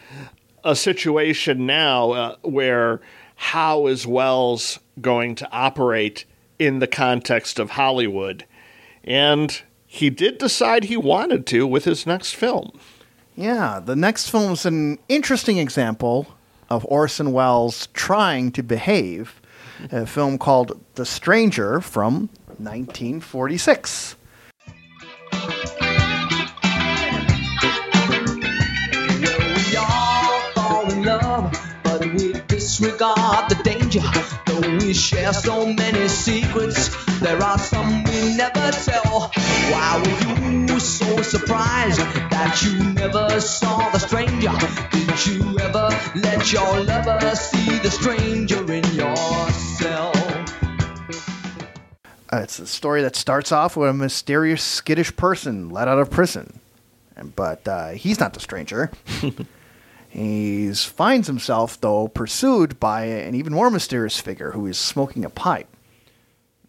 a 0.64 0.76
situation 0.76 1.66
now 1.66 2.12
uh, 2.12 2.36
where 2.44 3.02
how 3.38 3.88
is 3.88 4.06
Welles 4.06 4.80
going 5.00 5.36
to 5.36 5.50
operate 5.52 6.26
in 6.60 6.80
the 6.80 6.88
context 6.88 7.60
of 7.60 7.72
Hollywood? 7.72 8.46
And 9.04 9.62
he 9.86 10.10
did 10.10 10.38
decide 10.38 10.84
he 10.84 10.98
wanted 10.98 11.46
to 11.48 11.66
with 11.66 11.86
his 11.86 12.06
next 12.06 12.36
film. 12.36 12.78
Yeah, 13.36 13.80
the 13.80 13.96
next 13.96 14.30
film 14.30 14.54
is 14.54 14.66
an 14.66 15.00
interesting 15.08 15.60
example 15.60 16.28
of 16.70 16.86
Orson 16.90 17.32
Welles 17.32 17.88
trying 17.94 18.52
to 18.54 18.64
behave. 18.64 19.40
A 19.92 20.08
film 20.08 20.40
called 20.40 20.84
The 20.96 21.06
Stranger 21.06 21.80
from 21.80 22.30
1946. 22.58 24.16
We 25.32 25.38
all 29.78 30.40
fall 30.56 30.92
in 30.92 31.04
love, 31.04 31.54
but 31.84 32.04
we 32.14 32.34
disregard 32.48 33.17
the 33.17 33.17
danger. 33.17 33.17
Though 34.46 34.78
we 34.78 34.94
share 34.94 35.34
so 35.34 35.66
many 35.66 36.08
secrets, 36.08 36.90
there 37.20 37.42
are 37.42 37.58
some 37.58 38.04
we 38.04 38.36
never 38.36 38.72
tell. 38.72 39.32
Why 39.72 40.04
were 40.04 40.72
you 40.72 40.80
so 40.80 41.22
surprised 41.22 42.00
that 42.32 42.62
you 42.64 42.94
never 42.94 43.40
saw 43.42 43.90
the 43.90 44.00
stranger? 44.00 44.54
Did 44.92 45.26
you 45.26 45.60
ever 45.60 45.90
let 46.16 46.52
your 46.52 46.84
lover 46.84 47.36
see 47.36 47.80
the 47.80 47.90
stranger 47.90 48.72
in 48.72 48.84
yourself? 48.94 50.16
Uh, 52.32 52.38
it's 52.38 52.60
a 52.60 52.68
story 52.68 53.02
that 53.02 53.16
starts 53.16 53.52
off 53.52 53.78
with 53.78 53.90
a 53.90 53.94
mysterious 53.94 54.62
skittish 54.62 55.16
person 55.16 55.70
let 55.70 55.88
out 55.88 55.98
of 55.98 56.12
prison. 56.12 56.60
But 57.36 57.68
uh, 57.68 57.90
he's 57.90 58.20
not 58.20 58.34
the 58.34 58.40
stranger. 58.40 58.92
he 60.10 60.74
finds 60.74 61.28
himself, 61.28 61.80
though, 61.80 62.08
pursued 62.08 62.80
by 62.80 63.06
an 63.06 63.36
even 63.36 63.54
more 63.54 63.70
mysterious 63.70 64.20
figure 64.20 64.52
who 64.52 64.66
is 64.66 64.78
smoking 64.78 65.26
a 65.26 65.30
pipe. 65.30 65.68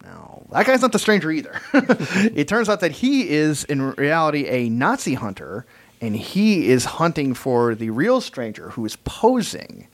Now, 0.02 0.42
that 0.52 0.66
guy's 0.66 0.82
not 0.82 0.92
the 0.92 0.98
stranger 0.98 1.30
either. 1.30 1.60
it 1.72 2.48
turns 2.48 2.68
out 2.68 2.80
that 2.80 2.92
he 2.92 3.28
is, 3.28 3.64
in 3.64 3.92
reality, 3.92 4.46
a 4.46 4.68
Nazi 4.68 5.14
hunter, 5.14 5.66
and 6.00 6.16
he 6.16 6.68
is 6.68 6.84
hunting 6.84 7.34
for 7.34 7.74
the 7.74 7.90
real 7.90 8.20
stranger 8.20 8.70
who 8.70 8.84
is 8.84 8.96
posing 8.96 9.88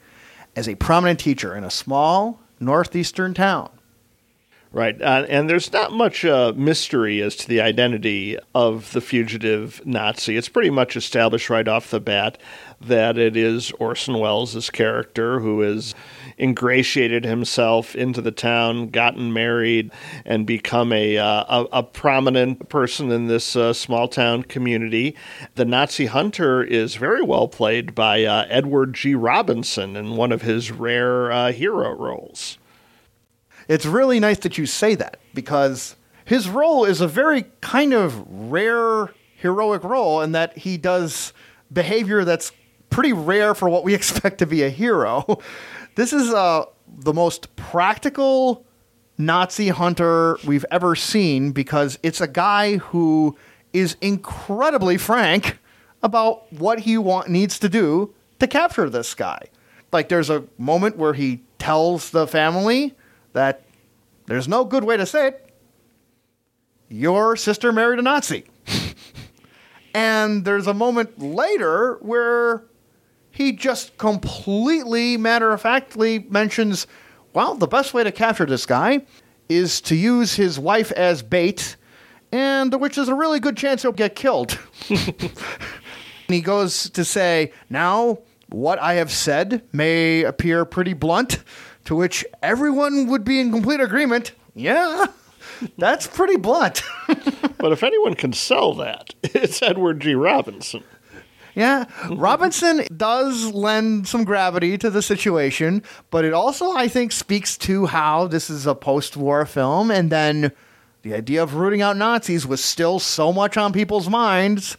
as 0.57 0.69
a 0.69 0.75
prominent 0.77 1.19
teacher 1.21 1.55
in 1.55 1.65
a 1.65 1.71
small 1.71 2.41
northeastern 2.61 3.35
town. 3.35 3.71
Right. 4.75 5.01
Uh, 5.01 5.25
and 5.29 5.49
there's 5.49 5.73
not 5.73 5.93
much 5.93 6.25
uh, 6.25 6.53
mystery 6.57 7.23
as 7.23 7.37
to 7.37 7.49
the 7.49 7.61
identity 7.61 8.37
of 8.57 8.91
the 8.93 9.01
fugitive 9.01 9.81
Nazi. 9.87 10.37
It's 10.37 10.49
pretty 10.49 10.71
much 10.71 10.97
established 10.97 11.49
right 11.49 11.69
off 11.69 11.91
the 11.91 12.01
bat 12.01 12.39
that 12.89 13.19
it 13.19 13.37
is 13.37 13.71
Orson 13.73 14.19
Welles' 14.19 14.71
character 14.71 15.41
who 15.41 15.61
has 15.61 15.95
ingratiated 16.39 17.25
himself 17.25 17.95
into 17.95 18.21
the 18.21 18.33
town, 18.33 18.89
gotten 18.89 19.33
married, 19.33 19.91
and 20.25 20.47
become 20.47 20.93
a, 20.93 21.17
uh, 21.17 21.45
a, 21.49 21.79
a 21.79 21.83
prominent 21.83 22.69
person 22.69 23.11
in 23.11 23.27
this 23.27 23.55
uh, 23.57 23.73
small 23.73 24.09
town 24.09 24.43
community. 24.43 25.17
The 25.55 25.65
Nazi 25.65 26.07
hunter 26.07 26.63
is 26.63 26.97
very 26.97 27.23
well 27.23 27.49
played 27.49 27.95
by 27.95 28.25
uh, 28.25 28.47
Edward 28.49 28.95
G. 28.95 29.15
Robinson 29.15 29.97
in 29.97 30.17
one 30.17 30.33
of 30.33 30.43
his 30.43 30.71
rare 30.71 31.31
uh, 31.31 31.53
hero 31.53 31.93
roles. 31.93 32.59
It's 33.69 33.87
really 33.87 34.21
nice 34.21 34.39
that 34.41 34.59
you 34.59 34.67
say 34.67 34.95
that 34.97 35.19
because 35.33 35.97
his 36.25 36.49
role 36.49 36.85
is 36.85 37.01
a 37.01 37.09
very 37.09 37.45
kind 37.61 37.93
of 37.93 38.25
rare 38.29 39.11
heroic 39.37 39.85
role 39.85 40.21
in 40.21 40.33
that 40.33 40.57
he 40.59 40.77
does 40.77 41.33
behavior 41.73 42.25
that's 42.25 42.53
pretty 42.95 43.13
rare 43.13 43.57
for 43.57 43.69
what 43.69 43.83
we 43.83 43.93
expect 44.01 44.39
to 44.39 44.47
be 44.47 44.63
a 44.63 44.71
hero. 44.71 45.41
This 45.97 46.13
is 46.13 46.33
uh, 46.33 46.67
the 46.87 47.13
most 47.13 47.55
practical 47.57 48.65
Nazi 49.19 49.69
hunter 49.69 50.39
we've 50.47 50.65
ever 50.71 50.95
seen 50.95 51.51
because 51.51 51.99
it's 52.05 52.21
a 52.21 52.29
guy 52.29 52.77
who 52.77 53.37
is 53.73 53.97
incredibly 54.01 54.97
frank 54.97 55.59
about 56.05 56.53
what 56.53 56.81
he 56.81 56.97
want, 56.97 57.29
needs 57.29 57.59
to 57.59 57.69
do 57.69 58.15
to 58.39 58.47
capture 58.47 58.89
this 58.89 59.13
guy. 59.15 59.41
Like 59.91 60.09
there's 60.09 60.31
a 60.31 60.45
moment 60.57 60.97
where 60.97 61.15
he 61.15 61.41
tells 61.59 62.11
the 62.11 62.29
family 62.29 62.95
that 63.33 63.63
there's 64.27 64.47
no 64.47 64.65
good 64.65 64.85
way 64.85 64.97
to 64.97 65.07
say 65.07 65.29
it. 65.29 65.51
Your 66.89 67.35
sister 67.35 67.73
married 67.73 67.99
a 67.99 68.03
Nazi. 68.03 68.45
and 69.95 70.45
there's 70.45 70.69
a 70.69 70.75
moment 70.75 71.19
later 71.19 71.95
where 72.01 72.63
he 73.35 73.51
just 73.51 73.99
completely 73.99 75.17
matter 75.17 75.53
of 75.53 75.61
factly 75.61 76.21
mentions, 76.31 76.87
well, 77.33 77.57
the 77.57 77.67
best 77.67 77.93
way 77.93 78.05
to 78.05 78.13
capture 78.13 78.47
this 78.47 78.65
guy 78.65 79.05
is 79.49 79.81
to 79.83 79.97
use 79.97 80.37
his 80.37 80.59
wife 80.59 80.93
as 80.93 81.21
bait, 81.23 81.77
and 82.31 82.81
which 82.81 82.97
is 82.97 83.09
a 83.09 83.15
really 83.15 83.41
good 83.41 83.57
chance 83.57 83.83
he'll 83.83 83.91
get 83.91 84.15
killed. 84.15 84.57
And 84.89 85.33
he 86.29 86.41
goes 86.41 86.89
to 86.91 87.05
say, 87.05 87.53
Now, 87.69 88.19
what 88.51 88.79
I 88.79 88.95
have 88.95 89.11
said 89.11 89.63
may 89.73 90.23
appear 90.23 90.65
pretty 90.65 90.93
blunt, 90.93 91.43
to 91.87 91.97
which 91.97 92.25
everyone 92.41 93.09
would 93.09 93.25
be 93.25 93.41
in 93.41 93.51
complete 93.51 93.81
agreement. 93.81 94.31
Yeah, 94.55 95.07
that's 95.77 96.07
pretty 96.07 96.37
blunt. 96.37 96.83
But 97.57 97.73
if 97.73 97.83
anyone 97.83 98.13
can 98.13 98.35
sell 98.35 98.75
that, 98.75 99.15
it's 99.23 99.63
Edward 99.63 100.01
G. 100.01 100.15
Robinson. 100.15 100.85
Yeah, 101.55 101.85
Robinson 102.11 102.85
does 102.97 103.53
lend 103.53 104.09
some 104.09 104.25
gravity 104.25 104.77
to 104.79 104.91
the 104.91 105.03
situation, 105.03 105.83
but 106.11 106.25
it 106.25 106.33
also, 106.33 106.73
I 106.73 106.89
think, 106.89 107.13
speaks 107.13 107.57
to 107.59 107.87
how 107.87 108.27
this 108.27 108.51
is 108.51 108.67
a 108.67 108.75
post 108.75 109.17
war 109.17 109.47
film, 109.47 109.91
and 109.91 110.11
then 110.11 110.53
the 111.03 111.15
idea 111.15 111.43
of 111.43 111.55
rooting 111.55 111.83
out 111.83 111.97
Nazis 111.97 112.47
was 112.47 112.65
still 112.65 112.99
so 112.99 113.33
much 113.33 113.57
on 113.57 113.73
people's 113.73 114.09
minds. 114.09 114.77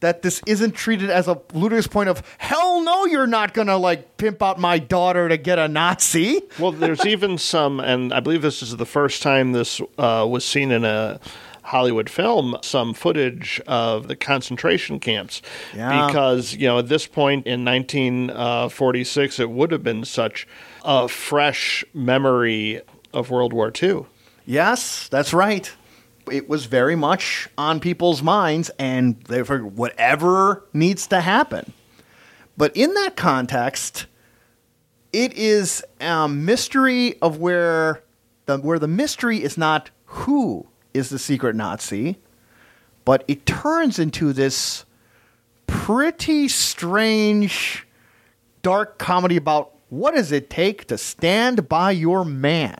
That 0.00 0.20
this 0.20 0.42
isn't 0.46 0.72
treated 0.72 1.08
as 1.08 1.28
a 1.28 1.40
ludicrous 1.54 1.86
point 1.86 2.10
of 2.10 2.22
hell 2.36 2.82
no, 2.82 3.06
you're 3.06 3.26
not 3.26 3.54
gonna 3.54 3.78
like 3.78 4.18
pimp 4.18 4.42
out 4.42 4.60
my 4.60 4.78
daughter 4.78 5.30
to 5.30 5.38
get 5.38 5.58
a 5.58 5.66
Nazi. 5.66 6.42
Well, 6.58 6.72
there's 6.72 7.06
even 7.06 7.38
some, 7.38 7.80
and 7.80 8.12
I 8.12 8.20
believe 8.20 8.42
this 8.42 8.62
is 8.62 8.76
the 8.76 8.84
first 8.84 9.22
time 9.22 9.52
this 9.52 9.80
uh, 9.96 10.26
was 10.28 10.44
seen 10.44 10.72
in 10.72 10.84
a 10.84 11.20
Hollywood 11.64 12.10
film, 12.10 12.56
some 12.62 12.92
footage 12.92 13.60
of 13.66 14.06
the 14.06 14.16
concentration 14.16 15.00
camps. 15.00 15.40
Yeah. 15.74 16.06
Because, 16.06 16.54
you 16.54 16.66
know, 16.66 16.78
at 16.78 16.88
this 16.88 17.06
point 17.06 17.46
in 17.46 17.64
1946, 17.64 19.38
uh, 19.38 19.42
it 19.42 19.50
would 19.50 19.72
have 19.72 19.82
been 19.82 20.04
such 20.04 20.46
a 20.84 21.08
fresh 21.08 21.84
memory 21.94 22.82
of 23.14 23.30
World 23.30 23.52
War 23.52 23.72
II. 23.82 24.04
Yes, 24.44 25.08
that's 25.08 25.32
right. 25.32 25.72
It 26.30 26.48
was 26.48 26.66
very 26.66 26.96
much 26.96 27.48
on 27.56 27.80
people's 27.80 28.22
minds, 28.22 28.70
and 28.78 29.20
they 29.24 29.38
figured 29.38 29.76
whatever 29.76 30.64
needs 30.72 31.06
to 31.08 31.20
happen. 31.20 31.72
But 32.56 32.76
in 32.76 32.92
that 32.94 33.16
context, 33.16 34.06
it 35.12 35.32
is 35.32 35.82
a 36.00 36.28
mystery 36.28 37.18
of 37.20 37.38
where 37.38 38.02
the 38.46 38.58
where 38.58 38.78
the 38.78 38.88
mystery 38.88 39.42
is 39.42 39.56
not 39.56 39.90
who 40.04 40.66
is 40.94 41.10
the 41.10 41.18
secret 41.18 41.54
Nazi, 41.56 42.18
but 43.04 43.24
it 43.28 43.44
turns 43.44 43.98
into 43.98 44.32
this 44.32 44.86
pretty 45.66 46.48
strange 46.48 47.86
dark 48.62 48.98
comedy 48.98 49.36
about 49.36 49.72
what 49.90 50.14
does 50.14 50.32
it 50.32 50.48
take 50.48 50.86
to 50.86 50.96
stand 50.96 51.68
by 51.68 51.90
your 51.90 52.24
man. 52.24 52.78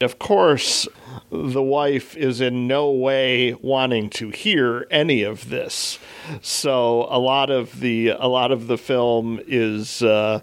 Of 0.00 0.20
course, 0.20 0.86
the 1.30 1.62
wife 1.62 2.16
is 2.16 2.40
in 2.40 2.68
no 2.68 2.90
way 2.92 3.54
wanting 3.54 4.10
to 4.10 4.30
hear 4.30 4.86
any 4.92 5.24
of 5.24 5.48
this. 5.48 5.98
So 6.40 7.08
a 7.10 7.18
lot 7.18 7.50
of 7.50 7.80
the 7.80 8.10
a 8.10 8.28
lot 8.28 8.52
of 8.52 8.68
the 8.68 8.78
film 8.78 9.40
is 9.48 10.00
uh, 10.00 10.40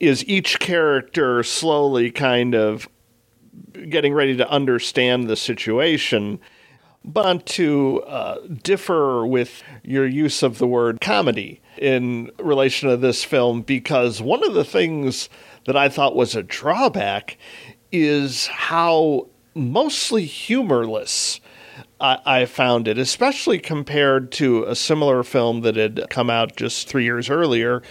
is 0.00 0.26
each 0.26 0.58
character 0.58 1.42
slowly 1.42 2.10
kind 2.10 2.54
of 2.54 2.88
getting 3.88 4.14
ready 4.14 4.36
to 4.36 4.48
understand 4.50 5.28
the 5.28 5.36
situation. 5.36 6.40
But 7.04 7.46
to 7.46 8.02
uh, 8.02 8.38
differ 8.64 9.24
with 9.24 9.62
your 9.84 10.06
use 10.06 10.42
of 10.42 10.58
the 10.58 10.66
word 10.66 11.00
comedy 11.00 11.60
in 11.78 12.32
relation 12.40 12.88
to 12.88 12.96
this 12.96 13.22
film, 13.22 13.62
because 13.62 14.20
one 14.20 14.44
of 14.44 14.54
the 14.54 14.64
things 14.64 15.28
that 15.66 15.76
I 15.76 15.88
thought 15.88 16.16
was 16.16 16.34
a 16.34 16.42
drawback 16.42 17.38
is 17.92 18.48
how 18.48 19.28
mostly 19.54 20.24
humorless 20.24 21.40
I, 22.00 22.18
I 22.26 22.44
found 22.46 22.88
it, 22.88 22.98
especially 22.98 23.58
compared 23.58 24.32
to 24.32 24.64
a 24.64 24.74
similar 24.74 25.22
film 25.22 25.62
that 25.62 25.76
had 25.76 26.06
come 26.10 26.28
out 26.28 26.56
just 26.56 26.88
three 26.88 27.04
years 27.04 27.30
earlier, 27.30 27.82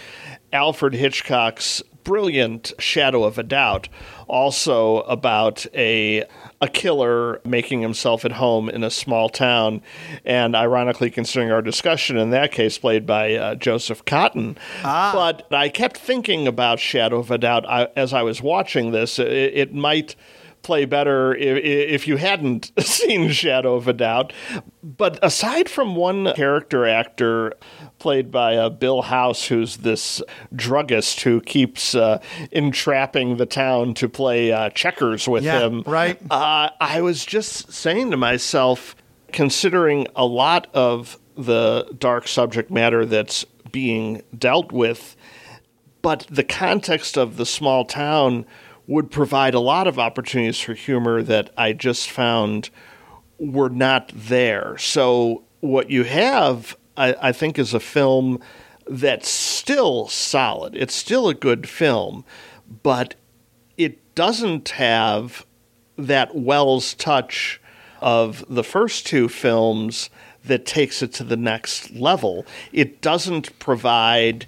Alfred 0.52 0.94
Hitchcock's 0.94 1.82
brilliant 2.04 2.72
Shadow 2.78 3.24
of 3.24 3.38
a 3.38 3.42
Doubt. 3.42 3.88
Also 4.28 4.98
about 5.02 5.66
a 5.74 6.24
a 6.60 6.68
killer 6.68 7.40
making 7.44 7.82
himself 7.82 8.24
at 8.24 8.32
home 8.32 8.68
in 8.68 8.82
a 8.82 8.90
small 8.90 9.28
town, 9.28 9.82
and 10.24 10.56
ironically, 10.56 11.10
considering 11.10 11.52
our 11.52 11.62
discussion 11.62 12.16
in 12.16 12.30
that 12.30 12.50
case, 12.50 12.78
played 12.78 13.06
by 13.06 13.34
uh, 13.34 13.54
Joseph 13.54 14.04
Cotten. 14.04 14.56
But 15.12 15.52
I 15.52 15.68
kept 15.68 15.98
thinking 15.98 16.46
about 16.46 16.80
Shadow 16.80 17.18
of 17.18 17.30
a 17.30 17.38
Doubt 17.38 17.68
I, 17.68 17.88
as 17.94 18.12
I 18.12 18.22
was 18.22 18.40
watching 18.42 18.92
this. 18.92 19.18
It, 19.18 19.28
it 19.28 19.74
might 19.74 20.16
play 20.62 20.84
better 20.84 21.32
if, 21.34 21.62
if 21.64 22.08
you 22.08 22.16
hadn't 22.16 22.72
seen 22.80 23.30
Shadow 23.30 23.76
of 23.76 23.86
a 23.86 23.92
Doubt. 23.92 24.32
But 24.82 25.18
aside 25.22 25.68
from 25.68 25.94
one 25.94 26.32
character 26.34 26.86
actor 26.86 27.54
played 28.06 28.30
by 28.30 28.54
uh, 28.56 28.68
Bill 28.70 29.02
House, 29.02 29.46
who's 29.48 29.78
this 29.78 30.22
druggist 30.54 31.22
who 31.22 31.40
keeps 31.40 31.92
uh, 31.92 32.20
entrapping 32.52 33.36
the 33.36 33.46
town 33.46 33.94
to 33.94 34.08
play 34.08 34.52
uh, 34.52 34.70
checkers 34.70 35.26
with 35.26 35.42
Yeah, 35.42 35.58
him, 35.66 35.82
right. 35.84 36.16
uh, 36.30 36.70
I 36.80 37.00
was 37.00 37.24
just 37.26 37.72
saying 37.72 38.12
to 38.12 38.16
myself, 38.16 38.94
considering 39.32 40.06
a 40.14 40.24
lot 40.24 40.68
of 40.72 41.18
the 41.36 41.92
dark 41.98 42.28
subject 42.28 42.70
matter 42.70 43.04
that's 43.04 43.44
being 43.72 44.22
dealt 44.38 44.70
with, 44.70 45.16
but 46.00 46.28
the 46.30 46.44
context 46.44 47.18
of 47.18 47.38
the 47.38 47.44
small 47.44 47.84
town 47.84 48.46
would 48.86 49.10
provide 49.10 49.52
a 49.52 49.58
lot 49.58 49.88
of 49.88 49.98
opportunities 49.98 50.60
for 50.60 50.74
humor 50.74 51.24
that 51.24 51.50
I 51.56 51.72
just 51.72 52.08
found 52.08 52.70
were 53.40 53.68
not 53.68 54.12
there. 54.14 54.78
So, 54.78 55.42
what 55.58 55.90
you 55.90 56.04
have, 56.04 56.76
I, 56.96 57.14
I 57.20 57.32
think, 57.32 57.58
is 57.58 57.74
a 57.74 57.80
film 57.80 58.40
that's 58.88 59.28
still 59.28 60.08
solid. 60.08 60.76
It's 60.76 60.94
still 60.94 61.28
a 61.28 61.34
good 61.34 61.68
film, 61.68 62.24
but 62.82 63.14
it 63.76 64.14
doesn't 64.14 64.70
have 64.70 65.44
that 65.98 66.34
Welles 66.34 66.94
touch 66.94 67.60
of 68.00 68.44
the 68.48 68.64
first 68.64 69.06
two 69.06 69.28
films 69.28 70.10
that 70.44 70.66
takes 70.66 71.02
it 71.02 71.12
to 71.14 71.24
the 71.24 71.36
next 71.36 71.90
level. 71.90 72.46
It 72.72 73.00
doesn't 73.00 73.58
provide 73.58 74.46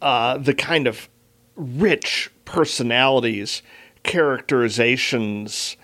uh, 0.00 0.38
the 0.38 0.54
kind 0.54 0.86
of 0.86 1.08
rich 1.56 2.30
personalities, 2.44 3.62
characterizations 4.02 5.76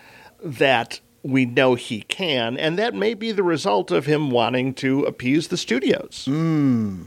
that 0.42 1.00
we 1.22 1.44
know 1.44 1.74
he 1.74 2.02
can, 2.02 2.56
and 2.56 2.78
that 2.78 2.94
may 2.94 3.14
be 3.14 3.32
the 3.32 3.42
result 3.42 3.90
of 3.90 4.06
him 4.06 4.30
wanting 4.30 4.74
to 4.74 5.04
appease 5.04 5.48
the 5.48 5.56
studios. 5.56 6.24
Hmm. 6.26 7.04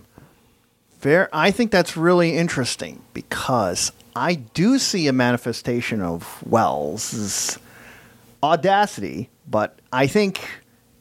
Fair. 0.99 1.29
I 1.33 1.51
think 1.51 1.71
that's 1.71 1.95
really 1.95 2.35
interesting 2.35 3.03
because 3.13 3.91
I 4.15 4.35
do 4.35 4.79
see 4.79 5.07
a 5.07 5.13
manifestation 5.13 6.01
of 6.01 6.41
Welles's 6.47 7.59
audacity, 8.41 9.29
but 9.47 9.77
I 9.91 10.07
think 10.07 10.41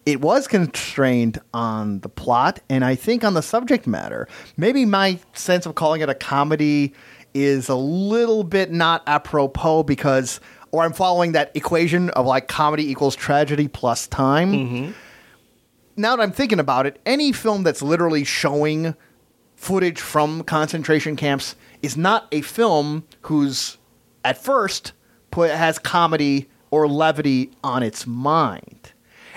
it 0.05 0.21
was 0.21 0.47
constrained 0.47 1.41
on 1.55 2.01
the 2.01 2.09
plot 2.09 2.61
and 2.69 2.85
I 2.85 2.95
think 2.95 3.25
on 3.25 3.35
the 3.35 3.43
subject 3.43 3.87
matter. 3.87 4.29
Maybe 4.57 4.85
my 4.85 5.19
sense 5.33 5.65
of 5.65 5.75
calling 5.75 6.01
it 6.03 6.09
a 6.11 6.15
comedy 6.15 6.93
is 7.33 7.69
a 7.69 7.75
little 7.75 8.45
bit 8.45 8.71
not 8.71 9.03
apropos 9.07 9.85
because, 9.85 10.41
or 10.75 10.83
I'm 10.83 10.93
following 10.93 11.33
that 11.33 11.53
equation 11.55 12.11
of 12.11 12.27
like 12.27 12.49
comedy 12.49 12.91
equals 12.91 13.15
tragedy 13.15 13.69
plus 13.69 14.09
time. 14.09 14.53
Mm-hmm. 14.53 14.91
Now 15.97 16.17
that 16.17 16.23
I'm 16.23 16.33
thinking 16.33 16.59
about 16.59 16.85
it, 16.85 17.01
any 17.07 17.31
film 17.31 17.63
that's 17.63 17.81
literally 17.81 18.25
showing 18.25 18.97
footage 19.55 20.01
from 20.01 20.43
concentration 20.43 21.15
camps 21.15 21.55
is 21.81 21.97
not 21.97 22.27
a 22.33 22.41
film 22.41 23.05
whose 23.21 23.79
at 24.25 24.37
first 24.37 24.95
put 25.31 25.53
has 25.53 25.79
comedy 25.79 26.51
or 26.73 26.89
levity 26.89 27.53
on 27.63 27.85
its 27.85 28.05
mind. 28.05 28.93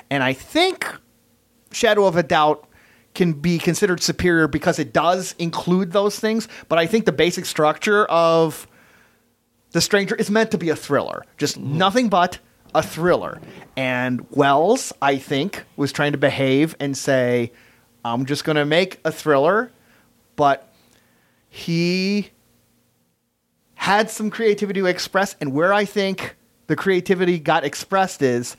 And 0.10 0.24
I 0.24 0.34
think 0.34 0.92
Shadow 1.72 2.06
of 2.06 2.16
a 2.16 2.24
Doubt 2.24 2.68
can 3.14 3.34
be 3.34 3.60
considered 3.60 4.02
superior 4.02 4.48
because 4.48 4.80
it 4.80 4.92
does 4.92 5.36
include 5.38 5.92
those 5.92 6.20
things, 6.20 6.48
but 6.68 6.80
I 6.80 6.88
think 6.88 7.06
the 7.06 7.12
basic 7.12 7.46
structure 7.46 8.06
of 8.06 8.68
The 9.72 9.82
Stranger 9.82 10.16
is 10.16 10.30
meant 10.30 10.52
to 10.52 10.58
be 10.58 10.70
a 10.70 10.76
thriller, 10.76 11.24
just 11.38 11.60
mm-hmm. 11.60 11.78
nothing 11.78 12.10
but 12.10 12.40
a 12.74 12.82
thriller. 12.82 13.42
And 13.76 14.26
Wells, 14.32 14.94
I 15.02 15.18
think, 15.18 15.64
was 15.76 15.92
trying 15.92 16.14
to 16.14 16.18
behave 16.18 16.76
and 16.80 16.98
say, 16.98 17.52
I'm 18.06 18.26
just 18.26 18.44
going 18.44 18.56
to 18.56 18.66
make 18.66 19.00
a 19.04 19.12
thriller, 19.12 19.72
but 20.36 20.72
he 21.50 22.32
had 23.76 24.10
some 24.10 24.30
creativity 24.30 24.80
to 24.82 24.86
express. 24.86 25.36
And 25.40 25.54
where 25.54 25.74
I 25.74 25.86
think 25.86 26.36
the 26.68 26.76
creativity 26.76 27.40
got 27.40 27.64
expressed 27.64 28.22
is 28.22 28.56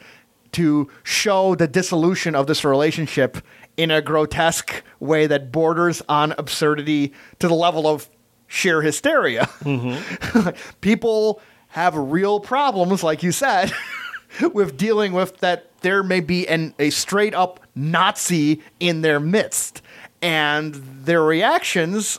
to 0.53 0.89
show 1.03 1.55
the 1.55 1.69
dissolution 1.69 2.35
of 2.35 2.47
this 2.47 2.65
relationship 2.65 3.39
in 3.77 3.91
a 3.91 4.03
grotesque 4.03 4.83
way 4.99 5.27
that 5.27 5.53
borders 5.53 6.03
on 6.09 6.33
absurdity 6.39 7.13
to 7.39 7.49
the 7.49 7.55
level 7.55 7.87
of 7.87 8.09
sheer 8.49 8.83
hysteria. 8.83 9.49
People 10.81 11.41
have 11.69 11.95
real 11.95 12.41
problems, 12.41 13.05
like 13.05 13.23
you 13.23 13.31
said, 13.31 13.73
with 14.53 14.77
dealing 14.77 15.13
with 15.13 15.39
that 15.39 15.67
there 15.83 16.03
may 16.03 16.19
be 16.21 16.49
an, 16.49 16.75
a 16.79 16.91
straight 16.91 17.35
up 17.35 17.61
Nazi 17.77 18.61
in 18.81 19.03
their 19.03 19.21
midst. 19.21 19.83
And 20.21 20.75
their 20.75 21.23
reactions 21.23 22.19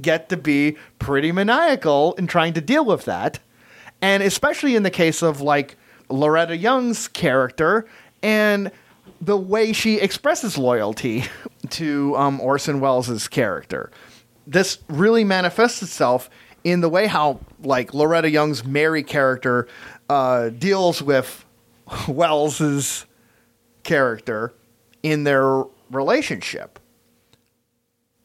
get 0.00 0.28
to 0.30 0.36
be 0.36 0.76
pretty 0.98 1.32
maniacal 1.32 2.14
in 2.14 2.26
trying 2.26 2.54
to 2.54 2.60
deal 2.60 2.84
with 2.84 3.04
that. 3.04 3.40
And 4.00 4.22
especially 4.22 4.76
in 4.76 4.82
the 4.82 4.90
case 4.90 5.22
of 5.22 5.40
like 5.40 5.76
Loretta 6.08 6.56
Young's 6.56 7.08
character 7.08 7.86
and 8.22 8.70
the 9.20 9.36
way 9.36 9.72
she 9.72 10.00
expresses 10.00 10.56
loyalty 10.56 11.24
to 11.70 12.16
um, 12.16 12.40
Orson 12.40 12.80
Welles' 12.80 13.28
character. 13.28 13.90
This 14.46 14.78
really 14.88 15.24
manifests 15.24 15.82
itself 15.82 16.28
in 16.64 16.80
the 16.80 16.88
way 16.88 17.06
how 17.06 17.40
like 17.62 17.94
Loretta 17.94 18.30
Young's 18.30 18.64
Mary 18.64 19.02
character 19.02 19.68
uh, 20.08 20.48
deals 20.48 21.02
with 21.02 21.44
Welles's 22.08 23.06
character 23.82 24.52
in 25.02 25.24
their 25.24 25.64
relationship. 25.90 26.78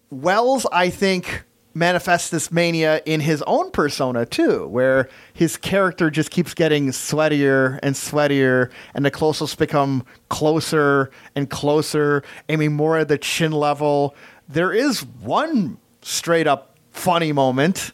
Welles, 0.09 0.65
I 0.71 0.89
think, 0.89 1.43
manifests 1.75 2.29
this 2.29 2.51
mania 2.51 3.01
in 3.05 3.19
his 3.19 3.43
own 3.43 3.69
persona 3.71 4.25
too, 4.25 4.67
where 4.67 5.07
his 5.33 5.55
character 5.55 6.09
just 6.09 6.31
keeps 6.31 6.53
getting 6.53 6.87
sweatier 6.87 7.79
and 7.83 7.95
sweatier, 7.95 8.71
and 8.95 9.05
the 9.05 9.11
closest 9.11 9.59
become 9.59 10.03
closer 10.29 11.11
and 11.35 11.49
closer, 11.49 12.23
aiming 12.47 12.73
more 12.73 12.97
at 12.97 13.07
the 13.07 13.17
chin 13.17 13.51
level. 13.51 14.15
There 14.47 14.71
is 14.71 15.05
one 15.05 15.77
straight 16.09 16.47
up 16.47 16.75
funny 16.91 17.31
moment, 17.31 17.91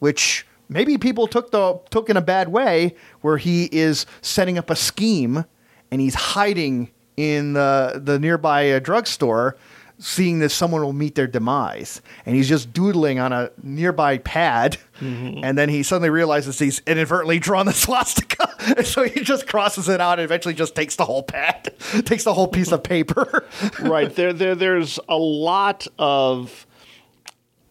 which 0.00 0.46
maybe 0.68 0.98
people 0.98 1.26
took 1.26 1.50
the 1.50 1.80
took 1.90 2.10
in 2.10 2.16
a 2.16 2.22
bad 2.22 2.48
way, 2.48 2.94
where 3.20 3.36
he 3.36 3.68
is 3.72 4.06
setting 4.20 4.58
up 4.58 4.70
a 4.70 4.76
scheme 4.76 5.44
and 5.90 6.00
he's 6.00 6.14
hiding 6.14 6.90
in 7.16 7.52
the 7.52 8.00
the 8.02 8.18
nearby 8.18 8.70
uh, 8.72 8.78
drugstore 8.78 9.56
seeing 9.98 10.40
that 10.40 10.48
someone 10.48 10.82
will 10.82 10.92
meet 10.92 11.14
their 11.14 11.28
demise. 11.28 12.02
And 12.26 12.34
he's 12.34 12.48
just 12.48 12.72
doodling 12.72 13.20
on 13.20 13.32
a 13.32 13.50
nearby 13.62 14.18
pad 14.18 14.76
and 15.00 15.56
then 15.58 15.68
he 15.68 15.82
suddenly 15.82 16.10
realizes 16.10 16.58
he's 16.58 16.80
inadvertently 16.86 17.38
drawn 17.38 17.66
the 17.66 17.72
swastika. 17.86 18.52
And 18.76 18.86
so 18.86 19.04
he 19.04 19.20
just 19.20 19.46
crosses 19.46 19.88
it 19.88 20.00
out 20.00 20.18
and 20.18 20.24
eventually 20.24 20.54
just 20.54 20.74
takes 20.74 20.96
the 20.96 21.04
whole 21.04 21.22
pad 21.22 21.72
takes 22.04 22.24
the 22.24 22.34
whole 22.34 22.48
piece 22.48 22.72
of 22.72 22.82
paper. 22.82 23.44
Right. 23.80 24.12
There, 24.14 24.32
there, 24.32 24.54
there's 24.56 24.98
a 25.08 25.16
lot 25.16 25.86
of 25.98 26.66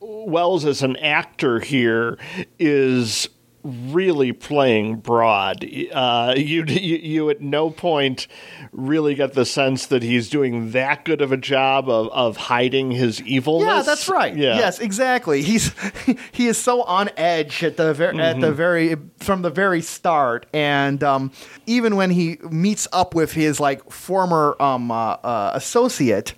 Welles 0.01 0.65
as 0.65 0.81
an 0.81 0.97
actor 0.97 1.59
here 1.59 2.17
is 2.59 3.29
really 3.63 4.31
playing 4.31 4.95
broad. 4.97 5.63
Uh, 5.91 6.33
you, 6.35 6.63
you 6.65 6.97
you 6.97 7.29
at 7.29 7.41
no 7.41 7.69
point 7.69 8.27
really 8.71 9.15
get 9.15 9.33
the 9.33 9.45
sense 9.45 9.85
that 9.87 10.01
he's 10.03 10.29
doing 10.29 10.71
that 10.71 11.05
good 11.05 11.21
of 11.21 11.31
a 11.31 11.37
job 11.37 11.89
of, 11.89 12.09
of 12.09 12.37
hiding 12.37 12.91
his 12.91 13.21
evilness. 13.21 13.67
Yeah, 13.67 13.81
that's 13.83 14.09
right. 14.09 14.35
Yeah. 14.35 14.57
Yes, 14.57 14.79
exactly. 14.79 15.41
He's 15.41 15.73
he 16.31 16.47
is 16.47 16.57
so 16.57 16.81
on 16.83 17.09
edge 17.17 17.63
at 17.63 17.77
the 17.77 17.93
ver- 17.93 18.19
at 18.19 18.39
the 18.39 18.51
very 18.51 18.95
from 19.19 19.41
the 19.41 19.51
very 19.51 19.81
start, 19.81 20.45
and 20.53 21.03
um, 21.03 21.31
even 21.65 21.95
when 21.95 22.09
he 22.09 22.37
meets 22.49 22.87
up 22.91 23.13
with 23.13 23.33
his 23.33 23.59
like 23.59 23.91
former 23.91 24.55
um, 24.59 24.91
uh, 24.91 25.17
uh, 25.23 25.51
associate. 25.53 26.33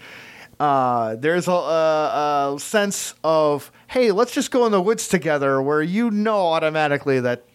Uh, 0.60 1.16
there's 1.16 1.48
a, 1.48 1.52
a, 1.52 2.54
a 2.56 2.60
sense 2.60 3.16
of 3.24 3.72
hey, 3.88 4.12
let's 4.12 4.34
just 4.34 4.52
go 4.52 4.66
in 4.66 4.72
the 4.72 4.82
woods 4.82 5.08
together, 5.08 5.62
where 5.62 5.82
you 5.82 6.10
know 6.12 6.48
automatically 6.48 7.20
that 7.20 7.46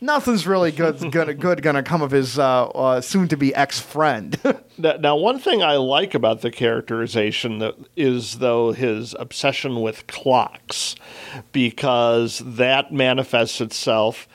nothing's 0.00 0.46
really 0.46 0.70
good 0.70 0.98
gonna 1.12 1.34
good 1.34 1.62
gonna 1.62 1.82
come 1.82 2.02
of 2.02 2.10
his 2.10 2.38
uh, 2.38 2.66
uh, 2.66 3.00
soon 3.00 3.28
to 3.28 3.36
be 3.36 3.54
ex 3.54 3.80
friend. 3.80 4.38
Now, 4.80 4.92
now, 4.92 5.16
one 5.16 5.40
thing 5.40 5.60
I 5.60 5.74
like 5.74 6.14
about 6.14 6.40
the 6.40 6.52
characterization 6.52 7.58
that 7.58 7.74
is, 7.96 8.38
though, 8.38 8.70
his 8.70 9.12
obsession 9.18 9.80
with 9.82 10.06
clocks, 10.06 10.94
because 11.50 12.40
that 12.44 12.92
manifests 12.92 13.60
itself 13.60 14.28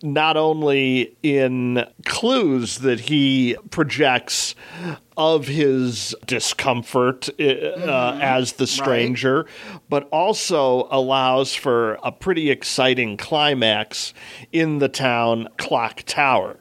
not 0.00 0.36
only 0.36 1.16
in 1.24 1.84
clues 2.04 2.78
that 2.78 3.00
he 3.00 3.56
projects 3.70 4.54
of 5.16 5.46
his 5.46 6.14
discomfort 6.26 7.28
uh, 7.38 7.44
uh, 7.44 8.18
as 8.20 8.54
the 8.54 8.66
stranger, 8.66 9.46
but 9.88 10.08
also 10.10 10.88
allows 10.90 11.54
for 11.54 11.98
a 12.02 12.10
pretty 12.10 12.50
exciting 12.50 13.16
climax 13.16 14.12
in 14.52 14.78
the 14.78 14.88
town 14.88 15.48
clock 15.56 16.02
tower. 16.06 16.56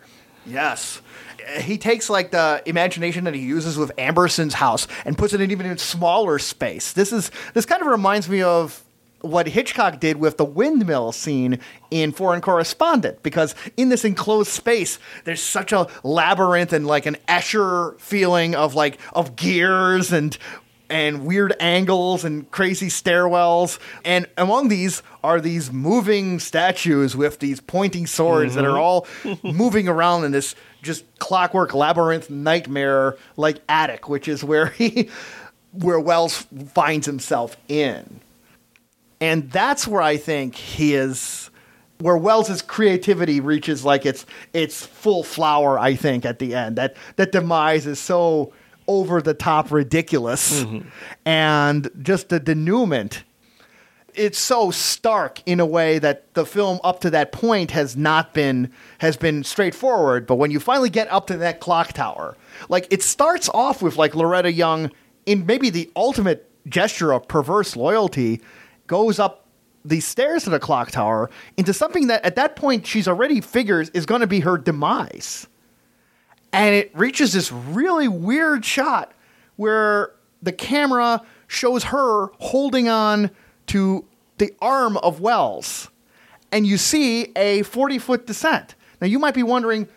Yes. 0.45 1.01
He 1.61 1.77
takes 1.77 2.09
like 2.09 2.31
the 2.31 2.61
imagination 2.65 3.25
that 3.25 3.33
he 3.33 3.41
uses 3.41 3.77
with 3.77 3.91
Amberson's 3.97 4.53
house 4.53 4.87
and 5.05 5.17
puts 5.17 5.33
it 5.33 5.41
in 5.41 5.51
even 5.51 5.77
smaller 5.77 6.39
space. 6.39 6.93
This 6.93 7.11
is 7.11 7.31
this 7.53 7.65
kind 7.65 7.81
of 7.81 7.87
reminds 7.87 8.29
me 8.29 8.41
of 8.41 8.82
what 9.23 9.47
Hitchcock 9.47 9.99
did 9.99 10.17
with 10.17 10.37
the 10.37 10.45
windmill 10.45 11.13
scene 11.13 11.59
in 11.89 12.11
Foreign 12.11 12.41
Correspondent, 12.41 13.23
because 13.23 13.55
in 13.77 13.89
this 13.89 14.03
enclosed 14.03 14.49
space, 14.49 14.99
there's 15.23 15.41
such 15.41 15.71
a 15.71 15.87
labyrinth 16.03 16.73
and 16.73 16.85
like 16.85 17.05
an 17.05 17.15
Escher 17.27 17.99
feeling 17.99 18.53
of 18.53 18.75
like 18.75 18.99
of 19.13 19.35
gears 19.35 20.11
and 20.11 20.37
and 20.89 21.25
weird 21.25 21.55
angles 21.59 22.23
and 22.23 22.49
crazy 22.51 22.87
stairwells. 22.87 23.79
And 24.03 24.27
among 24.37 24.67
these 24.67 25.01
are 25.23 25.39
these 25.39 25.71
moving 25.71 26.39
statues 26.39 27.15
with 27.15 27.39
these 27.39 27.59
pointing 27.61 28.05
swords 28.05 28.55
that 28.55 28.65
are 28.65 28.77
mm-hmm. 28.77 29.39
all 29.43 29.51
moving 29.53 29.87
around 29.87 30.25
in 30.25 30.31
this 30.31 30.53
just 30.81 31.05
clockwork 31.19 31.73
labyrinth 31.73 32.29
nightmare 32.29 33.17
like 33.37 33.61
attic, 33.69 34.09
which 34.09 34.27
is 34.27 34.43
where 34.43 34.67
he 34.67 35.09
where 35.71 35.99
Welles 35.99 36.45
finds 36.73 37.05
himself 37.05 37.57
in. 37.69 38.19
And 39.19 39.49
that's 39.51 39.87
where 39.87 40.01
I 40.01 40.17
think 40.17 40.55
he 40.55 40.95
is 40.95 41.49
where 41.99 42.17
Welles's 42.17 42.61
creativity 42.61 43.39
reaches 43.39 43.85
like 43.85 44.05
its 44.05 44.25
its 44.53 44.85
full 44.85 45.23
flower, 45.23 45.79
I 45.79 45.95
think, 45.95 46.25
at 46.25 46.39
the 46.39 46.55
end. 46.55 46.75
That 46.75 46.95
that 47.15 47.31
demise 47.31 47.87
is 47.87 47.99
so 47.99 48.53
over 48.87 49.21
the 49.21 49.33
top 49.33 49.71
ridiculous. 49.71 50.63
Mm-hmm. 50.63 50.87
And 51.25 51.89
just 52.01 52.29
the 52.29 52.39
denouement 52.39 53.23
it's 54.15 54.37
so 54.37 54.71
stark 54.71 55.41
in 55.45 55.59
a 55.59 55.65
way 55.65 55.99
that 55.99 56.31
the 56.33 56.45
film 56.45 56.79
up 56.83 56.99
to 57.01 57.09
that 57.09 57.31
point 57.31 57.71
has 57.71 57.95
not 57.95 58.33
been 58.33 58.71
has 58.99 59.17
been 59.17 59.43
straightforward 59.43 60.27
but 60.27 60.35
when 60.35 60.51
you 60.51 60.59
finally 60.59 60.89
get 60.89 61.11
up 61.11 61.27
to 61.27 61.37
that 61.37 61.59
clock 61.59 61.93
tower 61.93 62.35
like 62.69 62.87
it 62.91 63.01
starts 63.01 63.49
off 63.49 63.81
with 63.81 63.97
like 63.97 64.15
loretta 64.15 64.51
young 64.51 64.91
in 65.25 65.45
maybe 65.45 65.69
the 65.69 65.89
ultimate 65.95 66.49
gesture 66.67 67.11
of 67.11 67.27
perverse 67.27 67.75
loyalty 67.75 68.41
goes 68.87 69.19
up 69.19 69.45
the 69.85 69.99
stairs 69.99 70.45
to 70.45 70.49
the 70.49 70.59
clock 70.59 70.91
tower 70.91 71.29
into 71.57 71.73
something 71.73 72.07
that 72.07 72.23
at 72.23 72.35
that 72.35 72.55
point 72.55 72.87
she's 72.87 73.07
already 73.07 73.41
figures 73.41 73.89
is 73.89 74.05
going 74.05 74.21
to 74.21 74.27
be 74.27 74.39
her 74.39 74.57
demise 74.57 75.47
and 76.53 76.75
it 76.75 76.95
reaches 76.95 77.33
this 77.33 77.51
really 77.51 78.07
weird 78.07 78.63
shot 78.63 79.11
where 79.55 80.11
the 80.41 80.51
camera 80.51 81.23
shows 81.47 81.85
her 81.85 82.27
holding 82.39 82.87
on 82.87 83.31
to 83.67 84.05
the 84.37 84.53
arm 84.61 84.97
of 84.97 85.19
Welles, 85.19 85.89
and 86.51 86.67
you 86.67 86.77
see 86.77 87.31
a 87.35 87.63
40 87.63 87.97
foot 87.97 88.27
descent. 88.27 88.75
Now, 89.01 89.07
you 89.07 89.19
might 89.19 89.33
be 89.33 89.43
wondering, 89.43 89.87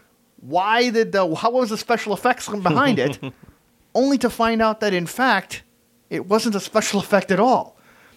why 0.41 0.91
did 0.91 1.13
the, 1.13 1.35
how 1.35 1.51
was 1.51 1.71
the 1.71 1.79
special 1.79 2.15
effects 2.15 2.49
behind 2.49 2.99
it? 2.99 3.19
Only 3.95 4.19
to 4.19 4.31
find 4.31 4.61
out 4.63 4.81
that, 4.81 4.93
in 4.93 5.07
fact, 5.07 5.63
it 6.11 6.27
wasn't 6.27 6.55
a 6.55 6.61
special 6.61 7.01
effect 7.01 7.31
at 7.31 7.41
all. 7.41 7.76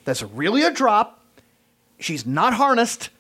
That's 0.10 0.24
really 0.24 0.64
a 0.64 0.72
drop. 0.72 1.24
She's 2.00 2.26
not 2.26 2.56
harnessed 2.56 3.12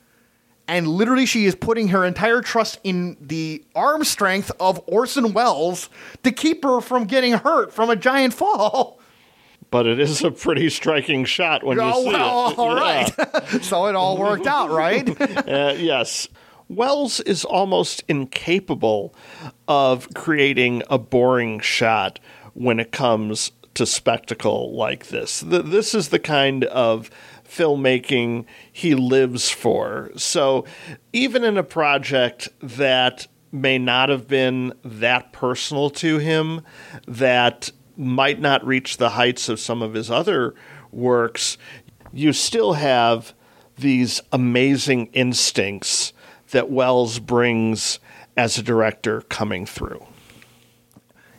and 0.67 0.87
literally 0.87 1.27
she 1.27 1.45
is 1.45 1.53
putting 1.53 1.89
her 1.89 2.03
entire 2.03 2.41
trust 2.41 2.79
in 2.83 3.15
the 3.21 3.63
arm 3.75 4.03
strength 4.03 4.51
of 4.59 4.81
Orson 4.87 5.33
Welles 5.33 5.87
to 6.23 6.31
keep 6.31 6.63
her 6.63 6.81
from 6.81 7.03
getting 7.05 7.33
hurt 7.33 7.71
from 7.71 7.91
a 7.91 7.95
giant 7.95 8.33
fall. 8.33 8.99
But 9.69 9.85
it 9.85 9.99
is 9.99 10.23
a 10.23 10.31
pretty 10.31 10.67
striking 10.71 11.25
shot 11.25 11.63
when 11.63 11.77
you 11.77 11.83
Oh, 11.83 12.01
see 12.03 12.07
well, 12.09 12.49
it. 12.51 12.57
all 12.57 12.75
Yeah. 12.75 12.81
right. 13.13 13.61
so 13.63 13.85
it 13.85 13.93
all 13.93 14.17
worked 14.17 14.47
out, 14.47 14.71
right? 14.71 15.07
Uh, 15.47 15.75
yes. 15.77 16.27
Welles 16.69 17.19
is 17.19 17.45
almost 17.45 18.03
incapable 18.07 19.13
of 19.67 20.11
creating 20.15 20.81
a 20.89 20.97
boring 20.97 21.59
shot 21.59 22.19
when 22.55 22.79
it 22.79 22.91
comes 22.91 23.51
to 23.79 23.85
spectacle 23.85 24.75
like 24.75 25.07
this. 25.07 25.39
Th- 25.41 25.63
This 25.63 25.95
is 25.95 26.09
the 26.09 26.19
kind 26.19 26.65
of 26.65 27.09
filmmaking 27.47 28.45
he 28.71 28.93
lives 28.93 29.49
for. 29.49 30.11
So 30.17 30.65
even 31.13 31.43
in 31.45 31.57
a 31.57 31.63
project 31.63 32.49
that 32.61 33.27
may 33.51 33.77
not 33.79 34.09
have 34.09 34.27
been 34.27 34.73
that 34.83 35.31
personal 35.33 35.89
to 35.91 36.17
him, 36.19 36.61
that 37.07 37.71
might 37.97 38.39
not 38.41 38.65
reach 38.65 38.97
the 38.97 39.09
heights 39.11 39.47
of 39.49 39.59
some 39.61 39.81
of 39.81 39.93
his 39.93 40.11
other 40.11 40.53
works, 40.91 41.57
you 42.13 42.33
still 42.33 42.73
have 42.73 43.33
these 43.77 44.19
amazing 44.33 45.07
instincts 45.13 46.11
that 46.51 46.69
Welles 46.69 47.19
brings 47.19 47.99
as 48.35 48.57
a 48.57 48.61
director 48.63 49.21
coming 49.21 49.65
through. 49.65 50.05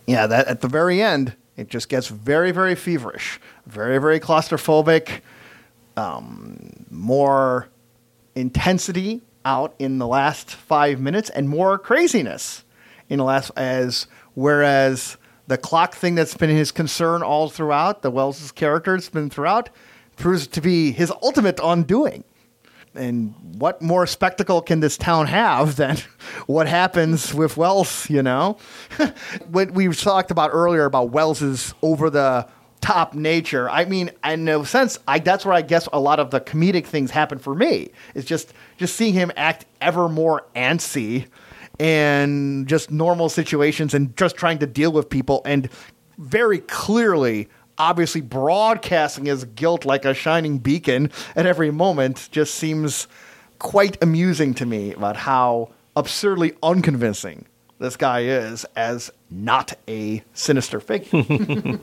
yeah, 0.07 0.27
that 0.27 0.47
at 0.49 0.61
the 0.63 0.69
very 0.69 1.01
end, 1.03 1.37
it 1.61 1.69
just 1.69 1.91
gets 1.91 2.09
very, 2.09 2.53
very 2.53 2.75
feverish, 2.75 3.39
very, 3.67 3.99
very 3.99 4.19
claustrophobic, 4.19 5.21
um, 5.95 6.87
more 6.91 7.69
intensity 8.35 9.21
out 9.45 9.75
in 9.79 9.99
the 9.99 10.07
last 10.07 10.51
five 10.51 11.01
minutes, 11.01 11.29
and 11.29 11.51
more 11.51 11.79
craziness 11.79 12.65
in 13.11 13.19
the 13.19 13.25
last 13.25 13.51
as 13.57 14.07
whereas 14.33 15.19
the 15.49 15.59
clock 15.59 15.95
thing 15.95 16.15
that's 16.15 16.35
been 16.35 16.49
his 16.49 16.73
concern 16.73 17.23
all 17.23 17.51
throughout, 17.51 18.01
the 18.01 18.11
Welles's 18.11 18.53
character 18.53 18.95
has 18.95 19.11
been 19.11 19.29
throughout, 19.29 19.69
proves 20.17 20.47
to 20.47 20.63
be 20.63 20.93
his 20.93 21.13
ultimate 21.23 21.61
undoing. 21.63 22.25
And 22.95 23.35
what 23.59 23.81
more 23.81 24.07
spectacle 24.07 24.61
can 24.63 24.81
this 24.81 24.97
town 24.97 25.27
have 25.27 25.77
than 25.77 25.97
what 26.47 26.67
happens 26.67 27.33
with 27.33 27.57
Welles, 27.57 28.11
you 28.11 28.23
know? 28.23 28.59
what 29.49 29.71
we 29.73 29.89
talked 29.89 30.31
about 30.31 30.51
earlier 30.53 30.85
about 30.85 31.11
Welles's 31.11 31.73
over 31.83 32.11
the 32.11 32.49
top 32.81 33.15
nature. 33.15 33.69
I 33.71 33.85
mean, 33.85 34.11
in 34.25 34.49
a 34.49 34.65
sense, 34.65 34.99
I 35.07 35.19
that's 35.19 35.45
where 35.45 35.55
I 35.55 35.63
guess 35.63 35.89
a 35.93 36.01
lot 36.01 36.19
of 36.19 36.31
the 36.31 36.41
comedic 36.41 36.87
things 36.87 37.11
happen 37.11 37.39
for 37.39 37.55
me. 37.55 37.91
It's 38.15 38.27
just 38.27 38.53
just 38.79 38.97
seeing 38.97 39.15
him 39.15 39.31
act 39.37 39.67
ever 39.81 40.09
more 40.09 40.47
antsy 40.57 41.27
and 41.79 42.67
just 42.67 42.91
normal 42.91 43.29
situations 43.29 43.95
and 43.95 44.17
just 44.17 44.37
trying 44.37 44.59
to 44.59 44.67
deal 44.67 44.93
with 44.93 45.09
people 45.09 45.43
and 45.45 45.69
very 46.19 46.59
clearly 46.59 47.49
obviously 47.81 48.21
broadcasting 48.21 49.25
his 49.25 49.45
guilt 49.45 49.87
like 49.87 50.05
a 50.05 50.13
shining 50.13 50.59
beacon 50.59 51.11
at 51.35 51.47
every 51.47 51.71
moment 51.71 52.29
just 52.31 52.55
seems 52.55 53.09
quite 53.59 53.97
amusing 54.03 54.53
to 54.53 54.67
me 54.67 54.93
about 54.93 55.17
how 55.17 55.71
absurdly 55.97 56.53
unconvincing 56.63 57.47
this 57.79 57.97
guy 57.97 58.21
is 58.21 58.67
as 58.77 59.11
not 59.31 59.73
a 59.89 60.23
sinister 60.35 60.79
figure. 60.79 61.25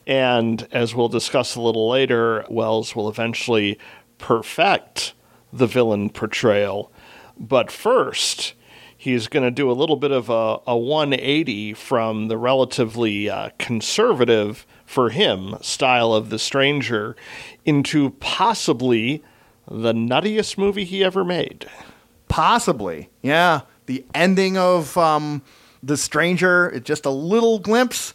And 0.06 0.66
as 0.72 0.94
we'll 0.94 1.10
discuss 1.10 1.54
a 1.54 1.60
little 1.60 1.90
later, 1.90 2.46
Welles 2.48 2.96
will 2.96 3.10
eventually 3.10 3.78
perfect 4.16 5.12
the 5.52 5.66
villain 5.66 6.08
portrayal. 6.08 6.90
But 7.38 7.70
first, 7.70 8.54
he's 8.96 9.28
going 9.28 9.44
to 9.44 9.50
do 9.50 9.70
a 9.70 9.72
little 9.72 9.96
bit 9.96 10.10
of 10.10 10.30
a, 10.30 10.60
a 10.66 10.78
180 10.78 11.74
from 11.74 12.28
the 12.28 12.38
relatively 12.38 13.28
uh, 13.28 13.50
conservative, 13.58 14.66
for 14.88 15.10
him, 15.10 15.54
style 15.60 16.14
of 16.14 16.30
The 16.30 16.38
Stranger 16.38 17.14
into 17.66 18.10
possibly 18.20 19.22
the 19.70 19.92
nuttiest 19.92 20.56
movie 20.56 20.84
he 20.84 21.04
ever 21.04 21.26
made. 21.26 21.66
Possibly, 22.28 23.10
yeah. 23.20 23.60
The 23.84 24.06
ending 24.14 24.56
of 24.56 24.96
um, 24.96 25.42
The 25.82 25.98
Stranger, 25.98 26.70
it's 26.70 26.86
just 26.86 27.04
a 27.04 27.10
little 27.10 27.58
glimpse, 27.58 28.14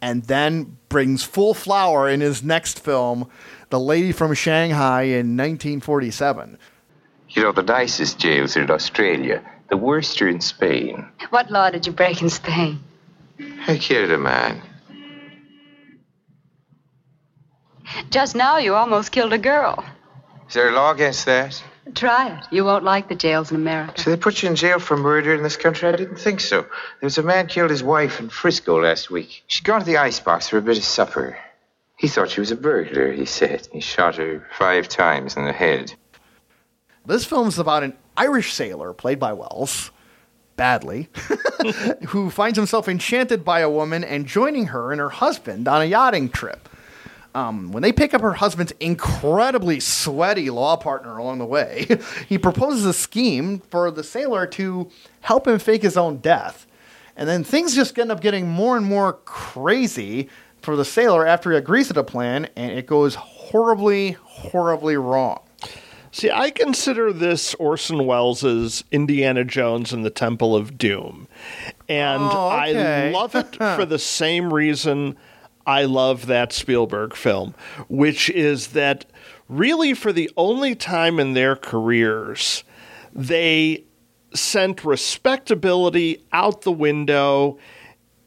and 0.00 0.22
then 0.24 0.78
brings 0.88 1.24
full 1.24 1.52
flower 1.52 2.08
in 2.08 2.20
his 2.20 2.44
next 2.44 2.78
film, 2.78 3.28
The 3.70 3.80
Lady 3.80 4.12
from 4.12 4.32
Shanghai 4.34 5.02
in 5.02 5.36
1947. 5.36 6.58
You 7.30 7.42
know, 7.42 7.50
the 7.50 7.64
nicest 7.64 8.20
jails 8.20 8.56
are 8.56 8.62
in 8.62 8.70
Australia. 8.70 9.42
The 9.68 9.76
worst 9.76 10.22
are 10.22 10.28
in 10.28 10.40
Spain. 10.40 11.08
What 11.30 11.50
law 11.50 11.70
did 11.70 11.88
you 11.88 11.92
break 11.92 12.22
in 12.22 12.30
Spain? 12.30 12.78
I 13.66 13.76
killed 13.78 14.12
a 14.12 14.18
man. 14.18 14.62
Just 18.10 18.34
now, 18.34 18.58
you 18.58 18.74
almost 18.74 19.12
killed 19.12 19.32
a 19.32 19.38
girl. 19.38 19.84
Is 20.48 20.54
there 20.54 20.68
a 20.68 20.72
law 20.72 20.92
against 20.92 21.26
that? 21.26 21.62
Try 21.94 22.28
it. 22.28 22.44
You 22.50 22.64
won't 22.64 22.84
like 22.84 23.08
the 23.08 23.14
jails 23.14 23.50
in 23.50 23.56
America. 23.56 24.00
So 24.02 24.10
they 24.10 24.16
put 24.16 24.42
you 24.42 24.48
in 24.48 24.56
jail 24.56 24.78
for 24.78 24.96
murder 24.96 25.34
in 25.34 25.42
this 25.42 25.56
country? 25.56 25.88
I 25.88 25.92
didn't 25.92 26.18
think 26.18 26.40
so. 26.40 26.62
There 26.62 26.70
was 27.02 27.18
a 27.18 27.22
man 27.22 27.46
killed 27.46 27.70
his 27.70 27.82
wife 27.82 28.20
in 28.20 28.28
Frisco 28.28 28.82
last 28.82 29.10
week. 29.10 29.42
She'd 29.46 29.64
gone 29.64 29.80
to 29.80 29.86
the 29.86 29.96
icebox 29.96 30.48
for 30.48 30.58
a 30.58 30.62
bit 30.62 30.76
of 30.76 30.84
supper. 30.84 31.38
He 31.96 32.08
thought 32.08 32.30
she 32.30 32.40
was 32.40 32.50
a 32.50 32.56
burglar, 32.56 33.12
he 33.12 33.24
said. 33.24 33.68
He 33.72 33.80
shot 33.80 34.16
her 34.16 34.46
five 34.56 34.88
times 34.88 35.36
in 35.36 35.44
the 35.44 35.52
head. 35.52 35.92
This 37.06 37.24
film 37.24 37.48
is 37.48 37.58
about 37.58 37.84
an 37.84 37.96
Irish 38.16 38.52
sailor 38.52 38.92
played 38.92 39.18
by 39.18 39.32
Welles, 39.32 39.90
badly, 40.56 41.08
who 42.08 42.30
finds 42.30 42.58
himself 42.58 42.86
enchanted 42.88 43.44
by 43.44 43.60
a 43.60 43.70
woman 43.70 44.04
and 44.04 44.26
joining 44.26 44.66
her 44.66 44.92
and 44.92 45.00
her 45.00 45.08
husband 45.08 45.66
on 45.66 45.82
a 45.82 45.86
yachting 45.86 46.28
trip. 46.28 46.68
Um, 47.34 47.72
when 47.72 47.82
they 47.82 47.92
pick 47.92 48.14
up 48.14 48.20
her 48.22 48.32
husband's 48.32 48.72
incredibly 48.80 49.80
sweaty 49.80 50.50
law 50.50 50.76
partner 50.76 51.18
along 51.18 51.38
the 51.38 51.44
way, 51.44 51.86
he 52.28 52.38
proposes 52.38 52.84
a 52.84 52.92
scheme 52.92 53.60
for 53.70 53.90
the 53.90 54.02
sailor 54.02 54.46
to 54.48 54.90
help 55.20 55.46
him 55.46 55.58
fake 55.58 55.82
his 55.82 55.96
own 55.96 56.18
death. 56.18 56.66
And 57.16 57.28
then 57.28 57.44
things 57.44 57.74
just 57.74 57.98
end 57.98 58.10
up 58.12 58.20
getting 58.20 58.48
more 58.48 58.76
and 58.76 58.86
more 58.86 59.12
crazy 59.24 60.28
for 60.62 60.74
the 60.76 60.84
sailor 60.84 61.26
after 61.26 61.50
he 61.52 61.56
agrees 61.58 61.88
to 61.88 61.92
the 61.92 62.04
plan, 62.04 62.48
and 62.56 62.72
it 62.72 62.86
goes 62.86 63.14
horribly, 63.16 64.12
horribly 64.22 64.96
wrong. 64.96 65.40
See, 66.10 66.30
I 66.30 66.50
consider 66.50 67.12
this 67.12 67.54
Orson 67.54 68.06
Welles' 68.06 68.82
Indiana 68.90 69.44
Jones 69.44 69.92
and 69.92 70.04
the 70.04 70.10
Temple 70.10 70.56
of 70.56 70.78
Doom. 70.78 71.28
And 71.88 72.22
Oh, 72.22 72.48
I 72.48 73.10
love 73.10 73.34
it 73.34 73.54
for 73.76 73.84
the 73.84 73.98
same 73.98 74.52
reason 74.52 75.16
I 75.68 75.84
love 75.84 76.24
that 76.26 76.50
Spielberg 76.54 77.14
film, 77.14 77.54
which 77.90 78.30
is 78.30 78.68
that 78.68 79.04
really 79.50 79.92
for 79.92 80.14
the 80.14 80.30
only 80.34 80.74
time 80.74 81.20
in 81.20 81.34
their 81.34 81.56
careers, 81.56 82.64
they 83.12 83.84
sent 84.32 84.82
respectability 84.82 86.24
out 86.32 86.62
the 86.62 86.72
window 86.72 87.58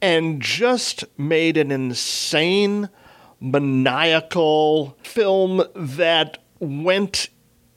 and 0.04 0.40
just 0.40 1.04
made 1.18 1.58
an 1.58 1.72
insane, 1.72 2.90
maniacal 3.40 4.96
film 5.02 5.64
that 5.74 6.38
went 6.60 7.30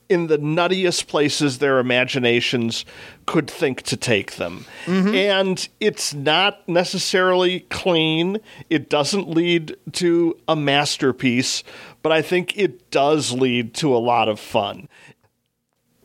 in 0.09 0.27
the 0.27 0.39
nuttiest 0.39 1.07
places 1.07 1.59
their 1.59 1.79
imaginations 1.79 2.85
could 3.27 3.51
think 3.51 3.83
to 3.83 3.97
take 3.97 4.37
them. 4.37 4.67
Mm-hmm. 4.85 5.15
And 5.15 5.69
it's 5.81 6.13
not 6.13 6.69
necessarily 6.69 7.61
clean, 7.71 8.39
it 8.69 8.91
doesn't 8.91 9.29
lead 9.29 9.77
to 9.93 10.37
a 10.47 10.55
masterpiece, 10.55 11.65
but 12.03 12.13
I 12.13 12.23
think 12.23 12.57
it 12.59 12.91
does 12.91 13.33
lead 13.33 13.75
to 13.75 13.95
a 13.95 13.99
lot 13.99 14.29
of 14.29 14.39
fun 14.39 14.89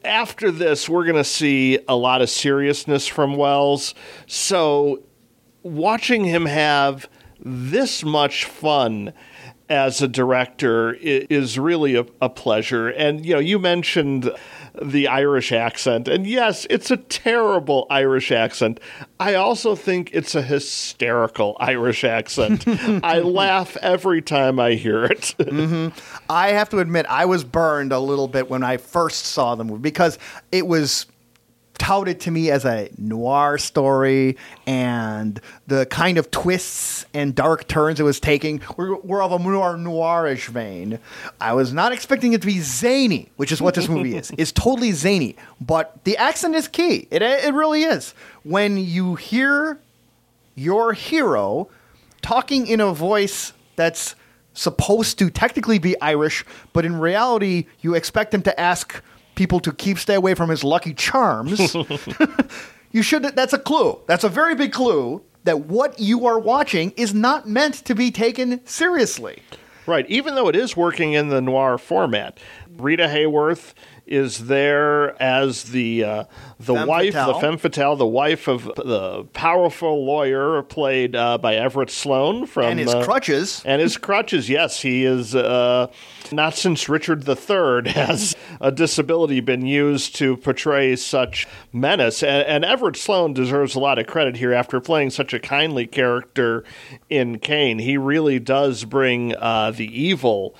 after 0.04 0.52
this, 0.52 0.88
we're 0.88 1.04
going 1.04 1.16
to 1.16 1.24
see 1.24 1.80
a 1.88 1.96
lot 1.96 2.22
of 2.22 2.30
seriousness 2.30 3.08
from 3.08 3.36
Welles. 3.36 3.94
So, 4.28 5.04
watching 5.64 6.24
him 6.24 6.46
have 6.46 7.10
this 7.40 8.04
much 8.04 8.46
fun 8.46 9.14
as 9.70 10.02
a 10.02 10.08
director 10.08 10.94
is 11.00 11.60
really 11.60 11.96
a, 11.96 12.06
a 12.22 12.30
pleasure. 12.30 12.90
And, 12.90 13.26
you 13.26 13.34
know, 13.34 13.40
you 13.40 13.60
mentioned 13.60 14.32
the 14.82 15.08
Irish 15.08 15.52
accent. 15.52 16.08
And 16.08 16.26
yes, 16.26 16.66
it's 16.70 16.90
a 16.92 16.98
terrible 16.98 17.86
Irish 17.90 18.32
accent. 18.32 18.80
I 19.20 19.36
also 19.36 19.76
think 19.76 20.10
it's 20.14 20.36
a 20.36 20.42
hysterical 20.42 21.56
Irish 21.60 22.04
accent. 22.04 22.66
I 23.04 23.20
laugh 23.20 23.78
every 23.78 24.22
time 24.22 24.60
I 24.60 24.74
hear 24.74 25.06
it. 25.06 25.36
Mm-hmm. 25.40 25.98
I 26.30 26.50
have 26.50 26.70
to 26.70 26.80
admit, 26.80 27.06
I 27.08 27.26
was 27.26 27.44
burned 27.44 27.92
a 27.92 28.00
little 28.00 28.28
bit 28.28 28.50
when 28.50 28.64
I 28.64 28.78
first 28.78 29.26
saw 29.26 29.56
the 29.56 29.64
movie 29.64 29.82
because 29.82 30.18
it 30.52 30.66
was 30.66 31.06
touted 31.80 32.20
to 32.20 32.32
me 32.32 32.52
as 32.52 32.66
a 32.66 32.90
noir 32.98 33.58
story 33.58 34.38
and 34.68 35.42
the 35.66 35.88
kind 35.88 36.18
of 36.20 36.30
twists 36.30 37.06
and 37.14 37.34
dark 37.34 37.68
turns 37.68 38.00
it 38.00 38.04
was 38.04 38.20
taking 38.20 38.62
were, 38.78 38.98
were 38.98 39.24
of 39.24 39.32
a 39.32 39.40
more 39.40 39.76
noirish 39.76 40.48
vein. 40.50 41.00
I 41.42 41.54
was 41.54 41.74
not 41.74 41.92
expecting 41.92 42.34
it 42.34 42.42
to 42.42 42.48
be 42.48 42.60
zany, 42.60 43.30
which 43.38 43.52
is 43.52 43.62
what 43.62 43.74
this 43.74 43.90
movie 43.90 44.16
is. 44.16 44.32
It's 44.38 44.52
totally 44.52 44.92
zany, 44.92 45.36
but 45.60 46.04
the 46.04 46.18
accent 46.18 46.54
is 46.54 46.68
key. 46.68 47.08
It, 47.10 47.24
it 47.24 47.54
really 47.54 47.84
is. 47.84 48.14
When 48.44 48.78
you 48.78 49.16
hear 49.16 49.80
your 50.56 50.94
hero 50.94 51.70
talking 52.22 52.68
in 52.68 52.82
a 52.82 52.94
voice 52.94 53.54
that's 53.76 54.16
supposed 54.54 55.18
to 55.20 55.30
technically 55.30 55.80
be 55.80 56.00
Irish, 56.02 56.44
but 56.74 56.86
in 56.86 57.00
reality, 57.00 57.68
you 57.80 57.96
expect 57.96 58.34
him 58.34 58.42
to 58.42 58.60
ask 58.60 59.02
people 59.40 59.62
to 59.62 59.72
keep 59.72 59.98
stay 59.98 60.16
away 60.16 60.36
from 60.36 60.50
his 60.50 60.66
lucky 60.66 60.94
charms. 60.94 61.74
you 62.92 63.02
should. 63.02 63.24
That's 63.24 63.54
a 63.54 63.58
clue. 63.58 63.98
That's 64.06 64.26
a 64.26 64.30
very 64.30 64.54
big 64.54 64.74
clue 64.74 65.24
that 65.46 65.62
what 65.62 65.98
you 65.98 66.28
are 66.28 66.38
watching 66.38 66.92
is 66.98 67.14
not 67.14 67.48
meant 67.48 67.76
to 67.86 67.96
be 67.96 68.12
taken 68.12 68.64
seriously. 68.68 69.42
Right, 69.88 70.06
even 70.10 70.36
though 70.36 70.50
it 70.50 70.58
is 70.58 70.76
working 70.76 71.14
in 71.14 71.30
the 71.30 71.42
noir 71.42 71.78
format. 71.78 72.38
Rita 72.78 73.06
Hayworth 73.08 73.74
is 74.10 74.48
there 74.48 75.22
as 75.22 75.66
the 75.66 76.04
uh, 76.04 76.24
the 76.60 76.74
Femme 76.74 76.88
wife, 76.88 77.14
fatale. 77.14 77.34
the 77.34 77.40
femme 77.40 77.58
fatale, 77.58 77.96
the 77.96 78.06
wife 78.06 78.48
of 78.48 78.66
the 78.76 79.24
powerful 79.34 80.06
lawyer 80.06 80.62
played 80.64 81.16
uh, 81.16 81.38
by 81.38 81.56
Everett 81.56 81.90
Sloane 81.90 82.46
from 82.46 82.66
And 82.66 82.80
his 82.80 82.94
uh, 82.94 83.04
crutches. 83.06 83.62
and 83.66 83.82
his 83.82 83.96
crutches. 83.98 84.50
Yes, 84.50 84.82
he 84.82 85.06
is 85.06 85.36
uh, 85.36 85.88
not 86.32 86.56
since 86.56 86.90
Richard 86.90 87.28
III 87.28 87.92
has 87.94 88.36
a 88.60 88.72
disability 88.72 89.40
been 89.40 89.66
used 89.66 90.16
to 90.18 90.36
portray 90.38 90.96
such 90.96 91.48
menace. 91.72 92.24
And, 92.24 92.46
and 92.48 92.66
Everett 92.66 92.98
Sloane 92.98 93.34
deserves 93.34 93.76
a 93.76 93.80
lot 93.80 94.00
of 94.00 94.08
credit 94.08 94.36
here 94.38 94.54
after 94.54 94.82
playing 94.82 95.12
such 95.12 95.34
a 95.34 95.40
kindly 95.40 95.86
character 95.88 96.64
in 97.10 97.40
Kane. 97.40 97.80
He 97.80 97.98
really 97.98 98.40
does 98.40 98.84
bring 98.86 99.36
uh, 99.36 99.72
the 99.72 99.86
evil 99.88 100.56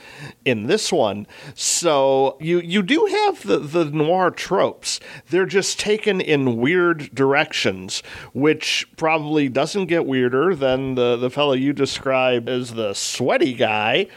in 0.46 0.68
this 0.68 0.92
one. 0.94 1.28
So 1.56 2.38
you 2.40 2.60
you 2.60 2.84
do 2.84 3.06
have 3.12 3.39
the, 3.44 3.60
the 3.60 3.86
noir 3.86 4.32
tropes. 4.32 5.00
They're 5.30 5.46
just 5.46 5.80
taken 5.80 6.22
in 6.22 6.58
weird 6.58 7.14
directions, 7.14 8.04
which 8.34 8.88
probably 8.98 9.50
doesn't 9.50 9.86
get 9.88 10.06
weirder 10.06 10.56
than 10.56 10.96
the, 10.96 11.16
the 11.18 11.30
fellow 11.30 11.54
you 11.54 11.74
describe 11.74 12.48
as 12.50 12.74
the 12.74 12.94
sweaty 12.94 13.54
guy, 13.54 14.08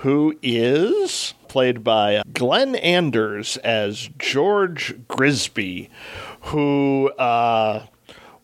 who 0.00 0.36
is 0.42 1.34
played 1.48 1.82
by 1.82 2.22
Glenn 2.32 2.76
Anders 2.76 3.56
as 3.58 4.10
George 4.18 4.94
Grisby, 5.08 5.88
who 6.42 7.08
uh 7.18 7.86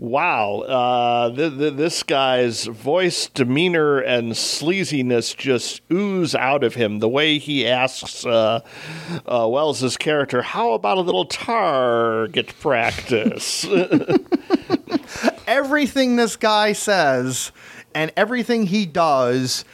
Wow, 0.03 0.63
uh, 0.63 1.31
th- 1.33 1.59
th- 1.59 1.75
this 1.75 2.03
guy's 2.03 2.65
voice, 2.65 3.29
demeanor, 3.29 4.01
and 4.01 4.33
sleaziness 4.33 5.37
just 5.37 5.81
ooze 5.93 6.35
out 6.35 6.65
of 6.65 6.75
him. 6.75 6.99
The 6.99 7.09
way 7.09 7.39
he 7.39 7.69
asks 7.69 8.27
uh, 8.27 8.63
uh, 9.27 9.47
Welles's 9.49 9.97
character, 9.97 10.43
"How 10.43 10.73
about 10.73 10.99
a 10.99 11.03
little 11.03 11.25
target 11.25 12.53
practice?" 12.59 13.65
Everything 15.47 16.17
this 16.17 16.35
guy 16.35 16.73
says 16.73 17.53
and 17.95 18.13
everything 18.17 18.67
he 18.67 18.87
does, 18.87 19.65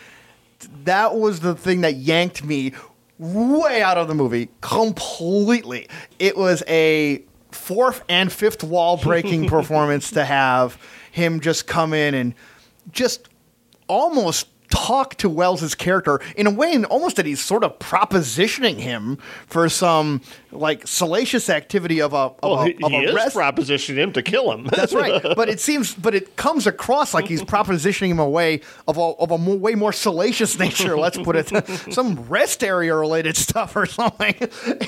that 0.85 1.15
was 1.15 1.41
the 1.41 1.55
thing 1.55 1.81
that 1.81 1.95
yanked 1.95 2.45
me 2.45 2.75
way 3.19 3.81
out 3.81 3.97
of 3.97 4.09
the 4.09 4.15
movie 4.15 4.51
completely. 4.61 5.89
It 6.19 6.37
was 6.37 6.63
a 6.69 7.23
fourth 7.51 8.05
and 8.09 8.33
fifth 8.33 8.63
wall 8.63 8.97
breaking 8.97 9.49
performance 9.49 10.11
to 10.13 10.25
have 10.25 10.79
him 11.11 11.41
just 11.41 11.67
come 11.67 11.93
in 11.93 12.15
and 12.15 12.35
just 12.93 13.29
almost 13.89 14.49
talk 14.71 15.15
to 15.17 15.29
Welles's 15.29 15.75
character 15.75 16.21
in 16.37 16.47
a 16.47 16.51
way 16.51 16.73
and 16.73 16.85
almost 16.87 17.17
that 17.17 17.27
he's 17.27 17.41
sort 17.41 17.65
of 17.65 17.79
propositioning 17.79 18.77
him 18.77 19.19
for 19.47 19.69
some 19.69 20.21
like 20.53 20.87
salacious 20.87 21.51
activity 21.51 22.01
of 22.01 22.13
a 22.13 22.17
of 22.17 22.39
well, 22.43 22.61
a, 22.61 22.67
he, 22.67 22.75
of 22.83 22.91
he 22.91 22.97
a 22.97 23.09
is 23.09 23.15
rest- 23.15 23.37
propositioning 23.37 23.97
him 23.97 24.13
to 24.13 24.23
kill 24.23 24.53
him. 24.53 24.65
that's 24.65 24.95
right. 24.95 25.23
But 25.39 25.49
it 25.49 25.61
seems, 25.61 25.95
but 25.95 26.15
it 26.15 26.37
comes 26.37 26.67
across 26.67 27.15
like 27.15 27.27
he's 27.29 27.43
propositioning 27.43 28.09
him 28.09 28.19
away 28.19 28.61
of 28.87 28.97
a, 28.97 29.01
of 29.01 29.31
a 29.31 29.39
more, 29.39 29.57
way 29.57 29.75
more 29.75 29.93
salacious 29.93 30.59
nature. 30.59 30.99
Let's 30.99 31.19
put 31.19 31.37
it, 31.37 31.49
some 31.93 32.27
rest 32.29 32.65
area 32.65 32.95
related 32.95 33.37
stuff 33.37 33.77
or 33.77 33.87
something. 33.87 34.35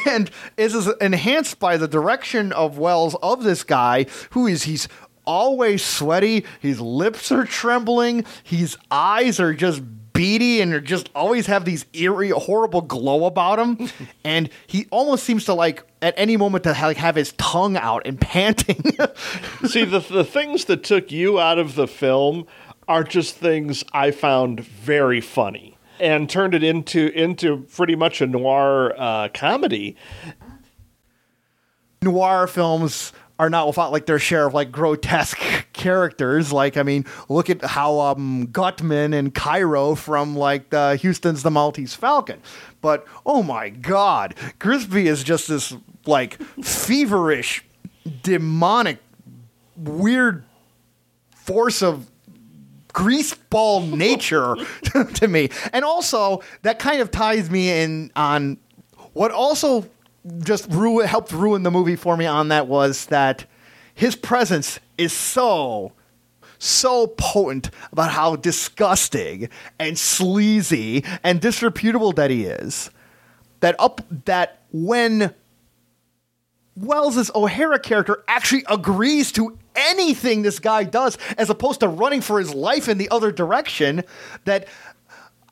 And 0.06 0.30
is 0.56 0.88
enhanced 1.00 1.58
by 1.58 1.76
the 1.76 1.88
direction 1.88 2.52
of 2.52 2.78
Welles 2.78 3.14
of 3.16 3.44
this 3.44 3.62
guy 3.62 4.06
who 4.30 4.46
is 4.46 4.64
he's 4.64 4.88
always 5.30 5.84
sweaty. 5.84 6.44
His 6.58 6.80
lips 6.80 7.30
are 7.30 7.44
trembling. 7.44 8.24
His 8.42 8.76
eyes 8.90 9.38
are 9.38 9.54
just 9.54 9.80
beady 10.12 10.60
and 10.60 10.84
just 10.84 11.08
always 11.14 11.46
have 11.46 11.64
these 11.64 11.86
eerie, 11.92 12.30
horrible 12.30 12.80
glow 12.80 13.26
about 13.26 13.60
him. 13.60 13.88
and 14.24 14.50
he 14.66 14.88
almost 14.90 15.22
seems 15.22 15.44
to 15.44 15.54
like 15.54 15.84
at 16.02 16.14
any 16.16 16.36
moment 16.36 16.64
to 16.64 16.72
like 16.72 16.96
have 16.96 17.14
his 17.14 17.32
tongue 17.34 17.76
out 17.76 18.02
and 18.06 18.20
panting. 18.20 18.82
See, 19.66 19.84
the 19.84 20.00
the 20.00 20.24
things 20.24 20.64
that 20.64 20.82
took 20.82 21.12
you 21.12 21.38
out 21.38 21.60
of 21.60 21.76
the 21.76 21.86
film 21.86 22.46
are 22.88 23.04
just 23.04 23.36
things 23.36 23.84
I 23.92 24.10
found 24.10 24.58
very 24.58 25.20
funny 25.20 25.78
and 26.00 26.28
turned 26.28 26.54
it 26.54 26.64
into 26.64 27.06
into 27.16 27.58
pretty 27.72 27.94
much 27.94 28.20
a 28.20 28.26
noir 28.26 28.94
uh, 28.98 29.28
comedy. 29.32 29.94
noir 32.02 32.48
films 32.48 33.12
are 33.40 33.48
not 33.48 33.66
without 33.66 33.90
like 33.90 34.04
their 34.04 34.18
share 34.18 34.46
of 34.46 34.52
like 34.52 34.70
grotesque 34.70 35.40
characters. 35.72 36.52
Like, 36.52 36.76
I 36.76 36.82
mean, 36.82 37.06
look 37.30 37.48
at 37.48 37.64
how 37.64 37.98
um, 37.98 38.48
Gutman 38.52 39.14
and 39.14 39.34
Cairo 39.34 39.94
from 39.94 40.36
like 40.36 40.68
the 40.68 41.00
Huston's 41.02 41.42
the 41.42 41.50
Maltese 41.50 41.94
Falcon. 41.94 42.42
But 42.82 43.06
oh 43.24 43.42
my 43.42 43.70
God, 43.70 44.34
Grisby 44.58 45.06
is 45.06 45.24
just 45.24 45.48
this 45.48 45.74
like 46.04 46.34
feverish, 46.62 47.64
demonic, 48.22 48.98
weird 49.74 50.44
force 51.34 51.82
of 51.82 52.10
greaseball 52.88 53.90
nature 53.96 54.54
to 55.14 55.26
me. 55.26 55.48
And 55.72 55.82
also, 55.82 56.42
that 56.60 56.78
kind 56.78 57.00
of 57.00 57.10
ties 57.10 57.48
me 57.48 57.70
in 57.70 58.12
on 58.14 58.58
what 59.14 59.30
also 59.30 59.88
just 60.38 60.66
ru- 60.70 60.98
helped 61.00 61.32
ruin 61.32 61.62
the 61.62 61.70
movie 61.70 61.96
for 61.96 62.16
me 62.16 62.26
on 62.26 62.48
that 62.48 62.66
was 62.66 63.06
that 63.06 63.46
his 63.94 64.16
presence 64.16 64.80
is 64.98 65.12
so 65.12 65.92
so 66.58 67.06
potent 67.06 67.70
about 67.90 68.10
how 68.10 68.36
disgusting 68.36 69.48
and 69.78 69.98
sleazy 69.98 71.02
and 71.24 71.40
disreputable 71.40 72.12
that 72.12 72.30
he 72.30 72.44
is 72.44 72.90
that 73.60 73.74
up 73.78 74.02
that 74.26 74.60
when 74.70 75.34
Welles's 76.76 77.30
O'Hara 77.34 77.78
character 77.78 78.22
actually 78.28 78.64
agrees 78.68 79.32
to 79.32 79.58
anything 79.74 80.42
this 80.42 80.58
guy 80.58 80.84
does 80.84 81.16
as 81.38 81.50
opposed 81.50 81.80
to 81.80 81.88
running 81.88 82.20
for 82.20 82.38
his 82.38 82.54
life 82.54 82.88
in 82.88 82.98
the 82.98 83.08
other 83.10 83.32
direction 83.32 84.04
that 84.44 84.66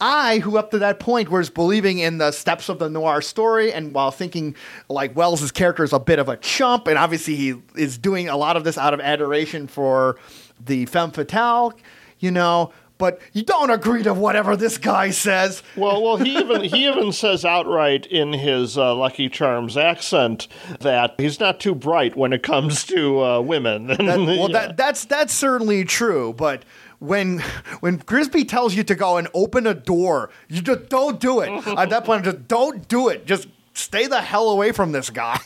I, 0.00 0.38
who 0.38 0.56
up 0.56 0.70
to 0.70 0.78
that 0.78 1.00
point 1.00 1.30
was 1.30 1.50
believing 1.50 1.98
in 1.98 2.18
the 2.18 2.30
steps 2.30 2.68
of 2.68 2.78
the 2.78 2.88
noir 2.88 3.20
story, 3.20 3.72
and 3.72 3.92
while 3.92 4.10
thinking 4.10 4.54
like 4.88 5.16
Welles's 5.16 5.50
character 5.50 5.84
is 5.84 5.92
a 5.92 5.98
bit 5.98 6.18
of 6.18 6.28
a 6.28 6.36
chump, 6.36 6.86
and 6.86 6.96
obviously 6.96 7.36
he 7.36 7.54
is 7.74 7.98
doing 7.98 8.28
a 8.28 8.36
lot 8.36 8.56
of 8.56 8.64
this 8.64 8.78
out 8.78 8.94
of 8.94 9.00
adoration 9.00 9.66
for 9.66 10.16
the 10.64 10.86
femme 10.86 11.10
fatale, 11.10 11.72
you 12.18 12.30
know, 12.30 12.72
but 12.98 13.20
you 13.32 13.42
don't 13.42 13.70
agree 13.70 14.02
to 14.02 14.12
whatever 14.12 14.56
this 14.56 14.76
guy 14.76 15.10
says. 15.10 15.62
Well, 15.76 16.02
well, 16.02 16.16
he 16.16 16.36
even 16.36 16.62
he 16.62 16.88
even 16.88 17.12
says 17.12 17.44
outright 17.44 18.06
in 18.06 18.32
his 18.32 18.76
uh, 18.76 18.94
Lucky 18.94 19.28
Charms 19.28 19.76
accent 19.76 20.48
that 20.80 21.14
he's 21.16 21.40
not 21.40 21.60
too 21.60 21.74
bright 21.74 22.16
when 22.16 22.32
it 22.32 22.42
comes 22.42 22.84
to 22.86 23.24
uh, 23.24 23.40
women. 23.40 23.96
That, 24.08 24.18
well, 24.20 24.48
that, 24.48 24.76
that's 24.76 25.04
that's 25.04 25.34
certainly 25.34 25.84
true, 25.84 26.32
but 26.32 26.64
when 26.98 27.40
when 27.80 27.98
Grisby 27.98 28.44
tells 28.44 28.74
you 28.74 28.82
to 28.84 28.94
go 28.94 29.16
and 29.16 29.28
open 29.34 29.66
a 29.66 29.74
door, 29.74 30.30
you 30.48 30.62
just 30.62 30.88
don't 30.88 31.20
do 31.20 31.40
it. 31.40 31.48
At 31.66 31.90
that 31.90 32.04
point, 32.04 32.24
just 32.24 32.48
don't 32.48 32.86
do 32.88 33.08
it. 33.08 33.26
Just 33.26 33.48
stay 33.78 34.06
the 34.06 34.20
hell 34.20 34.50
away 34.50 34.72
from 34.72 34.92
this 34.92 35.08
guy. 35.08 35.38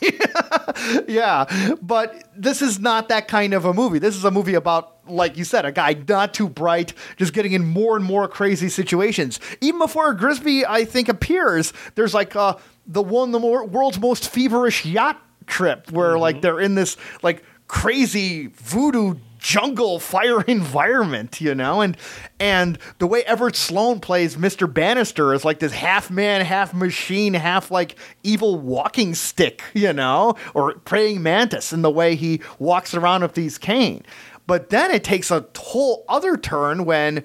yeah, 1.07 1.45
but 1.81 2.29
this 2.35 2.61
is 2.61 2.79
not 2.79 3.09
that 3.09 3.27
kind 3.27 3.53
of 3.53 3.65
a 3.65 3.73
movie. 3.73 3.99
This 3.99 4.15
is 4.15 4.25
a 4.25 4.31
movie 4.31 4.55
about, 4.55 4.97
like 5.07 5.37
you 5.37 5.43
said, 5.43 5.65
a 5.65 5.71
guy 5.71 5.95
not 6.07 6.33
too 6.33 6.49
bright, 6.49 6.93
just 7.17 7.33
getting 7.33 7.53
in 7.53 7.65
more 7.65 7.95
and 7.95 8.03
more 8.03 8.27
crazy 8.27 8.69
situations. 8.69 9.39
Even 9.61 9.79
before 9.79 10.13
Grisby, 10.15 10.65
I 10.67 10.85
think, 10.85 11.09
appears, 11.09 11.73
there's 11.95 12.13
like 12.13 12.35
uh, 12.35 12.55
the 12.87 13.03
one, 13.03 13.31
the 13.31 13.39
more, 13.39 13.65
world's 13.65 13.99
most 13.99 14.29
feverish 14.29 14.85
yacht 14.85 15.21
trip 15.45 15.91
where 15.91 16.17
like 16.17 16.41
they're 16.41 16.59
in 16.59 16.73
this 16.75 16.95
like 17.21 17.43
crazy 17.67 18.47
voodoo 18.47 19.15
jungle 19.43 19.99
fire 19.99 20.41
environment, 20.47 21.39
you 21.39 21.53
know, 21.53 21.81
and 21.81 21.95
and 22.39 22.79
the 22.97 23.05
way 23.05 23.21
Everett 23.23 23.55
Sloane 23.55 23.99
plays 23.99 24.35
Mr. 24.35 24.73
Bannister 24.73 25.33
is 25.33 25.45
like 25.45 25.59
this 25.59 25.73
half 25.73 26.09
man, 26.09 26.43
half 26.43 26.73
machine, 26.73 27.35
half 27.35 27.69
like 27.69 27.95
evil 28.23 28.57
walking 28.57 29.13
stick, 29.13 29.61
you 29.75 29.93
know, 29.93 30.35
or 30.55 30.73
praying 30.79 31.21
mantis 31.21 31.71
in 31.71 31.83
the 31.83 31.91
way 31.91 32.15
he 32.15 32.41
walks 32.57 32.95
around 32.95 33.21
with 33.21 33.35
these 33.35 33.59
cane. 33.59 34.03
But 34.47 34.71
then 34.71 34.89
it 34.89 35.03
takes 35.03 35.29
a 35.29 35.45
whole 35.55 36.03
other 36.09 36.35
turn 36.35 36.85
when 36.85 37.23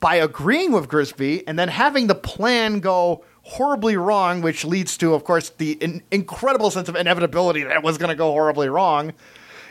by 0.00 0.16
agreeing 0.16 0.72
with 0.72 0.88
Grisby 0.88 1.44
and 1.46 1.58
then 1.58 1.68
having 1.68 2.08
the 2.08 2.14
plan 2.14 2.80
go 2.80 3.24
horribly 3.42 3.96
wrong, 3.96 4.42
which 4.42 4.64
leads 4.64 4.96
to, 4.98 5.14
of 5.14 5.24
course, 5.24 5.50
the 5.50 5.72
in- 5.72 6.02
incredible 6.10 6.70
sense 6.70 6.88
of 6.88 6.96
inevitability 6.96 7.62
that 7.62 7.76
it 7.76 7.82
was 7.82 7.98
going 7.98 8.08
to 8.08 8.16
go 8.16 8.30
horribly 8.32 8.68
wrong. 8.68 9.12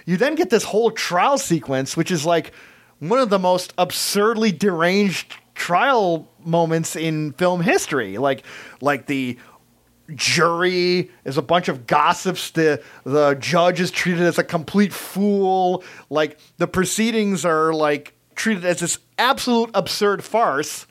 You 0.05 0.17
then 0.17 0.35
get 0.35 0.49
this 0.49 0.63
whole 0.63 0.91
trial 0.91 1.37
sequence, 1.37 1.95
which 1.95 2.11
is 2.11 2.25
like 2.25 2.51
one 2.99 3.19
of 3.19 3.29
the 3.29 3.39
most 3.39 3.73
absurdly 3.77 4.51
deranged 4.51 5.35
trial 5.55 6.29
moments 6.43 6.95
in 6.95 7.33
film 7.33 7.61
history. 7.61 8.17
Like, 8.17 8.43
like 8.81 9.07
the 9.07 9.37
jury 10.15 11.09
is 11.25 11.37
a 11.37 11.41
bunch 11.41 11.67
of 11.67 11.87
gossips. 11.87 12.51
The 12.51 12.81
the 13.03 13.35
judge 13.35 13.79
is 13.79 13.91
treated 13.91 14.21
as 14.21 14.37
a 14.37 14.43
complete 14.43 14.93
fool. 14.93 15.83
Like 16.09 16.39
the 16.57 16.67
proceedings 16.67 17.45
are 17.45 17.73
like 17.73 18.13
treated 18.35 18.65
as 18.65 18.79
this 18.79 18.99
absolute 19.17 19.71
absurd 19.73 20.23
farce. 20.23 20.87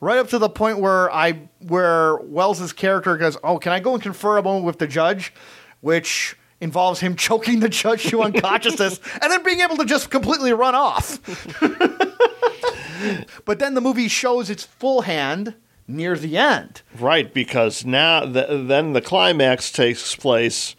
Right 0.00 0.18
up 0.18 0.28
to 0.30 0.38
the 0.38 0.50
point 0.50 0.80
where 0.80 1.10
I 1.10 1.48
where 1.60 2.16
Welles's 2.16 2.72
character 2.72 3.16
goes, 3.16 3.38
"Oh, 3.42 3.58
can 3.58 3.72
I 3.72 3.80
go 3.80 3.94
and 3.94 4.02
confer 4.02 4.36
a 4.36 4.42
moment 4.42 4.64
with 4.66 4.78
the 4.78 4.86
judge?" 4.86 5.32
Which 5.80 6.36
involves 6.64 6.98
him 7.00 7.14
choking 7.14 7.60
the 7.60 7.68
judge 7.68 8.04
to 8.04 8.22
unconsciousness 8.22 8.98
and 9.22 9.30
then 9.30 9.44
being 9.44 9.60
able 9.60 9.76
to 9.76 9.84
just 9.84 10.10
completely 10.10 10.52
run 10.52 10.74
off. 10.74 11.20
but 13.44 13.58
then 13.58 13.74
the 13.74 13.80
movie 13.80 14.08
shows 14.08 14.48
its 14.50 14.64
full 14.64 15.02
hand 15.02 15.54
near 15.86 16.16
the 16.16 16.38
end. 16.38 16.80
Right, 16.98 17.32
because 17.32 17.84
now 17.84 18.24
the, 18.24 18.64
then 18.66 18.94
the 18.94 19.02
climax 19.02 19.70
takes 19.70 20.16
place 20.16 20.74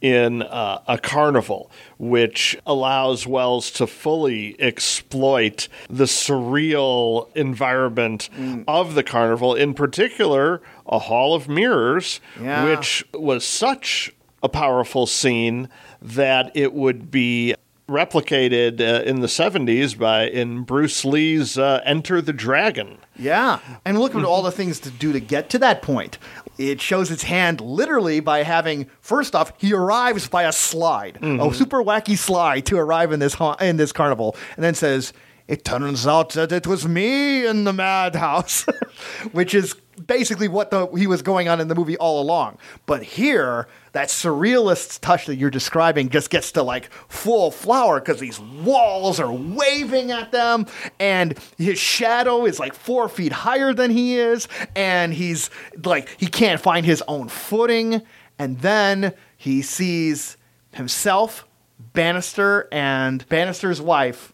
in 0.00 0.42
uh, 0.42 0.80
a 0.86 0.96
carnival, 0.96 1.70
which 1.98 2.56
allows 2.64 3.26
Welles 3.26 3.70
to 3.72 3.86
fully 3.86 4.56
exploit 4.60 5.68
the 5.90 6.04
surreal 6.04 7.28
environment 7.36 8.30
of 8.68 8.94
the 8.94 9.02
carnival, 9.02 9.54
in 9.56 9.74
particular, 9.74 10.62
a 10.86 11.00
hall 11.00 11.34
of 11.34 11.48
mirrors, 11.48 12.20
Yeah. 12.40 12.64
which 12.64 13.04
was 13.12 13.44
such 13.44 14.12
a 14.42 14.48
powerful 14.48 15.06
scene 15.06 15.68
that 16.00 16.50
it 16.54 16.72
would 16.72 17.10
be 17.10 17.54
replicated 17.88 18.80
uh, 18.80 19.02
in 19.04 19.20
the 19.20 19.26
70s 19.26 19.98
by 19.98 20.28
in 20.28 20.62
Bruce 20.62 21.04
Lee's 21.04 21.56
uh, 21.56 21.80
Enter 21.84 22.20
the 22.20 22.34
Dragon. 22.34 22.98
Yeah. 23.16 23.60
And 23.84 23.98
look 23.98 24.14
at 24.14 24.24
all 24.24 24.42
the 24.42 24.52
things 24.52 24.78
to 24.80 24.90
do 24.90 25.12
to 25.12 25.20
get 25.20 25.48
to 25.50 25.58
that 25.60 25.80
point. 25.80 26.18
It 26.58 26.80
shows 26.80 27.10
its 27.10 27.22
hand 27.22 27.60
literally 27.60 28.20
by 28.20 28.42
having 28.42 28.88
first 29.00 29.34
off, 29.34 29.52
he 29.58 29.72
arrives 29.72 30.28
by 30.28 30.42
a 30.42 30.52
slide, 30.52 31.18
a 31.22 31.54
super 31.54 31.82
wacky 31.82 32.18
slide 32.18 32.66
to 32.66 32.76
arrive 32.76 33.12
in 33.12 33.20
this 33.20 33.34
ha- 33.34 33.56
in 33.60 33.76
this 33.76 33.92
carnival, 33.92 34.36
and 34.56 34.64
then 34.64 34.74
says, 34.74 35.12
"It 35.46 35.64
turns 35.64 36.06
out 36.06 36.30
that 36.30 36.50
it 36.52 36.66
was 36.66 36.86
me 36.86 37.46
in 37.46 37.62
the 37.62 37.72
madhouse," 37.72 38.66
which 39.32 39.54
is 39.54 39.76
basically 39.98 40.48
what 40.48 40.70
the 40.70 40.86
he 40.96 41.06
was 41.06 41.22
going 41.22 41.48
on 41.48 41.60
in 41.60 41.68
the 41.68 41.74
movie 41.74 41.96
all 41.96 42.20
along. 42.20 42.58
But 42.86 43.02
here, 43.02 43.68
that 43.92 44.08
surrealist 44.08 45.00
touch 45.00 45.26
that 45.26 45.36
you're 45.36 45.50
describing 45.50 46.08
just 46.08 46.30
gets 46.30 46.52
to 46.52 46.62
like 46.62 46.90
full 47.08 47.50
flower 47.50 48.00
because 48.00 48.20
these 48.20 48.40
walls 48.40 49.20
are 49.20 49.32
waving 49.32 50.10
at 50.10 50.32
them, 50.32 50.66
and 50.98 51.38
his 51.56 51.78
shadow 51.78 52.44
is 52.46 52.58
like 52.58 52.74
four 52.74 53.08
feet 53.08 53.32
higher 53.32 53.72
than 53.72 53.90
he 53.90 54.16
is, 54.16 54.48
and 54.74 55.14
he's 55.14 55.50
like 55.84 56.08
he 56.18 56.26
can't 56.26 56.60
find 56.60 56.84
his 56.86 57.02
own 57.08 57.28
footing, 57.28 58.02
and 58.38 58.58
then 58.60 59.14
he 59.36 59.62
sees 59.62 60.36
himself, 60.72 61.46
Bannister, 61.92 62.68
and 62.72 63.28
Bannister's 63.28 63.80
wife 63.80 64.32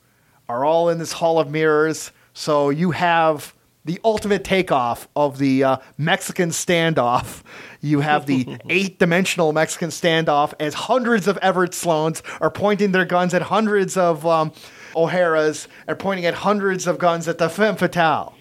are 0.48 0.64
all 0.64 0.88
in 0.88 0.98
this 0.98 1.12
hall 1.12 1.38
of 1.38 1.50
mirrors. 1.50 2.10
So 2.32 2.70
you 2.70 2.90
have 2.90 3.54
the 3.84 4.00
ultimate 4.02 4.44
takeoff 4.44 5.08
of 5.14 5.38
the 5.38 5.62
uh, 5.62 5.76
Mexican 5.98 6.50
standoff. 6.50 7.42
You 7.80 8.00
have 8.00 8.26
the 8.26 8.56
eight 8.70 8.98
dimensional 8.98 9.52
Mexican 9.52 9.90
standoff 9.90 10.54
as 10.58 10.74
hundreds 10.74 11.28
of 11.28 11.36
Everett 11.38 11.72
Sloanes 11.72 12.22
are 12.40 12.50
pointing 12.50 12.92
their 12.92 13.04
guns 13.04 13.34
at 13.34 13.42
hundreds 13.42 13.96
of 13.96 14.26
um, 14.26 14.52
O'Hara's 14.96 15.68
and 15.86 15.98
pointing 15.98 16.24
at 16.24 16.34
hundreds 16.34 16.86
of 16.86 16.98
guns 16.98 17.28
at 17.28 17.38
the 17.38 17.50
femme 17.50 17.76
fatale. 17.76 18.34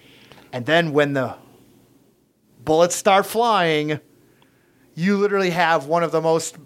And 0.52 0.64
then 0.66 0.92
when 0.92 1.12
the 1.12 1.36
bullets 2.64 2.96
start 2.96 3.26
flying, 3.26 4.00
you 4.94 5.18
literally 5.18 5.50
have 5.50 5.86
one 5.86 6.02
of 6.02 6.12
the 6.12 6.20
most 6.20 6.56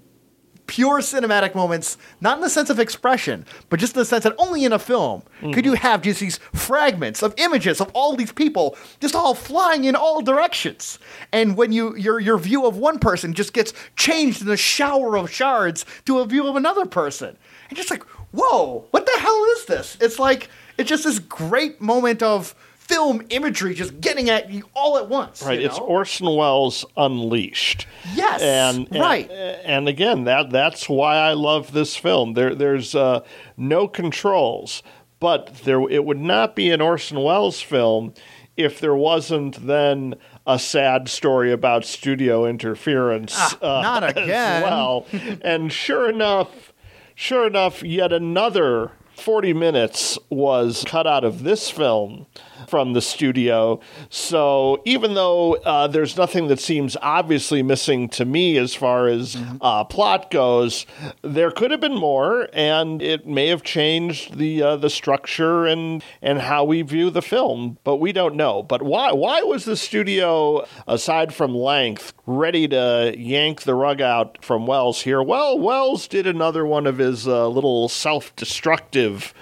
pure 0.69 1.01
cinematic 1.01 1.55
moments, 1.55 1.97
not 2.21 2.37
in 2.37 2.43
the 2.43 2.51
sense 2.51 2.71
of 2.71 2.79
expression, 2.79 3.45
but 3.71 3.81
just 3.81 3.97
in 3.97 4.01
the 4.01 4.05
sense 4.05 4.23
that 4.23 4.35
only 4.39 4.65
in 4.65 4.73
a 4.73 4.79
film 4.79 5.23
could 5.41 5.65
you 5.65 5.73
mm-hmm. 5.73 5.83
have 5.83 6.03
just 6.03 6.21
these 6.21 6.39
fragments 6.55 7.23
of 7.23 7.35
images 7.39 7.81
of 7.81 7.91
all 7.95 8.15
these 8.15 8.31
people 8.31 8.77
just 9.01 9.17
all 9.17 9.35
flying 9.35 9.85
in 9.85 9.97
all 9.97 10.21
directions. 10.21 10.99
And 11.33 11.57
when 11.57 11.73
you 11.73 11.97
your 11.97 12.21
your 12.21 12.39
view 12.39 12.67
of 12.67 12.77
one 12.77 13.01
person 13.01 13.33
just 13.33 13.53
gets 13.53 13.73
changed 13.97 14.43
in 14.43 14.49
a 14.49 14.57
shower 14.57 15.19
of 15.19 15.31
shards 15.31 15.85
to 16.05 16.19
a 16.21 16.27
view 16.27 16.47
of 16.47 16.55
another 16.55 16.87
person. 16.87 17.37
And 17.69 17.77
just 17.77 17.91
like, 17.91 18.05
whoa, 18.33 18.87
what 18.91 19.07
the 19.07 19.21
hell 19.21 19.45
is 19.57 19.65
this? 19.65 19.97
It's 20.01 20.19
like 20.19 20.49
it's 20.77 20.89
just 20.89 21.05
this 21.05 21.19
great 21.19 21.81
moment 21.81 22.23
of 22.23 22.55
film 22.89 23.23
imagery 23.29 23.75
just 23.75 24.01
getting 24.01 24.31
at 24.31 24.51
you 24.51 24.65
all 24.75 24.97
at 24.99 25.09
once. 25.09 25.43
Right, 25.43 25.61
you 25.61 25.67
it's? 25.67 25.79
Orson 25.79 26.35
Welles 26.35 26.85
unleashed. 26.97 27.87
Yes, 28.15 28.41
and, 28.41 28.89
and- 28.91 29.01
right. 29.01 29.31
And 29.31 29.89
again, 29.89 30.25
that 30.25 30.51
that's 30.51 30.89
why 30.89 31.17
I 31.17 31.35
love 31.35 31.73
this 31.73 31.95
film. 31.97 32.33
There, 32.33 32.55
there's 32.55 32.95
uh, 32.95 33.21
no 33.57 33.87
controls, 33.87 34.83
but 35.21 35.55
there 35.65 35.81
it 35.91 36.05
would 36.05 36.19
not 36.21 36.57
be 36.57 36.71
an 36.71 36.81
Orson 36.81 37.23
Welles 37.23 37.61
film 37.61 38.15
if 38.57 38.81
there 38.81 38.95
wasn't 38.97 39.67
then 39.67 40.15
a 40.47 40.59
sad 40.59 41.09
story 41.09 41.53
about 41.53 41.85
studio 41.85 42.47
interference. 42.47 43.35
Ah, 43.37 43.59
not 43.83 44.03
as 44.03 44.11
again. 44.25 44.63
well, 44.63 45.07
and 45.43 45.71
sure 45.73 46.09
enough, 46.09 46.73
sure 47.15 47.47
enough, 47.47 47.83
yet 47.83 48.13
another. 48.13 48.93
40 49.15 49.53
minutes 49.53 50.17
was 50.31 50.85
cut 50.87 51.05
out 51.05 51.25
of 51.25 51.43
this 51.43 51.69
film 51.69 52.27
from 52.69 52.93
the 52.93 53.01
studio. 53.01 53.81
So 54.11 54.83
even 54.85 55.15
though 55.15 55.55
uh, 55.55 55.87
there's 55.87 56.17
nothing 56.17 56.49
that 56.49 56.61
seems 56.61 56.97
obviously 57.01 57.63
missing 57.63 58.09
to 58.11 58.25
me 58.25 58.57
as 58.59 58.75
far 58.75 59.09
as 59.09 59.37
uh, 59.61 59.85
plot 59.85 60.31
goes, 60.31 60.87
there 61.23 61.51
could 61.51 61.71
have 61.71 61.81
been 61.81 61.97
more, 61.97 62.49
and 62.53 63.01
it 63.03 63.27
may 63.27 63.49
have 63.49 63.63
changed 63.63 64.37
the 64.39 64.63
uh, 64.63 64.77
the 64.77 64.91
structure 64.91 65.67
and 65.67 66.03
and 66.23 66.41
how 66.41 66.65
we 66.65 66.83
view 66.83 67.11
the 67.11 67.23
film. 67.23 67.79
But 67.85 67.97
we 67.97 68.13
don't 68.13 68.35
know. 68.35 68.63
But 68.63 68.83
why 68.83 69.13
why 69.13 69.43
was 69.43 69.65
the 69.65 69.77
studio, 69.77 70.67
aside 70.87 71.35
from 71.35 71.55
length, 71.55 72.13
ready 72.27 72.69
to 72.69 73.15
yank 73.17 73.63
the 73.63 73.75
rug 73.75 74.01
out 74.01 74.45
from 74.45 74.67
Welles 74.67 75.03
here? 75.03 75.23
Well, 75.23 75.59
Welles 75.59 76.09
did 76.09 76.27
another 76.27 76.67
one 76.67 76.87
of 76.87 76.99
his 76.99 77.27
uh, 77.27 77.49
little 77.49 77.89
self-destructive 77.89 79.33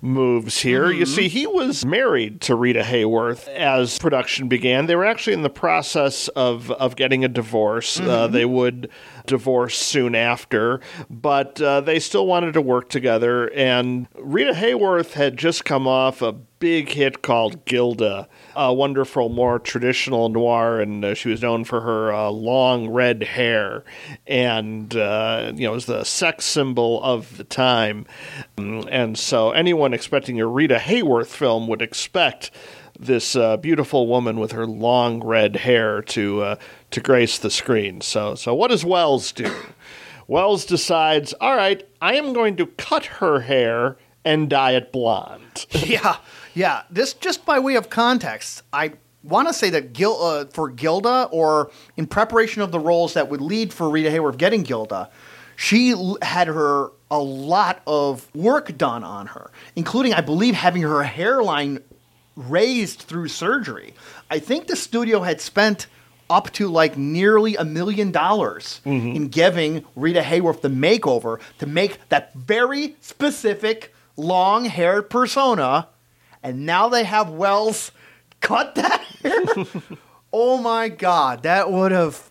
moves 0.00 0.60
here. 0.60 0.90
You 0.90 1.06
see, 1.06 1.28
he 1.28 1.46
was 1.46 1.84
married 1.84 2.40
to 2.42 2.54
Rita 2.54 2.73
Hayworth 2.82 3.48
as 3.48 3.98
production 3.98 4.48
began. 4.48 4.86
They 4.86 4.96
were 4.96 5.04
actually 5.04 5.34
in 5.34 5.42
the 5.42 5.50
process 5.50 6.28
of 6.28 6.70
of 6.72 6.96
getting 6.96 7.24
a 7.24 7.28
divorce. 7.28 8.00
Uh, 8.00 8.26
they 8.26 8.44
would 8.44 8.90
divorce 9.26 9.76
soon 9.78 10.14
after, 10.14 10.80
but 11.08 11.60
uh, 11.60 11.80
they 11.80 11.98
still 11.98 12.26
wanted 12.26 12.54
to 12.54 12.60
work 12.60 12.88
together. 12.88 13.52
And 13.54 14.06
Rita 14.18 14.52
Hayworth 14.52 15.12
had 15.12 15.36
just 15.36 15.64
come 15.64 15.86
off 15.86 16.22
a 16.22 16.32
big 16.32 16.90
hit 16.90 17.20
called 17.22 17.64
Gilda, 17.66 18.28
a 18.56 18.72
wonderful, 18.72 19.28
more 19.28 19.58
traditional 19.58 20.28
noir, 20.28 20.80
and 20.80 21.04
uh, 21.04 21.14
she 21.14 21.28
was 21.28 21.42
known 21.42 21.64
for 21.64 21.82
her 21.82 22.12
uh, 22.12 22.30
long 22.30 22.88
red 22.88 23.22
hair, 23.22 23.84
and 24.26 24.96
uh, 24.96 25.52
you 25.54 25.66
know 25.66 25.72
was 25.72 25.86
the 25.86 26.04
sex 26.04 26.44
symbol 26.44 27.02
of 27.02 27.36
the 27.36 27.44
time. 27.44 28.06
Mm, 28.56 28.88
And 28.90 29.18
so, 29.18 29.50
anyone 29.50 29.92
expecting 29.92 30.40
a 30.40 30.46
Rita 30.46 30.76
Hayworth 30.76 31.26
film 31.26 31.66
would 31.68 31.82
expect 31.82 32.50
this 32.98 33.36
uh, 33.36 33.56
beautiful 33.56 34.06
woman 34.06 34.38
with 34.38 34.52
her 34.52 34.66
long 34.66 35.22
red 35.22 35.56
hair 35.56 36.02
to 36.02 36.42
uh, 36.42 36.56
to 36.90 37.00
grace 37.00 37.38
the 37.38 37.50
screen. 37.50 38.00
So, 38.00 38.34
so 38.34 38.54
what 38.54 38.68
does 38.70 38.84
Welles 38.84 39.32
do? 39.32 39.52
Welles 40.26 40.64
decides, 40.64 41.34
all 41.34 41.56
right, 41.56 41.86
I 42.00 42.14
am 42.14 42.32
going 42.32 42.56
to 42.56 42.66
cut 42.66 43.06
her 43.06 43.40
hair 43.40 43.96
and 44.24 44.48
dye 44.48 44.72
it 44.72 44.90
blonde. 44.90 45.66
yeah, 45.70 46.16
yeah. 46.54 46.82
This 46.90 47.14
just 47.14 47.44
by 47.44 47.58
way 47.58 47.74
of 47.74 47.90
context, 47.90 48.62
I 48.72 48.92
want 49.22 49.48
to 49.48 49.54
say 49.54 49.70
that 49.70 49.92
Gil, 49.92 50.16
uh, 50.22 50.44
for 50.46 50.70
Gilda, 50.70 51.28
or 51.30 51.70
in 51.96 52.06
preparation 52.06 52.62
of 52.62 52.72
the 52.72 52.80
roles 52.80 53.14
that 53.14 53.28
would 53.28 53.40
lead 53.40 53.72
for 53.72 53.90
Rita 53.90 54.10
Hayworth 54.10 54.38
getting 54.38 54.62
Gilda, 54.62 55.10
she 55.56 55.90
l- 55.90 56.18
had 56.22 56.48
her 56.48 56.90
a 57.10 57.18
lot 57.18 57.82
of 57.86 58.34
work 58.34 58.76
done 58.76 59.04
on 59.04 59.26
her, 59.26 59.50
including, 59.76 60.14
I 60.14 60.20
believe, 60.20 60.54
having 60.54 60.82
her 60.82 61.02
hairline 61.02 61.80
raised 62.36 63.00
through 63.00 63.28
surgery. 63.28 63.94
I 64.30 64.38
think 64.38 64.66
the 64.66 64.76
studio 64.76 65.22
had 65.22 65.40
spent 65.40 65.86
up 66.30 66.50
to 66.52 66.68
like 66.68 66.96
nearly 66.96 67.56
a 67.56 67.64
million 67.64 68.10
dollars 68.10 68.80
mm-hmm. 68.84 69.14
in 69.16 69.28
giving 69.28 69.84
Rita 69.94 70.20
Hayworth 70.20 70.62
the 70.62 70.68
makeover 70.68 71.40
to 71.58 71.66
make 71.66 72.08
that 72.08 72.32
very 72.34 72.96
specific 73.00 73.94
long 74.16 74.64
haired 74.64 75.10
persona. 75.10 75.88
And 76.42 76.66
now 76.66 76.88
they 76.88 77.04
have 77.04 77.30
Welles 77.30 77.92
cut 78.40 78.74
that 78.74 79.00
hair. 79.00 79.64
oh 80.32 80.58
my 80.58 80.88
God. 80.88 81.42
That 81.42 81.70
would 81.70 81.92
have. 81.92 82.30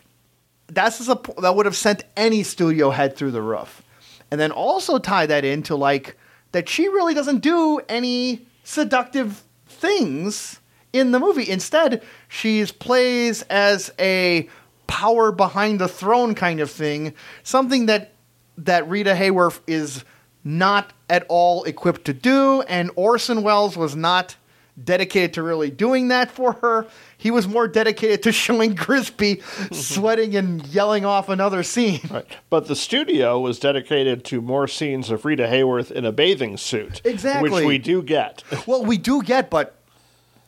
That's 0.66 1.06
a, 1.08 1.20
that 1.38 1.54
would 1.54 1.66
have 1.66 1.76
sent 1.76 2.04
any 2.16 2.42
studio 2.42 2.90
head 2.90 3.16
through 3.16 3.32
the 3.32 3.42
roof. 3.42 3.82
And 4.30 4.40
then 4.40 4.50
also 4.50 4.98
tie 4.98 5.26
that 5.26 5.44
into 5.44 5.76
like 5.76 6.16
that 6.52 6.68
she 6.68 6.88
really 6.88 7.14
doesn't 7.14 7.40
do 7.40 7.80
any 7.88 8.46
seductive 8.64 9.44
things 9.74 10.60
in 10.92 11.10
the 11.10 11.20
movie. 11.20 11.48
Instead, 11.50 12.02
she 12.28 12.64
plays 12.64 13.42
as 13.42 13.92
a 13.98 14.48
power 14.86 15.32
behind 15.32 15.80
the 15.80 15.88
throne 15.88 16.34
kind 16.34 16.60
of 16.60 16.70
thing, 16.70 17.14
something 17.42 17.86
that 17.86 18.12
that 18.56 18.88
Rita 18.88 19.14
Hayworth 19.14 19.60
is 19.66 20.04
not 20.44 20.92
at 21.10 21.26
all 21.28 21.64
equipped 21.64 22.04
to 22.04 22.12
do, 22.12 22.62
and 22.62 22.90
Orson 22.94 23.42
Welles 23.42 23.76
was 23.76 23.96
not 23.96 24.36
dedicated 24.82 25.34
to 25.34 25.42
really 25.42 25.70
doing 25.70 26.08
that 26.08 26.30
for 26.30 26.52
her. 26.54 26.86
He 27.24 27.30
was 27.30 27.48
more 27.48 27.66
dedicated 27.66 28.22
to 28.24 28.32
showing 28.32 28.74
Grisby 28.76 29.40
sweating 29.74 30.36
and 30.36 30.62
yelling 30.66 31.06
off 31.06 31.30
another 31.30 31.62
scene. 31.62 32.02
Right. 32.10 32.26
But 32.50 32.68
the 32.68 32.76
studio 32.76 33.40
was 33.40 33.58
dedicated 33.58 34.26
to 34.26 34.42
more 34.42 34.68
scenes 34.68 35.10
of 35.10 35.24
Rita 35.24 35.44
Hayworth 35.44 35.90
in 35.90 36.04
a 36.04 36.12
bathing 36.12 36.58
suit. 36.58 37.00
Exactly. 37.02 37.48
Which 37.48 37.64
we 37.64 37.78
do 37.78 38.02
get. 38.02 38.44
Well, 38.66 38.84
we 38.84 38.98
do 38.98 39.22
get, 39.22 39.48
but 39.48 39.74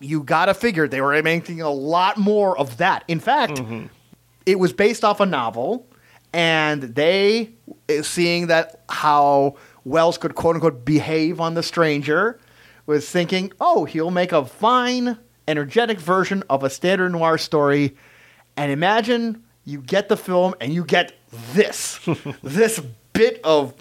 you 0.00 0.22
gotta 0.22 0.52
figure 0.52 0.86
they 0.86 1.00
were 1.00 1.22
making 1.22 1.62
a 1.62 1.70
lot 1.70 2.18
more 2.18 2.58
of 2.58 2.76
that. 2.76 3.04
In 3.08 3.20
fact, 3.20 3.62
it 4.44 4.58
was 4.58 4.74
based 4.74 5.02
off 5.02 5.20
a 5.20 5.26
novel, 5.26 5.86
and 6.34 6.82
they, 6.82 7.52
eh, 7.88 8.02
seeing 8.02 8.48
that 8.48 8.82
how 8.90 9.56
Welles 9.84 10.18
could 10.18 10.34
quote 10.34 10.56
unquote 10.56 10.84
behave 10.84 11.40
on 11.40 11.54
the 11.54 11.62
stranger, 11.62 12.38
was 12.84 13.08
thinking, 13.08 13.50
oh, 13.60 13.86
he'll 13.86 14.10
make 14.10 14.32
a 14.32 14.44
fine, 14.44 15.18
energetic 15.48 15.98
version 16.00 16.42
of 16.50 16.62
a 16.62 16.70
standard 16.70 17.12
noir 17.12 17.38
story. 17.38 17.96
And 18.56 18.72
imagine 18.72 19.44
you 19.64 19.80
get 19.80 20.08
the 20.08 20.16
film 20.16 20.54
and 20.60 20.72
you 20.72 20.84
get 20.84 21.12
this, 21.52 22.00
this 22.42 22.80
bit 23.12 23.40
of 23.44 23.74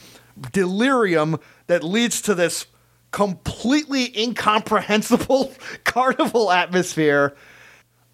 delirium 0.52 1.40
that 1.68 1.84
leads 1.84 2.22
to 2.24 2.36
this 2.36 2.66
completely 3.12 4.18
incomprehensible 4.20 5.54
carnival 5.84 6.52
atmosphere. 6.52 7.36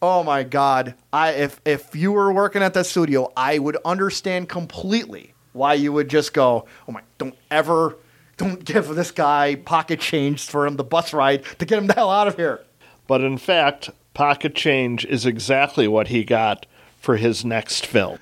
Oh 0.01 0.23
my 0.23 0.43
god. 0.43 0.95
I 1.13 1.31
if 1.31 1.61
if 1.65 1.95
you 1.95 2.11
were 2.11 2.31
working 2.31 2.61
at 2.61 2.73
that 2.73 2.85
studio, 2.85 3.31
I 3.35 3.59
would 3.59 3.77
understand 3.85 4.49
completely 4.49 5.33
why 5.53 5.75
you 5.75 5.93
would 5.93 6.09
just 6.09 6.33
go, 6.33 6.65
"Oh 6.87 6.91
my, 6.91 7.01
don't 7.17 7.35
ever 7.49 7.97
don't 8.37 8.63
give 8.63 8.87
this 8.89 9.11
guy 9.11 9.55
pocket 9.55 9.99
change 9.99 10.45
for 10.47 10.65
him 10.65 10.75
the 10.75 10.83
bus 10.83 11.13
ride 11.13 11.43
to 11.59 11.65
get 11.65 11.77
him 11.77 11.87
the 11.87 11.93
hell 11.93 12.09
out 12.09 12.27
of 12.27 12.35
here." 12.35 12.61
But 13.11 13.25
in 13.25 13.37
fact, 13.37 13.89
Pocket 14.13 14.55
Change 14.55 15.03
is 15.03 15.25
exactly 15.25 15.85
what 15.85 16.07
he 16.07 16.23
got 16.23 16.65
for 16.97 17.17
his 17.17 17.43
next 17.43 17.85
film. 17.85 18.19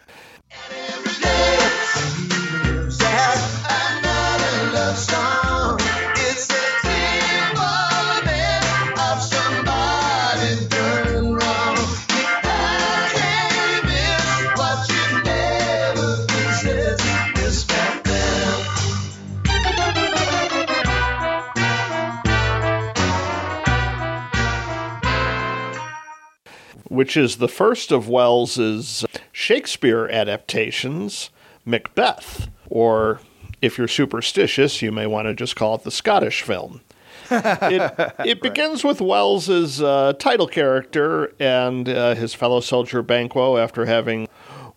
Which 27.00 27.16
is 27.16 27.38
the 27.38 27.48
first 27.48 27.94
of 27.94 28.10
Welles's 28.10 29.06
Shakespeare 29.32 30.10
adaptations, 30.10 31.30
Macbeth, 31.64 32.50
or 32.70 33.22
if 33.62 33.78
you're 33.78 33.88
superstitious, 33.88 34.82
you 34.82 34.92
may 34.92 35.08
want 35.08 35.26
to 35.30 35.34
just 35.34 35.56
call 35.56 35.76
it 35.76 35.84
the 35.84 35.92
Scottish 35.92 36.42
film. 36.42 36.82
it 37.32 38.14
it 38.26 38.42
begins 38.42 38.84
with 38.84 39.00
Welles's 39.00 39.82
uh, 39.82 40.12
title 40.20 40.46
character 40.46 41.32
and 41.40 41.88
uh, 41.88 42.16
his 42.16 42.34
fellow 42.34 42.60
soldier 42.60 43.02
Banquo 43.02 43.56
after 43.56 43.86
having 43.86 44.28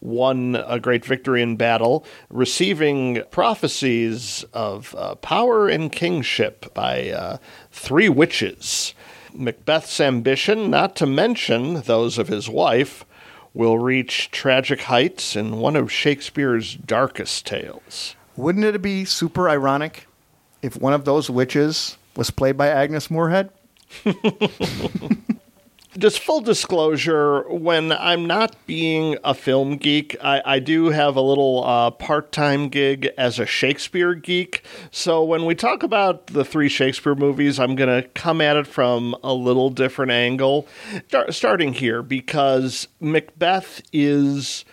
won 0.00 0.54
a 0.68 0.78
great 0.78 1.04
victory 1.04 1.42
in 1.42 1.56
battle, 1.56 2.06
receiving 2.30 3.24
prophecies 3.32 4.44
of 4.52 4.94
uh, 4.96 5.16
power 5.16 5.68
and 5.68 5.90
kingship 5.90 6.72
by 6.72 7.10
uh, 7.10 7.38
three 7.72 8.08
witches. 8.08 8.94
Macbeth's 9.34 10.00
ambition, 10.00 10.70
not 10.70 10.96
to 10.96 11.06
mention 11.06 11.82
those 11.82 12.18
of 12.18 12.28
his 12.28 12.48
wife, 12.48 13.04
will 13.54 13.78
reach 13.78 14.30
tragic 14.30 14.82
heights 14.82 15.36
in 15.36 15.58
one 15.58 15.76
of 15.76 15.92
Shakespeare's 15.92 16.74
darkest 16.74 17.46
tales. 17.46 18.16
Wouldn't 18.36 18.64
it 18.64 18.80
be 18.80 19.04
super 19.04 19.48
ironic 19.48 20.06
if 20.62 20.76
one 20.80 20.92
of 20.94 21.04
those 21.04 21.28
witches 21.28 21.98
was 22.16 22.30
played 22.30 22.56
by 22.56 22.68
Agnes 22.68 23.10
Moorehead? 23.10 23.50
just 25.98 26.20
full 26.20 26.40
disclosure 26.40 27.42
when 27.50 27.92
i'm 27.92 28.26
not 28.26 28.56
being 28.66 29.16
a 29.24 29.34
film 29.34 29.76
geek 29.76 30.16
i, 30.22 30.42
I 30.44 30.58
do 30.58 30.86
have 30.90 31.16
a 31.16 31.20
little 31.20 31.64
uh, 31.64 31.90
part-time 31.90 32.68
gig 32.68 33.10
as 33.18 33.38
a 33.38 33.46
shakespeare 33.46 34.14
geek 34.14 34.64
so 34.90 35.22
when 35.22 35.44
we 35.44 35.54
talk 35.54 35.82
about 35.82 36.28
the 36.28 36.44
three 36.44 36.68
shakespeare 36.68 37.14
movies 37.14 37.58
i'm 37.58 37.74
going 37.74 38.02
to 38.02 38.08
come 38.10 38.40
at 38.40 38.56
it 38.56 38.66
from 38.66 39.14
a 39.22 39.34
little 39.34 39.70
different 39.70 40.12
angle 40.12 40.66
Start, 41.08 41.34
starting 41.34 41.74
here 41.74 42.02
because 42.02 42.88
macbeth 43.00 43.82
is 43.92 44.64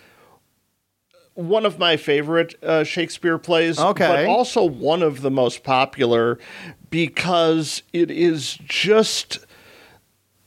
one 1.34 1.64
of 1.64 1.78
my 1.78 1.96
favorite 1.96 2.54
uh, 2.62 2.84
Shakespeare 2.84 3.38
plays, 3.38 3.78
Okay. 3.78 4.06
but 4.06 4.26
also 4.26 4.64
one 4.64 5.02
of 5.02 5.22
the 5.22 5.30
most 5.30 5.62
popular 5.62 6.38
because 6.90 7.82
it 7.94 8.10
is 8.10 8.58
just 8.64 9.38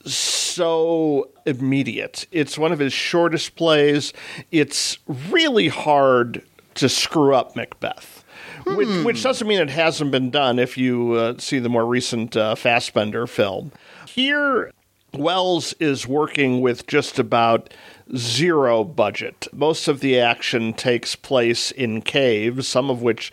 so 0.05 1.29
immediate. 1.45 2.25
It's 2.31 2.57
one 2.57 2.71
of 2.71 2.79
his 2.79 2.93
shortest 2.93 3.55
plays. 3.55 4.13
It's 4.51 4.97
really 5.29 5.67
hard 5.67 6.43
to 6.75 6.89
screw 6.89 7.35
up 7.35 7.55
Macbeth. 7.55 8.23
Which, 8.65 9.05
which 9.05 9.23
doesn't 9.23 9.47
mean 9.47 9.59
it 9.59 9.69
hasn't 9.69 10.11
been 10.11 10.29
done 10.29 10.57
if 10.57 10.77
you 10.77 11.13
uh, 11.13 11.37
see 11.37 11.59
the 11.59 11.67
more 11.69 11.85
recent 11.85 12.37
uh, 12.37 12.55
Fassbender 12.55 13.27
film. 13.27 13.73
Here, 14.07 14.71
Welles 15.13 15.73
is 15.81 16.07
working 16.07 16.61
with 16.61 16.87
just 16.87 17.19
about 17.19 17.73
zero 18.15 18.83
budget. 18.83 19.47
Most 19.53 19.87
of 19.87 19.99
the 19.99 20.19
action 20.19 20.73
takes 20.73 21.15
place 21.15 21.71
in 21.71 22.01
caves, 22.01 22.67
some 22.67 22.89
of 22.89 23.01
which 23.01 23.31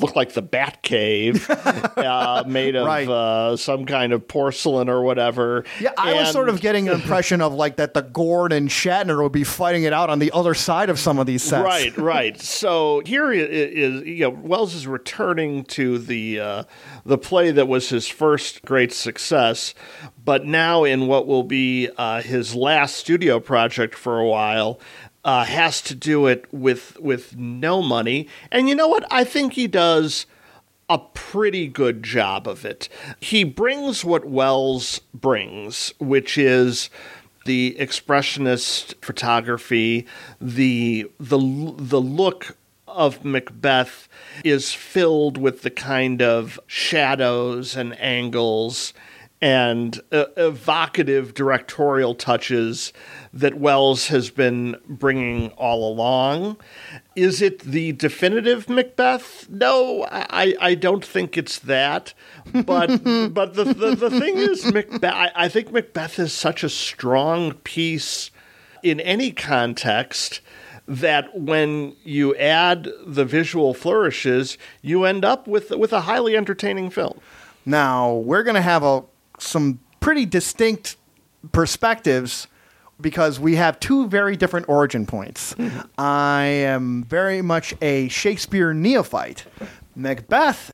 look 0.00 0.14
like 0.16 0.34
the 0.34 0.42
Bat 0.42 0.82
Cave, 0.82 1.48
uh, 1.96 2.44
made 2.46 2.76
of 2.76 2.86
Right. 2.86 3.08
uh, 3.08 3.56
some 3.56 3.86
kind 3.86 4.12
of 4.12 4.26
porcelain 4.28 4.88
or 4.88 5.02
whatever. 5.02 5.64
Yeah, 5.80 5.92
I 5.96 6.14
was 6.14 6.30
sort 6.32 6.48
of 6.48 6.60
getting 6.60 6.88
an 6.88 6.94
impression 7.00 7.40
of 7.40 7.54
like 7.54 7.76
that 7.76 7.94
the 7.94 8.02
Gorn 8.02 8.52
and 8.52 8.68
Shatner 8.68 9.22
would 9.22 9.32
be 9.32 9.44
fighting 9.44 9.84
it 9.84 9.92
out 9.92 10.10
on 10.10 10.18
the 10.18 10.30
other 10.32 10.54
side 10.54 10.90
of 10.90 10.98
some 10.98 11.18
of 11.18 11.26
these 11.26 11.42
sets. 11.42 11.64
Right, 11.64 11.96
right. 11.96 12.40
So 12.40 13.02
here 13.06 13.32
is, 13.32 14.02
you 14.06 14.20
know 14.24 14.30
Welles 14.30 14.74
is 14.74 14.86
returning 14.86 15.64
to 15.64 15.98
the 15.98 16.40
uh, 16.40 16.62
the 17.04 17.18
play 17.18 17.50
that 17.50 17.68
was 17.68 17.88
his 17.88 18.06
first 18.08 18.62
great 18.62 18.92
success, 18.92 19.74
but 20.24 20.44
now 20.44 20.84
in 20.84 21.06
what 21.06 21.26
will 21.26 21.42
be 21.42 21.88
uh, 21.96 22.22
his 22.22 22.54
last 22.54 22.96
studio 22.96 23.40
project 23.40 23.94
for 23.94 24.18
a 24.18 24.26
while. 24.26 24.80
Uh, 25.22 25.44
has 25.44 25.82
to 25.82 25.94
do 25.94 26.26
it 26.26 26.46
with 26.50 26.98
with 26.98 27.36
no 27.36 27.82
money, 27.82 28.26
and 28.50 28.70
you 28.70 28.74
know 28.74 28.88
what? 28.88 29.04
I 29.10 29.22
think 29.22 29.52
he 29.52 29.66
does 29.66 30.24
a 30.88 30.98
pretty 30.98 31.68
good 31.68 32.02
job 32.02 32.48
of 32.48 32.64
it. 32.64 32.88
He 33.20 33.44
brings 33.44 34.02
what 34.02 34.24
Welles 34.24 35.00
brings, 35.12 35.92
which 35.98 36.38
is 36.38 36.88
the 37.44 37.76
expressionist 37.78 38.94
photography, 39.04 40.06
the 40.40 41.10
the 41.18 41.38
the 41.38 42.00
look 42.00 42.56
of 42.86 43.24
Macbeth 43.24 44.08
is 44.44 44.72
filled 44.72 45.38
with 45.38 45.62
the 45.62 45.70
kind 45.70 46.20
of 46.20 46.58
shadows 46.66 47.76
and 47.76 47.98
angles 48.00 48.92
and 49.42 50.00
uh, 50.12 50.26
evocative 50.36 51.32
directorial 51.32 52.14
touches 52.14 52.92
that 53.32 53.54
Welles 53.54 54.08
has 54.08 54.28
been 54.30 54.76
bringing 54.86 55.50
all 55.52 55.90
along. 55.90 56.58
Is 57.16 57.40
it 57.40 57.60
the 57.60 57.92
definitive 57.92 58.68
Macbeth? 58.68 59.48
No, 59.48 60.06
I, 60.10 60.54
I 60.60 60.74
don't 60.74 61.04
think 61.04 61.38
it's 61.38 61.58
that. 61.60 62.12
But 62.52 62.88
but 63.32 63.54
the, 63.54 63.64
the, 63.64 63.94
the 63.94 64.10
thing 64.10 64.36
is, 64.36 64.70
Macbeth, 64.70 65.04
I, 65.04 65.30
I 65.34 65.48
think 65.48 65.72
Macbeth 65.72 66.18
is 66.18 66.32
such 66.32 66.62
a 66.62 66.68
strong 66.68 67.54
piece 67.54 68.30
in 68.82 69.00
any 69.00 69.30
context 69.30 70.40
that 70.86 71.38
when 71.38 71.94
you 72.02 72.34
add 72.36 72.88
the 73.06 73.24
visual 73.24 73.72
flourishes, 73.72 74.58
you 74.82 75.04
end 75.04 75.24
up 75.24 75.46
with 75.46 75.70
with 75.70 75.94
a 75.94 76.02
highly 76.02 76.36
entertaining 76.36 76.90
film. 76.90 77.18
Now 77.64 78.14
we're 78.14 78.42
going 78.42 78.56
to 78.56 78.62
have 78.62 78.82
a 78.82 79.04
some 79.42 79.80
pretty 80.00 80.26
distinct 80.26 80.96
perspectives 81.52 82.46
because 83.00 83.40
we 83.40 83.56
have 83.56 83.80
two 83.80 84.08
very 84.08 84.36
different 84.36 84.68
origin 84.68 85.06
points. 85.06 85.54
I 85.96 86.42
am 86.44 87.04
very 87.04 87.42
much 87.42 87.74
a 87.80 88.08
Shakespeare 88.08 88.74
neophyte. 88.74 89.44
Macbeth 89.96 90.70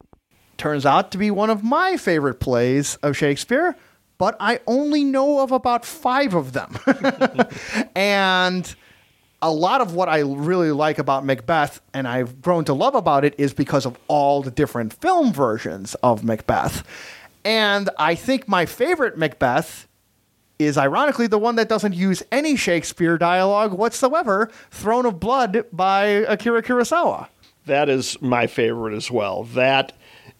turns 0.56 0.86
out 0.86 1.10
to 1.12 1.18
be 1.18 1.30
one 1.30 1.50
of 1.50 1.62
my 1.62 1.96
favorite 1.96 2.40
plays 2.40 2.96
of 2.96 3.16
Shakespeare, 3.16 3.76
but 4.18 4.36
I 4.40 4.60
only 4.66 5.04
know 5.04 5.40
of 5.40 5.52
about 5.52 5.84
five 5.84 6.34
of 6.34 6.52
them. 6.52 6.76
and 7.94 8.74
a 9.42 9.50
lot 9.50 9.80
of 9.80 9.94
what 9.94 10.08
I 10.08 10.20
really 10.20 10.72
like 10.72 10.98
about 10.98 11.24
Macbeth 11.24 11.80
and 11.92 12.08
I've 12.08 12.40
grown 12.40 12.64
to 12.64 12.74
love 12.74 12.94
about 12.94 13.24
it 13.24 13.34
is 13.38 13.52
because 13.52 13.84
of 13.86 13.98
all 14.08 14.42
the 14.42 14.50
different 14.50 14.94
film 14.94 15.32
versions 15.32 15.94
of 15.96 16.24
Macbeth. 16.24 16.82
And 17.46 17.90
I 17.96 18.16
think 18.16 18.48
my 18.48 18.66
favorite 18.66 19.16
Macbeth 19.16 19.86
is 20.58 20.76
ironically 20.76 21.28
the 21.28 21.38
one 21.38 21.54
that 21.56 21.68
doesn't 21.68 21.94
use 21.94 22.20
any 22.32 22.56
Shakespeare 22.56 23.16
dialogue 23.16 23.72
whatsoever, 23.72 24.50
Throne 24.72 25.06
of 25.06 25.20
Blood 25.20 25.64
by 25.72 26.06
Akira 26.06 26.60
Kurosawa. 26.60 27.28
That 27.66 27.88
is 27.88 28.20
my 28.20 28.48
favorite 28.48 28.96
as 28.96 29.12
well. 29.12 29.44
That 29.44 29.92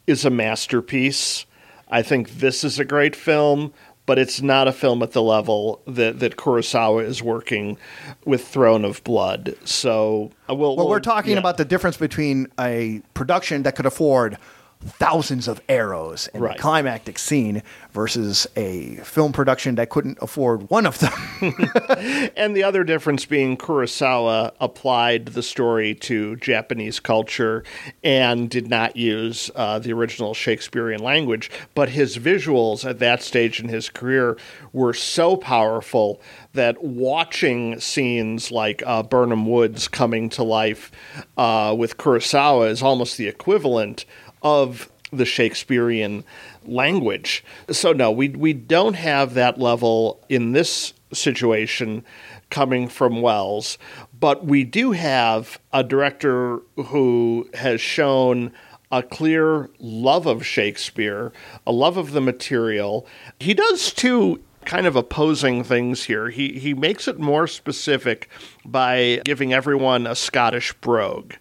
is 0.09 0.25
a 0.25 0.31
masterpiece. 0.31 1.47
I 1.89 2.03
think 2.03 2.39
this 2.39 2.65
is 2.65 2.81
a 2.81 2.85
great 2.85 3.15
film, 3.15 3.73
but 4.07 4.19
it's 4.19 4.43
not 4.43 4.67
a 4.67 4.73
film 4.73 5.01
at 5.03 5.13
the 5.13 5.23
level 5.23 5.83
that, 5.87 6.19
that 6.19 6.37
Kurosawa 6.37 7.05
is 7.05 7.23
working 7.23 7.79
with 8.25 8.47
Throne 8.49 8.85
of 8.85 9.05
Blood. 9.05 9.55
So, 9.65 10.33
uh, 10.51 10.55
we'll, 10.57 10.71
Well, 10.75 10.87
we'll- 10.87 10.89
we're 10.89 10.99
talking 11.01 11.33
yeah. 11.35 11.39
about 11.39 11.57
the 11.57 11.65
difference 11.65 11.97
between 11.99 12.49
a 12.59 13.01
production 13.15 13.63
that 13.63 13.77
could 13.77 13.87
afford 13.87 14.39
thousands 14.87 15.49
of 15.49 15.61
arrows 15.69 16.29
in 16.35 16.41
Right. 16.41 16.57
a 16.57 16.61
climactic 16.61 17.19
scene 17.19 17.63
versus 17.93 18.47
a 18.57 18.97
film 18.97 19.33
production 19.33 19.75
that 19.77 19.89
couldn't 19.91 20.19
afford 20.21 20.69
one 20.71 20.87
of 20.87 20.99
them. 20.99 21.13
And 22.37 22.55
the 22.55 22.63
other 22.63 22.85
difference 22.85 23.25
being 23.25 23.57
Kurosawa 23.57 24.53
applied 24.61 25.27
the 25.27 25.43
story 25.43 25.95
to 25.97 26.37
Japanese 26.37 27.01
culture 27.01 27.65
and 28.05 28.49
did 28.51 28.69
not 28.69 28.97
use 28.97 29.51
uh, 29.57 29.79
the 29.79 29.93
original 29.93 30.35
Shakespearean 30.35 31.03
language, 31.03 31.51
but 31.75 31.89
his 31.91 32.19
visuals 32.19 32.89
at 32.89 32.99
that 32.99 33.23
stage 33.23 33.61
in 33.61 33.69
his 33.69 33.89
career 33.89 34.37
were 34.73 34.93
so 34.93 35.37
powerful 35.37 36.21
that 36.53 36.83
watching 36.83 37.79
scenes 37.81 38.51
like 38.51 38.83
uh, 38.87 39.03
Birnam 39.03 39.47
Woods 39.47 39.89
coming 39.89 40.29
to 40.31 40.43
life 40.43 40.91
uh, 41.37 41.75
with 41.77 41.97
Kurosawa 41.97 42.69
is 42.71 42.83
almost 42.83 43.17
the 43.17 43.29
equivalent 43.29 44.05
of 44.47 44.89
the 45.11 45.25
Shakespearean 45.25 46.23
language. 46.65 47.45
So 47.71 47.93
no, 47.93 48.13
we 48.13 48.29
we 48.29 48.53
don't 48.53 48.95
have 48.95 49.35
that 49.35 49.59
level 49.59 50.25
in 50.29 50.53
this 50.53 50.93
situation 51.13 52.05
coming 52.51 52.89
from 52.89 53.23
Welles, 53.23 53.77
but 54.19 54.45
we 54.45 54.63
do 54.63 54.93
have 54.93 55.59
a 55.73 55.83
director 55.83 56.61
who 56.77 57.49
has 57.55 57.81
shown 57.81 58.53
a 58.93 59.03
clear 59.03 59.69
love 59.81 60.27
of 60.27 60.47
Shakespeare, 60.47 61.33
a 61.67 61.73
love 61.73 61.97
of 61.97 62.13
the 62.13 62.21
material. 62.21 63.05
He 63.41 63.53
does 63.53 63.93
two 63.93 64.41
kind 64.65 64.87
of 64.87 64.95
opposing 64.95 65.65
things 65.65 66.05
here. 66.05 66.31
He 66.31 66.59
he 66.59 66.73
makes 66.73 67.09
it 67.09 67.19
more 67.19 67.49
specific 67.49 68.29
by 68.65 69.23
giving 69.25 69.53
everyone 69.53 70.07
a 70.07 70.15
Scottish 70.15 70.73
brogue 70.75 71.35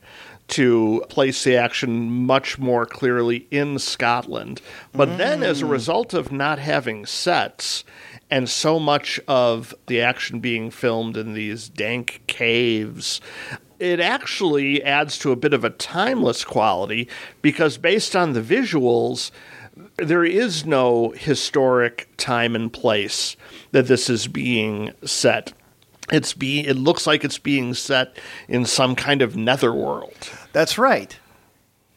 to 0.47 1.03
place 1.09 1.43
the 1.43 1.57
action 1.57 2.11
much 2.11 2.59
more 2.59 2.85
clearly 2.85 3.47
in 3.49 3.79
Scotland. 3.79 4.61
But 4.93 5.17
then, 5.17 5.43
as 5.43 5.61
a 5.61 5.65
mm. 5.65 5.71
result 5.71 6.13
of 6.13 6.31
not 6.31 6.59
having 6.59 7.05
sets 7.05 7.83
and 8.29 8.49
so 8.49 8.79
much 8.79 9.19
of 9.27 9.73
the 9.87 10.01
action 10.01 10.39
being 10.39 10.69
filmed 10.71 11.17
in 11.17 11.33
these 11.33 11.69
dank 11.69 12.21
caves, 12.27 13.21
it 13.79 13.99
actually 13.99 14.83
adds 14.83 15.17
to 15.19 15.31
a 15.31 15.35
bit 15.35 15.53
of 15.53 15.63
a 15.63 15.69
timeless 15.69 16.43
quality 16.43 17.09
because, 17.41 17.77
based 17.77 18.15
on 18.15 18.33
the 18.33 18.41
visuals, 18.41 19.31
there 19.97 20.23
is 20.23 20.65
no 20.65 21.11
historic 21.11 22.07
time 22.17 22.55
and 22.55 22.71
place 22.71 23.35
that 23.71 23.87
this 23.87 24.09
is 24.09 24.27
being 24.27 24.93
set. 25.03 25.53
It's 26.11 26.33
be 26.33 26.65
it 26.65 26.75
looks 26.75 27.07
like 27.07 27.23
it's 27.23 27.39
being 27.39 27.73
set 27.73 28.17
in 28.47 28.65
some 28.65 28.95
kind 28.95 29.21
of 29.21 29.35
netherworld. 29.35 30.29
That's 30.53 30.77
right. 30.77 31.17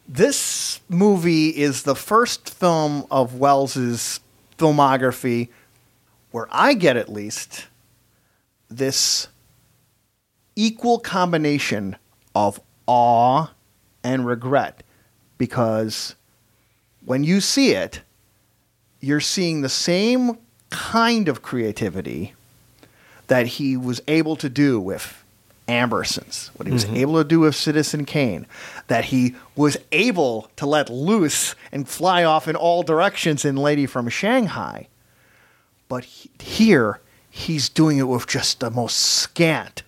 This 0.07 0.81
movie 0.89 1.49
is 1.49 1.83
the 1.83 1.95
first 1.95 2.49
film 2.49 3.05
of 3.11 3.35
Welles's 3.35 4.19
filmography 4.57 5.49
where 6.31 6.47
I 6.51 6.73
get 6.73 6.97
at 6.97 7.09
least 7.09 7.67
this 8.69 9.27
equal 10.55 10.99
combination 10.99 11.95
of 12.35 12.59
awe 12.87 13.51
and 14.03 14.25
regret 14.25 14.83
because 15.37 16.15
when 17.05 17.23
you 17.23 17.41
see 17.41 17.71
it, 17.71 18.01
you're 18.99 19.21
seeing 19.21 19.61
the 19.61 19.69
same 19.69 20.37
kind 20.69 21.27
of 21.27 21.41
creativity 21.41 22.33
that 23.29 23.47
he 23.47 23.77
was 23.77 24.01
able 24.07 24.35
to 24.35 24.49
do 24.49 24.79
with 24.79 25.23
Ambersons, 25.67 26.49
what 26.57 26.67
he 26.67 26.73
was 26.73 26.85
mm-hmm. 26.85 26.97
able 26.97 27.13
to 27.15 27.23
do 27.23 27.41
with 27.41 27.55
Citizen 27.55 28.03
Kane, 28.05 28.45
that 28.87 29.05
he 29.05 29.35
was 29.55 29.77
able 29.91 30.49
to 30.57 30.65
let 30.65 30.89
loose 30.89 31.55
and 31.71 31.87
fly 31.87 32.23
off 32.23 32.47
in 32.47 32.55
all 32.55 32.83
directions 32.83 33.45
in 33.45 33.55
Lady 33.55 33.85
from 33.85 34.09
Shanghai. 34.09 34.87
But 35.87 36.05
he- 36.05 36.31
here, 36.39 36.99
he's 37.29 37.69
doing 37.69 37.99
it 37.99 38.07
with 38.07 38.27
just 38.27 38.59
the 38.59 38.71
most 38.71 38.99
scant 38.99 39.83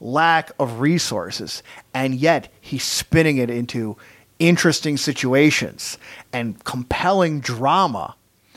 lack 0.00 0.50
of 0.58 0.80
resources, 0.80 1.62
and 1.94 2.14
yet 2.14 2.52
he's 2.60 2.84
spinning 2.84 3.38
it 3.38 3.48
into 3.48 3.96
interesting 4.38 4.96
situations 4.96 5.96
and 6.32 6.62
compelling 6.64 7.40
drama. 7.40 8.16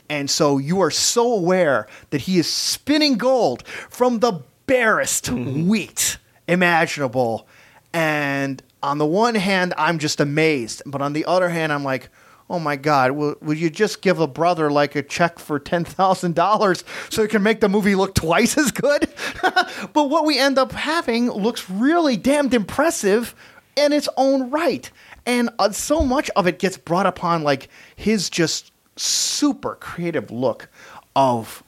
And 0.10 0.30
so 0.30 0.58
you 0.58 0.82
are 0.82 0.92
so 0.92 1.34
aware 1.34 1.88
that 2.12 2.22
he 2.22 2.38
is 2.38 2.52
spinning 2.52 3.18
gold 3.18 3.68
from 3.68 4.20
the 4.20 4.42
barest 4.68 5.30
wheat 5.30 6.18
imaginable. 6.48 7.48
And 7.94 8.62
on 8.84 8.98
the 8.98 9.06
one 9.06 9.36
hand, 9.36 9.74
I'm 9.78 10.00
just 10.00 10.20
amazed. 10.20 10.84
But 10.86 11.02
on 11.02 11.14
the 11.14 11.26
other 11.26 11.50
hand, 11.50 11.74
I'm 11.74 11.84
like, 11.84 12.10
oh 12.50 12.60
my 12.60 12.76
God, 12.76 13.12
will, 13.12 13.36
will 13.42 13.56
you 13.56 13.70
just 13.70 14.02
give 14.02 14.20
a 14.20 14.28
brother 14.28 14.70
like 14.70 14.96
a 14.96 15.02
check 15.02 15.40
for 15.40 15.60
$10,000 15.60 16.84
so 17.12 17.24
it 17.24 17.32
can 17.32 17.42
make 17.42 17.60
the 17.60 17.70
movie 17.70 17.96
look 17.96 18.14
twice 18.14 18.58
as 18.58 18.72
good? 18.72 19.08
but 19.94 20.10
what 20.10 20.26
we 20.26 20.38
end 20.38 20.58
up 20.58 20.72
having 20.72 21.32
looks 21.32 21.70
really 21.70 22.18
damned 22.18 22.54
impressive 22.54 23.34
in 23.76 23.92
its 23.92 24.08
own 24.18 24.52
right. 24.52 24.90
And 25.26 25.50
uh, 25.58 25.72
so 25.72 26.02
much 26.02 26.30
of 26.36 26.46
it 26.46 26.60
gets 26.60 26.78
brought 26.78 27.08
upon 27.08 27.44
like 27.44 27.70
his 27.96 28.30
just 28.30 28.72
super 28.96 29.76
creative 29.76 30.32
look 30.32 30.70
of 31.16 31.64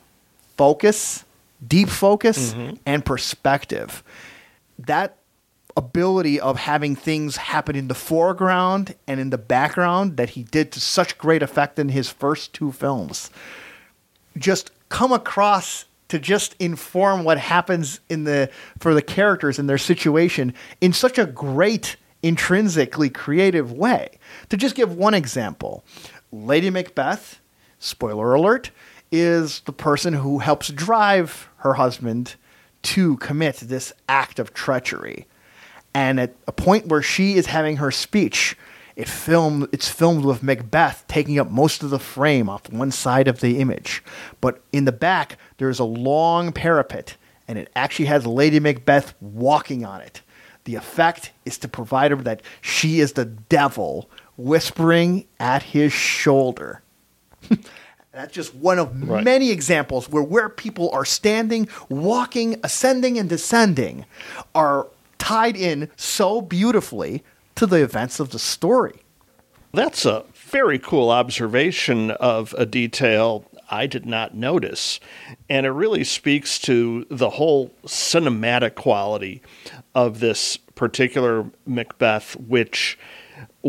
focus, 0.58 1.24
deep 1.66 1.90
focus, 1.90 2.54
mm-hmm. 2.54 2.76
and 2.86 3.06
perspective. 3.06 4.04
That 4.80 5.18
ability 5.76 6.40
of 6.40 6.58
having 6.58 6.96
things 6.96 7.38
happen 7.38 7.76
in 7.76 7.88
the 7.88 7.94
foreground 7.94 8.96
and 9.08 9.20
in 9.20 9.30
the 9.30 9.38
background 9.38 10.18
that 10.18 10.32
he 10.32 10.44
did 10.44 10.72
to 10.72 10.80
such 10.80 11.18
great 11.20 11.44
effect 11.44 11.78
in 11.78 11.90
his 11.90 12.10
first 12.10 12.52
two 12.52 12.72
films 12.72 13.30
just 14.38 14.72
come 14.90 15.12
across 15.12 15.86
to 16.10 16.20
just 16.20 16.56
inform 16.60 17.24
what 17.24 17.38
happens 17.38 18.00
in 18.10 18.24
the 18.24 18.50
for 18.80 18.94
the 18.94 19.02
characters 19.02 19.60
and 19.60 19.70
their 19.70 19.78
situation 19.78 20.54
in 20.80 20.94
such 20.94 21.18
a 21.18 21.26
great 21.26 21.98
intrinsically 22.24 23.10
creative 23.10 23.72
way. 23.72 24.18
To 24.50 24.58
just 24.58 24.76
give 24.76 24.96
one 24.96 25.14
example, 25.14 25.84
Lady 26.32 26.70
Macbeth, 26.70 27.40
spoiler 27.80 28.34
alert, 28.34 28.72
is 29.12 29.62
the 29.62 29.74
person 29.74 30.14
who 30.14 30.40
helps 30.40 30.70
drive 30.70 31.50
her 31.58 31.76
husband 31.76 32.36
to 32.84 33.18
commit 33.18 33.58
this 33.58 33.94
act 34.10 34.40
of 34.40 34.54
treachery. 34.54 35.28
And 35.94 36.20
at 36.20 36.36
a 36.48 36.52
point 36.52 36.88
where 36.88 37.02
she 37.02 37.34
is 37.36 37.48
having 37.48 37.78
her 37.78 37.92
speech, 37.92 38.58
it 38.96 39.08
film 39.08 39.68
it's 39.72 39.90
filmed 39.90 40.26
with 40.26 40.44
Macbeth 40.44 41.06
taking 41.08 41.40
up 41.40 41.50
most 41.50 41.84
of 41.84 41.92
the 41.92 42.00
frame 42.00 42.50
off 42.50 42.70
one 42.72 42.92
side 42.92 43.28
of 43.28 43.40
the 43.40 43.60
image. 43.60 44.04
But 44.42 44.62
in 44.74 44.86
the 44.86 44.92
back, 44.92 45.38
there's 45.58 45.80
a 45.80 45.86
long 45.86 46.52
parapet, 46.52 47.16
and 47.48 47.58
it 47.58 47.70
actually 47.76 48.06
has 48.06 48.26
Lady 48.26 48.60
Macbeth 48.60 49.14
walking 49.22 49.86
on 49.86 50.02
it. 50.02 50.22
The 50.66 50.76
effect 50.76 51.32
is 51.46 51.58
to 51.60 51.68
provide 51.68 52.12
her 52.12 52.18
that 52.18 52.42
she 52.60 53.00
is 53.00 53.14
the 53.14 53.26
devil 53.26 54.10
whispering 54.38 55.26
at 55.40 55.64
his 55.64 55.92
shoulder. 55.92 56.82
That's 58.12 58.34
just 58.34 58.56
one 58.56 58.80
of 58.80 59.08
Right. 59.10 59.24
many 59.24 59.52
examples 59.52 60.10
where 60.10 60.24
where 60.24 60.50
people 60.50 60.90
are 60.92 61.06
standing, 61.06 61.68
walking, 61.90 62.60
ascending, 62.64 63.18
and 63.20 63.30
descending 63.30 64.06
are 64.56 64.88
tied 65.20 65.56
in 65.56 65.90
so 65.96 66.42
beautifully 66.42 67.24
to 67.56 67.66
the 67.66 67.84
events 67.84 68.20
of 68.20 68.30
the 68.32 68.40
story. 68.40 69.02
That's 69.74 70.06
a 70.06 70.24
very 70.34 70.80
cool 70.80 71.12
observation 71.12 72.12
of 72.12 72.56
a 72.58 72.66
detail 72.66 73.46
I 73.70 73.86
did 73.86 74.06
not 74.06 74.34
notice. 74.34 75.00
And 75.50 75.66
it 75.66 75.72
really 75.72 76.04
speaks 76.06 76.58
to 76.60 77.06
the 77.10 77.32
whole 77.32 77.72
cinematic 77.86 78.76
quality 78.76 79.42
of 79.94 80.20
this 80.22 80.58
particular 80.58 81.46
Macbeth, 81.66 82.36
which 82.40 82.98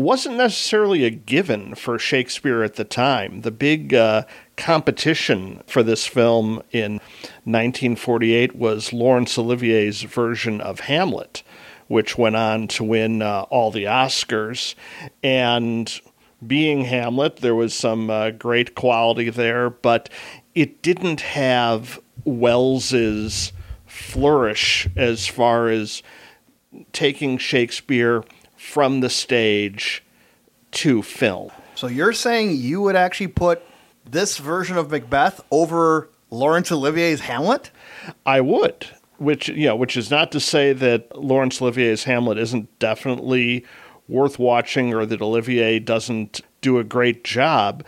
wasn't 0.01 0.37
necessarily 0.37 1.03
a 1.03 1.09
given 1.09 1.75
for 1.75 1.97
Shakespeare 1.97 2.63
at 2.63 2.75
the 2.75 2.83
time. 2.83 3.41
The 3.41 3.51
big 3.51 3.93
uh, 3.93 4.23
competition 4.55 5.63
for 5.67 5.83
this 5.83 6.05
film 6.05 6.61
in 6.71 6.93
1948 7.45 8.55
was 8.55 8.93
Laurence 8.93 9.37
Olivier's 9.37 10.03
version 10.03 10.61
of 10.61 10.81
Hamlet, 10.81 11.43
which 11.87 12.17
went 12.17 12.35
on 12.35 12.67
to 12.69 12.83
win 12.83 13.21
uh, 13.21 13.45
all 13.49 13.71
the 13.71 13.85
Oscars. 13.85 14.75
And 15.23 15.99
being 16.45 16.85
Hamlet, 16.85 17.37
there 17.37 17.55
was 17.55 17.73
some 17.73 18.09
uh, 18.09 18.31
great 18.31 18.75
quality 18.75 19.29
there, 19.29 19.69
but 19.69 20.09
it 20.53 20.81
didn't 20.81 21.21
have 21.21 21.99
Welles's 22.23 23.51
flourish 23.87 24.87
as 24.95 25.25
far 25.25 25.67
as 25.67 26.03
taking 26.91 27.37
Shakespeare 27.37 28.23
from 28.69 29.01
the 29.01 29.09
stage 29.09 30.03
to 30.71 31.01
film. 31.01 31.51
So 31.75 31.87
you're 31.87 32.13
saying 32.13 32.55
you 32.55 32.81
would 32.81 32.95
actually 32.95 33.27
put 33.27 33.63
this 34.05 34.37
version 34.37 34.77
of 34.77 34.91
Macbeth 34.91 35.41
over 35.49 36.09
Laurence 36.29 36.71
Olivier's 36.71 37.21
Hamlet? 37.21 37.71
I 38.25 38.41
would, 38.41 38.87
which 39.17 39.49
you 39.49 39.67
know, 39.67 39.75
which 39.75 39.97
is 39.97 40.11
not 40.11 40.31
to 40.33 40.39
say 40.39 40.73
that 40.73 41.17
Laurence 41.17 41.61
Olivier's 41.61 42.03
Hamlet 42.03 42.37
isn't 42.37 42.77
definitely 42.79 43.65
worth 44.07 44.39
watching 44.39 44.93
or 44.93 45.05
that 45.05 45.21
Olivier 45.21 45.79
doesn't 45.79 46.41
do 46.61 46.77
a 46.77 46.83
great 46.83 47.23
job, 47.23 47.83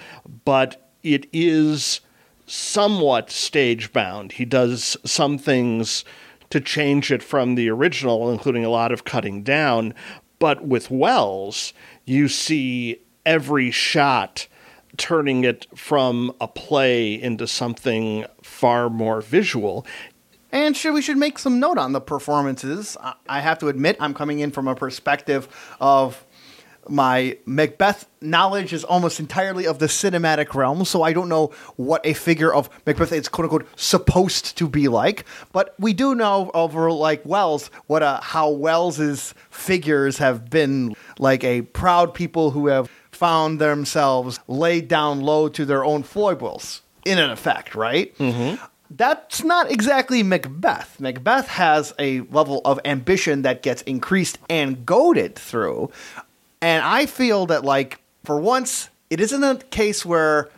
but 0.45 0.90
it 1.03 1.28
is 1.32 2.02
somewhat 2.45 3.30
stage 3.30 3.94
bound. 3.94 4.34
He 4.34 4.45
does 4.45 4.98
some 5.06 5.38
things 5.38 6.03
to 6.52 6.60
change 6.60 7.12
it 7.12 7.24
from 7.24 7.56
the 7.56 7.70
original, 7.70 8.32
including 8.32 8.64
a 8.64 8.70
lot 8.70 8.91
of 8.91 9.06
cutting 9.06 9.41
down. 9.41 9.94
But 10.41 10.65
with 10.65 10.89
Welles, 10.89 11.72
you 12.03 12.27
see 12.27 12.99
every 13.27 13.69
shot 13.69 14.47
turning 14.97 15.43
it 15.43 15.68
from 15.76 16.35
a 16.41 16.47
play 16.47 17.13
into 17.13 17.45
something 17.45 18.26
far 18.41 18.89
more 18.89 19.22
visual. 19.22 19.85
And 20.51 20.76
we 20.84 21.03
should 21.03 21.18
make 21.18 21.38
some 21.38 21.59
note 21.59 21.77
on 21.77 21.91
the 21.91 22.01
performances. 22.01 22.97
I 23.30 23.39
have 23.39 23.59
to 23.59 23.68
admit, 23.68 23.97
I'm 23.99 24.15
coming 24.15 24.39
in 24.39 24.49
from 24.49 24.68
a 24.68 24.73
perspective 24.73 25.47
of 25.80 26.26
my 26.90 27.38
Macbeth 27.45 28.08
knowledge 28.22 28.74
is 28.74 28.84
almost 28.84 29.20
entirely 29.20 29.66
of 29.66 29.80
the 29.80 29.86
cinematic 29.88 30.53
realm, 30.53 30.86
so 30.86 31.03
I 31.03 31.14
don't 31.14 31.30
know 31.30 31.48
what 31.76 32.06
a 32.06 32.14
figure 32.14 32.53
of 32.53 32.70
Macbeth 32.86 33.12
is 33.12 33.28
quote 33.28 33.45
unquote 33.45 33.68
supposed 33.80 34.58
to 34.58 34.68
be 34.68 34.88
like. 34.88 35.26
But 35.52 35.76
we 35.80 35.94
do 35.94 36.16
know 36.16 36.52
over 36.53 36.91
like 36.91 37.22
Welles 37.26 37.70
what 37.88 38.03
uh, 38.03 38.22
how 38.22 38.49
Welles's 38.49 39.34
figures 39.49 40.18
have 40.18 40.49
been 40.49 40.95
like 41.20 41.44
a 41.44 41.62
proud 41.62 42.14
people 42.14 42.52
who 42.52 42.68
have 42.68 42.90
found 43.12 43.60
themselves 43.60 44.40
laid 44.48 44.88
down 44.88 45.22
low 45.22 45.48
to 45.49 45.66
their 45.66 45.86
own 45.86 46.03
foibles, 46.03 46.82
in 47.06 47.18
an 47.18 47.30
effect, 47.30 47.76
right? 47.76 48.14
that's 48.94 49.44
not 49.44 49.72
exactly 49.72 50.22
Macbeth. 50.22 50.99
Macbeth 50.99 51.48
has 51.48 51.94
a 51.98 52.22
level 52.22 52.62
of 52.66 52.80
ambition 52.84 53.44
that 53.44 53.62
gets 53.62 53.82
increased 53.84 54.38
and 54.49 54.86
goaded 54.86 55.36
through. 55.36 55.90
And 56.61 56.83
I 56.83 57.05
feel 57.07 57.47
that, 57.47 57.65
like, 57.65 58.01
for 58.23 58.39
once, 58.39 58.89
it 59.09 59.19
isn't 59.19 59.43
a 59.43 59.55
case 59.55 60.05
where 60.05 60.49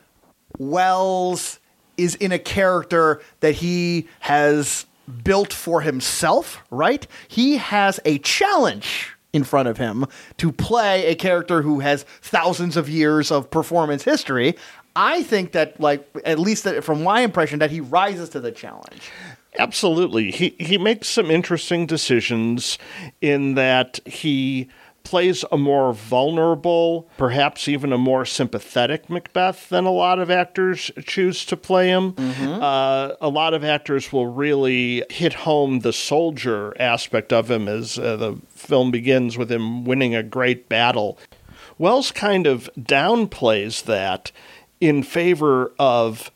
Welles 0.58 1.60
is 1.98 2.16
in 2.16 2.32
a 2.32 2.40
character 2.40 3.22
that 3.40 3.56
he 3.56 4.08
has 4.20 4.86
built 5.24 5.54
for 5.54 5.82
himself, 5.82 6.62
right? 6.70 7.08
He 7.28 7.58
has 7.58 8.00
a 8.06 8.18
challenge 8.20 9.16
in 9.32 9.44
front 9.44 9.68
of 9.68 9.78
him 9.78 10.06
to 10.38 10.52
play 10.52 11.08
a 11.08 11.16
character 11.16 11.62
who 11.62 11.80
has 11.80 12.04
thousands 12.22 12.78
of 12.78 12.90
years 12.90 13.32
of 13.32 13.50
performance 13.50 14.04
history. 14.04 14.56
I 14.96 15.24
think 15.24 15.54
that, 15.54 15.80
like, 15.80 16.08
at 16.26 16.38
least 16.38 16.68
from 16.82 17.04
my 17.04 17.22
impression, 17.22 17.60
that 17.60 17.72
he 17.72 17.80
rises 17.80 18.30
to 18.30 18.40
the 18.40 18.52
challenge. 18.52 19.10
Absolutely. 19.58 20.32
He 20.32 20.56
he 20.60 20.78
makes 20.78 21.08
some 21.08 21.30
interesting 21.30 21.86
decisions 21.86 22.78
in 23.22 23.56
that 23.56 24.00
he 24.06 24.68
plays 25.04 25.44
a 25.52 25.58
more 25.58 25.94
vulnerable, 25.94 27.08
perhaps 27.18 27.68
even 27.68 27.92
a 27.94 27.98
more 27.98 28.26
sympathetic 28.26 29.10
Macbeth 29.10 29.70
than 29.70 29.86
a 29.86 29.92
lot 29.92 30.18
of 30.20 30.32
actors 30.32 30.90
choose 31.06 31.46
to 31.46 31.58
play 31.58 31.90
him. 31.90 32.16
Uh, 32.18 33.14
a 33.22 33.30
lot 33.30 33.54
of 33.54 33.64
actors 33.64 34.12
will 34.14 34.28
really 34.28 35.04
hit 35.10 35.34
home 35.34 35.80
the 35.80 35.94
soldier 35.94 36.74
aspect 36.80 37.34
of 37.34 37.52
him 37.52 37.68
as 37.68 38.00
uh, 38.00 38.16
the 38.16 38.38
film 38.50 38.92
begins 38.92 39.38
with 39.38 39.52
him 39.52 39.84
winning 39.86 40.16
a 40.16 40.24
great 40.24 40.70
battle. 40.70 41.18
Welles 41.78 42.12
kind 42.12 42.48
of 42.48 42.70
downplays 42.80 43.84
that 43.84 44.32
in 44.80 45.04
favor 45.04 45.74
of 45.78 46.32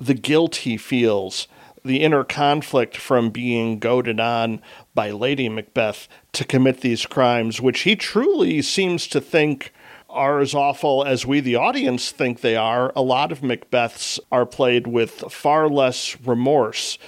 the 0.00 0.14
guilt 0.14 0.56
he 0.56 0.76
feels, 0.76 1.48
the 1.84 2.02
inner 2.02 2.24
conflict 2.24 2.96
from 2.96 3.30
being 3.30 3.78
goaded 3.78 4.20
on 4.20 4.60
by 4.94 5.10
Lady 5.10 5.48
Macbeth 5.48 6.08
to 6.32 6.44
commit 6.44 6.80
these 6.80 7.06
crimes, 7.06 7.60
which 7.60 7.80
he 7.80 7.96
truly 7.96 8.62
seems 8.62 9.06
to 9.08 9.20
think 9.20 9.72
are 10.08 10.40
as 10.40 10.54
awful 10.54 11.04
as 11.04 11.24
we, 11.24 11.40
the 11.40 11.56
audience, 11.56 12.10
think 12.10 12.40
they 12.40 12.56
are. 12.56 12.92
A 12.94 13.02
lot 13.02 13.32
of 13.32 13.40
Macbeths 13.40 14.20
are 14.30 14.44
played 14.44 14.86
with 14.86 15.24
far 15.30 15.68
less 15.68 16.16
remorse, 16.20 16.98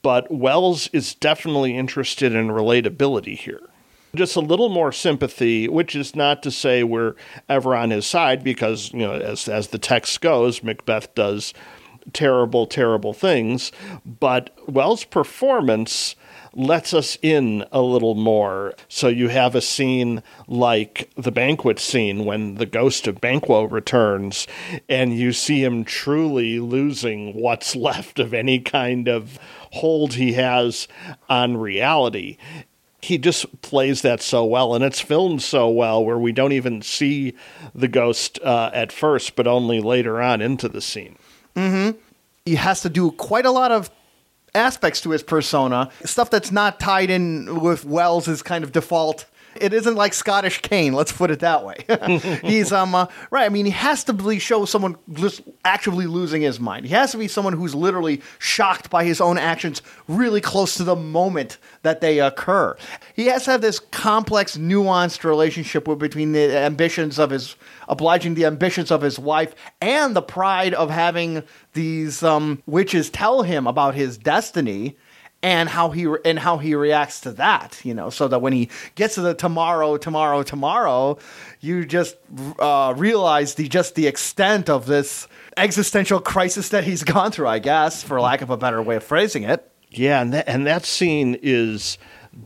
but 0.00 0.30
Welles 0.30 0.88
is 0.88 1.14
definitely 1.14 1.76
interested 1.76 2.34
in 2.34 2.48
relatability 2.48 3.36
here. 3.36 3.60
Just 4.14 4.36
a 4.36 4.40
little 4.40 4.68
more 4.68 4.92
sympathy, 4.92 5.68
which 5.68 5.94
is 5.94 6.14
not 6.14 6.42
to 6.44 6.50
say 6.50 6.84
we're 6.84 7.14
ever 7.48 7.74
on 7.74 7.90
his 7.90 8.06
side, 8.06 8.44
because 8.44 8.92
you 8.92 9.00
know, 9.00 9.12
as 9.12 9.48
as 9.48 9.68
the 9.68 9.78
text 9.78 10.20
goes, 10.20 10.62
Macbeth 10.62 11.14
does 11.14 11.52
terrible, 12.12 12.66
terrible 12.66 13.12
things. 13.12 13.72
But 14.06 14.56
Welles' 14.68 15.04
performance 15.04 16.14
lets 16.54 16.94
us 16.94 17.18
in 17.22 17.64
a 17.72 17.80
little 17.80 18.14
more. 18.14 18.74
So 18.88 19.08
you 19.08 19.28
have 19.28 19.54
a 19.54 19.60
scene 19.60 20.22
like 20.46 21.10
the 21.16 21.32
banquet 21.32 21.78
scene 21.78 22.24
when 22.24 22.56
the 22.56 22.66
ghost 22.66 23.06
of 23.06 23.20
Banquo 23.20 23.64
returns, 23.64 24.46
and 24.88 25.16
you 25.16 25.32
see 25.32 25.62
him 25.62 25.84
truly 25.84 26.60
losing 26.60 27.34
what's 27.34 27.74
left 27.84 28.18
of 28.18 28.32
any 28.34 28.60
kind 28.60 29.08
of 29.08 29.38
hold 29.72 30.14
he 30.14 30.34
has 30.34 30.88
on 31.28 31.56
reality. 31.56 32.36
He 33.02 33.18
just 33.18 33.60
plays 33.60 34.00
that 34.00 34.22
so 34.22 34.44
well, 34.46 34.74
and 34.74 34.82
it's 34.82 35.00
filmed 35.00 35.42
so 35.42 35.68
well 35.68 36.02
where 36.02 36.18
we 36.18 36.32
don't 36.32 36.52
even 36.52 36.80
see 36.80 37.34
the 37.74 37.88
ghost 37.88 38.38
uh, 38.42 38.70
at 38.72 38.92
first, 38.92 39.36
but 39.36 39.46
only 39.46 39.80
later 39.80 40.22
on 40.22 40.40
into 40.40 40.68
the 40.70 40.80
scene. 40.80 41.16
he 42.46 42.54
has 42.54 42.80
to 42.82 42.88
do 42.88 43.10
quite 43.12 43.46
a 43.46 43.50
lot 43.50 43.72
of 43.72 43.90
aspects 44.54 45.00
to 45.02 45.10
his 45.10 45.22
persona, 45.22 45.90
stuff 46.04 46.30
that's 46.30 46.52
not 46.52 46.80
tied 46.80 47.10
in 47.10 47.60
with 47.60 47.84
Welles' 47.84 48.42
kind 48.42 48.64
of 48.64 48.72
default. 48.72 49.26
It 49.56 49.72
isn't 49.72 49.94
like 49.94 50.14
Scottish 50.14 50.62
Kane, 50.62 50.94
let's 50.94 51.12
put 51.12 51.30
it 51.30 51.40
that 51.40 51.64
way. 51.64 51.84
He's 52.42 52.72
um 52.72 52.94
uh, 52.94 53.06
right. 53.30 53.44
I 53.44 53.48
mean, 53.48 53.66
he 53.66 53.70
has 53.70 54.02
to 54.04 54.12
really 54.12 54.38
show 54.38 54.64
someone 54.64 54.96
just 55.12 55.42
actually 55.64 56.06
losing 56.06 56.42
his 56.42 56.58
mind. 56.58 56.86
He 56.86 56.92
has 56.92 57.12
to 57.12 57.18
be 57.18 57.28
someone 57.28 57.52
who's 57.52 57.74
literally 57.74 58.20
shocked 58.38 58.90
by 58.90 59.04
his 59.04 59.20
own 59.20 59.38
actions, 59.38 59.80
really 60.08 60.40
close 60.40 60.74
to 60.76 60.84
the 60.84 60.96
moment 60.96 61.58
that 61.82 62.00
they 62.00 62.20
occur. 62.20 62.76
He 63.14 63.26
has 63.26 63.44
to 63.44 63.52
have 63.52 63.60
this 63.60 63.78
complex, 63.78 64.56
nuanced 64.56 65.22
relationship 65.22 65.86
with, 65.86 65.98
between 65.98 66.32
the 66.32 66.56
ambitions 66.56 67.18
of 67.18 67.30
his 67.30 67.54
obliging 67.88 68.34
the 68.34 68.46
ambitions 68.46 68.90
of 68.90 69.02
his 69.02 69.18
wife 69.18 69.54
and 69.80 70.16
the 70.16 70.22
pride 70.22 70.74
of 70.74 70.90
having 70.90 71.42
these 71.74 72.22
um, 72.22 72.62
witches 72.66 73.10
tell 73.10 73.42
him 73.42 73.66
about 73.66 73.94
his 73.94 74.16
destiny 74.18 74.96
and 75.42 75.68
how 75.68 75.90
he 75.90 76.06
re- 76.06 76.20
and 76.24 76.38
how 76.38 76.56
he 76.56 76.74
reacts 76.74 77.20
to 77.20 77.32
that 77.32 77.80
you 77.84 77.92
know 77.92 78.08
so 78.08 78.26
that 78.28 78.40
when 78.40 78.52
he 78.52 78.70
gets 78.94 79.16
to 79.16 79.20
the 79.20 79.34
tomorrow 79.34 79.98
tomorrow 79.98 80.42
tomorrow 80.42 81.18
you 81.60 81.84
just 81.84 82.16
uh, 82.58 82.94
realize 82.96 83.54
the 83.56 83.68
just 83.68 83.94
the 83.94 84.06
extent 84.06 84.70
of 84.70 84.86
this 84.86 85.28
existential 85.58 86.18
crisis 86.18 86.70
that 86.70 86.84
he's 86.84 87.02
gone 87.14 87.30
through 87.30 87.46
i 87.46 87.58
guess 87.58 88.02
for 88.02 88.20
lack 88.20 88.40
of 88.40 88.48
a 88.48 88.56
better 88.56 88.80
way 88.80 88.96
of 88.96 89.04
phrasing 89.04 89.42
it 89.42 89.70
Yeah, 89.90 90.20
and 90.22 90.32
that, 90.32 90.48
and 90.48 90.66
that 90.66 90.84
scene 90.84 91.38
is 91.40 91.98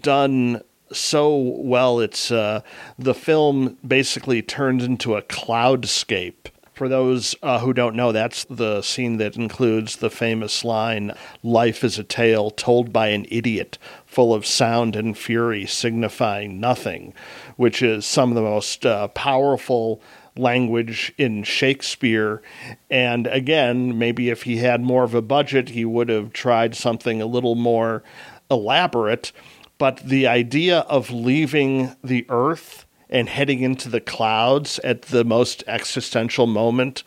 done 0.02 0.60
so 0.92 1.36
well. 1.36 2.00
It's 2.00 2.30
uh, 2.30 2.60
the 2.98 3.14
film 3.14 3.78
basically 3.86 4.42
turns 4.42 4.84
into 4.84 5.14
a 5.16 5.22
cloudscape. 5.22 6.50
For 6.78 6.88
those 6.88 7.34
uh, 7.42 7.59
who 7.59 7.72
don't 7.72 7.96
know, 7.96 8.12
that's 8.12 8.44
the 8.44 8.82
scene 8.82 9.16
that 9.16 9.34
includes 9.34 9.96
the 9.96 10.10
famous 10.10 10.64
line 10.64 11.12
Life 11.42 11.82
is 11.82 11.98
a 11.98 12.05
tale 12.05 12.52
told 12.52 12.92
by 12.92 13.09
an 13.09 13.26
idiot, 13.32 13.78
full 14.06 14.32
of 14.32 14.46
sound 14.46 14.94
and 14.94 15.18
fury, 15.18 15.66
signifying 15.66 16.60
nothing, 16.60 17.14
which 17.56 17.82
is 17.82 18.06
some 18.06 18.28
of 18.28 18.36
the 18.36 18.42
most 18.42 18.86
uh, 18.86 19.09
powerful 19.09 20.00
language 20.36 21.12
in 21.18 21.42
Shakespeare. 21.42 22.42
And 22.88 23.26
again, 23.26 23.98
maybe 23.98 24.30
if 24.30 24.44
he 24.44 24.59
had 24.59 24.80
more 24.80 25.02
of 25.02 25.14
a 25.14 25.20
budget, 25.20 25.70
he 25.70 25.84
would 25.84 26.09
have 26.09 26.32
tried 26.32 26.76
something 26.76 27.20
a 27.20 27.26
little 27.26 27.56
more 27.56 28.05
elaborate. 28.52 29.32
But 29.78 29.96
the 29.96 30.28
idea 30.28 30.78
of 30.82 31.10
leaving 31.10 31.96
the 32.05 32.24
earth 32.28 32.84
and 33.10 33.28
heading 33.28 33.62
into 33.62 33.89
the 33.89 34.01
clouds 34.01 34.78
at 34.80 35.02
the 35.02 35.24
most 35.24 35.64
existential 35.66 36.47
moment 36.47 37.02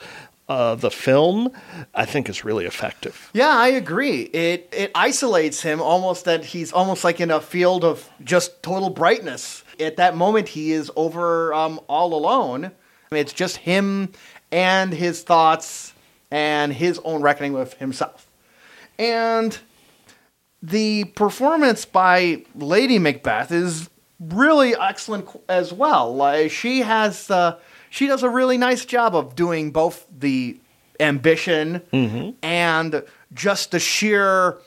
of 0.49 0.81
the 0.81 0.91
film, 0.91 1.49
I 1.95 2.05
think 2.05 2.27
is 2.27 2.43
really 2.43 2.65
effective. 2.65 3.29
Yeah, 3.33 3.49
I 3.49 3.69
agree. 3.69 4.23
It 4.23 4.67
it 4.73 4.91
isolates 4.93 5.61
him 5.61 5.81
almost 5.81 6.25
that 6.25 6.43
he's 6.43 6.73
almost 6.73 7.03
like 7.03 7.21
in 7.21 7.31
a 7.31 7.39
field 7.39 7.85
of 7.85 8.09
just 8.23 8.61
total 8.61 8.89
brightness. 8.89 9.63
At 9.79 9.95
that 9.97 10.15
moment, 10.15 10.49
he 10.49 10.73
is 10.73 10.91
over 10.95 11.53
um, 11.53 11.79
all 11.87 12.13
alone. 12.13 12.65
I 12.65 13.15
mean, 13.15 13.21
it's 13.21 13.33
just 13.33 13.57
him 13.57 14.11
and 14.51 14.93
his 14.93 15.23
thoughts 15.23 15.93
and 16.29 16.73
his 16.73 16.99
own 17.03 17.21
reckoning 17.21 17.53
with 17.53 17.75
himself. 17.75 18.27
And 18.99 19.57
the 20.61 21.05
performance 21.05 21.85
by 21.85 22.43
Lady 22.55 22.99
Macbeth 22.99 23.51
is 23.51 23.89
really 24.21 24.75
excellent 24.75 25.27
as 25.49 25.73
well. 25.73 26.15
Like 26.15 26.51
she 26.51 26.79
has, 26.81 27.29
uh, 27.31 27.57
she 27.89 28.07
does 28.07 28.23
a 28.23 28.29
really 28.29 28.57
nice 28.57 28.85
job 28.85 29.15
of 29.15 29.35
doing 29.35 29.71
both 29.71 30.05
the 30.15 30.59
ambition 30.99 31.81
and 32.43 33.03
just 33.33 33.71
the 33.71 33.79
sheer 33.79 34.57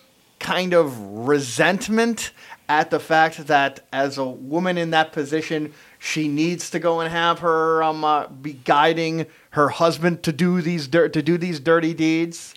kind 0.40 0.74
of 0.74 0.98
resentment 1.00 2.32
at 2.68 2.90
the 2.90 2.98
fact 2.98 3.46
that 3.46 3.80
as 3.92 4.18
a 4.18 4.24
woman 4.24 4.76
in 4.76 4.90
that 4.90 5.12
position, 5.12 5.72
she 5.98 6.28
needs 6.28 6.70
to 6.70 6.78
go 6.78 7.00
and 7.00 7.10
have 7.12 7.38
her 7.40 7.82
um, 7.82 8.04
uh, 8.04 8.26
be 8.26 8.54
guiding 8.54 9.26
her 9.50 9.68
husband 9.68 10.22
to 10.24 10.32
do 10.32 10.60
these 10.60 10.88
dir- 10.88 11.08
to 11.10 11.22
do 11.22 11.38
these 11.38 11.60
dirty 11.60 11.94
deeds, 11.94 12.54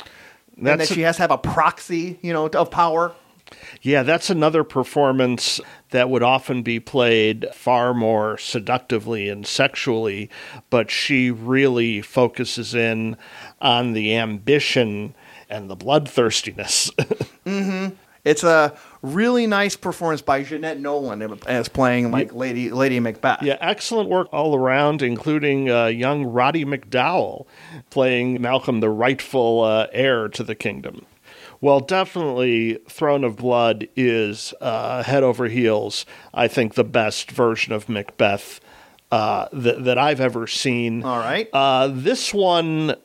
and 0.58 0.66
that 0.66 0.88
she 0.88 1.02
has 1.02 1.18
to 1.18 1.22
have 1.22 1.32
a 1.32 1.38
proxy, 1.38 2.18
you 2.22 2.34
know, 2.34 2.48
of 2.48 2.72
power. 2.72 3.14
Yeah, 3.82 4.04
that's 4.04 4.30
another 4.30 4.64
performance 4.64 5.62
that 5.92 6.10
would 6.10 6.24
often 6.24 6.64
be 6.64 6.80
played 6.80 7.48
far 7.54 7.94
more 7.94 8.38
seductively 8.38 9.30
and 9.30 9.46
sexually, 9.46 10.30
but 10.70 10.92
she 10.92 11.32
really 11.32 12.02
focuses 12.02 12.76
in 12.76 13.18
on 13.62 13.94
the 13.94 14.16
ambition 14.16 15.16
and 15.50 15.70
the 15.70 15.76
bloodthirstiness. 15.76 16.92
mm-hmm. 17.46 17.96
It's 18.28 18.44
a 18.44 18.78
really 19.02 19.48
nice 19.48 19.78
performance 19.78 20.22
by 20.22 20.44
Jeanette 20.44 20.82
Nolan 20.82 21.40
as 21.48 21.70
playing 21.70 22.12
like 22.12 22.34
Lady 22.34 22.70
Lady 22.70 23.00
Macbeth. 23.00 23.42
yeah, 23.42 23.56
excellent 23.62 24.10
work 24.10 24.28
all 24.34 24.54
around, 24.54 25.02
including 25.02 25.70
uh, 25.72 25.86
young 25.86 26.26
Roddy 26.26 26.66
McDowall 26.66 27.46
playing 27.90 28.42
Malcolm, 28.42 28.82
the 28.82 28.90
rightful 28.90 29.62
uh, 29.62 29.88
heir 29.94 30.28
to 30.28 30.44
the 30.44 30.56
kingdom. 30.56 31.06
Well, 31.60 31.80
definitely, 31.80 32.80
Throne 32.88 33.24
of 33.24 33.38
Blood 33.38 33.88
is 33.96 34.54
uh, 34.62 35.04
head 35.04 35.24
over 35.24 35.48
heels. 35.48 36.06
I 36.34 36.48
think 36.48 36.76
the 36.76 36.84
best 36.84 37.32
version 37.32 37.74
of 37.74 37.90
Macbeth 37.90 38.60
uh, 39.12 39.48
that 39.54 39.86
that 39.86 39.98
I've 39.98 40.22
ever 40.22 40.48
seen. 40.48 41.04
All 41.04 41.18
right. 41.18 41.50
Uh, 41.54 41.88
this 41.88 42.34
one, 42.34 42.96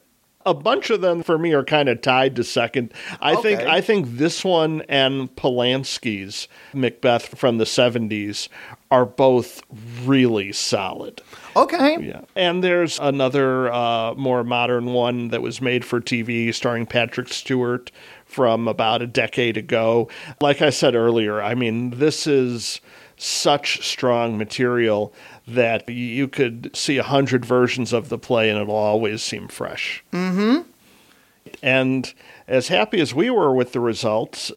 a 0.45 0.55
bunch 0.55 0.91
of 0.91 1.01
them 1.01 1.23
for 1.23 1.39
me 1.39 1.53
are 1.53 1.65
kind 1.65 1.89
of 1.89 2.03
tied 2.03 2.37
to 2.37 2.45
second. 2.45 2.93
I 3.20 3.37
think 3.37 3.61
I 3.61 3.81
think 3.81 4.16
this 4.16 4.45
one 4.45 4.83
and 4.89 5.35
Polanski's 5.37 6.49
Macbeth 6.74 7.39
from 7.39 7.59
the 7.59 7.65
'70s 7.65 8.49
are 8.91 9.07
both 9.07 9.62
really 10.05 10.53
solid. 10.53 11.23
Okay. 11.57 11.99
Yeah. 12.01 12.23
And 12.35 12.62
there's 12.62 12.99
another 12.99 13.73
uh, 13.73 14.15
more 14.15 14.45
modern 14.45 14.87
one 14.87 15.29
that 15.29 15.43
was 15.43 15.61
made 15.61 15.85
for 15.85 16.01
TV 16.01 16.55
starring 16.55 16.87
Patrick 16.87 17.29
Stewart 17.29 17.91
from 18.24 18.69
about 18.69 19.03
a 19.03 19.07
decade 19.07 19.57
ago. 19.57 20.09
Like 20.41 20.62
I 20.62 20.70
said 20.70 20.95
earlier, 20.95 21.43
I 21.43 21.55
mean, 21.55 21.91
this 21.91 22.27
is 22.27 22.81
such 23.16 23.87
strong 23.87 24.37
material 24.37 25.12
that 25.47 25.89
you 25.89 26.27
could 26.29 26.74
see 26.74 26.99
a 26.99 27.03
hundred 27.03 27.45
versions 27.45 27.93
of 27.93 28.09
the 28.09 28.19
play 28.19 28.51
and 28.51 28.59
it'll 28.59 28.74
always 28.74 29.23
seem 29.23 29.49
fresh. 29.49 30.03
Mm-hmm. 30.12 30.62
And 31.62 32.12
as 32.49 32.69
happy 32.69 33.01
as 33.01 33.15
we 33.15 33.31
were 33.31 33.55
with 33.55 33.73
the 33.73 33.81
results, 33.81 34.51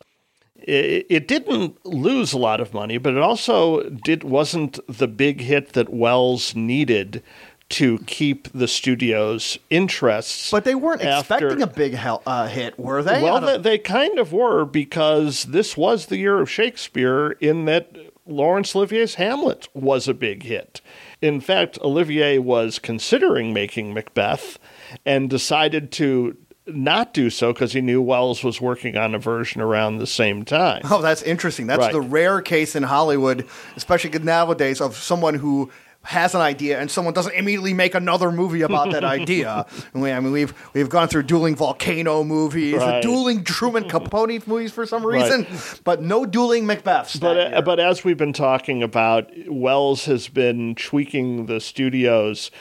it, 0.65 1.05
it 1.09 1.27
didn't 1.27 1.83
lose 1.85 2.33
a 2.33 2.37
lot 2.37 2.59
of 2.59 2.73
money, 2.73 2.97
but 2.97 3.13
it 3.13 3.19
also 3.19 3.89
did 3.89 4.23
wasn't 4.23 4.79
the 4.87 5.07
big 5.07 5.41
hit 5.41 5.73
that 5.73 5.89
Welles 5.89 6.55
needed 6.55 7.21
to 7.67 7.99
keep 7.99 8.51
the 8.51 8.67
studio's 8.67 9.57
interests. 9.69 10.51
But 10.51 10.65
they 10.65 10.75
weren't 10.75 11.03
after- 11.03 11.35
expecting 11.35 11.63
a 11.63 11.67
big 11.67 11.95
uh, 11.95 12.47
hit, 12.47 12.79
were 12.79 13.01
they? 13.01 13.21
well, 13.21 13.41
they, 13.41 13.57
they 13.57 13.77
kind 13.77 14.19
of 14.19 14.31
were 14.33 14.65
because 14.65 15.45
this 15.45 15.75
was 15.75 16.07
the 16.07 16.17
year 16.17 16.39
of 16.39 16.49
Shakespeare 16.49 17.31
in 17.39 17.65
that 17.65 17.95
Laurence 18.27 18.75
Olivier's 18.75 19.15
Hamlet 19.15 19.67
was 19.73 20.07
a 20.07 20.13
big 20.13 20.43
hit. 20.43 20.81
In 21.21 21.39
fact, 21.41 21.79
Olivier 21.81 22.37
was 22.39 22.79
considering 22.79 23.53
making 23.53 23.93
Macbeth, 23.93 24.57
and 25.05 25.29
decided 25.29 25.91
to 25.93 26.37
not 26.67 27.13
do 27.13 27.29
so 27.29 27.53
because 27.53 27.73
he 27.73 27.81
knew 27.81 28.01
Welles 28.01 28.43
was 28.43 28.59
working 28.59 28.97
on 28.97 29.13
a 29.15 29.19
version 29.19 29.61
around 29.61 29.97
the 29.97 30.07
same 30.07 30.43
time. 30.45 30.81
Oh, 30.89 31.01
that's 31.01 31.21
interesting. 31.21 31.67
That's 31.67 31.79
Right. 31.79 31.91
the 31.93 32.01
rare 32.01 32.41
case 32.41 32.75
in 32.75 32.83
Hollywood, 32.83 33.45
especially 33.75 34.17
nowadays, 34.19 34.81
of 34.81 34.95
someone 34.95 35.35
who 35.35 35.69
has 36.01 36.35
an 36.35 36.41
idea 36.41 36.79
and 36.79 36.91
someone 36.91 37.15
doesn't 37.15 37.33
immediately 37.33 37.73
make 37.73 37.95
another 37.95 38.31
movie 38.31 38.61
about 38.61 38.91
that 38.91 39.03
idea. 39.19 39.65
We, 39.91 40.11
I 40.11 40.19
mean, 40.19 40.31
we've 40.31 40.53
we've 40.73 40.87
gone 40.89 41.07
through 41.07 41.23
dueling 41.23 41.55
volcano 41.55 42.23
movies, 42.23 42.75
Right. 42.75 43.01
dueling 43.01 43.43
Truman 43.43 43.89
Capote 43.89 44.45
movies 44.47 44.71
for 44.71 44.85
some 44.85 45.03
Right. 45.03 45.23
reason, 45.23 45.47
but 45.83 46.03
no 46.03 46.23
dueling 46.27 46.65
Macbeths. 46.65 47.19
But 47.19 47.53
uh, 47.55 47.61
but 47.63 47.79
as 47.79 48.03
we've 48.03 48.17
been 48.17 48.33
talking 48.33 48.83
about, 48.83 49.31
Welles 49.47 50.05
has 50.05 50.27
been 50.27 50.75
tweaking 50.75 51.47
the 51.47 51.59
studios 51.59 52.51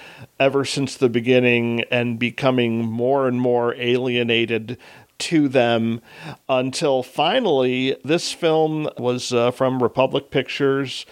ever 0.45 0.63
since 0.63 0.95
the 0.99 1.09
beginning 1.09 1.83
and 1.91 2.19
becoming 2.19 2.85
more 2.85 3.27
and 3.27 3.41
more 3.41 3.75
alienated 3.77 4.77
to 5.17 5.49
them 5.49 6.03
until 6.51 7.03
finally 7.03 7.97
this 8.05 8.31
film 8.31 8.87
was 8.99 9.33
uh, 9.33 9.51
from 9.51 9.83
Republic 9.83 10.31
Pictures 10.31 11.07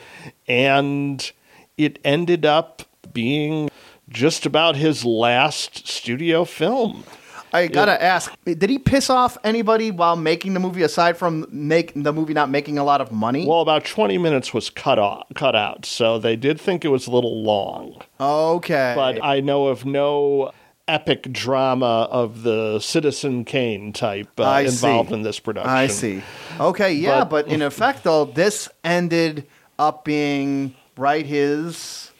and 0.47 1.33
it 1.79 1.99
ended 2.05 2.45
up 2.45 2.83
being 3.15 3.71
just 4.11 4.45
about 4.45 4.77
his 4.77 5.03
last 5.03 5.89
studio 5.89 6.45
film. 6.45 7.05
I 7.53 7.66
gotta 7.66 8.03
ask, 8.03 8.33
did 8.45 8.70
he 8.70 8.79
piss 8.79 9.11
off 9.11 9.37
anybody 9.45 9.91
while 9.91 10.16
making 10.16 10.55
the 10.55 10.61
movie 10.61 10.83
aside 10.83 11.16
from 11.16 11.47
make 11.51 11.93
the 11.95 12.12
movie 12.12 12.33
not 12.33 12.51
making 12.51 12.79
a 12.79 12.85
lot 12.85 13.01
of 13.01 13.12
money? 13.12 13.47
Well, 13.47 13.61
about 13.61 13.85
20 13.85 14.16
minutes 14.19 14.55
was 14.55 14.70
cut 14.70 14.99
off, 14.99 15.27
cut 15.35 15.55
out, 15.55 15.85
so 15.85 16.19
they 16.19 16.37
did 16.37 16.61
think 16.61 16.85
it 16.85 16.89
was 16.89 17.07
a 17.07 17.11
little 17.11 17.43
long. 17.43 18.01
okay, 18.20 18.95
But 18.97 19.23
I 19.23 19.41
know 19.41 19.66
of 19.69 19.85
no 19.85 20.53
epic 20.89 21.31
drama 21.33 22.09
of 22.11 22.43
the 22.43 22.81
Citizen 22.81 23.45
Kane 23.45 23.93
type 23.93 24.29
uh, 24.39 24.62
involved 24.66 25.11
see. 25.11 25.15
in 25.15 25.23
this 25.23 25.39
production. 25.39 25.70
I 25.70 25.87
see. 25.87 26.23
Okay, 26.59 26.93
yeah, 26.95 27.20
But- 27.24 27.47
but, 27.47 27.49
in 27.49 27.62
effect, 27.62 28.05
though, 28.05 28.24
this 28.24 28.69
ended 28.83 29.47
up 29.79 30.05
being 30.05 30.74
right 30.97 31.24
his 31.27 32.11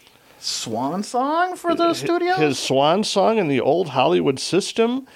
swan 0.45 1.03
song 1.03 1.57
for 1.57 1.75
the 1.75 1.95
studio. 1.95 2.35
His 2.35 2.59
swan 2.59 3.05
song 3.05 3.39
in 3.39 3.49
the 3.49 3.61
old 3.61 3.91
Hollywood 3.91 4.39
system. 4.39 5.07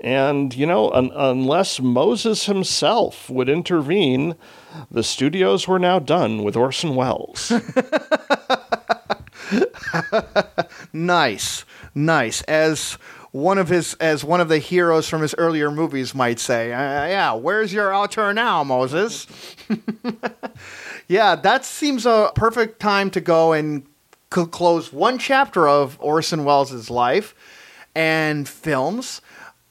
And, 0.00 0.54
you 0.54 0.66
know, 0.66 0.90
un- 0.90 1.12
unless 1.14 1.80
Moses 1.80 2.44
himself 2.44 3.30
would 3.30 3.48
intervene, 3.48 4.34
the 4.90 5.02
studios 5.02 5.66
were 5.66 5.78
now 5.78 5.98
done 5.98 6.42
with 6.42 6.56
Orson 6.56 6.94
Welles. 6.94 7.52
nice, 10.92 11.64
nice. 11.94 12.42
As 12.42 12.92
one 13.30 13.56
of 13.56 13.68
his, 13.68 13.94
as 13.94 14.24
one 14.24 14.40
of 14.40 14.48
the 14.48 14.58
heroes 14.58 15.08
from 15.08 15.22
his 15.22 15.34
earlier 15.38 15.70
movies 15.70 16.14
might 16.14 16.38
say, 16.38 16.72
uh, 16.72 17.06
"Yeah, 17.06 17.32
where's 17.32 17.72
your 17.72 17.92
altar 17.92 18.34
now, 18.34 18.62
Moses?" 18.62 19.26
yeah, 21.08 21.34
that 21.36 21.64
seems 21.64 22.06
a 22.06 22.30
perfect 22.34 22.78
time 22.78 23.10
to 23.10 23.20
go 23.20 23.52
and 23.52 23.84
c- 24.34 24.46
close 24.46 24.92
one 24.92 25.18
chapter 25.18 25.68
of 25.68 25.96
Orson 26.00 26.44
Welles' 26.44 26.90
life 26.90 27.34
and 27.94 28.48
films. 28.48 29.20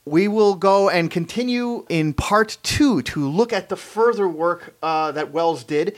We 0.06 0.28
will 0.28 0.54
go 0.54 0.88
and 0.88 1.10
continue 1.10 1.86
in 1.88 2.12
part 2.12 2.58
two 2.62 3.02
to 3.02 3.28
look 3.28 3.52
at 3.52 3.68
the 3.68 3.76
further 3.76 4.28
work 4.28 4.74
uh, 4.82 5.12
that 5.12 5.32
Welles 5.32 5.64
did 5.64 5.96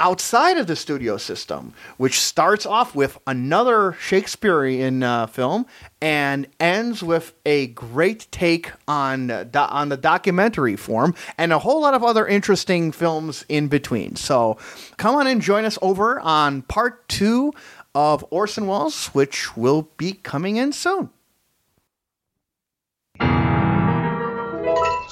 outside 0.00 0.56
of 0.56 0.66
the 0.66 0.76
studio 0.76 1.16
system, 1.16 1.72
which 1.96 2.20
starts 2.20 2.64
off 2.64 2.94
with 2.94 3.18
another 3.26 3.96
Shakespearean 4.00 5.02
uh, 5.02 5.26
film 5.26 5.66
and 6.00 6.46
ends 6.60 7.02
with 7.02 7.34
a 7.44 7.68
great 7.68 8.28
take 8.30 8.70
on 8.86 9.30
uh, 9.30 9.44
do- 9.44 9.58
on 9.58 9.88
the 9.88 9.96
documentary 9.96 10.76
form 10.76 11.14
and 11.36 11.52
a 11.52 11.58
whole 11.58 11.80
lot 11.80 11.94
of 11.94 12.04
other 12.04 12.26
interesting 12.26 12.92
films 12.92 13.44
in 13.48 13.66
between. 13.68 14.14
So 14.14 14.58
come 14.98 15.16
on 15.16 15.26
and 15.26 15.42
join 15.42 15.64
us 15.64 15.78
over 15.82 16.20
on 16.20 16.62
part 16.62 17.08
two 17.08 17.52
of 17.94 18.24
Orson 18.30 18.66
Welles, 18.66 19.06
which 19.08 19.56
will 19.56 19.88
be 19.96 20.12
coming 20.12 20.56
in 20.56 20.72
soon. 20.72 21.10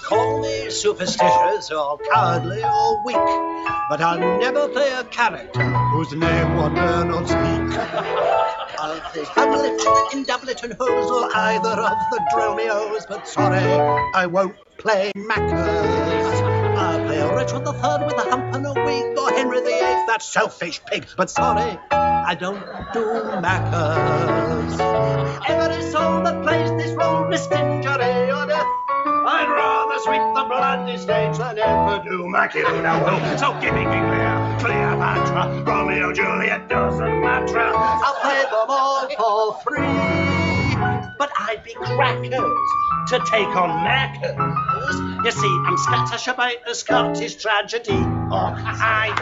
Call 0.06 0.40
me 0.40 0.70
superstitious 0.70 1.70
or 1.72 1.98
cowardly 2.12 2.62
or 2.62 3.04
weak, 3.04 3.16
but 3.88 4.00
I'll 4.00 4.38
never 4.38 4.68
play 4.68 4.92
a 4.92 5.02
character 5.04 5.64
whose 5.64 6.12
name 6.12 6.56
one 6.56 6.74
dare 6.74 7.04
not 7.04 7.26
speak. 7.26 7.78
I'll 8.78 9.00
play 9.10 9.24
Hamlet 9.34 9.82
in 10.12 10.24
Doublet 10.24 10.62
and 10.62 10.74
Hose 10.74 11.10
or 11.10 11.34
either 11.34 11.70
of 11.70 11.98
the 12.10 12.20
Dromios, 12.32 13.08
but 13.08 13.26
sorry, 13.26 13.58
I 14.14 14.26
won't 14.26 14.54
play 14.78 15.10
Mackers. 15.16 16.40
I'll 16.78 17.04
play 17.04 17.22
Richard 17.34 17.64
the 17.64 17.72
Third 17.72 18.04
with 18.06 18.14
a 18.14 18.30
hump 18.30 18.54
and 18.54 18.66
a 18.66 18.72
wig, 18.74 19.18
or 19.18 19.30
Henry 19.30 19.60
the 19.60 19.74
Eighth, 19.74 20.06
that 20.06 20.22
selfish 20.22 20.80
pig, 20.86 21.06
but 21.16 21.30
sorry, 21.30 21.78
I 22.28 22.34
don't 22.34 22.58
do 22.92 23.04
Mackers. 23.40 24.80
Every 25.48 25.82
soul 25.92 26.24
that 26.24 26.42
plays 26.42 26.70
this 26.72 26.90
role 26.96 27.22
risked 27.22 27.52
injury 27.52 28.32
or 28.32 28.46
death. 28.46 28.66
I'd 29.06 29.46
rather 29.46 30.00
sweep 30.00 30.34
the 30.34 30.42
bloody 30.50 30.98
stage 30.98 31.38
than 31.38 31.56
ever 31.56 32.02
do 32.02 32.26
Machiavelli 32.26 32.82
will. 32.82 33.38
So 33.38 33.54
give 33.60 33.74
me 33.74 33.84
King 33.84 34.10
Lear, 34.10 34.56
Cleopatra, 34.58 35.62
Romeo, 35.62 36.12
Juliet, 36.12 36.68
doesn't 36.68 37.20
matter. 37.20 37.60
I'll 37.60 38.18
play 38.20 38.42
them 38.42 38.70
all 38.70 39.08
for 39.08 39.60
free. 39.62 39.86
But 41.18 41.30
I'd 41.38 41.62
be 41.62 41.74
crackers 41.74 42.70
to 43.10 43.20
take 43.30 43.54
on 43.54 43.84
Mackers. 43.84 44.34
You 45.24 45.30
see, 45.30 45.62
I'm 45.64 45.76
scattershot 45.76 46.34
about 46.34 46.64
the 46.66 46.74
Scottish 46.74 47.36
tragedy. 47.36 47.92
Oh, 47.92 48.34
or 48.34 48.54
I 48.58 49.14